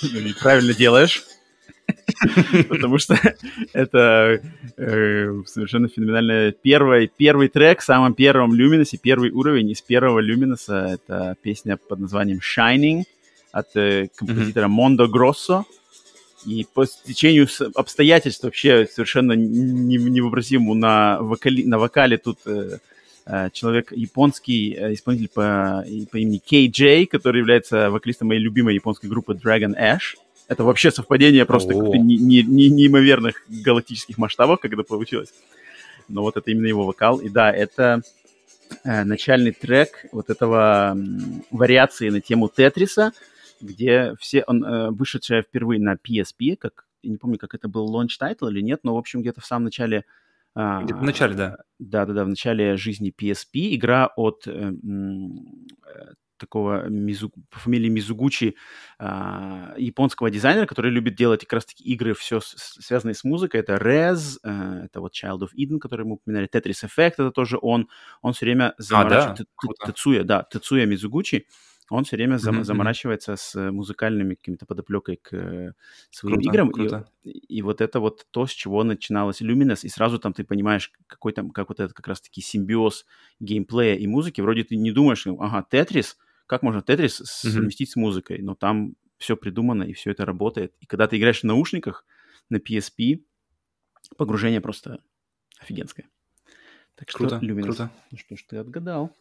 Ну, 0.01 0.33
правильно 0.39 0.73
делаешь. 0.73 1.23
Потому 2.69 2.97
что 2.97 3.19
это 3.73 4.41
э, 4.77 5.41
совершенно 5.45 5.87
феноменально. 5.87 6.51
Первый, 6.51 7.07
первый 7.07 7.47
трек 7.47 7.81
в 7.81 7.83
самом 7.85 8.13
первом 8.13 8.53
Люминосе, 8.53 8.97
первый 8.97 9.31
уровень 9.31 9.71
из 9.71 9.81
первого 9.81 10.19
Люминоса. 10.19 10.87
Это 10.93 11.35
песня 11.41 11.77
под 11.77 11.99
названием 11.99 12.39
Shining 12.39 13.03
от 13.51 13.75
э, 13.75 14.07
композитора 14.15 14.67
Мондо 14.67 15.07
Гроссо. 15.07 15.65
И 16.45 16.65
по 16.73 16.85
стечению 16.85 17.47
обстоятельств 17.75 18.43
вообще 18.43 18.87
совершенно 18.87 19.33
не- 19.33 19.97
невообразимому 19.97 20.73
на, 20.73 21.19
вокали, 21.21 21.63
на 21.63 21.77
вокале 21.77 22.17
тут 22.17 22.39
э, 22.45 22.77
э, 23.25 23.49
человек 23.51 23.91
японский 23.91 24.73
э, 24.73 24.93
исполнитель 24.93 25.29
по, 25.29 25.83
по 26.11 26.17
имени 26.17 26.41
Джей, 26.69 27.05
который 27.05 27.39
является 27.39 27.91
вокалистом 27.91 28.29
моей 28.29 28.39
любимой 28.39 28.75
японской 28.75 29.07
группы 29.07 29.33
Dragon 29.33 29.77
Ash. 29.77 30.15
Это 30.47 30.63
вообще 30.63 30.91
совпадение 30.91 31.45
просто 31.45 31.73
О. 31.73 31.95
не- 31.95 32.17
не- 32.17 32.43
не- 32.43 32.69
неимоверных 32.69 33.43
галактических 33.49 34.17
масштабов, 34.17 34.59
как 34.61 34.73
это 34.73 34.83
получилось. 34.83 35.33
Но 36.07 36.21
вот 36.23 36.37
это 36.37 36.49
именно 36.49 36.67
его 36.67 36.85
вокал. 36.85 37.17
И 37.17 37.29
да, 37.29 37.51
это 37.51 38.01
э, 38.83 39.03
начальный 39.03 39.51
трек 39.51 40.05
вот 40.11 40.29
этого 40.29 40.97
вариации 41.51 42.09
на 42.09 42.21
тему 42.21 42.49
Тетриса, 42.49 43.11
где 43.61 44.15
все, 44.19 44.43
он 44.47 44.63
э, 44.63 44.89
вышедшая 44.91 45.41
впервые 45.43 45.79
на 45.79 45.95
PSP, 45.95 46.55
как, 46.57 46.85
не 47.03 47.17
помню, 47.17 47.37
как 47.37 47.53
это 47.55 47.67
был 47.67 47.93
launch 47.95 48.17
title 48.21 48.49
или 48.49 48.61
нет, 48.61 48.81
но, 48.83 48.95
в 48.95 48.97
общем, 48.97 49.21
где-то 49.21 49.41
в 49.41 49.45
самом 49.45 49.65
начале... 49.65 50.05
а, 50.55 50.83
Где-то 50.83 50.99
в 50.99 51.03
начале, 51.03 51.35
да. 51.35 51.57
Да-да-да, 51.79 52.25
в 52.25 52.29
начале 52.29 52.75
жизни 52.77 53.13
PSP. 53.17 53.75
Игра 53.75 54.07
от 54.15 54.47
э, 54.47 54.71
э, 54.73 56.13
такого 56.37 56.87
Мизу- 56.89 57.31
по 57.49 57.59
фамилии 57.59 57.89
Мизугучи, 57.89 58.55
а, 58.97 59.73
японского 59.77 60.29
дизайнера, 60.31 60.65
который 60.65 60.89
любит 60.91 61.15
делать 61.15 61.41
как 61.41 61.53
раз-таки 61.53 61.83
игры, 61.83 62.13
все 62.13 62.39
связанные 62.41 63.13
с 63.15 63.23
музыкой. 63.23 63.59
Это 63.59 63.75
Rez, 63.75 64.37
э, 64.43 64.85
это 64.85 65.01
вот 65.01 65.13
Child 65.13 65.39
of 65.41 65.49
Eden, 65.57 65.79
который 65.79 66.05
мы 66.05 66.13
упоминали, 66.13 66.47
Tetris 66.47 66.85
Effect, 66.85 67.13
это 67.13 67.31
тоже 67.31 67.57
он. 67.61 67.89
Он 68.21 68.33
все 68.33 68.45
время 68.45 68.73
заморачивает... 68.77 69.37
да? 69.37 69.43
Т- 69.43 69.49
Круто. 69.55 69.91
Тецуя, 69.91 70.23
да, 70.23 70.43
Тецуя 70.49 70.85
Мизугучи. 70.85 71.45
Он 71.89 72.03
все 72.03 72.15
время 72.15 72.35
зам- 72.35 72.63
заморачивается 72.63 73.35
с 73.35 73.55
э, 73.55 73.71
музыкальными 73.71 74.35
какими-то 74.35 74.65
подоплекой 74.65 75.17
к 75.17 75.33
э, 75.33 75.73
своим 76.11 76.35
Круто, 76.35 76.49
играм. 76.49 76.71
Круто. 76.71 77.11
и, 77.23 77.31
и 77.31 77.61
вот 77.61 77.81
это 77.81 77.99
вот 77.99 78.27
то, 78.31 78.45
с 78.45 78.51
чего 78.51 78.83
начиналась 78.83 79.41
Luminous, 79.41 79.79
и 79.83 79.89
сразу 79.89 80.19
там 80.19 80.33
ты 80.33 80.43
понимаешь, 80.43 80.91
какой 81.07 81.33
там, 81.33 81.51
как 81.51 81.69
вот 81.69 81.79
этот 81.79 81.93
как 81.93 82.07
раз-таки 82.07 82.41
симбиоз 82.41 83.05
геймплея 83.39 83.95
и 83.95 84.07
музыки. 84.07 84.41
Вроде 84.41 84.63
ты 84.63 84.75
не 84.75 84.91
думаешь, 84.91 85.25
ну, 85.25 85.41
ага, 85.41 85.65
Тетрис, 85.69 86.17
как 86.45 86.63
можно 86.63 86.81
Тетрис 86.81 87.15
совместить 87.25 87.91
с 87.91 87.95
музыкой? 87.95 88.41
Но 88.41 88.55
там 88.55 88.95
все 89.17 89.35
придумано, 89.35 89.83
и 89.83 89.93
все 89.93 90.11
это 90.11 90.25
работает. 90.25 90.73
И 90.79 90.85
когда 90.85 91.07
ты 91.07 91.17
играешь 91.17 91.41
в 91.41 91.43
наушниках 91.45 92.05
на 92.49 92.57
PSP, 92.57 93.23
погружение 94.17 94.61
просто 94.61 95.03
офигенское. 95.59 96.09
Так 96.95 97.09
что 97.09 97.19
Круто, 97.19 97.39
Luminous. 97.41 97.63
круто. 97.63 97.91
Ну 98.11 98.17
что 98.17 98.35
ж, 98.35 98.43
ты 98.43 98.57
отгадал. 98.57 99.15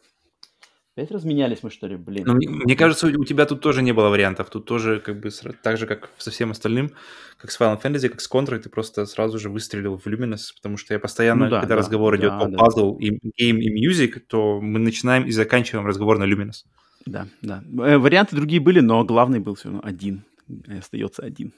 Опять 0.99 1.13
разменялись 1.13 1.63
мы, 1.63 1.71
что 1.71 1.87
ли, 1.87 1.95
блин? 1.95 2.25
Но 2.27 2.35
мне, 2.35 2.49
мне 2.49 2.75
кажется, 2.75 3.07
у 3.07 3.21
у 3.21 3.25
тебя 3.25 3.47
тут 3.47 3.61
тоже 3.61 3.83
не 3.83 3.93
было 3.93 4.09
вариантов. 4.09 4.51
Тут 4.51 4.65
тоже 4.65 4.99
как 4.99 5.21
бы 5.21 5.31
так 5.63 5.77
же, 5.77 5.87
как 5.87 6.11
со 6.19 6.33
всем 6.33 6.51
остальным, 6.51 6.91
как 7.37 7.53
с 7.53 7.61
Final 7.61 7.81
Fantasy, 7.81 8.09
как 8.09 8.21
с 8.21 8.29
Contra, 8.29 8.59
ты 8.59 8.69
просто 8.69 9.07
сразу 9.07 9.39
же 9.39 9.49
выстрелил 9.49 9.97
в 9.97 10.05
Luminous, 10.09 10.53
потому 10.57 10.77
что 10.77 10.95
я 10.95 10.99
постоянно, 10.99 11.45
Ну 11.45 11.51
да, 11.53 11.61
когда 11.61 11.77
да, 11.77 11.79
разговор 11.79 12.17
идет 12.17 12.31
да, 12.31 12.41
о 12.41 12.49
да. 12.49 12.57
puzzle, 12.57 12.99
и 12.99 13.13
game 13.13 13.61
и 13.61 13.89
music, 13.89 14.19
то 14.27 14.61
мы 14.61 14.81
начинаем 14.81 15.25
и 15.25 15.31
заканчиваем 15.31 15.87
разговор 15.87 16.19
на 16.19 16.25
Luminous. 16.25 16.65
Да, 17.07 17.29
да. 17.43 17.63
Э, 17.79 17.99
Варианты 17.99 18.35
другие 18.35 18.61
были, 18.61 18.81
но 18.81 19.05
главный 19.05 19.39
был 19.39 19.55
все 19.55 19.69
равно 19.69 19.83
один. 19.85 20.25
Остается 20.67 21.23
один. 21.23 21.53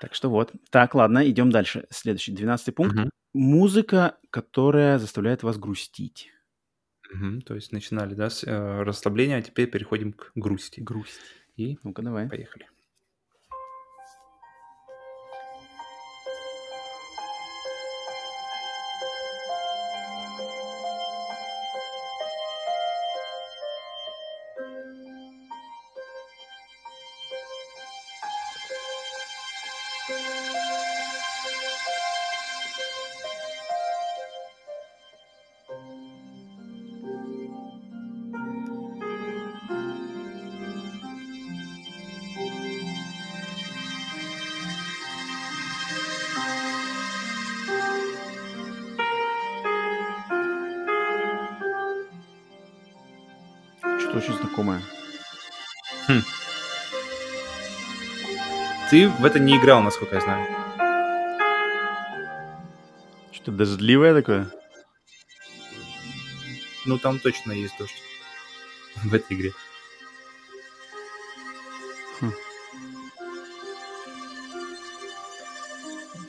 Так 0.00 0.14
что 0.14 0.30
вот. 0.30 0.52
Так, 0.70 0.94
ладно, 0.94 1.28
идем 1.28 1.50
дальше. 1.50 1.84
Следующий, 1.90 2.32
12 2.32 2.74
пункт. 2.74 2.96
Мгм. 2.96 3.10
Музыка, 3.34 4.16
которая 4.30 4.98
заставляет 4.98 5.42
вас 5.42 5.58
грустить. 5.58 6.30
Мгм. 7.12 7.40
То 7.42 7.54
есть 7.54 7.72
начинали, 7.72 8.14
да, 8.14 8.30
с 8.30 8.44
э, 8.44 8.82
расслабления, 8.82 9.36
а 9.38 9.42
теперь 9.42 9.68
переходим 9.70 10.12
к 10.12 10.32
грусти. 10.34 10.80
Грусть. 10.80 11.20
И 11.56 11.78
Ну-ка, 11.82 12.02
давай. 12.02 12.28
поехали. 12.28 12.68
Ты 58.96 59.10
в 59.10 59.26
это 59.26 59.38
не 59.38 59.58
играл, 59.58 59.82
насколько 59.82 60.14
я 60.14 60.22
знаю. 60.22 60.46
Что-то 63.30 63.52
дождливое 63.52 64.14
такое? 64.14 64.50
Ну, 66.86 66.96
там 66.96 67.18
точно 67.18 67.52
есть 67.52 67.74
дождь 67.78 68.02
в 69.04 69.12
этой 69.12 69.36
игре. 69.36 69.52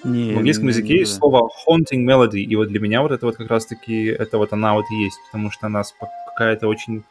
Не, 0.04 0.34
В 0.34 0.38
английском 0.40 0.68
языке 0.68 0.96
не 0.96 1.00
есть 1.00 1.14
знаю. 1.14 1.32
слово 1.32 1.50
haunting 1.66 2.04
melody, 2.04 2.40
и 2.40 2.54
вот 2.58 2.68
для 2.68 2.82
меня 2.82 3.02
вот 3.02 3.14
это 3.14 3.26
вот 3.26 3.38
как 3.38 3.50
раз-таки, 3.50 4.08
это 4.08 4.38
вот 4.38 4.52
она 4.52 4.74
вот 4.74 4.84
и 4.92 5.04
есть, 5.06 5.20
потому 5.28 5.52
что 5.52 5.68
она 5.68 5.84
какая-то 6.26 6.68
очень 6.68 7.06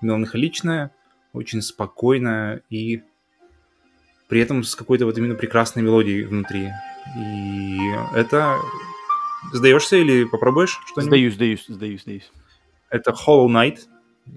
меланхоличная, 0.00 0.92
очень 1.32 1.60
спокойная 1.60 2.62
и 2.70 3.02
при 4.32 4.40
этом 4.40 4.64
с 4.64 4.74
какой-то 4.74 5.04
вот 5.04 5.18
именно 5.18 5.34
прекрасной 5.34 5.82
мелодией 5.82 6.24
внутри. 6.24 6.70
И 7.18 7.78
это... 8.14 8.56
Сдаешься 9.52 9.96
или 9.96 10.24
попробуешь 10.24 10.80
что-нибудь? 10.86 11.04
Сдаюсь, 11.04 11.34
сдаюсь, 11.34 11.64
сдаюсь, 11.68 12.00
сдаюсь. 12.00 12.32
Это 12.88 13.10
Hollow 13.10 13.46
Knight, 13.48 13.80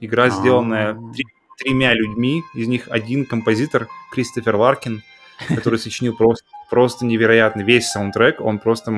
игра, 0.01 0.27
сделанная 0.29 0.95
А. 0.95 1.13
три- 1.13 1.23
тремя 1.57 1.93
людьми, 1.93 2.43
из 2.53 2.67
них 2.67 2.89
один 2.89 3.25
композитор, 3.25 3.87
Кристофер 4.11 4.57
Ларкин, 4.57 5.01
который 5.47 5.79
сочинил 5.79 6.13
просто, 6.17 6.43
просто 6.69 7.05
невероятный 7.05 7.63
весь 7.63 7.87
саундтрек, 7.87 8.41
он 8.41 8.59
просто 8.59 8.91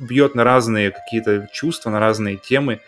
бьет 0.00 0.34
на 0.34 0.44
разные 0.44 0.92
какие-то 0.92 1.46
чувства, 1.52 1.90
на 1.90 2.00
разные 2.00 2.38
темы, 2.38 2.80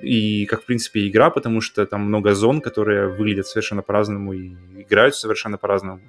и 0.00 0.46
как, 0.46 0.62
в 0.62 0.66
принципе, 0.66 1.06
игра, 1.08 1.30
потому 1.30 1.60
что 1.60 1.86
там 1.86 2.02
много 2.02 2.34
зон, 2.34 2.60
которые 2.60 3.08
выглядят 3.08 3.46
совершенно 3.46 3.82
по-разному 3.82 4.32
и 4.32 4.54
играют 4.82 5.14
совершенно 5.14 5.58
по-разному. 5.58 6.00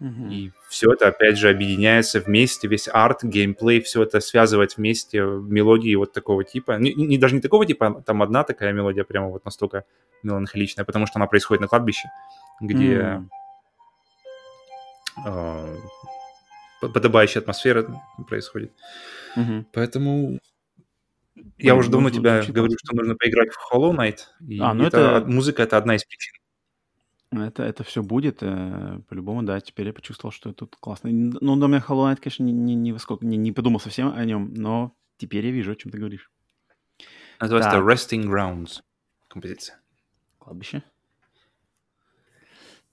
Мгм. 0.00 0.30
И 0.30 0.50
все 0.68 0.92
это, 0.92 1.08
опять 1.08 1.38
же, 1.38 1.50
объединяется 1.50 2.20
вместе, 2.20 2.68
весь 2.68 2.88
арт, 2.92 3.24
геймплей, 3.24 3.80
все 3.80 4.02
это 4.04 4.20
связывать 4.20 4.76
вместе, 4.76 5.20
мелодии 5.20 5.94
вот 5.96 6.12
такого 6.12 6.44
типа. 6.44 6.78
Не, 6.78 6.94
не- 6.94 7.18
даже 7.18 7.34
не 7.34 7.40
такого 7.40 7.66
типа, 7.66 7.86
а 7.86 8.02
там 8.02 8.22
одна 8.22 8.44
такая 8.44 8.72
мелодия 8.72 9.04
прямо 9.04 9.28
вот 9.28 9.44
настолько 9.44 9.84
меланхоличная, 10.22 10.84
потому 10.84 11.06
что 11.06 11.18
она 11.18 11.26
происходит 11.26 11.62
на 11.62 11.68
кладбище, 11.68 12.08
где 12.60 13.22
по- 16.80 16.88
подобающая 16.88 17.42
атмосфера 17.42 17.84
происходит. 18.28 18.72
Мгм. 19.36 19.66
Поэтому 19.72 20.38
я 21.58 21.74
уже 21.74 21.90
давно 21.90 22.10
тебя 22.10 22.42
говорю, 22.46 22.76
что 22.78 22.94
нужно 22.96 23.14
поиграть 23.16 23.50
в 23.52 23.72
Hollow 23.72 23.94
Knight. 23.96 24.18
И 24.46 24.58
А, 24.60 24.74
ну 24.74 24.84
это, 24.84 24.98
это- 25.18 25.26
музыка 25.26 25.62
это 25.62 25.76
одна 25.76 25.96
из 25.96 26.04
причин. 26.04 26.34
Это, 27.30 27.62
это 27.62 27.84
все 27.84 28.02
будет, 28.02 28.38
э, 28.40 29.00
по-любому, 29.08 29.42
да. 29.42 29.60
Теперь 29.60 29.88
я 29.88 29.92
почувствовал, 29.92 30.32
что 30.32 30.52
тут 30.54 30.76
классно. 30.76 31.10
Ну, 31.10 31.56
на 31.56 31.66
меня 31.66 31.84
Hollow 31.86 32.10
Knight, 32.10 32.20
конечно, 32.22 32.42
не, 32.42 32.52
не, 32.52 32.74
не, 32.74 32.92
не, 33.20 33.36
не 33.36 33.52
подумал 33.52 33.80
совсем 33.80 34.14
о 34.14 34.24
нем, 34.24 34.54
но 34.54 34.94
теперь 35.18 35.44
я 35.44 35.52
вижу, 35.52 35.72
о 35.72 35.76
чем 35.76 35.92
ты 35.92 35.98
говоришь. 35.98 36.30
Называется 37.40 37.70
Так. 37.70 37.82
Resting 37.84 38.24
Grounds 38.24 38.80
композиция. 39.28 39.78
Кладбище. 40.38 40.82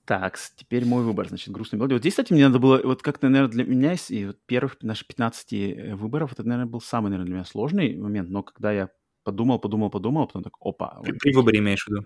Так, 0.05 0.37
теперь 0.55 0.85
мой 0.85 1.03
выбор, 1.03 1.27
значит, 1.27 1.49
грустная 1.49 1.79
мелодия. 1.79 1.95
Вот 1.95 2.01
здесь, 2.01 2.13
кстати, 2.13 2.31
мне 2.31 2.45
надо 2.47 2.59
было, 2.59 2.79
вот 2.83 3.01
как-то, 3.01 3.27
наверное, 3.27 3.51
для 3.51 3.63
меня 3.65 3.95
и 4.09 4.25
вот 4.25 4.37
первых 4.45 4.77
наших 4.83 5.07
15 5.07 5.93
выборов, 5.93 6.33
это, 6.33 6.43
наверное, 6.43 6.69
был 6.69 6.79
самый, 6.79 7.05
наверное, 7.09 7.25
для 7.25 7.35
меня 7.35 7.45
сложный 7.45 7.97
момент, 7.97 8.29
но 8.29 8.43
когда 8.43 8.71
я 8.71 8.89
подумал, 9.23 9.57
подумал, 9.59 9.89
подумал, 9.89 10.27
потом 10.27 10.43
так, 10.43 10.53
опа. 10.61 10.97
При, 11.01 11.13
вот 11.13 11.17
при 11.17 11.33
выборе 11.33 11.59
имеешь 11.59 11.85
в 11.85 11.87
виду? 11.89 12.05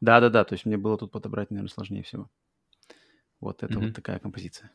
Да-да-да, 0.00 0.44
то 0.44 0.52
есть 0.54 0.66
мне 0.66 0.76
было 0.76 0.98
тут 0.98 1.12
подобрать, 1.12 1.50
наверное, 1.50 1.70
сложнее 1.70 2.02
всего. 2.02 2.28
Вот 3.40 3.62
это 3.62 3.78
Мгм. 3.78 3.80
вот 3.80 3.92
такая 3.92 4.18
композиция. 4.18 4.70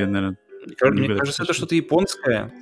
Я 0.00 0.06
наверное, 0.06 0.36
Мне 0.82 1.18
кажется, 1.18 1.42
это 1.42 1.52
что-то 1.52 1.74
японское. 1.74 2.52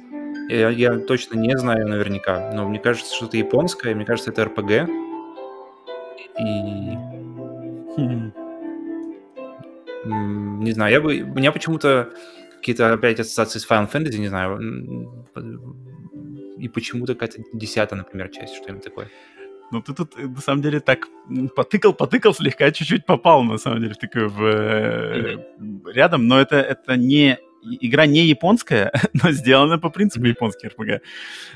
Я, 0.48 0.70
я 0.70 0.98
точно 0.98 1.39
не 1.39 1.56
знаю 1.56 1.86
наверняка, 1.89 2.52
но 2.52 2.69
мне 2.69 2.78
кажется, 2.78 3.15
что-то 3.15 3.36
японское. 3.36 3.94
Мне 3.94 4.05
кажется, 4.05 4.31
это 4.31 4.44
РПГ. 4.44 4.89
И 6.40 6.97
хм, 7.97 8.32
не 10.05 10.73
знаю, 10.73 10.93
я 10.93 11.01
бы, 11.01 11.20
у 11.20 11.35
меня 11.35 11.52
почему-то 11.52 12.10
какие-то 12.56 12.93
опять 12.93 13.20
ассоциации 13.20 13.59
с 13.59 13.69
Final 13.69 13.90
Fantasy, 13.90 14.19
не 14.19 14.28
знаю, 14.28 14.59
и 16.59 16.69
почему-то 16.69 17.15
какая-то 17.15 17.43
десятая, 17.52 17.97
например, 17.97 18.28
часть, 18.31 18.56
что-нибудь 18.56 18.85
такое. 18.85 19.09
Ну, 19.70 19.82
ты 19.82 19.93
тут, 19.93 20.16
на 20.16 20.40
самом 20.40 20.62
деле, 20.62 20.81
так 20.81 21.09
потыкал, 21.55 21.93
потыкал 21.93 22.35
слегка, 22.35 22.70
чуть-чуть 22.70 23.05
попал, 23.05 23.43
на 23.44 23.59
самом 23.59 23.81
деле, 23.81 23.94
в 23.94 23.98
такой 23.98 24.28
в, 24.28 24.43
э, 24.43 25.36
рядом, 25.90 26.27
но 26.27 26.40
это, 26.40 26.56
это 26.56 26.97
не... 26.97 27.39
Игра 27.81 28.06
не 28.06 28.27
японская, 28.27 28.93
но 29.23 29.32
сделана 29.32 29.78
по 29.78 29.90
принципу 29.90 30.20
Мгм. 30.24 30.31
японский 30.31 30.69
RPG. 30.69 31.01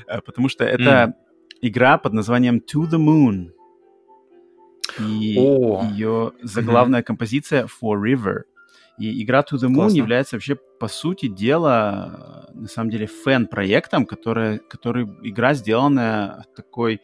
э, 0.07 0.21
Потому 0.21 0.49
что 0.49 0.63
это 0.65 1.13
игра 1.61 1.97
под 1.97 2.13
названием 2.13 2.57
To 2.57 2.83
the 2.89 2.97
Moon. 2.99 3.51
И 4.99 5.37
О. 5.39 5.83
ее 5.93 6.31
заглавная 6.43 7.03
композиция 7.03 7.65
For 7.65 7.95
River. 8.01 8.41
И 8.99 9.23
игра 9.23 9.39
To 9.41 9.55
the 9.57 9.69
Moon 9.69 9.75
Классно. 9.75 9.97
является 9.97 10.35
вообще, 10.35 10.55
по 10.79 10.87
сути 10.87 11.27
дела, 11.27 12.49
на 12.53 12.67
самом 12.67 12.89
деле, 12.91 13.07
фэн-проектом, 13.07 14.05
который, 14.05 14.59
который 14.59 15.05
игра 15.23 15.53
сделанная 15.53 16.45
такой 16.55 16.99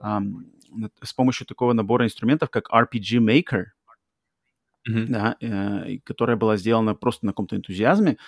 на- 0.00 0.90
с 1.02 1.12
помощью 1.14 1.46
такого 1.46 1.72
набора 1.72 2.04
инструментов, 2.04 2.50
как 2.50 2.68
RPG 2.70 3.18
Maker, 3.20 3.64
Мгм. 4.86 5.06
да, 5.12 5.36
э, 5.40 5.98
которая 6.04 6.36
была 6.36 6.56
сделана 6.58 6.94
просто 6.94 7.24
на 7.26 7.32
каком-то 7.32 7.56
энтузиазме, 7.56 8.18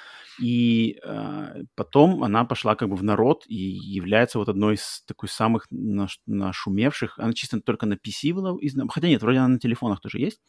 и 0.41 0.99
э, 1.05 1.63
потом 1.75 2.23
она 2.25 2.45
пошла 2.47 2.75
как 2.77 2.89
бы 2.89 2.97
в 2.97 3.03
народ 3.05 3.45
и 3.47 3.55
является 3.57 4.39
вот 4.39 4.49
одной 4.49 4.75
из 4.75 5.03
такой 5.07 5.29
самых 5.29 5.67
наш- 5.71 6.21
нашумевших. 6.27 7.19
Она 7.19 7.33
чисто 7.35 7.61
только 7.61 7.85
на 7.87 7.97
PC 7.97 8.33
была, 8.33 8.57
хотя 8.91 9.09
нет, 9.09 9.21
вроде 9.23 9.39
она 9.39 9.49
на 9.49 9.59
телефонах 9.59 10.01
тоже 10.01 10.19
есть. 10.19 10.41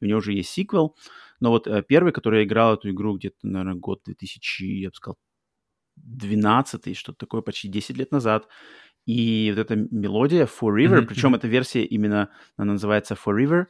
У 0.00 0.06
нее 0.06 0.16
уже 0.16 0.32
есть 0.34 0.50
сиквел, 0.50 0.96
но 1.40 1.50
вот 1.50 1.66
э, 1.68 1.82
первый, 1.88 2.12
который 2.12 2.40
я 2.40 2.46
играл 2.46 2.74
эту 2.74 2.90
игру 2.90 3.16
где-то, 3.16 3.36
наверное, 3.42 3.74
год 3.76 4.02
2000, 4.04 4.64
я 4.82 4.90
бы 4.90 4.94
сказал, 4.94 5.18
12 5.96 6.94
что-то 6.94 7.18
такое, 7.18 7.42
почти 7.42 7.68
10 7.68 7.96
лет 7.98 8.12
назад. 8.12 8.48
И 9.08 9.50
вот 9.56 9.60
эта 9.62 9.74
мелодия 9.74 10.44
For 10.44 10.68
River, 10.76 10.98
Мгм, 10.98 11.06
причем 11.06 11.34
эта 11.34 11.48
версия 11.48 11.82
именно, 11.82 12.28
она 12.58 12.72
называется 12.74 13.14
For 13.14 13.34
River, 13.34 13.64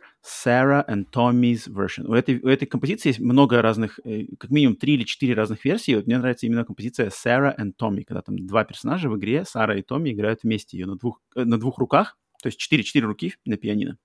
Sarah 0.44 0.84
and 0.88 1.04
Tommy's 1.14 1.68
version. 1.68 2.06
У 2.08 2.12
этой, 2.12 2.40
у 2.40 2.48
этой 2.48 2.66
композиции 2.66 3.10
есть 3.10 3.20
много 3.20 3.62
разных, 3.62 4.00
э, 4.04 4.24
как 4.36 4.50
минимум 4.50 4.74
три 4.74 4.94
или 4.94 5.04
четыре 5.04 5.34
разных 5.34 5.64
версии. 5.64 5.94
Вот 5.94 6.06
мне 6.06 6.18
нравится 6.18 6.46
именно 6.46 6.64
композиция 6.64 7.10
Sarah 7.10 7.54
and 7.56 7.74
Tommy, 7.80 8.02
когда 8.02 8.20
там 8.22 8.36
два 8.46 8.64
персонажа 8.64 9.08
в 9.08 9.16
игре, 9.16 9.44
Сара 9.44 9.76
и 9.78 9.82
Томми, 9.82 10.10
играют 10.10 10.40
вместе 10.42 10.76
ее 10.76 10.86
на 10.86 10.96
двух, 10.96 11.20
э, 11.36 11.44
на 11.44 11.56
двух 11.60 11.78
руках, 11.78 12.18
то 12.42 12.48
есть 12.48 12.58
четыре, 12.58 12.82
четыре 12.82 13.06
руки 13.06 13.34
на 13.44 13.56
пианино. 13.56 13.96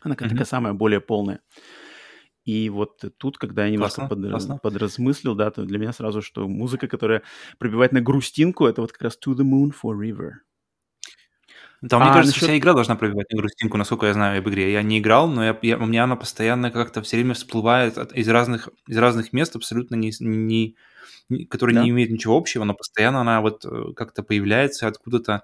Она 0.00 0.16
как 0.16 0.26
Мгм. 0.26 0.30
такая 0.30 0.46
самая 0.46 0.72
более 0.72 1.00
полная. 1.00 1.42
И 2.44 2.70
вот 2.70 3.04
тут, 3.18 3.38
когда 3.38 3.66
я 3.66 3.70
немножко 3.70 4.00
Классно, 4.08 4.14
подра- 4.16 4.30
классно. 4.30 4.58
подразмыслил, 4.60 5.36
да, 5.36 5.50
то 5.52 5.64
для 5.64 5.78
меня 5.78 5.92
сразу, 5.92 6.22
что 6.22 6.48
музыка, 6.48 6.88
которая 6.88 7.22
пробивает 7.58 7.92
на 7.92 8.00
грустинку, 8.00 8.66
это 8.66 8.80
вот 8.80 8.90
как 8.90 9.02
раз 9.02 9.18
To 9.24 9.32
the 9.34 9.44
Moon 9.44 9.72
for 9.72 9.96
Там, 11.88 12.00
мне 12.02 12.10
А, 12.10 12.14
кажется, 12.14 12.34
насчет- 12.36 12.48
вся 12.48 12.58
игра 12.58 12.72
должна 12.72 12.96
пробивать 12.96 13.26
грустинку, 13.32 13.76
насколько 13.76 14.06
я 14.06 14.12
знаю 14.14 14.38
об 14.40 14.48
игре. 14.48 14.72
Я 14.72 14.82
не 14.82 14.98
играл, 14.98 15.28
но 15.28 15.44
я, 15.44 15.58
я- 15.62 15.76
у 15.78 15.86
меня 15.86 16.04
она 16.04 16.16
постоянно 16.16 16.70
как-то 16.70 17.02
все 17.02 17.16
время 17.16 17.34
всплывает 17.34 17.98
от- 17.98 18.12
из, 18.12 18.28
разных, 18.28 18.68
из 18.88 18.96
разных 18.96 19.32
мест, 19.32 19.54
абсолютно 19.56 19.94
не, 19.94 20.10
не, 20.20 20.74
не- 21.28 21.44
которые 21.44 21.74
Да. 21.76 21.82
не 21.84 21.90
имеют 21.90 22.10
ничего 22.10 22.36
общего, 22.36 22.64
но 22.64 22.74
постоянно 22.74 23.20
она 23.20 23.40
вот 23.42 23.64
э, 23.66 23.92
как-то 23.94 24.22
появляется 24.22 24.86
откуда-то 24.88 25.42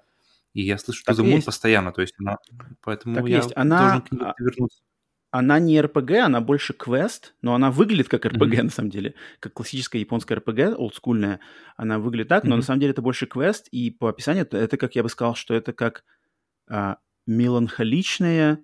И 0.55 0.63
я 0.63 0.77
слышу 0.79 1.03
Moon 1.09 1.25
есть. 1.37 1.47
постоянно, 1.47 1.93
то 1.93 2.03
есть 2.03 2.15
она... 2.19 2.37
Поэтому 2.83 3.15
Так 3.17 3.27
я 3.27 3.37
есть. 3.37 3.53
Она, 3.57 3.79
должен 3.81 4.01
к 4.03 4.13
ней 4.13 4.21
а, 4.23 4.35
вернуться. 4.39 4.81
она 5.31 5.59
не 5.59 5.79
RPG, 5.81 6.19
она 6.19 6.41
больше 6.43 6.75
квест, 6.75 7.35
но 7.41 7.55
она 7.55 7.71
выглядит 7.71 8.09
как 8.09 8.27
RPG 8.27 8.57
Мгм. 8.59 8.65
на 8.67 8.71
самом 8.71 8.91
деле, 8.91 9.15
как 9.41 9.55
классическая 9.55 9.99
японская 9.99 10.37
RPG, 10.39 10.75
олдскульная. 10.75 11.41
Она 11.79 11.99
выглядит 11.99 12.29
так, 12.29 12.45
но 12.45 12.57
на 12.57 12.61
самом 12.63 12.81
деле 12.81 12.93
это 12.93 13.01
больше 13.01 13.27
квест, 13.27 13.69
и 13.69 13.91
по 13.91 14.09
описанию 14.11 14.43
это, 14.43 14.59
это 14.59 14.77
как 14.77 14.95
я 14.95 15.03
бы 15.03 15.09
сказал, 15.09 15.35
что 15.37 15.55
это 15.55 15.73
как 15.73 16.05
а, 16.69 16.99
меланхоличная 17.27 18.61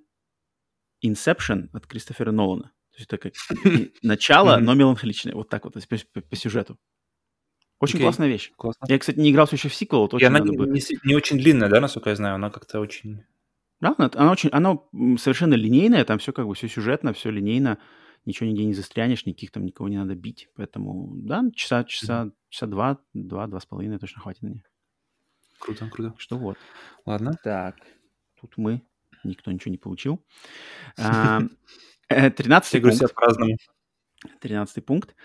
Inception 1.04 1.68
от 1.72 1.86
Кристофера 1.86 2.32
Нолана. 2.32 2.72
То 2.90 2.96
есть 2.98 3.12
это 3.12 3.18
как 3.18 3.32
начало, 4.02 4.58
но 4.58 4.74
меланхоличное. 4.74 5.34
Вот 5.34 5.48
так 5.48 5.64
вот, 5.64 5.74
то 5.74 5.78
есть 5.78 5.88
по, 5.88 6.20
по- 6.20 6.36
сюжету. 6.36 6.78
Очень 7.80 7.96
Окей. 7.96 8.06
классная 8.06 8.28
вещь. 8.28 8.50
Классно. 8.56 8.86
Я, 8.88 8.98
кстати, 8.98 9.18
не 9.18 9.30
игрался 9.30 9.54
еще 9.54 9.68
в 9.68 9.74
сиквел, 9.74 10.00
вот 10.00 10.20
И 10.20 10.24
она 10.24 10.40
не, 10.40 10.50
не 10.50 10.82
не 11.04 11.14
очень 11.14 11.38
длинная, 11.38 11.68
да, 11.68 11.80
насколько 11.80 12.10
я 12.10 12.16
знаю? 12.16 12.34
Она 12.34 12.50
как-то 12.50 12.80
очень... 12.80 13.22
Да, 13.80 13.94
она, 13.96 14.10
она 14.14 14.32
очень, 14.32 14.48
она 14.50 14.78
совершенно 15.18 15.54
линейная, 15.54 16.04
там 16.04 16.18
все 16.18 16.32
как 16.32 16.48
бы 16.48 16.54
все 16.54 16.66
сюжетно, 16.66 17.12
все 17.12 17.30
линейно, 17.30 17.78
ничего 18.24 18.48
нигде 18.48 18.64
не 18.64 18.74
застрянешь, 18.74 19.24
никаких 19.26 19.52
там 19.52 19.64
никого 19.64 19.88
не 19.88 19.96
надо 19.96 20.16
бить, 20.16 20.48
поэтому 20.56 21.12
да, 21.14 21.44
часа 21.54 21.84
часа 21.84 22.32
часа 22.48 22.66
два, 22.66 22.98
два, 23.14 23.46
два 23.46 23.60
с 23.60 23.66
половиной 23.66 24.00
точно 24.00 24.22
хватит 24.22 24.42
на 24.42 24.48
нее. 24.48 24.64
Круто, 25.58 25.88
круто. 25.90 26.14
Что 26.18 26.38
вот. 26.38 26.56
Ладно. 27.04 27.32
Так, 27.42 27.76
тут 28.40 28.56
мы, 28.56 28.82
никто 29.24 29.50
ничего 29.50 29.70
не 29.72 29.78
получил. 29.78 30.24
А, 30.98 31.40
э, 32.08 32.30
Тринадцатый 32.30 32.78
Все 32.78 32.80
грустят 32.80 33.08
пункт. 33.10 33.14
по-разному. 33.16 33.56
Тринадцатый 34.40 34.82
пункт. 34.82 35.16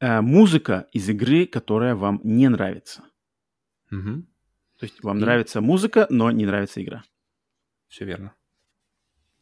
Э, 0.00 0.20
Музыка 0.20 0.88
из 0.92 1.08
игры, 1.08 1.46
которая 1.46 1.94
вам 1.94 2.20
не 2.24 2.48
нравится. 2.48 3.04
Мгм. 3.90 4.26
То 4.78 4.84
есть 4.86 5.02
вам 5.02 5.18
И? 5.18 5.20
нравится 5.20 5.60
музыка, 5.60 6.06
но 6.10 6.30
не 6.30 6.46
нравится 6.46 6.82
игра. 6.82 7.04
Все 7.88 8.04
верно. 8.04 8.34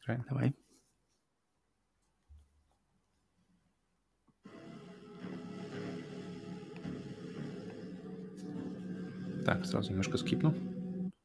Правильно. 0.04 0.26
Давай. 0.28 0.54
Так, 9.48 9.64
сразу 9.64 9.88
немножко 9.88 10.18
скипну. 10.18 10.52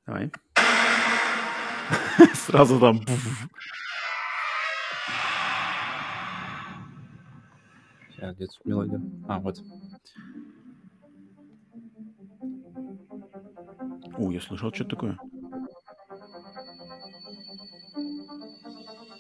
Давай. 0.06 0.32
Сразу 2.36 2.80
там. 2.80 3.02
Сейчас, 8.12 8.34
где 8.38 8.46
тут 8.46 8.64
мелодия? 8.64 9.02
А, 9.28 9.40
вот. 9.40 9.60
О, 14.18 14.32
я 14.32 14.40
слышал, 14.40 14.74
что 14.74 14.86
такое. 14.86 15.20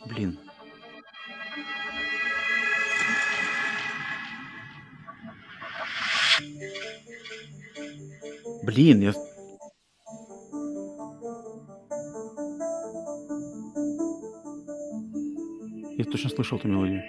Блин. 0.05 0.39
Блин, 8.73 9.01
я... 9.01 9.13
Я 15.95 16.05
точно 16.05 16.29
слышал 16.31 16.57
эту 16.57 16.69
мелодию. 16.69 17.03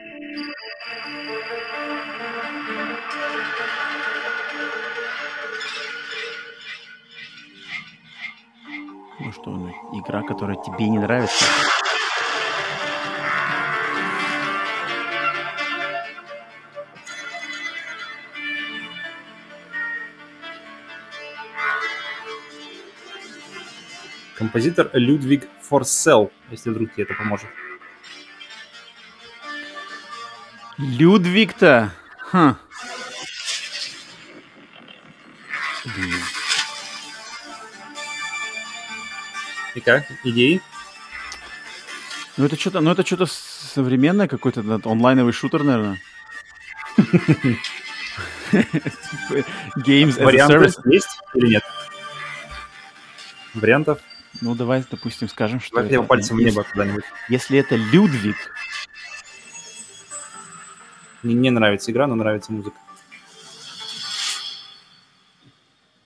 Ну 9.20 9.32
что, 9.32 9.70
игра, 9.94 10.22
которая 10.22 10.58
тебе 10.62 10.90
не 10.90 10.98
нравится. 10.98 11.46
Композитор 24.55 24.89
Людвиг 24.93 25.48
Форсел, 25.62 26.31
если 26.48 26.70
вдруг 26.70 26.94
тебе 26.94 27.02
это 27.02 27.14
поможет. 27.14 27.48
Людвиг-то! 30.78 31.93
Блин. 32.32 32.55
И 39.74 39.81
как? 39.81 40.05
Идеи? 40.22 40.60
Ну 42.36 42.44
это 42.44 42.55
что-то, 42.55 42.81
ну 42.81 42.93
это 42.93 43.05
что-то 43.05 43.26
современное 43.26 44.28
какой-то 44.28 44.60
онлайновый 44.85 45.32
шутер, 45.32 45.64
наверное. 45.64 46.01
Games 49.78 50.16
as 50.16 50.28
a 50.28 50.47
service. 50.47 50.76
есть 50.85 51.18
или 51.35 51.55
нет? 51.55 51.64
Вариантов? 53.55 53.98
Ну 54.44 54.54
давай, 54.54 54.84
допустим, 54.90 55.26
скажем, 55.26 55.58
что 55.58 55.74
Давай 55.74 55.88
хотя 55.88 56.02
бы 56.02 56.06
пальцем 56.06 56.36
в 56.36 56.40
небо 56.40 56.64
куда-нибудь. 56.70 57.04
Если 57.30 57.58
это 57.58 57.76
Людвиг, 57.76 58.36
Мне 61.22 61.34
не 61.34 61.48
нравится 61.48 61.90
игра, 61.90 62.06
но 62.06 62.14
нравится 62.14 62.52
музыка. 62.52 62.76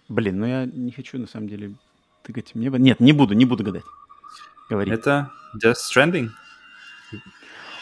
блин, 0.09 0.39
ну 0.39 0.47
я 0.47 0.67
не 0.67 0.93
хочу 0.93 1.19
на 1.19 1.27
самом 1.27 1.49
деле 1.49 1.73
тыкать 2.23 2.55
в 2.55 2.59
небо. 2.59 2.79
Нет, 2.79 3.01
не 3.01 3.13
буду, 3.13 3.35
не 3.35 3.45
буду 3.45 3.65
гадать. 3.65 3.83
Говори. 4.71 4.93
Это 4.93 5.33
Death 5.61 5.75
Stranding. 5.93 6.29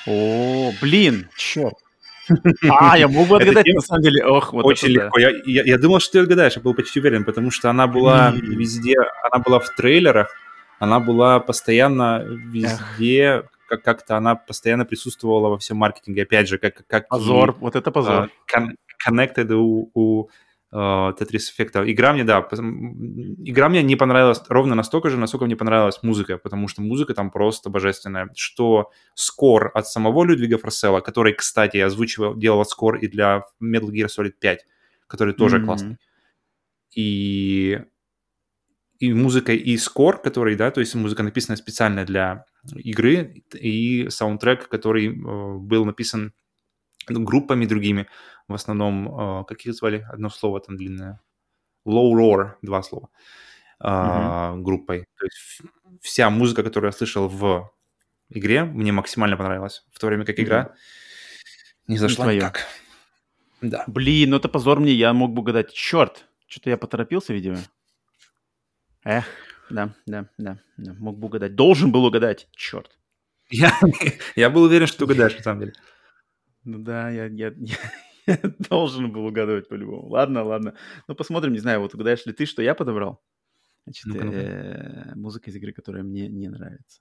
О, 0.06 0.72
блин, 0.80 1.28
черт. 1.36 1.74
А, 2.70 2.96
я 2.96 3.08
могу 3.08 3.36
Это 3.36 3.50
отгадать, 3.50 3.74
на 3.74 3.82
самом 3.82 4.02
деле. 4.04 4.24
Ох, 4.24 4.54
вот 4.54 4.64
Очень 4.64 4.88
легко. 4.88 5.18
Я, 5.18 5.32
я, 5.44 5.64
я 5.64 5.78
думал, 5.78 6.00
что 6.00 6.12
ты 6.12 6.18
отгадаешь, 6.20 6.56
я 6.56 6.62
был 6.62 6.72
почти 6.72 6.98
уверен, 6.98 7.24
потому 7.24 7.50
что 7.50 7.68
она 7.68 7.86
была 7.86 8.30
везде, 8.30 8.96
она 9.30 9.42
была 9.44 9.60
в 9.60 9.68
трейлерах, 9.76 10.30
она 10.78 11.00
была 11.00 11.40
постоянно 11.40 12.22
везде, 12.24 13.44
как- 13.68 13.82
как-то 13.82 14.16
она 14.16 14.34
постоянно 14.36 14.84
присутствовала 14.84 15.48
во 15.48 15.58
всем 15.58 15.76
маркетинге. 15.78 16.22
Опять 16.22 16.48
же, 16.48 16.58
как, 16.58 16.86
как 16.86 17.04
и, 17.04 17.08
Позор, 17.08 17.52
вот 17.60 17.76
это 17.76 17.90
позор. 17.90 18.30
кон- 18.52 18.76
Connected 19.06 19.52
у, 19.52 19.90
у 19.94 20.28
э, 20.72 20.76
Tetris 20.76 21.50
Effect. 21.56 21.90
Игра 21.90 22.12
мне, 22.12 22.24
да, 22.24 22.40
игра 22.40 23.68
мне 23.68 23.82
не 23.82 23.94
понравилась 23.96 24.42
ровно 24.48 24.74
настолько 24.74 25.10
же, 25.10 25.16
насколько 25.18 25.44
мне 25.46 25.54
понравилась 25.56 26.02
музыка, 26.02 26.38
потому 26.38 26.66
что 26.68 26.82
музыка 26.82 27.14
там 27.14 27.30
просто 27.30 27.70
божественная. 27.70 28.28
Что 28.34 28.90
скор 29.14 29.70
от 29.74 29.86
самого 29.86 30.24
Людвига 30.24 30.58
Форсела, 30.58 31.00
который, 31.00 31.34
кстати, 31.34 31.76
озвучивал, 31.76 32.34
делал 32.36 32.64
скор 32.64 32.96
и 32.96 33.06
для 33.06 33.42
Metal 33.62 33.90
Gear 33.90 34.06
Solid 34.08 34.32
5, 34.40 34.64
который 35.06 35.34
тоже 35.34 35.58
Мгм. 35.58 35.66
классный. 35.66 35.96
И, 36.94 37.80
и 38.98 39.12
музыка, 39.12 39.52
и 39.52 39.76
скор, 39.76 40.20
который, 40.22 40.56
да, 40.56 40.70
то 40.70 40.80
есть 40.80 40.94
музыка 40.94 41.22
написана 41.22 41.56
специально 41.56 42.04
для 42.04 42.44
игры, 42.74 43.42
и 43.54 44.08
саундтрек, 44.10 44.68
который 44.68 45.08
э, 45.08 45.58
был 45.58 45.84
написан 45.84 46.32
группами 47.08 47.66
другими, 47.66 48.06
в 48.48 48.54
основном, 48.54 49.40
э, 49.40 49.44
как 49.46 49.60
их 49.66 49.74
звали? 49.74 50.06
Одно 50.12 50.30
слово 50.30 50.60
там 50.60 50.76
длинное. 50.76 51.20
Low 51.86 52.12
Roar, 52.14 52.52
два 52.62 52.82
слова. 52.82 53.08
э, 53.80 54.54
Группой. 54.56 55.06
То 55.18 55.26
есть 55.26 55.62
вся 56.02 56.30
музыка, 56.30 56.62
которую 56.62 56.88
я 56.88 56.92
слышал 56.92 57.28
в 57.28 57.70
игре, 58.30 58.64
мне 58.64 58.92
максимально 58.92 59.36
понравилась. 59.36 59.84
В 59.92 59.98
то 59.98 60.06
время 60.08 60.24
как 60.24 60.40
игра 60.40 60.74
не 61.86 61.98
зашла 61.98 62.24
твоё. 62.24 62.38
никак. 62.38 62.66
Да. 63.60 63.84
Блин, 63.86 64.30
ну 64.30 64.36
это 64.36 64.48
позор 64.48 64.80
мне, 64.80 64.92
я 64.92 65.12
мог 65.12 65.32
бы 65.32 65.40
угадать. 65.40 65.72
Черт, 65.72 66.26
что-то 66.46 66.70
я 66.70 66.76
поторопился, 66.76 67.32
видимо. 67.32 67.58
Эх, 69.06 69.24
да, 69.70 69.94
да, 70.06 70.28
да, 70.36 70.58
да, 70.76 70.94
мог 70.98 71.16
бы 71.18 71.26
угадать. 71.26 71.54
Должен 71.54 71.92
был 71.92 72.04
угадать, 72.04 72.48
черт. 72.50 72.98
Я, 73.50 73.70
я 74.36 74.50
был 74.50 74.64
уверен, 74.64 74.88
что 74.88 74.98
ты 74.98 75.04
угадаешь, 75.04 75.36
на 75.36 75.42
самом 75.44 75.60
деле. 75.60 75.72
Ну 76.64 76.78
да, 76.80 77.10
я, 77.10 77.26
я, 77.26 77.54
я 78.26 78.38
должен 78.68 79.12
был 79.12 79.24
угадывать 79.26 79.68
по-любому. 79.68 80.08
Ладно, 80.08 80.42
ладно. 80.42 80.74
Ну 81.06 81.14
посмотрим, 81.14 81.52
не 81.52 81.60
знаю, 81.60 81.80
вот 81.80 81.94
угадаешь 81.94 82.26
ли 82.26 82.32
ты, 82.32 82.46
что 82.46 82.62
я 82.62 82.74
подобрал. 82.74 83.22
Значит, 83.84 84.06
Ну-ка, 84.06 84.24
ну-ка. 84.24 84.36
э, 84.38 85.14
музыка 85.14 85.50
из 85.50 85.54
игры, 85.56 85.72
которая 85.72 86.02
мне 86.02 86.26
не 86.26 86.48
нравится. 86.48 87.00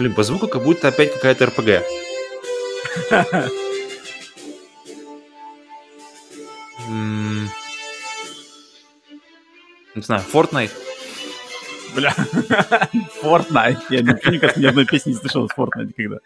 Блин, 0.00 0.14
по 0.14 0.22
звуку 0.22 0.48
как 0.48 0.62
будто 0.62 0.88
опять 0.88 1.12
какая-то 1.12 1.44
РПГ. 1.44 1.84
Не 9.94 10.02
знаю, 10.02 10.22
Fortnite. 10.32 10.70
Бля, 11.94 12.14
Fortnite. 13.22 13.80
Я 13.90 14.38
как 14.40 14.56
ни 14.56 14.64
одной 14.64 14.86
песни 14.86 15.10
не 15.10 15.16
слышал 15.16 15.44
из 15.44 15.50
Fortnite 15.54 15.92
никогда. 15.94 16.20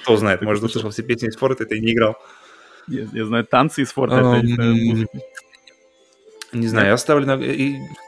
Кто 0.00 0.16
знает, 0.16 0.40
может, 0.40 0.64
услышал 0.64 0.88
все 0.88 1.02
песни 1.02 1.28
из 1.28 1.36
Fortnite 1.36 1.74
и 1.74 1.80
не 1.82 1.92
играл. 1.92 2.16
Я, 2.88 3.06
я 3.12 3.26
знаю 3.26 3.44
танцы 3.44 3.82
из 3.82 3.92
Fortnite, 3.94 4.34
я 4.34 4.40
не 4.40 4.54
знаю. 4.54 5.08
Не 6.52 6.68
знаю, 6.68 6.88
я 6.88 6.96
ставлю, 6.96 7.26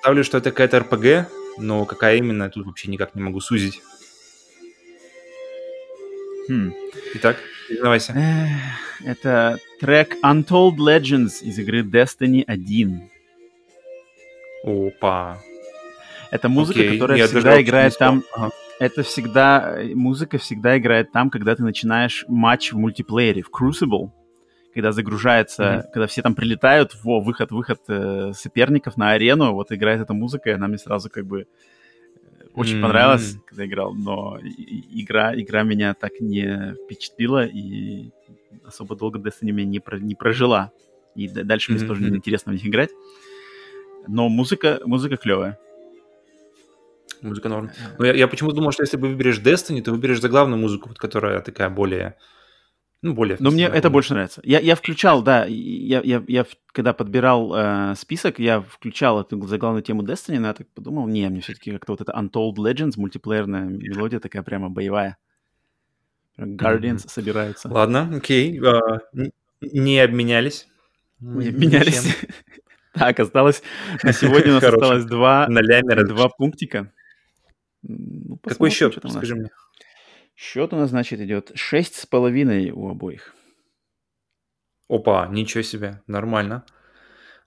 ставлю, 0.00 0.24
что 0.24 0.38
это 0.38 0.52
какая-то 0.52 0.78
РПГ, 0.78 1.30
но 1.58 1.84
какая 1.84 2.16
именно, 2.16 2.48
тут 2.48 2.64
вообще 2.64 2.90
никак 2.90 3.14
не 3.14 3.20
могу 3.20 3.40
сузить. 3.40 3.82
Хм. 6.48 6.72
Итак, 7.14 7.36
признавайся. 7.68 8.14
Это 9.04 9.58
трек 9.80 10.16
Untold 10.24 10.76
Legends 10.76 11.42
из 11.42 11.58
игры 11.58 11.82
Destiny 11.82 12.42
1. 12.46 13.10
Опа. 14.64 15.38
Это 16.30 16.48
музыка, 16.48 16.80
Окей, 16.80 16.92
которая 16.94 17.18
я 17.18 17.26
всегда 17.26 17.60
играет 17.60 17.96
там. 17.98 18.24
Ага. 18.32 18.50
Это 18.80 19.02
всегда 19.02 19.74
э, 19.76 19.94
музыка 19.94 20.38
всегда 20.38 20.78
играет 20.78 21.10
там, 21.10 21.30
когда 21.30 21.56
ты 21.56 21.62
начинаешь 21.62 22.24
матч 22.28 22.72
в 22.72 22.78
мультиплеере 22.78 23.42
в 23.42 23.50
Crucible, 23.50 24.10
когда 24.72 24.92
загружается, 24.92 25.88
когда 25.92 26.06
все 26.06 26.22
там 26.22 26.34
прилетают, 26.34 26.96
во 27.02 27.20
выход, 27.20 27.50
выход 27.50 27.80
э, 27.88 28.32
соперников 28.34 28.96
на 28.96 29.10
арену, 29.12 29.52
вот 29.52 29.72
играет 29.72 30.00
эта 30.00 30.12
музыка, 30.12 30.50
и 30.50 30.52
она 30.52 30.68
мне 30.68 30.78
сразу 30.78 31.10
как 31.10 31.26
бы 31.26 31.46
очень 32.54 32.76
М. 32.76 32.82
понравилась, 32.82 33.36
когда 33.46 33.66
играл, 33.66 33.94
но 33.94 34.38
игра, 34.40 35.34
игра 35.38 35.62
меня 35.62 35.94
так 35.94 36.20
не 36.20 36.74
впечатлила 36.84 37.44
и 37.46 38.10
особо 38.64 38.96
долго 38.96 39.18
Destiny 39.18 39.52
меня 39.52 39.66
не, 39.66 39.80
про- 39.80 39.98
не 39.98 40.14
прожила. 40.14 40.72
И 41.14 41.28
дальше 41.28 41.72
мне 41.72 41.80
Мгм, 41.80 41.88
тоже 41.88 42.02
неинтересно 42.02 42.52
в 42.52 42.54
них 42.54 42.66
играть. 42.66 42.90
Но 44.06 44.28
музыка, 44.28 44.80
музыка 44.84 45.16
клевая. 45.16 45.58
Музыка 47.20 47.48
норм. 47.48 47.70
Но 47.98 48.06
я, 48.06 48.14
я 48.14 48.28
почему-то 48.28 48.56
думал, 48.56 48.72
что 48.72 48.82
если 48.84 48.96
бы 48.96 49.08
выберешь 49.08 49.40
Destiny, 49.40 49.82
то 49.82 49.90
выберешь 49.90 50.20
заглавную 50.20 50.60
музыку, 50.60 50.88
вот, 50.88 50.98
которая 50.98 51.40
такая 51.40 51.68
более... 51.70 52.16
Ну, 53.00 53.14
более... 53.14 53.36
Но 53.38 53.50
мне 53.50 53.66
это 53.66 53.90
больше 53.90 54.12
нравится. 54.14 54.40
Я, 54.44 54.58
я 54.58 54.74
включал, 54.74 55.22
да, 55.22 55.44
я, 55.46 56.00
я, 56.02 56.22
я 56.26 56.44
когда 56.72 56.92
подбирал 56.92 57.54
э, 57.54 57.94
список, 57.96 58.40
я 58.40 58.60
включал 58.60 59.20
эту 59.20 59.40
заглавную 59.46 59.82
тему 59.84 60.02
Destiny, 60.02 60.40
но 60.40 60.48
я 60.48 60.54
так 60.54 60.66
подумал, 60.74 61.06
не, 61.06 61.28
мне 61.28 61.40
все-таки 61.40 61.70
как-то 61.70 61.92
вот 61.92 62.00
это 62.00 62.12
Untold 62.12 62.56
Legends, 62.56 62.94
мультиплеерная 62.96 63.62
мелодия 63.64 64.18
такая 64.18 64.42
прямо 64.42 64.68
боевая. 64.68 65.16
Guardians 66.36 67.00
Мгм. 67.04 67.08
собираются. 67.08 67.68
Ладно, 67.68 68.12
окей. 68.16 68.58
а, 68.60 69.00
н- 69.14 69.32
не 69.60 70.00
обменялись. 70.00 70.66
Не 71.20 71.48
М, 71.48 71.60
Менялись. 71.60 72.04
ничем. 72.04 72.28
Так, 72.94 73.20
осталось, 73.20 73.62
на 74.02 74.12
сегодня 74.12 74.50
у 74.50 74.54
нас 74.54 74.64
осталось 74.64 75.04
два, 75.04 75.46
два 75.46 76.28
пунктика. 76.30 76.92
Ну, 77.82 78.38
Какой 78.42 78.70
счет? 78.70 78.98
Скажи 79.08 79.36
мне. 79.36 79.50
Счет 80.38 80.72
у 80.72 80.76
нас, 80.76 80.90
значит, 80.90 81.18
идет 81.20 81.50
шесть 81.56 81.96
с 81.96 82.06
половиной 82.06 82.70
у 82.70 82.88
обоих. 82.88 83.34
Опа, 84.88 85.26
ничего 85.26 85.62
себе, 85.62 86.00
нормально. 86.06 86.64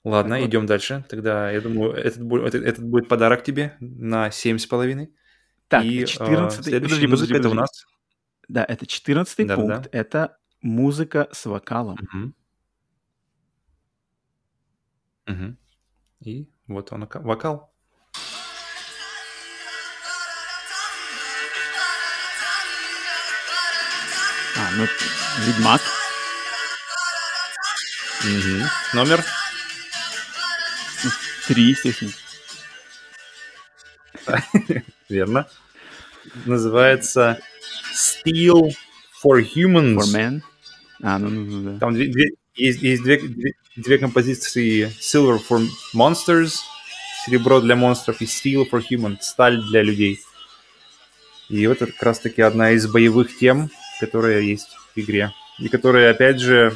Ладно, 0.03 0.35
Так 0.35 0.41
вот. 0.41 0.49
идем 0.49 0.65
дальше. 0.65 1.05
Тогда, 1.07 1.49
я 1.51 1.61
думаю, 1.61 1.93
этот, 1.93 2.17
этот, 2.19 2.61
этот 2.61 2.83
будет 2.83 3.07
подарок 3.07 3.45
тебе 3.45 3.77
на 3.79 4.29
семь 4.29 4.57
с 4.57 4.65
половиной. 4.65 5.15
Так, 5.69 5.85
И, 5.85 6.03
а, 6.03 6.05
14 6.05 6.65
следующая 6.65 6.81
подожди, 6.83 7.07
музыка 7.07 7.27
подожди, 7.29 7.47
это 7.47 7.49
у 7.49 7.53
нас... 7.53 7.85
Да, 8.49 8.65
это 8.65 8.85
14 8.85 9.47
Да-да-да. 9.47 9.75
пункт. 9.75 9.89
Это 9.95 10.37
музыка 10.61 11.29
с 11.31 11.45
вокалом. 11.45 11.97
Мгм. 12.11 12.35
Мгм. 15.27 15.57
И 16.19 16.51
вот 16.67 16.91
он, 16.91 17.03
ока- 17.03 17.21
вокал. 17.21 17.70
Ну, 24.81 25.45
Ведьмак. 25.45 25.81
Мгм. 28.23 28.63
Номер? 28.93 29.23
Три, 31.47 31.69
естественно. 31.69 32.11
Верно. 35.09 35.47
Называется 36.45 37.39
Steel 37.93 38.71
for 39.23 39.41
Humans. 39.41 39.97
For 39.97 40.13
Man. 40.13 40.41
А, 41.03 41.17
ну, 41.17 41.29
ну, 41.29 41.41
ну, 41.45 41.73
да. 41.73 41.79
Там 41.79 41.93
две- 41.93 42.07
две- 42.11 42.31
есть, 42.55 42.81
есть 42.81 43.03
две, 43.03 43.17
две, 43.19 43.53
две 43.75 43.97
композиции 43.97 44.91
Silver 44.99 45.39
for 45.47 45.67
Monsters, 45.95 46.57
серебро 47.25 47.59
для 47.61 47.75
монстров, 47.75 48.21
и 48.21 48.25
Steel 48.25 48.69
for 48.69 48.83
Humans, 48.89 49.17
сталь 49.21 49.61
для 49.63 49.81
людей. 49.81 50.19
И 51.49 51.65
вот 51.67 51.81
это 51.81 51.91
как 51.91 52.03
раз-таки 52.03 52.41
одна 52.41 52.71
из 52.71 52.87
боевых 52.87 53.37
тем, 53.37 53.69
которая 54.01 54.41
есть 54.41 54.75
в 54.75 54.99
игре. 54.99 55.31
И 55.59 55.69
которая, 55.69 56.11
опять 56.11 56.39
же, 56.39 56.75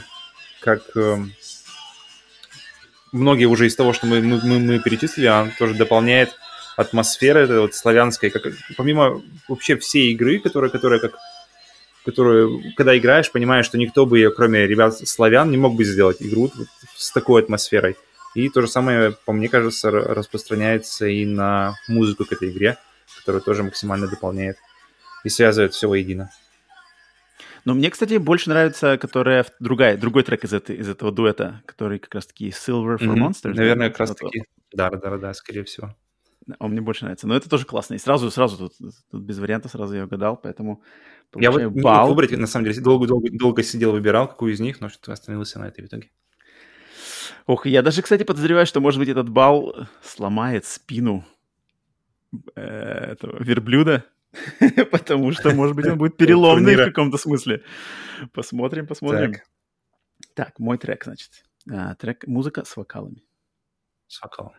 как 0.62 0.96
эм, 0.96 1.34
многие 3.12 3.46
уже 3.46 3.66
из 3.66 3.76
того, 3.76 3.94
что 3.94 4.06
мы, 4.06 4.22
мы, 4.22 4.60
мы- 4.60 4.80
перечислили, 4.80 5.26
она 5.26 5.52
тоже 5.58 5.74
дополняет 5.74 6.36
атмосферы 6.78 7.42
этой 7.42 7.60
вот 7.60 7.74
славянской. 7.74 8.30
Как, 8.30 8.44
помимо 8.78 9.22
вообще 9.48 9.76
всей 9.78 10.12
игры, 10.14 10.40
которая, 10.40 10.70
которая 10.70 11.00
как 11.00 11.16
которую, 12.06 12.62
когда 12.76 12.96
играешь, 12.96 13.32
понимаешь, 13.32 13.66
что 13.66 13.80
никто 13.80 14.06
бы 14.06 14.20
ее, 14.20 14.30
кроме 14.30 14.68
ребят 14.68 14.96
славян, 14.96 15.50
не 15.50 15.58
мог 15.58 15.76
бы 15.76 15.84
сделать 15.84 16.22
игру 16.22 16.52
вот 16.56 16.68
с 16.96 17.12
такой 17.12 17.42
атмосферой. 17.42 17.96
И 18.36 18.48
то 18.50 18.62
же 18.62 18.68
самое, 18.68 19.14
по 19.26 19.34
мне 19.34 19.50
кажется, 19.50 19.90
распространяется 19.90 21.08
и 21.08 21.26
на 21.26 21.76
музыку 21.88 22.26
к 22.26 22.34
этой 22.34 22.52
игре, 22.52 22.78
которая 23.18 23.42
тоже 23.42 23.64
максимально 23.64 24.08
дополняет 24.08 24.58
и 25.24 25.30
связывает 25.30 25.74
все 25.74 25.88
воедино. 25.90 26.30
Но 27.66 27.74
мне, 27.74 27.90
кстати, 27.90 28.18
больше 28.18 28.50
нравится, 28.50 28.98
которая 28.98 29.44
другая, 29.60 29.98
другой 29.98 30.24
трек 30.24 30.44
из, 30.44 30.54
этой, 30.54 30.78
из 30.78 30.88
этого 30.88 31.12
дуэта, 31.12 31.64
который 31.66 31.98
как 31.98 32.14
раз-таки 32.14 32.50
Silver 32.50 32.98
for 32.98 33.08
Мгм. 33.08 33.28
Monsters. 33.28 33.54
Наверное, 33.56 33.90
как 33.90 34.00
раз 34.00 34.10
Вот, 34.10 34.20
таки. 34.20 34.44
Да, 34.72 34.92
да, 34.92 34.98
да, 34.98 35.18
да, 35.18 35.34
скорее 35.34 35.64
всего. 35.64 35.96
Он 36.60 36.72
мне 36.72 36.82
больше 36.82 37.06
нравится. 37.06 37.28
Но 37.28 37.36
это 37.36 37.50
тоже 37.50 37.66
классно. 37.66 37.96
И 37.96 37.98
сразу, 37.98 38.30
сразу 38.30 38.58
тут, 38.58 38.74
тут 39.10 39.24
без 39.24 39.40
вариантов 39.40 39.72
сразу 39.72 39.96
я 39.96 40.04
угадал, 40.04 40.38
поэтому 40.38 40.84
Я 41.36 41.50
вот 41.50 41.60
не 41.60 41.82
мог 41.82 42.08
выбрать, 42.08 42.32
на 42.32 42.46
самом 42.46 42.66
деле, 42.66 42.80
долго-долго 42.82 43.30
долго 43.32 43.64
сидел, 43.64 43.92
выбирал, 43.92 44.28
какую 44.28 44.54
из 44.54 44.60
них, 44.60 44.80
но 44.80 44.90
что-то 44.90 45.12
остановился 45.12 45.58
на 45.58 45.68
этой 45.68 45.84
в 45.84 45.88
итоге. 45.88 46.12
Ох, 47.48 47.66
я 47.66 47.82
даже, 47.82 48.04
кстати, 48.04 48.24
подозреваю, 48.24 48.68
что, 48.68 48.80
может 48.80 49.00
быть, 49.00 49.10
этот 49.10 49.30
балл 49.30 49.88
сломает 50.04 50.66
спину 50.66 51.26
э, 52.56 52.62
этого 52.62 53.44
верблюда, 53.44 54.06
потому 54.92 55.32
что, 55.32 55.54
может 55.54 55.76
быть, 55.76 55.88
он 55.88 55.98
будет 55.98 56.18
переломный 56.18 56.76
в 56.76 56.86
каком-то 56.86 57.18
смысле. 57.18 57.64
Посмотрим, 58.34 58.88
посмотрим. 58.88 59.34
Так. 59.34 59.44
Так, 60.34 60.60
мой 60.60 60.78
трек, 60.78 61.04
значит. 61.04 61.46
А, 61.70 61.96
трек 61.96 62.28
«Музыка 62.28 62.64
с 62.66 62.78
вокалами». 62.78 63.24
С 64.08 64.22
вокалом. 64.22 64.54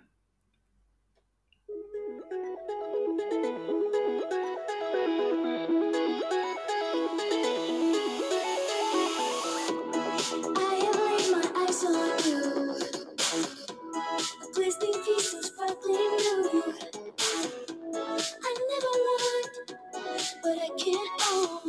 But 20.46 20.58
I 20.62 20.68
can't 20.78 21.22
own. 21.32 21.66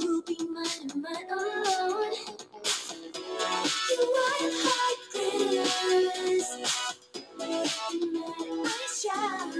You'll 0.00 0.22
be 0.22 0.38
mine 0.48 0.80
and 0.80 1.02
mine 1.02 1.28
alone. 1.30 2.14
You 3.90 4.02
are 4.22 4.44
heart 4.64 4.98
glitters. 5.12 6.48
In 7.92 8.12
my 8.14 8.28
eyes 8.64 8.94
shine. 9.02 9.52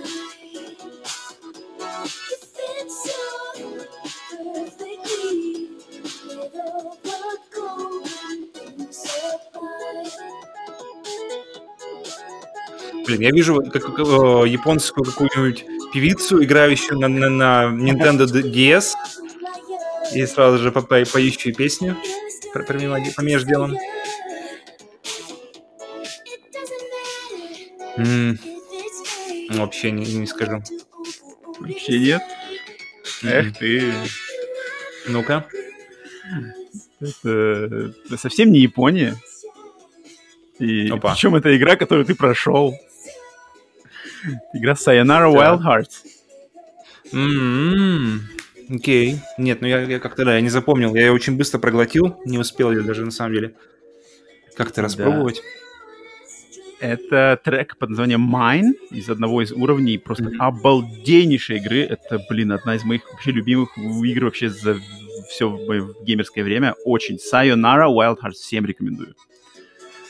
You 2.28 2.36
fit 2.56 2.88
so 3.04 3.20
perfectly. 4.30 5.68
With 6.26 6.56
all 6.56 6.96
the 7.02 7.38
golden 7.54 8.38
things 8.54 9.00
apart. 9.34 10.08
Блин, 13.04 13.20
я 13.20 13.30
вижу 13.30 13.60
как, 13.72 13.82
э, 13.98 14.48
японскую 14.48 15.04
какую-нибудь 15.04 15.66
певицу, 15.92 16.42
играющую 16.42 16.98
на, 16.98 17.08
на, 17.08 17.28
на 17.28 17.64
Nintendo 17.74 18.26
DS, 18.26 18.92
и 20.14 20.26
сразу 20.26 20.58
же 20.58 20.72
по- 20.72 20.82
по- 20.82 21.04
поющую 21.04 21.54
песню 21.54 21.96
помеж 23.16 23.44
делом. 23.44 23.76
М, 27.96 28.38
вообще 29.50 29.90
не, 29.90 30.04
не 30.14 30.26
скажу. 30.26 30.62
Вообще 31.60 31.98
нет? 31.98 32.22
Эх 33.22 33.56
ты. 33.58 33.92
Ну-ка. 35.08 35.46
Это, 37.00 37.92
это 38.06 38.16
совсем 38.16 38.52
не 38.52 38.60
Япония. 38.60 39.16
И 40.58 40.88
Опа. 40.90 41.12
причем 41.12 41.34
это 41.34 41.56
игра, 41.56 41.76
которую 41.76 42.04
ты 42.06 42.14
прошел. 42.14 42.74
Игра 44.54 44.72
Sayonara. 44.74 45.32
Wild 45.32 45.60
Hearts. 45.62 46.04
М, 47.12 48.20
Окей. 48.70 49.16
Нет, 49.38 49.60
ну 49.60 49.66
я, 49.66 49.82
я 49.82 49.98
как-то, 49.98 50.24
да, 50.24 50.34
я 50.36 50.40
не 50.40 50.48
запомнил. 50.48 50.94
Я 50.94 51.02
ее 51.06 51.12
очень 51.12 51.36
быстро 51.36 51.58
проглотил. 51.58 52.16
Не 52.24 52.38
успел 52.38 52.70
ее 52.72 52.82
даже, 52.82 53.04
на 53.04 53.10
самом 53.10 53.34
деле, 53.34 53.54
как-то 54.56 54.76
Да. 54.76 54.82
распробовать. 54.82 55.42
Это 56.80 57.38
трек 57.44 57.76
под 57.76 57.90
названием 57.90 58.34
Mine 58.34 58.72
из 58.90 59.08
одного 59.08 59.42
из 59.42 59.52
уровней 59.52 59.98
просто 59.98 60.24
Мгм. 60.24 60.42
обалденнейшей 60.42 61.58
игры. 61.58 61.82
Это, 61.82 62.18
блин, 62.28 62.50
одна 62.52 62.74
из 62.74 62.82
моих 62.84 63.08
вообще 63.12 63.30
любимых 63.30 63.76
игр 63.78 64.24
вообще 64.24 64.48
за 64.48 64.78
все 65.28 65.48
в 65.48 66.02
геймерское 66.04 66.42
время. 66.42 66.74
Очень. 66.84 67.16
Sayonara 67.16 67.86
Wild 67.88 68.18
Hearts. 68.20 68.32
Всем 68.32 68.66
рекомендую. 68.66 69.14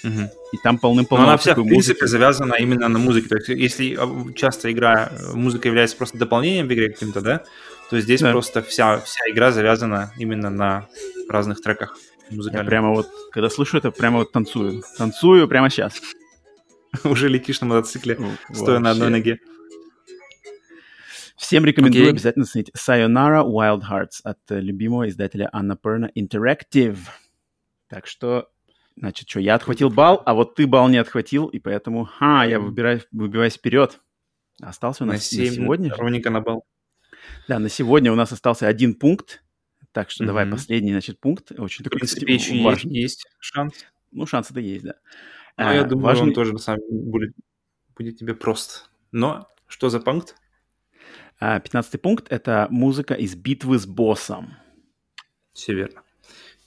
И 0.05 0.57
там 0.63 0.75
Но 0.77 0.81
полным-полно 0.81 1.25
она 1.25 1.37
вся, 1.37 1.53
в 1.53 1.55
принципе, 1.57 1.75
музыки. 1.77 2.05
завязана 2.07 2.55
именно 2.55 2.89
на 2.89 2.99
музыке. 2.99 3.29
То 3.29 3.37
есть, 3.37 3.49
если 3.49 3.97
а, 3.99 4.33
часто 4.35 4.71
игра, 4.73 5.11
э, 5.13 5.33
музыка 5.35 5.69
является 5.69 5.97
просто 5.97 6.19
дополнением 6.19 6.67
в 6.69 6.73
игре 6.73 6.91
каким-то, 6.91 7.21
да, 7.21 7.45
то 7.91 8.01
здесь 8.01 8.21
Да. 8.21 8.33
просто 8.33 8.63
вся, 8.63 8.99
вся 8.99 9.21
игра 9.31 9.53
завязана 9.53 10.13
именно 10.19 10.51
на 10.51 10.89
разных 11.29 11.61
треках 11.63 11.97
Я 12.31 12.37
музыкальных. 12.37 12.69
прямо 12.69 12.91
вот, 12.91 13.09
когда 13.31 13.49
слышу 13.49 13.79
это, 13.79 13.91
прямо 13.91 14.19
вот 14.19 14.33
танцую. 14.33 14.83
Танцую 14.99 15.47
прямо 15.49 15.71
сейчас. 15.71 16.01
Уже 17.05 17.29
летишь 17.29 17.61
на 17.61 17.67
мотоцикле, 17.69 18.19
стоя 18.53 18.79
на 18.81 18.91
одной 18.91 19.11
ноге. 19.11 19.39
Всем 21.37 21.65
рекомендую 21.65 22.05
Окей. 22.05 22.13
обязательно 22.13 22.45
смотреть 22.45 22.73
Sayonara 22.77 23.45
Wild 23.45 23.83
Hearts 23.91 24.21
от 24.23 24.39
э, 24.51 24.61
любимого 24.61 25.09
издателя 25.09 25.51
Annapurna 25.53 26.09
Interactive. 26.17 26.99
Так 27.89 28.07
что, 28.07 28.49
значит, 28.97 29.29
что, 29.29 29.41
я 29.41 29.55
отхватил 29.55 29.91
балл, 29.91 30.23
а 30.27 30.35
вот 30.35 30.55
ты 30.55 30.67
балл 30.67 30.89
не 30.89 30.99
отхватил, 30.99 31.47
и 31.49 31.59
поэтому, 31.59 32.05
ха, 32.05 32.45
я 32.45 32.61
выбираю, 32.61 33.01
выбиваюсь 33.11 33.55
вперед. 33.55 34.01
Остался 34.61 35.05
у 35.05 35.07
На 35.07 35.15
нас 35.15 35.33
на 35.33 35.39
7, 35.45 35.55
сегодня. 35.55 35.89
же? 35.89 35.95
ровненько 35.97 36.31
на 36.31 36.41
балл. 36.41 36.65
Да, 37.49 37.59
на 37.59 37.69
сегодня 37.69 38.13
у 38.13 38.17
нас 38.17 38.33
остался 38.33 38.67
один 38.69 38.95
пункт. 38.95 39.43
Так 39.93 40.11
что 40.11 40.25
давай 40.25 40.45
Мгм. 40.47 40.53
последний, 40.57 40.93
значит, 40.93 41.21
пункт. 41.21 41.53
Очень 41.53 41.83
В 41.83 41.85
такой, 41.85 41.99
принципе, 42.01 42.27
кстати, 42.37 42.51
еще 42.53 42.63
важный. 42.65 42.93
есть, 42.95 43.25
есть 43.25 43.27
шанс. 43.41 43.75
Ну, 44.11 44.27
шансы-то 44.27 44.61
есть, 44.61 44.85
да. 44.85 44.95
Но 45.59 45.69
А, 45.69 45.75
я 45.75 45.85
думаю, 45.85 46.07
важный- 46.07 46.29
он 46.29 46.35
тоже 46.35 46.53
на 46.53 46.59
самом 46.59 46.81
деле 46.89 47.03
будет, 47.03 47.35
будет 47.97 48.17
тебе 48.19 48.35
прост. 48.35 48.91
Но 49.11 49.49
что 49.67 49.89
за 49.91 50.01
пункт? 50.01 50.37
а, 51.41 51.59
15 51.61 51.99
пункт— 51.99 52.27
это 52.31 52.69
музыка 52.71 53.15
из 53.15 53.35
битвы 53.35 53.79
с 53.79 53.85
боссом. 53.87 54.55
Все 55.53 55.75
верно. 55.75 56.03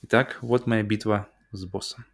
Итак, 0.03 0.37
вот 0.41 0.67
моя 0.67 0.83
битва 0.83 1.27
с 1.51 1.65
боссом. 1.65 2.05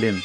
Блин. 0.00 0.22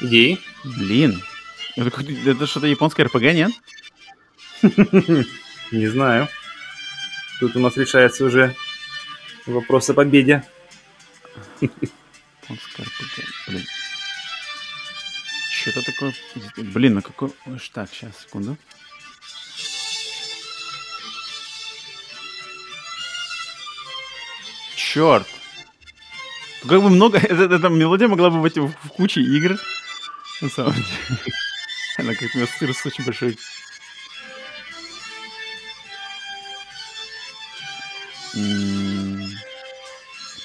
Идеи? 0.00 0.38
Блин. 0.62 1.20
Это, 1.74 1.90
это 2.24 2.46
что-то 2.46 2.68
японское 2.68 3.02
РПГ, 3.02 3.22
нет? 3.22 3.50
Не 5.72 5.88
знаю. 5.88 6.28
Тут 7.40 7.56
у 7.56 7.58
нас 7.58 7.76
решается 7.76 8.24
уже 8.24 8.54
вопрос 9.46 9.90
о 9.90 9.94
победе. 9.94 10.44
РПГ. 12.48 13.24
Блин. 13.48 13.66
Что-то 15.60 15.82
такое... 15.84 16.14
Блин, 16.56 16.94
на 16.94 17.02
какой... 17.02 17.32
Так, 17.74 17.90
сейчас, 17.92 18.22
секунду. 18.22 18.56
Черт! 24.74 25.26
Как 26.62 26.82
бы 26.82 26.90
много... 26.90 27.18
Эта, 27.18 27.68
мелодия 27.68 28.08
могла 28.08 28.30
бы 28.30 28.40
быть 28.40 28.56
в, 28.56 28.72
куче 28.88 29.20
игр. 29.20 29.58
На 30.40 30.48
самом 30.48 30.74
деле. 30.74 30.86
Она 31.98 32.14
как-то 32.14 32.38
меня 32.38 32.74
с 32.74 32.86
очень 32.86 33.04
большой... 33.04 33.38
М, 38.34 38.79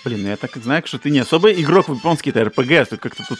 Блин, 0.05 0.21
ну 0.21 0.29
я 0.29 0.37
так 0.37 0.55
знаю, 0.57 0.83
что 0.85 0.99
ты 0.99 1.09
не 1.09 1.17
особо 1.17 1.51
игрок 1.51 1.89
в 1.89 1.95
японские-то 1.95 2.43
РПГ, 2.45 2.87
тут 2.89 2.99
как-то 2.99 3.25
тут... 3.27 3.39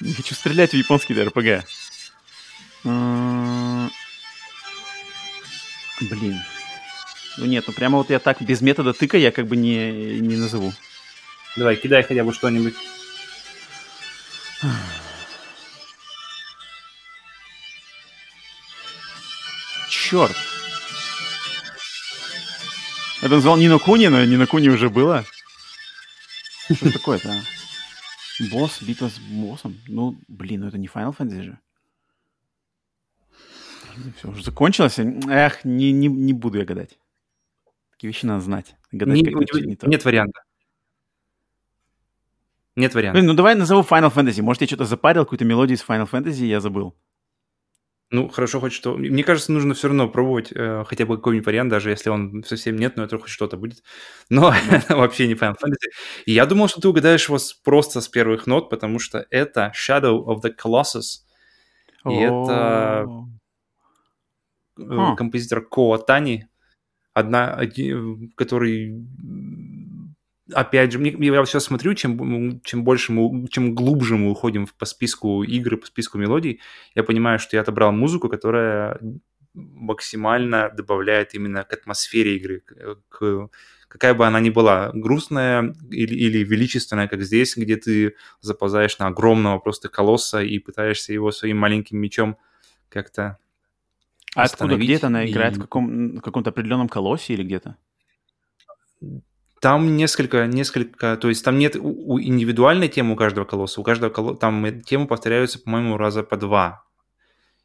Не 0.00 0.14
хочу 0.14 0.34
стрелять 0.34 0.70
в 0.70 0.76
японские 0.76 1.22
РПГ. 1.24 1.68
М, 2.84 3.90
Блин. 6.00 6.40
Ну 7.36 7.44
нет, 7.44 7.64
ну 7.66 7.72
прямо 7.74 7.98
вот 7.98 8.08
я 8.08 8.18
так 8.18 8.40
без 8.40 8.62
метода 8.62 8.94
тыка 8.94 9.18
я 9.18 9.30
как 9.30 9.46
бы 9.46 9.56
не, 9.56 10.20
не 10.20 10.36
назову. 10.36 10.72
Давай, 11.56 11.76
кидай 11.76 12.02
хотя 12.02 12.24
бы 12.24 12.32
что-нибудь. 12.32 12.74
Черт. 19.90 20.36
Я 23.20 23.28
бы 23.28 23.36
назвал 23.36 23.56
Нино 23.58 23.78
Куни, 23.78 24.08
но 24.08 24.24
Нино 24.24 24.46
Куни 24.46 24.68
уже 24.68 24.88
было. 24.88 25.24
Что 26.74 26.88
ж 26.88 26.92
такое-то? 26.92 27.30
а? 27.32 27.40
Босс, 28.50 28.82
битва 28.82 29.08
с 29.08 29.18
боссом. 29.18 29.76
Ну, 29.88 30.16
блин, 30.28 30.60
ну 30.62 30.68
это 30.68 30.78
не 30.78 30.86
Final 30.88 31.16
Fantasy 31.16 31.42
же. 31.42 31.58
Все, 34.16 34.28
уже 34.28 34.42
закончилось. 34.42 34.98
Эх, 34.98 35.64
не, 35.64 35.92
не, 35.92 36.08
не 36.08 36.32
буду 36.32 36.58
я 36.58 36.64
гадать. 36.64 36.98
Такие 37.90 38.08
вещи 38.08 38.24
надо 38.24 38.40
знать. 38.42 38.74
Гадать 38.90 39.16
Не- 39.16 39.24
как 39.30 39.44
тебя 39.46 39.66
не 39.66 39.76
то. 39.76 39.86
нет 39.86 40.04
варианта. 40.04 40.40
Нет 42.74 42.94
варианта. 42.94 43.18
Блин, 43.18 43.26
ну 43.26 43.34
давай 43.34 43.54
назову 43.54 43.82
Final 43.82 44.12
Fantasy. 44.12 44.40
Может, 44.42 44.62
я 44.62 44.66
что-то 44.66 44.86
запарил, 44.86 45.24
какую-то 45.24 45.44
мелодию 45.44 45.76
из 45.76 45.84
Final 45.84 46.08
Fantasy, 46.10 46.46
я 46.46 46.60
забыл. 46.60 46.96
Ну, 48.12 48.28
хорошо, 48.28 48.60
хоть 48.60 48.74
что. 48.74 48.94
Мне 48.96 49.24
кажется, 49.24 49.52
нужно 49.52 49.72
все 49.72 49.88
равно 49.88 50.06
пробовать 50.08 50.52
э, 50.54 50.84
хотя 50.86 51.06
бы 51.06 51.16
какой-нибудь 51.16 51.46
вариант, 51.46 51.70
даже 51.70 51.88
если 51.90 52.10
он 52.10 52.44
совсем 52.44 52.76
нет, 52.76 52.96
но 52.96 53.04
это 53.04 53.18
хоть 53.18 53.30
что-то 53.30 53.56
будет. 53.56 53.82
Но 54.28 54.52
вообще 54.90 55.26
не 55.26 55.34
Final 55.34 55.54
Fantasy. 55.54 55.88
И 56.26 56.32
я 56.32 56.44
думал, 56.46 56.68
что 56.68 56.80
ты 56.82 56.88
угадаешь 56.88 57.26
его 57.26 57.38
с- 57.38 57.54
просто 57.54 58.00
с 58.02 58.08
первых 58.08 58.46
нот, 58.46 58.68
потому 58.68 58.98
что 58.98 59.26
это 59.30 59.72
Shadow 59.74 60.22
of 60.26 60.42
the 60.44 60.52
Colossus. 60.54 61.22
И 62.04 62.14
это 62.16 63.06
э, 64.78 64.84
композитор 65.16 65.62
Коа 65.62 65.98
Тани, 65.98 66.46
одна, 67.14 67.54
оди- 67.54 68.30
который, 68.36 69.06
опять 70.52 70.92
же, 70.92 70.98
мне, 70.98 71.10
я 71.18 71.44
сейчас 71.44 71.64
смотрю, 71.64 71.94
чем, 71.94 72.60
чем 72.62 72.84
больше 72.84 73.12
мы, 73.12 73.46
чем 73.48 73.74
глубже 73.74 74.16
мы 74.16 74.30
уходим 74.30 74.66
по 74.78 74.84
списку 74.84 75.42
игр, 75.42 75.76
по 75.76 75.86
списку 75.86 76.18
мелодий, 76.18 76.60
я 76.94 77.02
понимаю, 77.02 77.38
что 77.38 77.56
я 77.56 77.62
отобрал 77.62 77.92
музыку, 77.92 78.28
которая 78.28 78.98
максимально 79.54 80.70
добавляет 80.74 81.34
именно 81.34 81.64
к 81.64 81.72
атмосфере 81.72 82.36
игры, 82.36 82.62
к, 83.08 83.48
какая 83.88 84.14
бы 84.14 84.26
она 84.26 84.40
ни 84.40 84.50
была, 84.50 84.90
грустная 84.94 85.74
или, 85.90 86.14
или 86.14 86.38
величественная, 86.44 87.08
как 87.08 87.22
здесь, 87.22 87.56
где 87.56 87.76
ты 87.76 88.14
заползаешь 88.40 88.98
на 88.98 89.08
огромного 89.08 89.58
просто 89.58 89.88
колосса 89.88 90.42
и 90.42 90.58
пытаешься 90.58 91.12
его 91.12 91.30
своим 91.30 91.58
маленьким 91.58 91.98
мечом 91.98 92.38
как-то 92.88 93.38
А 94.34 94.44
откуда, 94.44 94.76
где-то 94.76 95.08
она 95.08 95.28
играет? 95.28 95.54
и- 95.54 95.58
В, 95.58 95.62
каком, 95.62 96.16
в 96.16 96.20
каком-то 96.22 96.50
определенном 96.50 96.88
колоссе 96.88 97.34
или 97.34 97.42
где-то? 97.42 97.76
Там 99.62 99.96
несколько, 99.96 100.48
несколько, 100.48 101.16
то 101.16 101.28
есть 101.28 101.44
там 101.44 101.56
нет 101.56 101.76
у, 101.76 102.14
у 102.14 102.20
индивидуальной 102.20 102.88
темы 102.88 103.12
у 103.12 103.16
каждого 103.16 103.44
колосса, 103.44 103.80
у 103.80 103.84
каждого 103.84 104.10
колосса, 104.10 104.40
там 104.40 104.80
темы 104.82 105.06
повторяются, 105.06 105.60
по-моему, 105.60 105.96
раза 105.96 106.24
по 106.24 106.36
два. 106.36 106.84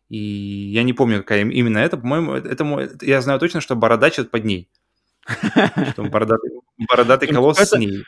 И 0.08 0.18
я 0.20 0.84
не 0.84 0.94
помню, 0.94 1.18
какая 1.20 1.42
им- 1.42 1.50
именно 1.50 1.80
это, 1.80 1.98
по-моему, 1.98 2.34
это, 2.34 2.64
мой- 2.64 2.92
я 3.02 3.20
знаю 3.22 3.40
точно, 3.40 3.62
что 3.62 3.76
бородач 3.76 4.20
это 4.20 4.30
под 4.30 4.46
ней. 4.46 4.70
Что 5.94 6.04
бородатый, 6.04 6.52
бородатый 6.88 7.30
колосс 7.30 7.58
с 7.58 7.74
ней. 7.74 8.04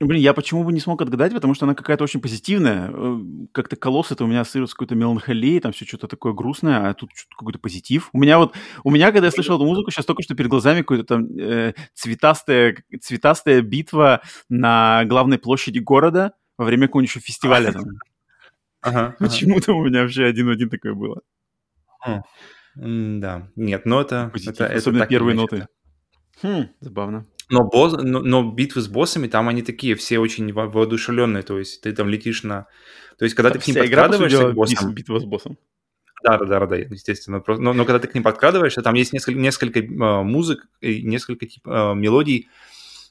Блин, 0.00 0.20
я 0.20 0.34
почему 0.34 0.64
бы 0.64 0.72
не 0.72 0.80
смог 0.80 1.00
отгадать, 1.02 1.32
потому 1.32 1.54
что 1.54 1.66
она 1.66 1.74
какая-то 1.74 2.02
очень 2.02 2.20
позитивная. 2.20 2.90
Э, 2.92 3.18
Как-то 3.52 3.76
колосс 3.76 4.10
это 4.10 4.24
у 4.24 4.26
меня 4.26 4.40
ассоциируется 4.40 4.72
с 4.72 4.74
какой-то 4.74 4.96
меланхолией, 4.96 5.60
там 5.60 5.72
все 5.72 5.84
что-то 5.84 6.08
такое 6.08 6.32
грустное, 6.32 6.90
а 6.90 6.94
тут 6.94 7.10
что-то 7.14 7.36
какой-то 7.36 7.58
позитив. 7.60 8.10
У 8.12 8.18
меня 8.18 8.38
вот, 8.38 8.54
у 8.82 8.90
меня, 8.90 9.12
когда 9.12 9.28
я 9.28 9.30
слышал 9.30 9.54
эту 9.56 9.64
музыку, 9.64 9.90
сейчас 9.90 10.04
только 10.04 10.22
что 10.22 10.34
перед 10.34 10.50
глазами 10.50 10.82
какая-то 10.82 11.04
там 11.04 11.26
э, 11.38 11.74
цветастая, 11.94 12.76
цветастая 13.00 13.62
битва 13.62 14.20
на 14.48 15.04
главной 15.04 15.38
площади 15.38 15.78
города 15.78 16.32
во 16.58 16.64
время 16.64 16.88
какого-нибудь 16.88 17.10
еще 17.14 17.20
фестиваля. 17.20 17.72
там. 17.72 17.84
Ага, 18.80 19.00
ага. 19.06 19.16
Почему-то 19.18 19.72
у 19.74 19.84
меня 19.84 20.02
вообще 20.02 20.24
один 20.24 20.46
в 20.48 20.50
один 20.50 20.68
такое 20.68 20.92
было. 20.94 21.22
Да, 22.74 23.48
нет, 23.54 23.86
но 23.86 24.00
это, 24.00 24.28
Позитив, 24.32 24.54
это, 24.54 24.64
это 24.64 24.76
особенно 24.76 25.00
так 25.00 25.08
первые 25.08 25.36
иначе, 25.36 25.56
ноты. 25.56 25.68
Хм, 26.42 26.68
забавно. 26.80 27.24
Но, 27.50 27.64
босс, 27.64 27.92
но, 27.92 28.20
но 28.20 28.50
битвы 28.50 28.80
с 28.80 28.88
боссами, 28.88 29.26
там 29.26 29.48
они 29.48 29.62
такие, 29.62 29.94
все 29.96 30.18
очень 30.18 30.52
во- 30.52 30.68
воодушевленные, 30.68 31.42
то 31.42 31.58
есть 31.58 31.82
ты 31.82 31.92
там 31.92 32.08
летишь 32.08 32.42
на... 32.42 32.66
То 33.18 33.24
есть 33.24 33.34
когда 33.34 33.50
ты 33.50 33.58
к 33.58 33.66
ним 33.66 33.76
подкрадываешься 33.76 34.50
к 34.50 34.54
боссам... 34.54 34.94
битва 34.94 35.18
с 35.18 35.24
боссом. 35.24 35.58
Да, 36.22 36.38
да, 36.38 36.60
да, 36.60 36.66
да, 36.66 36.76
естественно. 36.76 37.42
Но, 37.46 37.74
но 37.74 37.84
когда 37.84 37.98
ты 37.98 38.08
к 38.08 38.14
ним 38.14 38.22
подкрадываешься, 38.24 38.80
там 38.80 38.94
есть 38.94 39.12
несколько, 39.12 39.38
несколько 39.38 39.80
э, 39.80 40.22
музык 40.22 40.66
и 40.80 41.02
несколько 41.02 41.44
тип, 41.46 41.68
э, 41.68 41.94
мелодий 41.94 42.48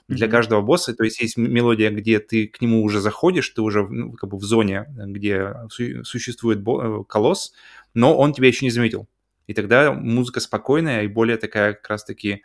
для 0.07 0.25
Мгм. 0.25 0.31
каждого 0.31 0.61
босса. 0.61 0.95
То 0.95 1.03
есть 1.03 1.21
есть 1.21 1.37
мелодия, 1.37 1.91
где 1.91 2.17
ты 2.19 2.47
к 2.47 2.59
нему 2.59 2.81
уже 2.83 2.99
заходишь, 3.01 3.47
ты 3.49 3.61
уже 3.61 3.87
ну, 3.87 4.13
как 4.13 4.31
бы 4.31 4.37
в 4.37 4.43
зоне, 4.43 4.87
где 4.97 5.53
су- 5.69 6.03
существует 6.03 6.61
бо- 6.61 7.01
э, 7.01 7.03
колосс, 7.07 7.53
но 7.93 8.17
он 8.17 8.33
тебя 8.33 8.47
еще 8.47 8.65
не 8.65 8.71
заметил. 8.71 9.07
И 9.45 9.53
тогда 9.53 9.93
музыка 9.93 10.39
спокойная 10.39 11.03
и 11.03 11.07
более 11.07 11.37
такая 11.37 11.73
как 11.73 11.87
раз-таки 11.89 12.41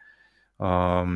как 0.59 1.07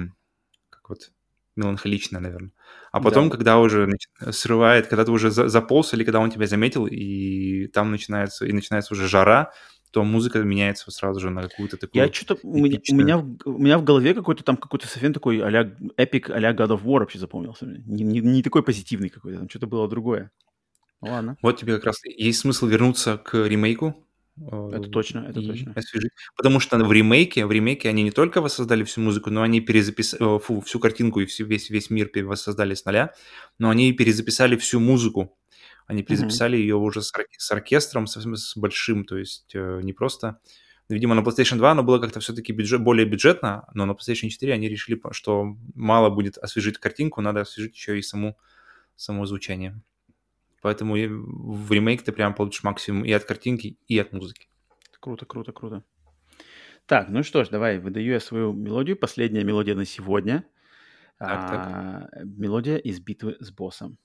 вот 0.92 1.12
меланхоличная, 1.56 2.20
наверное. 2.20 2.52
А 2.92 3.00
потом, 3.00 3.28
Да. 3.28 3.36
когда 3.36 3.58
уже 3.58 3.88
срывает, 4.30 4.86
когда 4.86 5.04
ты 5.04 5.10
уже 5.10 5.30
за- 5.30 5.48
заполз 5.48 5.92
или 5.94 6.04
когда 6.04 6.20
он 6.20 6.30
тебя 6.30 6.46
заметил, 6.46 6.86
и 6.86 7.66
там 7.68 7.90
начинается, 7.90 8.46
и 8.46 8.52
начинается 8.52 8.94
уже 8.94 9.06
жара, 9.08 9.52
то 9.90 10.02
музыка 10.04 10.38
меняется 10.42 10.90
сразу 10.90 11.20
же 11.20 11.28
на 11.30 11.42
какую-то 11.42 11.76
такую... 11.76 12.02
Я 12.06 12.10
что-то... 12.10 12.38
У 12.42 12.56
меня, 12.58 12.78
у, 12.90 12.94
меня, 12.94 13.18
в- 13.18 13.36
у 13.44 13.58
меня 13.58 13.76
в 13.78 13.84
голове 13.84 14.14
какой-то 14.14 14.42
там 14.42 14.56
какой-то 14.56 14.86
совсем 14.86 15.12
такой 15.12 15.40
а-ля 15.42 15.70
эпик 15.98 16.30
а-ля 16.30 16.52
God 16.54 16.68
of 16.70 16.82
War 16.84 17.00
вообще 17.00 17.18
запомнился. 17.18 17.66
Не, 17.66 18.02
не- 18.04 18.20
не 18.20 18.42
такой 18.42 18.62
позитивный 18.62 19.10
какой-то, 19.10 19.38
там 19.40 19.50
что-то 19.50 19.66
было 19.66 19.86
другое. 19.88 20.30
Ну 21.02 21.10
ладно, 21.10 21.36
Вот 21.42 21.58
тебе 21.60 21.74
как 21.74 21.84
раз 21.84 22.02
есть 22.04 22.38
смысл 22.40 22.66
вернуться 22.68 23.18
к 23.18 23.34
ремейку. 23.46 24.06
Э, 24.36 24.70
это 24.74 24.88
точно, 24.88 25.26
это 25.28 25.40
и 25.40 25.46
точно. 25.46 25.72
освежить. 25.74 26.12
Потому 26.36 26.60
что 26.60 26.78
в 26.78 26.92
ремейке, 26.92 27.46
в 27.46 27.52
ремейке 27.52 27.88
они 27.88 28.02
не 28.02 28.10
только 28.10 28.40
воссоздали 28.40 28.84
всю 28.84 29.00
музыку, 29.00 29.30
но 29.30 29.42
они 29.42 29.60
перезаписали, 29.60 30.38
фу, 30.38 30.60
всю 30.60 30.78
картинку 30.78 31.20
и 31.20 31.26
всю, 31.26 31.46
весь, 31.46 31.70
весь 31.70 31.90
мир 31.90 32.10
воссоздали 32.24 32.74
с 32.74 32.84
нуля, 32.84 33.14
но 33.58 33.70
они 33.70 33.92
перезаписали 33.92 34.56
всю 34.56 34.80
музыку. 34.80 35.36
Они 35.86 36.02
перезаписали 36.02 36.56
ее 36.56 36.76
уже 36.76 37.02
с, 37.02 37.12
ор- 37.14 37.26
с 37.36 37.50
оркестром, 37.50 38.06
с, 38.06 38.16
с 38.16 38.56
большим, 38.56 39.04
то 39.04 39.16
есть 39.16 39.54
э, 39.54 39.80
не 39.82 39.92
просто... 39.92 40.38
Видимо, 40.88 41.14
на 41.14 41.20
PlayStation 41.20 41.56
2 41.56 41.70
оно 41.70 41.82
было 41.82 41.98
как-то 41.98 42.20
все-таки 42.20 42.52
бюджет, 42.52 42.82
более 42.82 43.06
бюджетно, 43.06 43.66
но 43.72 43.86
на 43.86 43.92
PlayStation 43.92 44.28
4 44.28 44.52
они 44.52 44.68
решили, 44.68 45.00
что 45.12 45.56
мало 45.74 46.10
будет 46.10 46.38
освежить 46.38 46.78
картинку, 46.78 47.20
надо 47.20 47.40
освежить 47.40 47.74
еще 47.74 47.98
и 47.98 48.02
саму, 48.02 48.36
само 48.96 49.24
звучание. 49.26 49.80
Поэтому 50.62 50.94
в 50.94 51.72
ремейк 51.72 52.02
ты 52.02 52.12
прям 52.12 52.34
получишь 52.34 52.62
максимум 52.62 53.04
и 53.04 53.12
от 53.12 53.24
картинки, 53.24 53.76
и 53.88 53.98
от 53.98 54.12
музыки. 54.12 54.48
Круто, 55.00 55.26
круто, 55.26 55.52
круто. 55.52 55.84
Так, 56.86 57.08
ну 57.08 57.24
что 57.24 57.44
ж, 57.44 57.48
давай, 57.48 57.78
выдаю 57.78 58.12
я 58.12 58.20
свою 58.20 58.52
мелодию. 58.52 58.96
Последняя 58.96 59.42
мелодия 59.42 59.74
на 59.74 59.84
сегодня. 59.84 60.44
Так, 61.18 61.50
так. 61.50 61.66
А, 61.66 62.08
мелодия 62.24 62.76
из 62.76 63.00
битвы 63.00 63.36
с 63.40 63.50
боссом. 63.50 63.98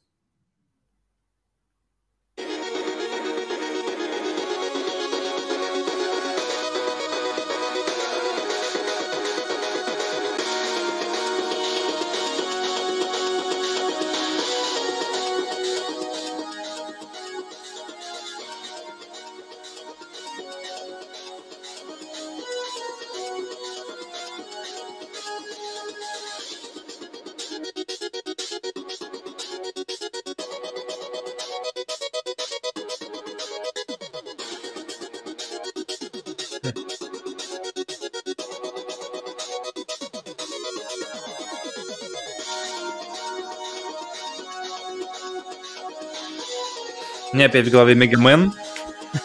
Меня 47.37 47.45
опять 47.45 47.67
в 47.67 47.71
голове 47.71 47.95
Мегамен, 47.95 48.51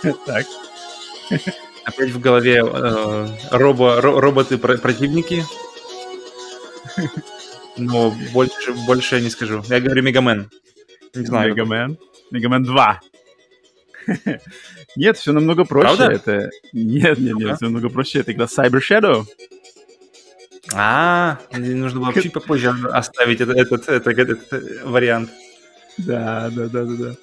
Так. 0.27 0.47
опять 1.85 2.11
в 2.11 2.21
голове 2.21 2.63
э, 2.63 3.27
робо, 3.51 4.01
ро- 4.01 4.21
роботы-противники. 4.21 5.45
Но 7.79 8.15
больше, 8.33 8.73
больше 8.87 9.17
я 9.17 9.23
не 9.23 9.31
скажу. 9.31 9.63
Я 9.69 9.81
говорю 9.81 10.03
Мегамен. 10.03 10.51
Не 11.15 11.25
знаю. 11.25 11.51
Мегамен. 11.51 11.99
Мегамен 12.31 12.65
2. 12.65 13.01
Нет, 14.97 15.17
все 15.17 15.33
намного 15.33 15.65
проще. 15.65 15.97
Правда? 15.97 16.13
Это... 16.13 16.51
Нет, 16.75 17.19
нет, 17.19 17.35
нет, 17.37 17.57
все 17.57 17.65
намного 17.65 17.89
проще. 17.89 18.21
Это 18.21 18.33
игра 18.33 18.45
Cyber 18.45 18.81
Shadow. 18.81 19.25
А, 20.75 21.39
нужно 21.53 22.01
было 22.01 22.13
чуть 22.13 22.33
попозже 22.33 22.71
оставить 22.91 23.41
этот, 23.41 23.57
этот, 23.57 23.89
этот, 23.89 24.19
этот, 24.19 24.53
э, 24.53 24.85
вариант. 24.85 25.31
Да, 25.99 26.51
да, 26.51 26.69
да, 26.69 26.85
да, 26.85 26.95
да. 26.97 27.15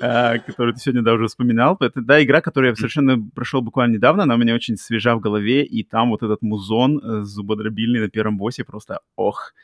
А, 0.00 0.38
которую 0.38 0.74
ты 0.74 0.80
сегодня 0.80 1.02
да, 1.02 1.14
уже 1.14 1.26
вспоминал. 1.26 1.76
Это, 1.80 2.00
да, 2.00 2.22
игра, 2.22 2.40
которую 2.40 2.70
я 2.70 2.76
совершенно 2.76 3.18
прошел 3.34 3.62
буквально 3.62 3.94
недавно, 3.94 4.24
она 4.24 4.34
у 4.34 4.38
меня 4.38 4.54
очень 4.54 4.76
свежа 4.76 5.16
в 5.16 5.20
голове, 5.20 5.64
и 5.64 5.82
там 5.82 6.10
вот 6.10 6.22
этот 6.22 6.42
музон 6.42 6.98
э, 6.98 7.22
зубодробильный 7.22 8.00
на 8.00 8.08
первом 8.08 8.36
боссе 8.38 8.64
просто 8.64 9.00
ох, 9.16 9.54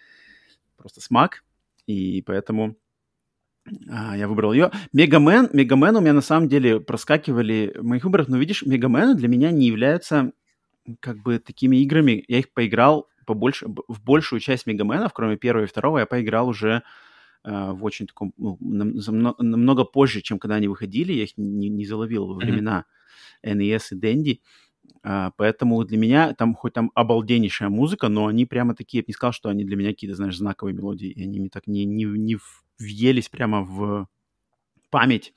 просто 0.77 1.01
смак, 1.01 1.45
и 1.87 2.23
поэтому 2.23 2.77
а, 3.91 4.17
я 4.17 4.29
выбрал 4.29 4.53
ее. 4.53 4.71
Мегамен, 4.93 5.49
Мегамен 5.53 5.97
у 5.97 6.01
меня 6.01 6.13
на 6.13 6.21
самом 6.21 6.49
деле 6.49 6.81
проскакивали 6.81 7.73
в 7.77 7.85
моих 7.85 8.05
выборах, 8.05 8.29
но 8.29 8.39
видишь, 8.39 8.65
Мегамены 8.65 9.15
для 9.15 9.29
меня 9.29 9.51
не 9.51 9.67
являются 9.67 10.33
как 11.01 11.19
бы 11.19 11.39
такими 11.39 11.77
играми. 11.77 12.25
Я 12.27 12.39
их 12.39 12.53
поиграл 12.53 13.09
побольше, 13.27 13.67
в 13.67 14.03
большую 14.03 14.41
часть 14.41 14.67
Мегаменов, 14.67 15.13
кроме 15.13 15.37
первого 15.37 15.65
и 15.65 15.69
второго, 15.69 15.99
я 15.99 16.07
поиграл 16.07 16.49
уже 16.49 16.83
в 17.45 17.85
очень 17.85 18.07
таком, 18.07 18.33
ну, 18.37 18.57
намного 18.61 19.85
позже, 19.85 20.21
чем 20.21 20.39
когда 20.39 20.57
они 20.57 20.69
выходили, 20.69 21.13
я 21.13 21.25
их 21.25 21.37
не, 21.37 21.69
не 21.69 21.85
заловил 21.85 22.27
во 22.27 22.35
времена 22.35 22.85
NES 23.45 23.83
и 23.91 23.97
Dendy, 23.97 24.41
А, 25.05 25.33
поэтому 25.37 25.85
для 25.85 25.99
меня 25.99 26.35
там 26.35 26.55
хоть 26.55 26.75
там 26.75 26.91
обалденнейшая 26.95 27.69
музыка, 27.69 28.09
но 28.09 28.27
они 28.27 28.47
прямо 28.47 28.75
такие, 28.75 28.99
я 28.99 29.03
бы 29.03 29.07
не 29.09 29.15
сказал, 29.15 29.33
что 29.33 29.49
они 29.49 29.65
для 29.65 29.77
меня 29.77 29.91
какие-то, 29.91 30.17
знаешь, 30.17 30.37
знаковые 30.37 30.75
мелодии, 30.75 31.09
и 31.11 31.23
они 31.23 31.41
мне 31.41 31.49
так 31.49 31.67
не, 31.67 31.85
не, 31.85 32.05
не 32.05 32.39
въелись 32.79 33.29
прямо 33.29 33.63
в 33.63 34.09
память, 34.91 35.35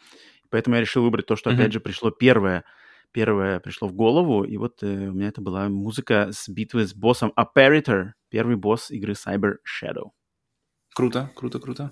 поэтому 0.50 0.76
я 0.76 0.82
решил 0.82 1.04
выбрать 1.04 1.26
то, 1.26 1.36
что, 1.36 1.50
опять 1.50 1.74
же, 1.74 1.80
пришло 1.80 2.12
первое, 2.12 2.64
первое 3.12 3.60
пришло 3.60 3.88
в 3.88 3.94
голову, 3.94 4.44
и 4.44 4.58
вот 4.58 4.84
э, 4.84 5.10
у 5.10 5.14
меня 5.14 5.30
это 5.30 5.42
была 5.42 5.70
музыка 5.70 6.30
с 6.32 6.50
битвы 6.50 6.86
с 6.86 6.94
боссом 6.94 7.34
Apparitor, 7.36 8.12
первый 8.30 8.58
босс 8.58 8.92
игры 8.92 9.14
Cyber 9.14 9.56
Shadow. 9.66 10.12
Круто, 10.96 11.30
круто, 11.36 11.60
круто. 11.60 11.92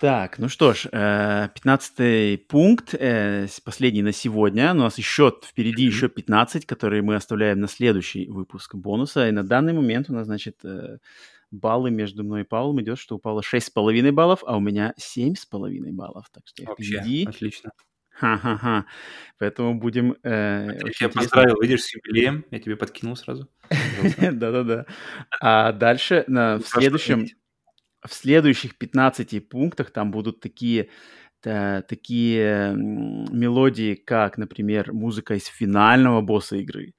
Так, 0.00 0.38
ну 0.38 0.48
что 0.48 0.72
ж, 0.74 0.86
э, 0.90 1.48
15 1.54 2.48
пункт, 2.48 2.94
э, 2.94 3.46
последний 3.64 4.02
на 4.02 4.12
сегодня. 4.12 4.72
У 4.72 4.74
нас 4.74 4.98
еще 4.98 5.32
впереди 5.44 5.84
еще 5.84 6.08
15, 6.08 6.66
которые 6.66 7.02
мы 7.02 7.14
оставляем 7.14 7.60
на 7.60 7.68
следующий 7.68 8.26
выпуск 8.28 8.74
бонуса. 8.74 9.28
И 9.28 9.30
на 9.30 9.44
данный 9.44 9.74
момент 9.74 10.10
у 10.10 10.14
нас, 10.14 10.26
значит, 10.26 10.56
э, 10.64 10.98
баллы 11.52 11.90
между 11.92 12.24
мной 12.24 12.40
и 12.40 12.44
Павлом 12.44 12.80
идет, 12.80 12.98
что 12.98 13.14
у 13.16 13.18
Павла 13.18 13.42
6,5 13.42 14.10
баллов, 14.10 14.42
а 14.44 14.56
у 14.56 14.60
меня 14.60 14.92
7,5 14.98 15.92
баллов. 15.92 16.26
Так 16.32 16.42
что 16.46 16.62
я 16.62 16.68
Вообще, 16.70 16.84
впереди. 16.98 17.26
отлично. 17.28 17.70
Ха-ха-ха. 18.10 18.86
Поэтому 19.38 19.78
будем... 19.78 20.16
э, 20.24 20.64
Я 20.66 20.84
очень 20.84 20.94
тебя 20.94 21.06
интересно. 21.06 21.20
поздравил, 21.20 21.60
видишь, 21.60 21.82
с 21.82 21.94
юбилеем. 21.94 22.44
Я 22.50 22.58
тебе 22.58 22.74
подкинул 22.76 23.16
сразу. 23.16 23.48
Да-да-да. 24.18 24.86
А 25.40 25.72
дальше 25.72 26.24
на, 26.26 26.58
в 26.58 26.66
следующем... 26.66 27.26
в 28.06 28.12
следующих 28.14 28.76
15 28.78 29.40
пунктах 29.48 29.90
там 29.90 30.10
будут 30.10 30.40
такие, 30.40 30.88
та- 31.40 31.82
такие 31.82 32.74
мелодии, 32.76 33.94
как, 33.94 34.38
например, 34.38 34.92
музыка 34.92 35.34
из 35.34 35.46
финального 35.46 36.20
босса 36.20 36.56
игры. 36.56 36.94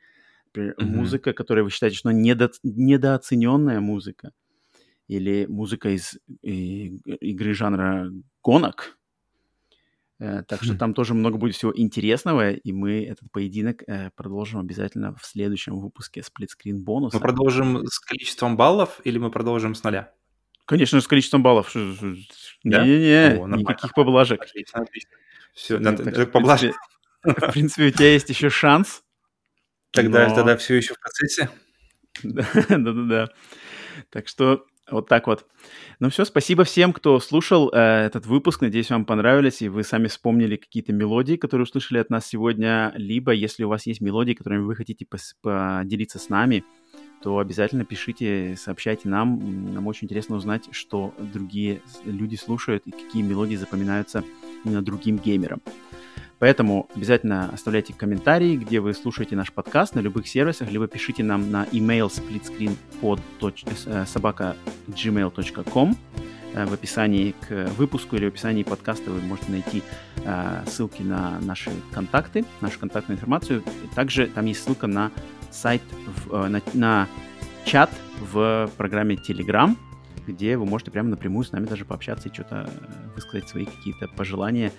Например, 0.48 0.76
Мгм. 0.78 0.98
Музыка, 0.98 1.34
которая 1.34 1.64
вы 1.64 1.70
считаете, 1.72 1.98
что 1.98 2.12
недо- 2.12 2.52
недооцененная 2.64 3.80
музыка. 3.80 4.32
Или 5.08 5.46
музыка 5.48 5.90
из 5.90 6.18
и- 6.42 6.98
игры 7.22 7.54
жанра 7.54 8.10
гонок. 8.44 8.98
Э, 10.20 10.44
Так 10.48 10.64
что 10.64 10.74
Хм. 10.74 10.78
там 10.78 10.94
тоже 10.94 11.14
много 11.14 11.38
будет 11.38 11.56
всего 11.56 11.74
интересного, 11.76 12.52
и 12.52 12.72
мы 12.72 13.04
этот 13.04 13.30
поединок 13.32 13.84
э, 13.88 14.12
продолжим 14.16 14.60
обязательно 14.62 15.16
в 15.16 15.26
следующем 15.26 15.80
выпуске 15.80 16.24
сплитскрин 16.24 16.78
Мы 16.78 16.84
бонуса. 16.84 17.20
продолжим 17.20 17.86
с 17.88 18.00
количеством 18.00 18.56
баллов 18.56 19.02
или 19.04 19.18
мы 19.18 19.32
продолжим 19.32 19.74
с 19.76 19.84
нуля? 19.84 20.14
Конечно, 20.65 21.02
с 21.02 21.07
количеством 21.07 21.44
баллов. 21.44 21.72
Да? 21.73 22.84
Не-не-не, 22.85 23.27
О, 23.27 23.48
нормально. 23.48 23.56
никаких 23.57 23.94
поблажек. 23.94 24.41
Отлично, 24.41 24.81
отлично. 24.81 25.10
Все, 25.53 25.77
Ну, 25.77 25.84
надо 25.84 26.03
так 26.06 26.14
что, 26.14 26.23
в 26.26 26.31
поблажек. 26.31 26.76
принципе, 27.22 27.48
в 27.48 27.52
принципе, 27.52 27.88
у 27.88 27.91
тебя 27.91 28.14
есть 28.14 28.30
еще 28.30 28.49
шанс. 28.49 29.03
Тогда, 29.91 30.27
но- 30.30 30.35
тогда 30.35 30.57
все 30.57 30.76
еще 30.76 30.94
в 30.94 30.99
процессе. 30.99 31.49
Да, 32.23 32.45
Да-да-да. 32.69 33.30
Так 34.10 34.27
что 34.27 34.65
вот 34.90 35.07
так 35.07 35.27
вот. 35.27 35.45
Ну 35.99 36.10
все, 36.10 36.26
спасибо 36.26 36.64
всем, 36.64 36.94
кто 36.94 37.19
слушал 37.19 37.69
э, 37.73 37.77
этот 38.06 38.26
выпуск. 38.26 38.61
Надеюсь, 38.61 38.90
вам 38.90 39.06
понравились, 39.06 39.61
и 39.61 39.69
вы 39.69 39.84
сами 39.84 40.07
вспомнили 40.07 40.56
какие-то 40.57 40.94
мелодии, 40.94 41.35
которые 41.38 41.64
услышали 41.64 41.99
от 41.99 42.10
нас 42.10 42.27
сегодня. 42.27 42.91
Либо, 42.95 43.31
если 43.31 43.64
у 43.64 43.69
вас 43.69 43.85
есть 43.85 44.02
мелодии, 44.02 44.34
которыми 44.34 44.64
вы 44.64 44.76
хотите 44.76 45.06
пос- 45.06 45.34
поделиться 45.41 46.19
с 46.19 46.30
нами, 46.30 46.64
то 47.24 47.40
обязательно 47.40 47.86
пишите, 47.86 48.56
сообщайте 48.58 49.08
нам. 49.08 49.74
Нам 49.74 49.88
очень 49.88 50.06
интересно 50.06 50.36
узнать, 50.36 50.68
что 50.72 51.14
другие 51.18 51.82
люди 52.06 52.36
слушают 52.36 52.84
и 52.86 52.91
какие 52.91 53.22
мелодии 53.22 53.56
запоминаются 53.56 54.24
именно 54.66 54.82
другим 54.82 55.18
геймерам. 55.18 55.62
Поэтому 56.40 56.90
обязательно 56.94 57.50
оставляйте 57.54 57.94
комментарии, 57.94 58.58
где 58.58 58.82
вы 58.82 58.94
слушаете 58.94 59.38
наш 59.38 59.54
подкаст 59.54 59.95
на 59.95 60.02
любых 60.02 60.28
сервисах, 60.28 60.70
либо 60.70 60.88
пишите 60.88 61.24
нам 61.24 61.50
на 61.50 61.64
email 61.66 62.10
splitscreenpod 62.10 63.22
э, 63.86 64.06
Э, 66.54 66.66
в 66.66 66.74
описании 66.74 67.34
к 67.48 67.70
выпуску 67.78 68.16
или 68.16 68.26
в 68.26 68.28
описании 68.30 68.64
подкаста 68.64 69.10
вы 69.10 69.22
можете 69.22 69.52
найти 69.52 69.84
э, 70.24 70.64
ссылки 70.68 71.02
на 71.02 71.40
наши 71.41 71.72
контакты, 71.91 72.45
нашу 72.62 72.80
контактную 72.80 73.18
информацию. 73.18 73.64
Также 73.95 74.28
там 74.28 74.45
есть 74.45 74.64
ссылка 74.64 74.88
на 74.88 75.12
сайт, 75.54 75.82
в- 76.26 76.34
э, 76.34 76.48
на, 76.48 76.62
на 76.74 77.08
чат 77.66 77.90
в 78.32 78.70
программе 78.78 79.16
Telegram, 79.16 79.76
где 80.28 80.58
вы 80.58 80.66
можете 80.66 80.92
прямо 80.92 81.10
напрямую 81.10 81.44
с 81.46 81.52
нами 81.52 81.66
даже 81.66 81.86
пообщаться 81.86 82.30
и 82.30 82.34
что-то 82.34 82.70
э, 82.70 83.14
высказать 83.16 83.48
свои 83.50 83.66
какие-то 83.66 84.08
пожелания 84.08 84.72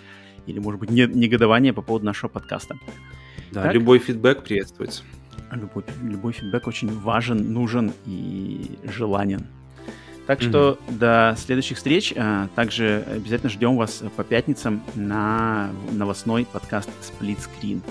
или, 0.47 0.59
может 0.59 0.81
быть, 0.81 0.91
не- 0.91 1.07
негодование 1.07 1.73
по 1.73 1.83
поводу 1.83 2.05
нашего 2.07 2.29
подкаста. 2.29 2.77
Да, 3.53 3.63
Так. 3.63 3.75
любой 3.75 3.99
фидбэк 3.99 4.43
приветствуется. 4.43 5.03
Любой, 5.53 5.85
любой 6.03 6.33
фидбэк 6.33 6.67
очень 6.67 6.91
важен, 7.01 7.53
нужен 7.53 7.93
и 8.07 8.79
желанен. 8.85 9.47
Так 10.27 10.41
что 10.41 10.79
до 10.89 11.35
следующих 11.39 11.77
встреч. 11.77 12.15
А, 12.17 12.49
Также 12.55 13.05
обязательно 13.07 13.51
ждем 13.51 13.77
вас 13.77 14.03
по 14.17 14.25
пятницам 14.25 14.83
на 14.95 15.71
новостной 15.93 16.47
подкаст 16.51 16.89
Split 17.03 17.39
Screen. 17.39 17.83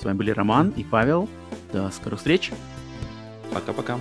С 0.00 0.04
вами 0.04 0.16
были 0.16 0.30
Роман 0.30 0.70
и 0.76 0.84
Павел. 0.84 1.28
До 1.72 1.90
скорых 1.90 2.18
встреч. 2.18 2.52
Пока-пока. 3.52 3.98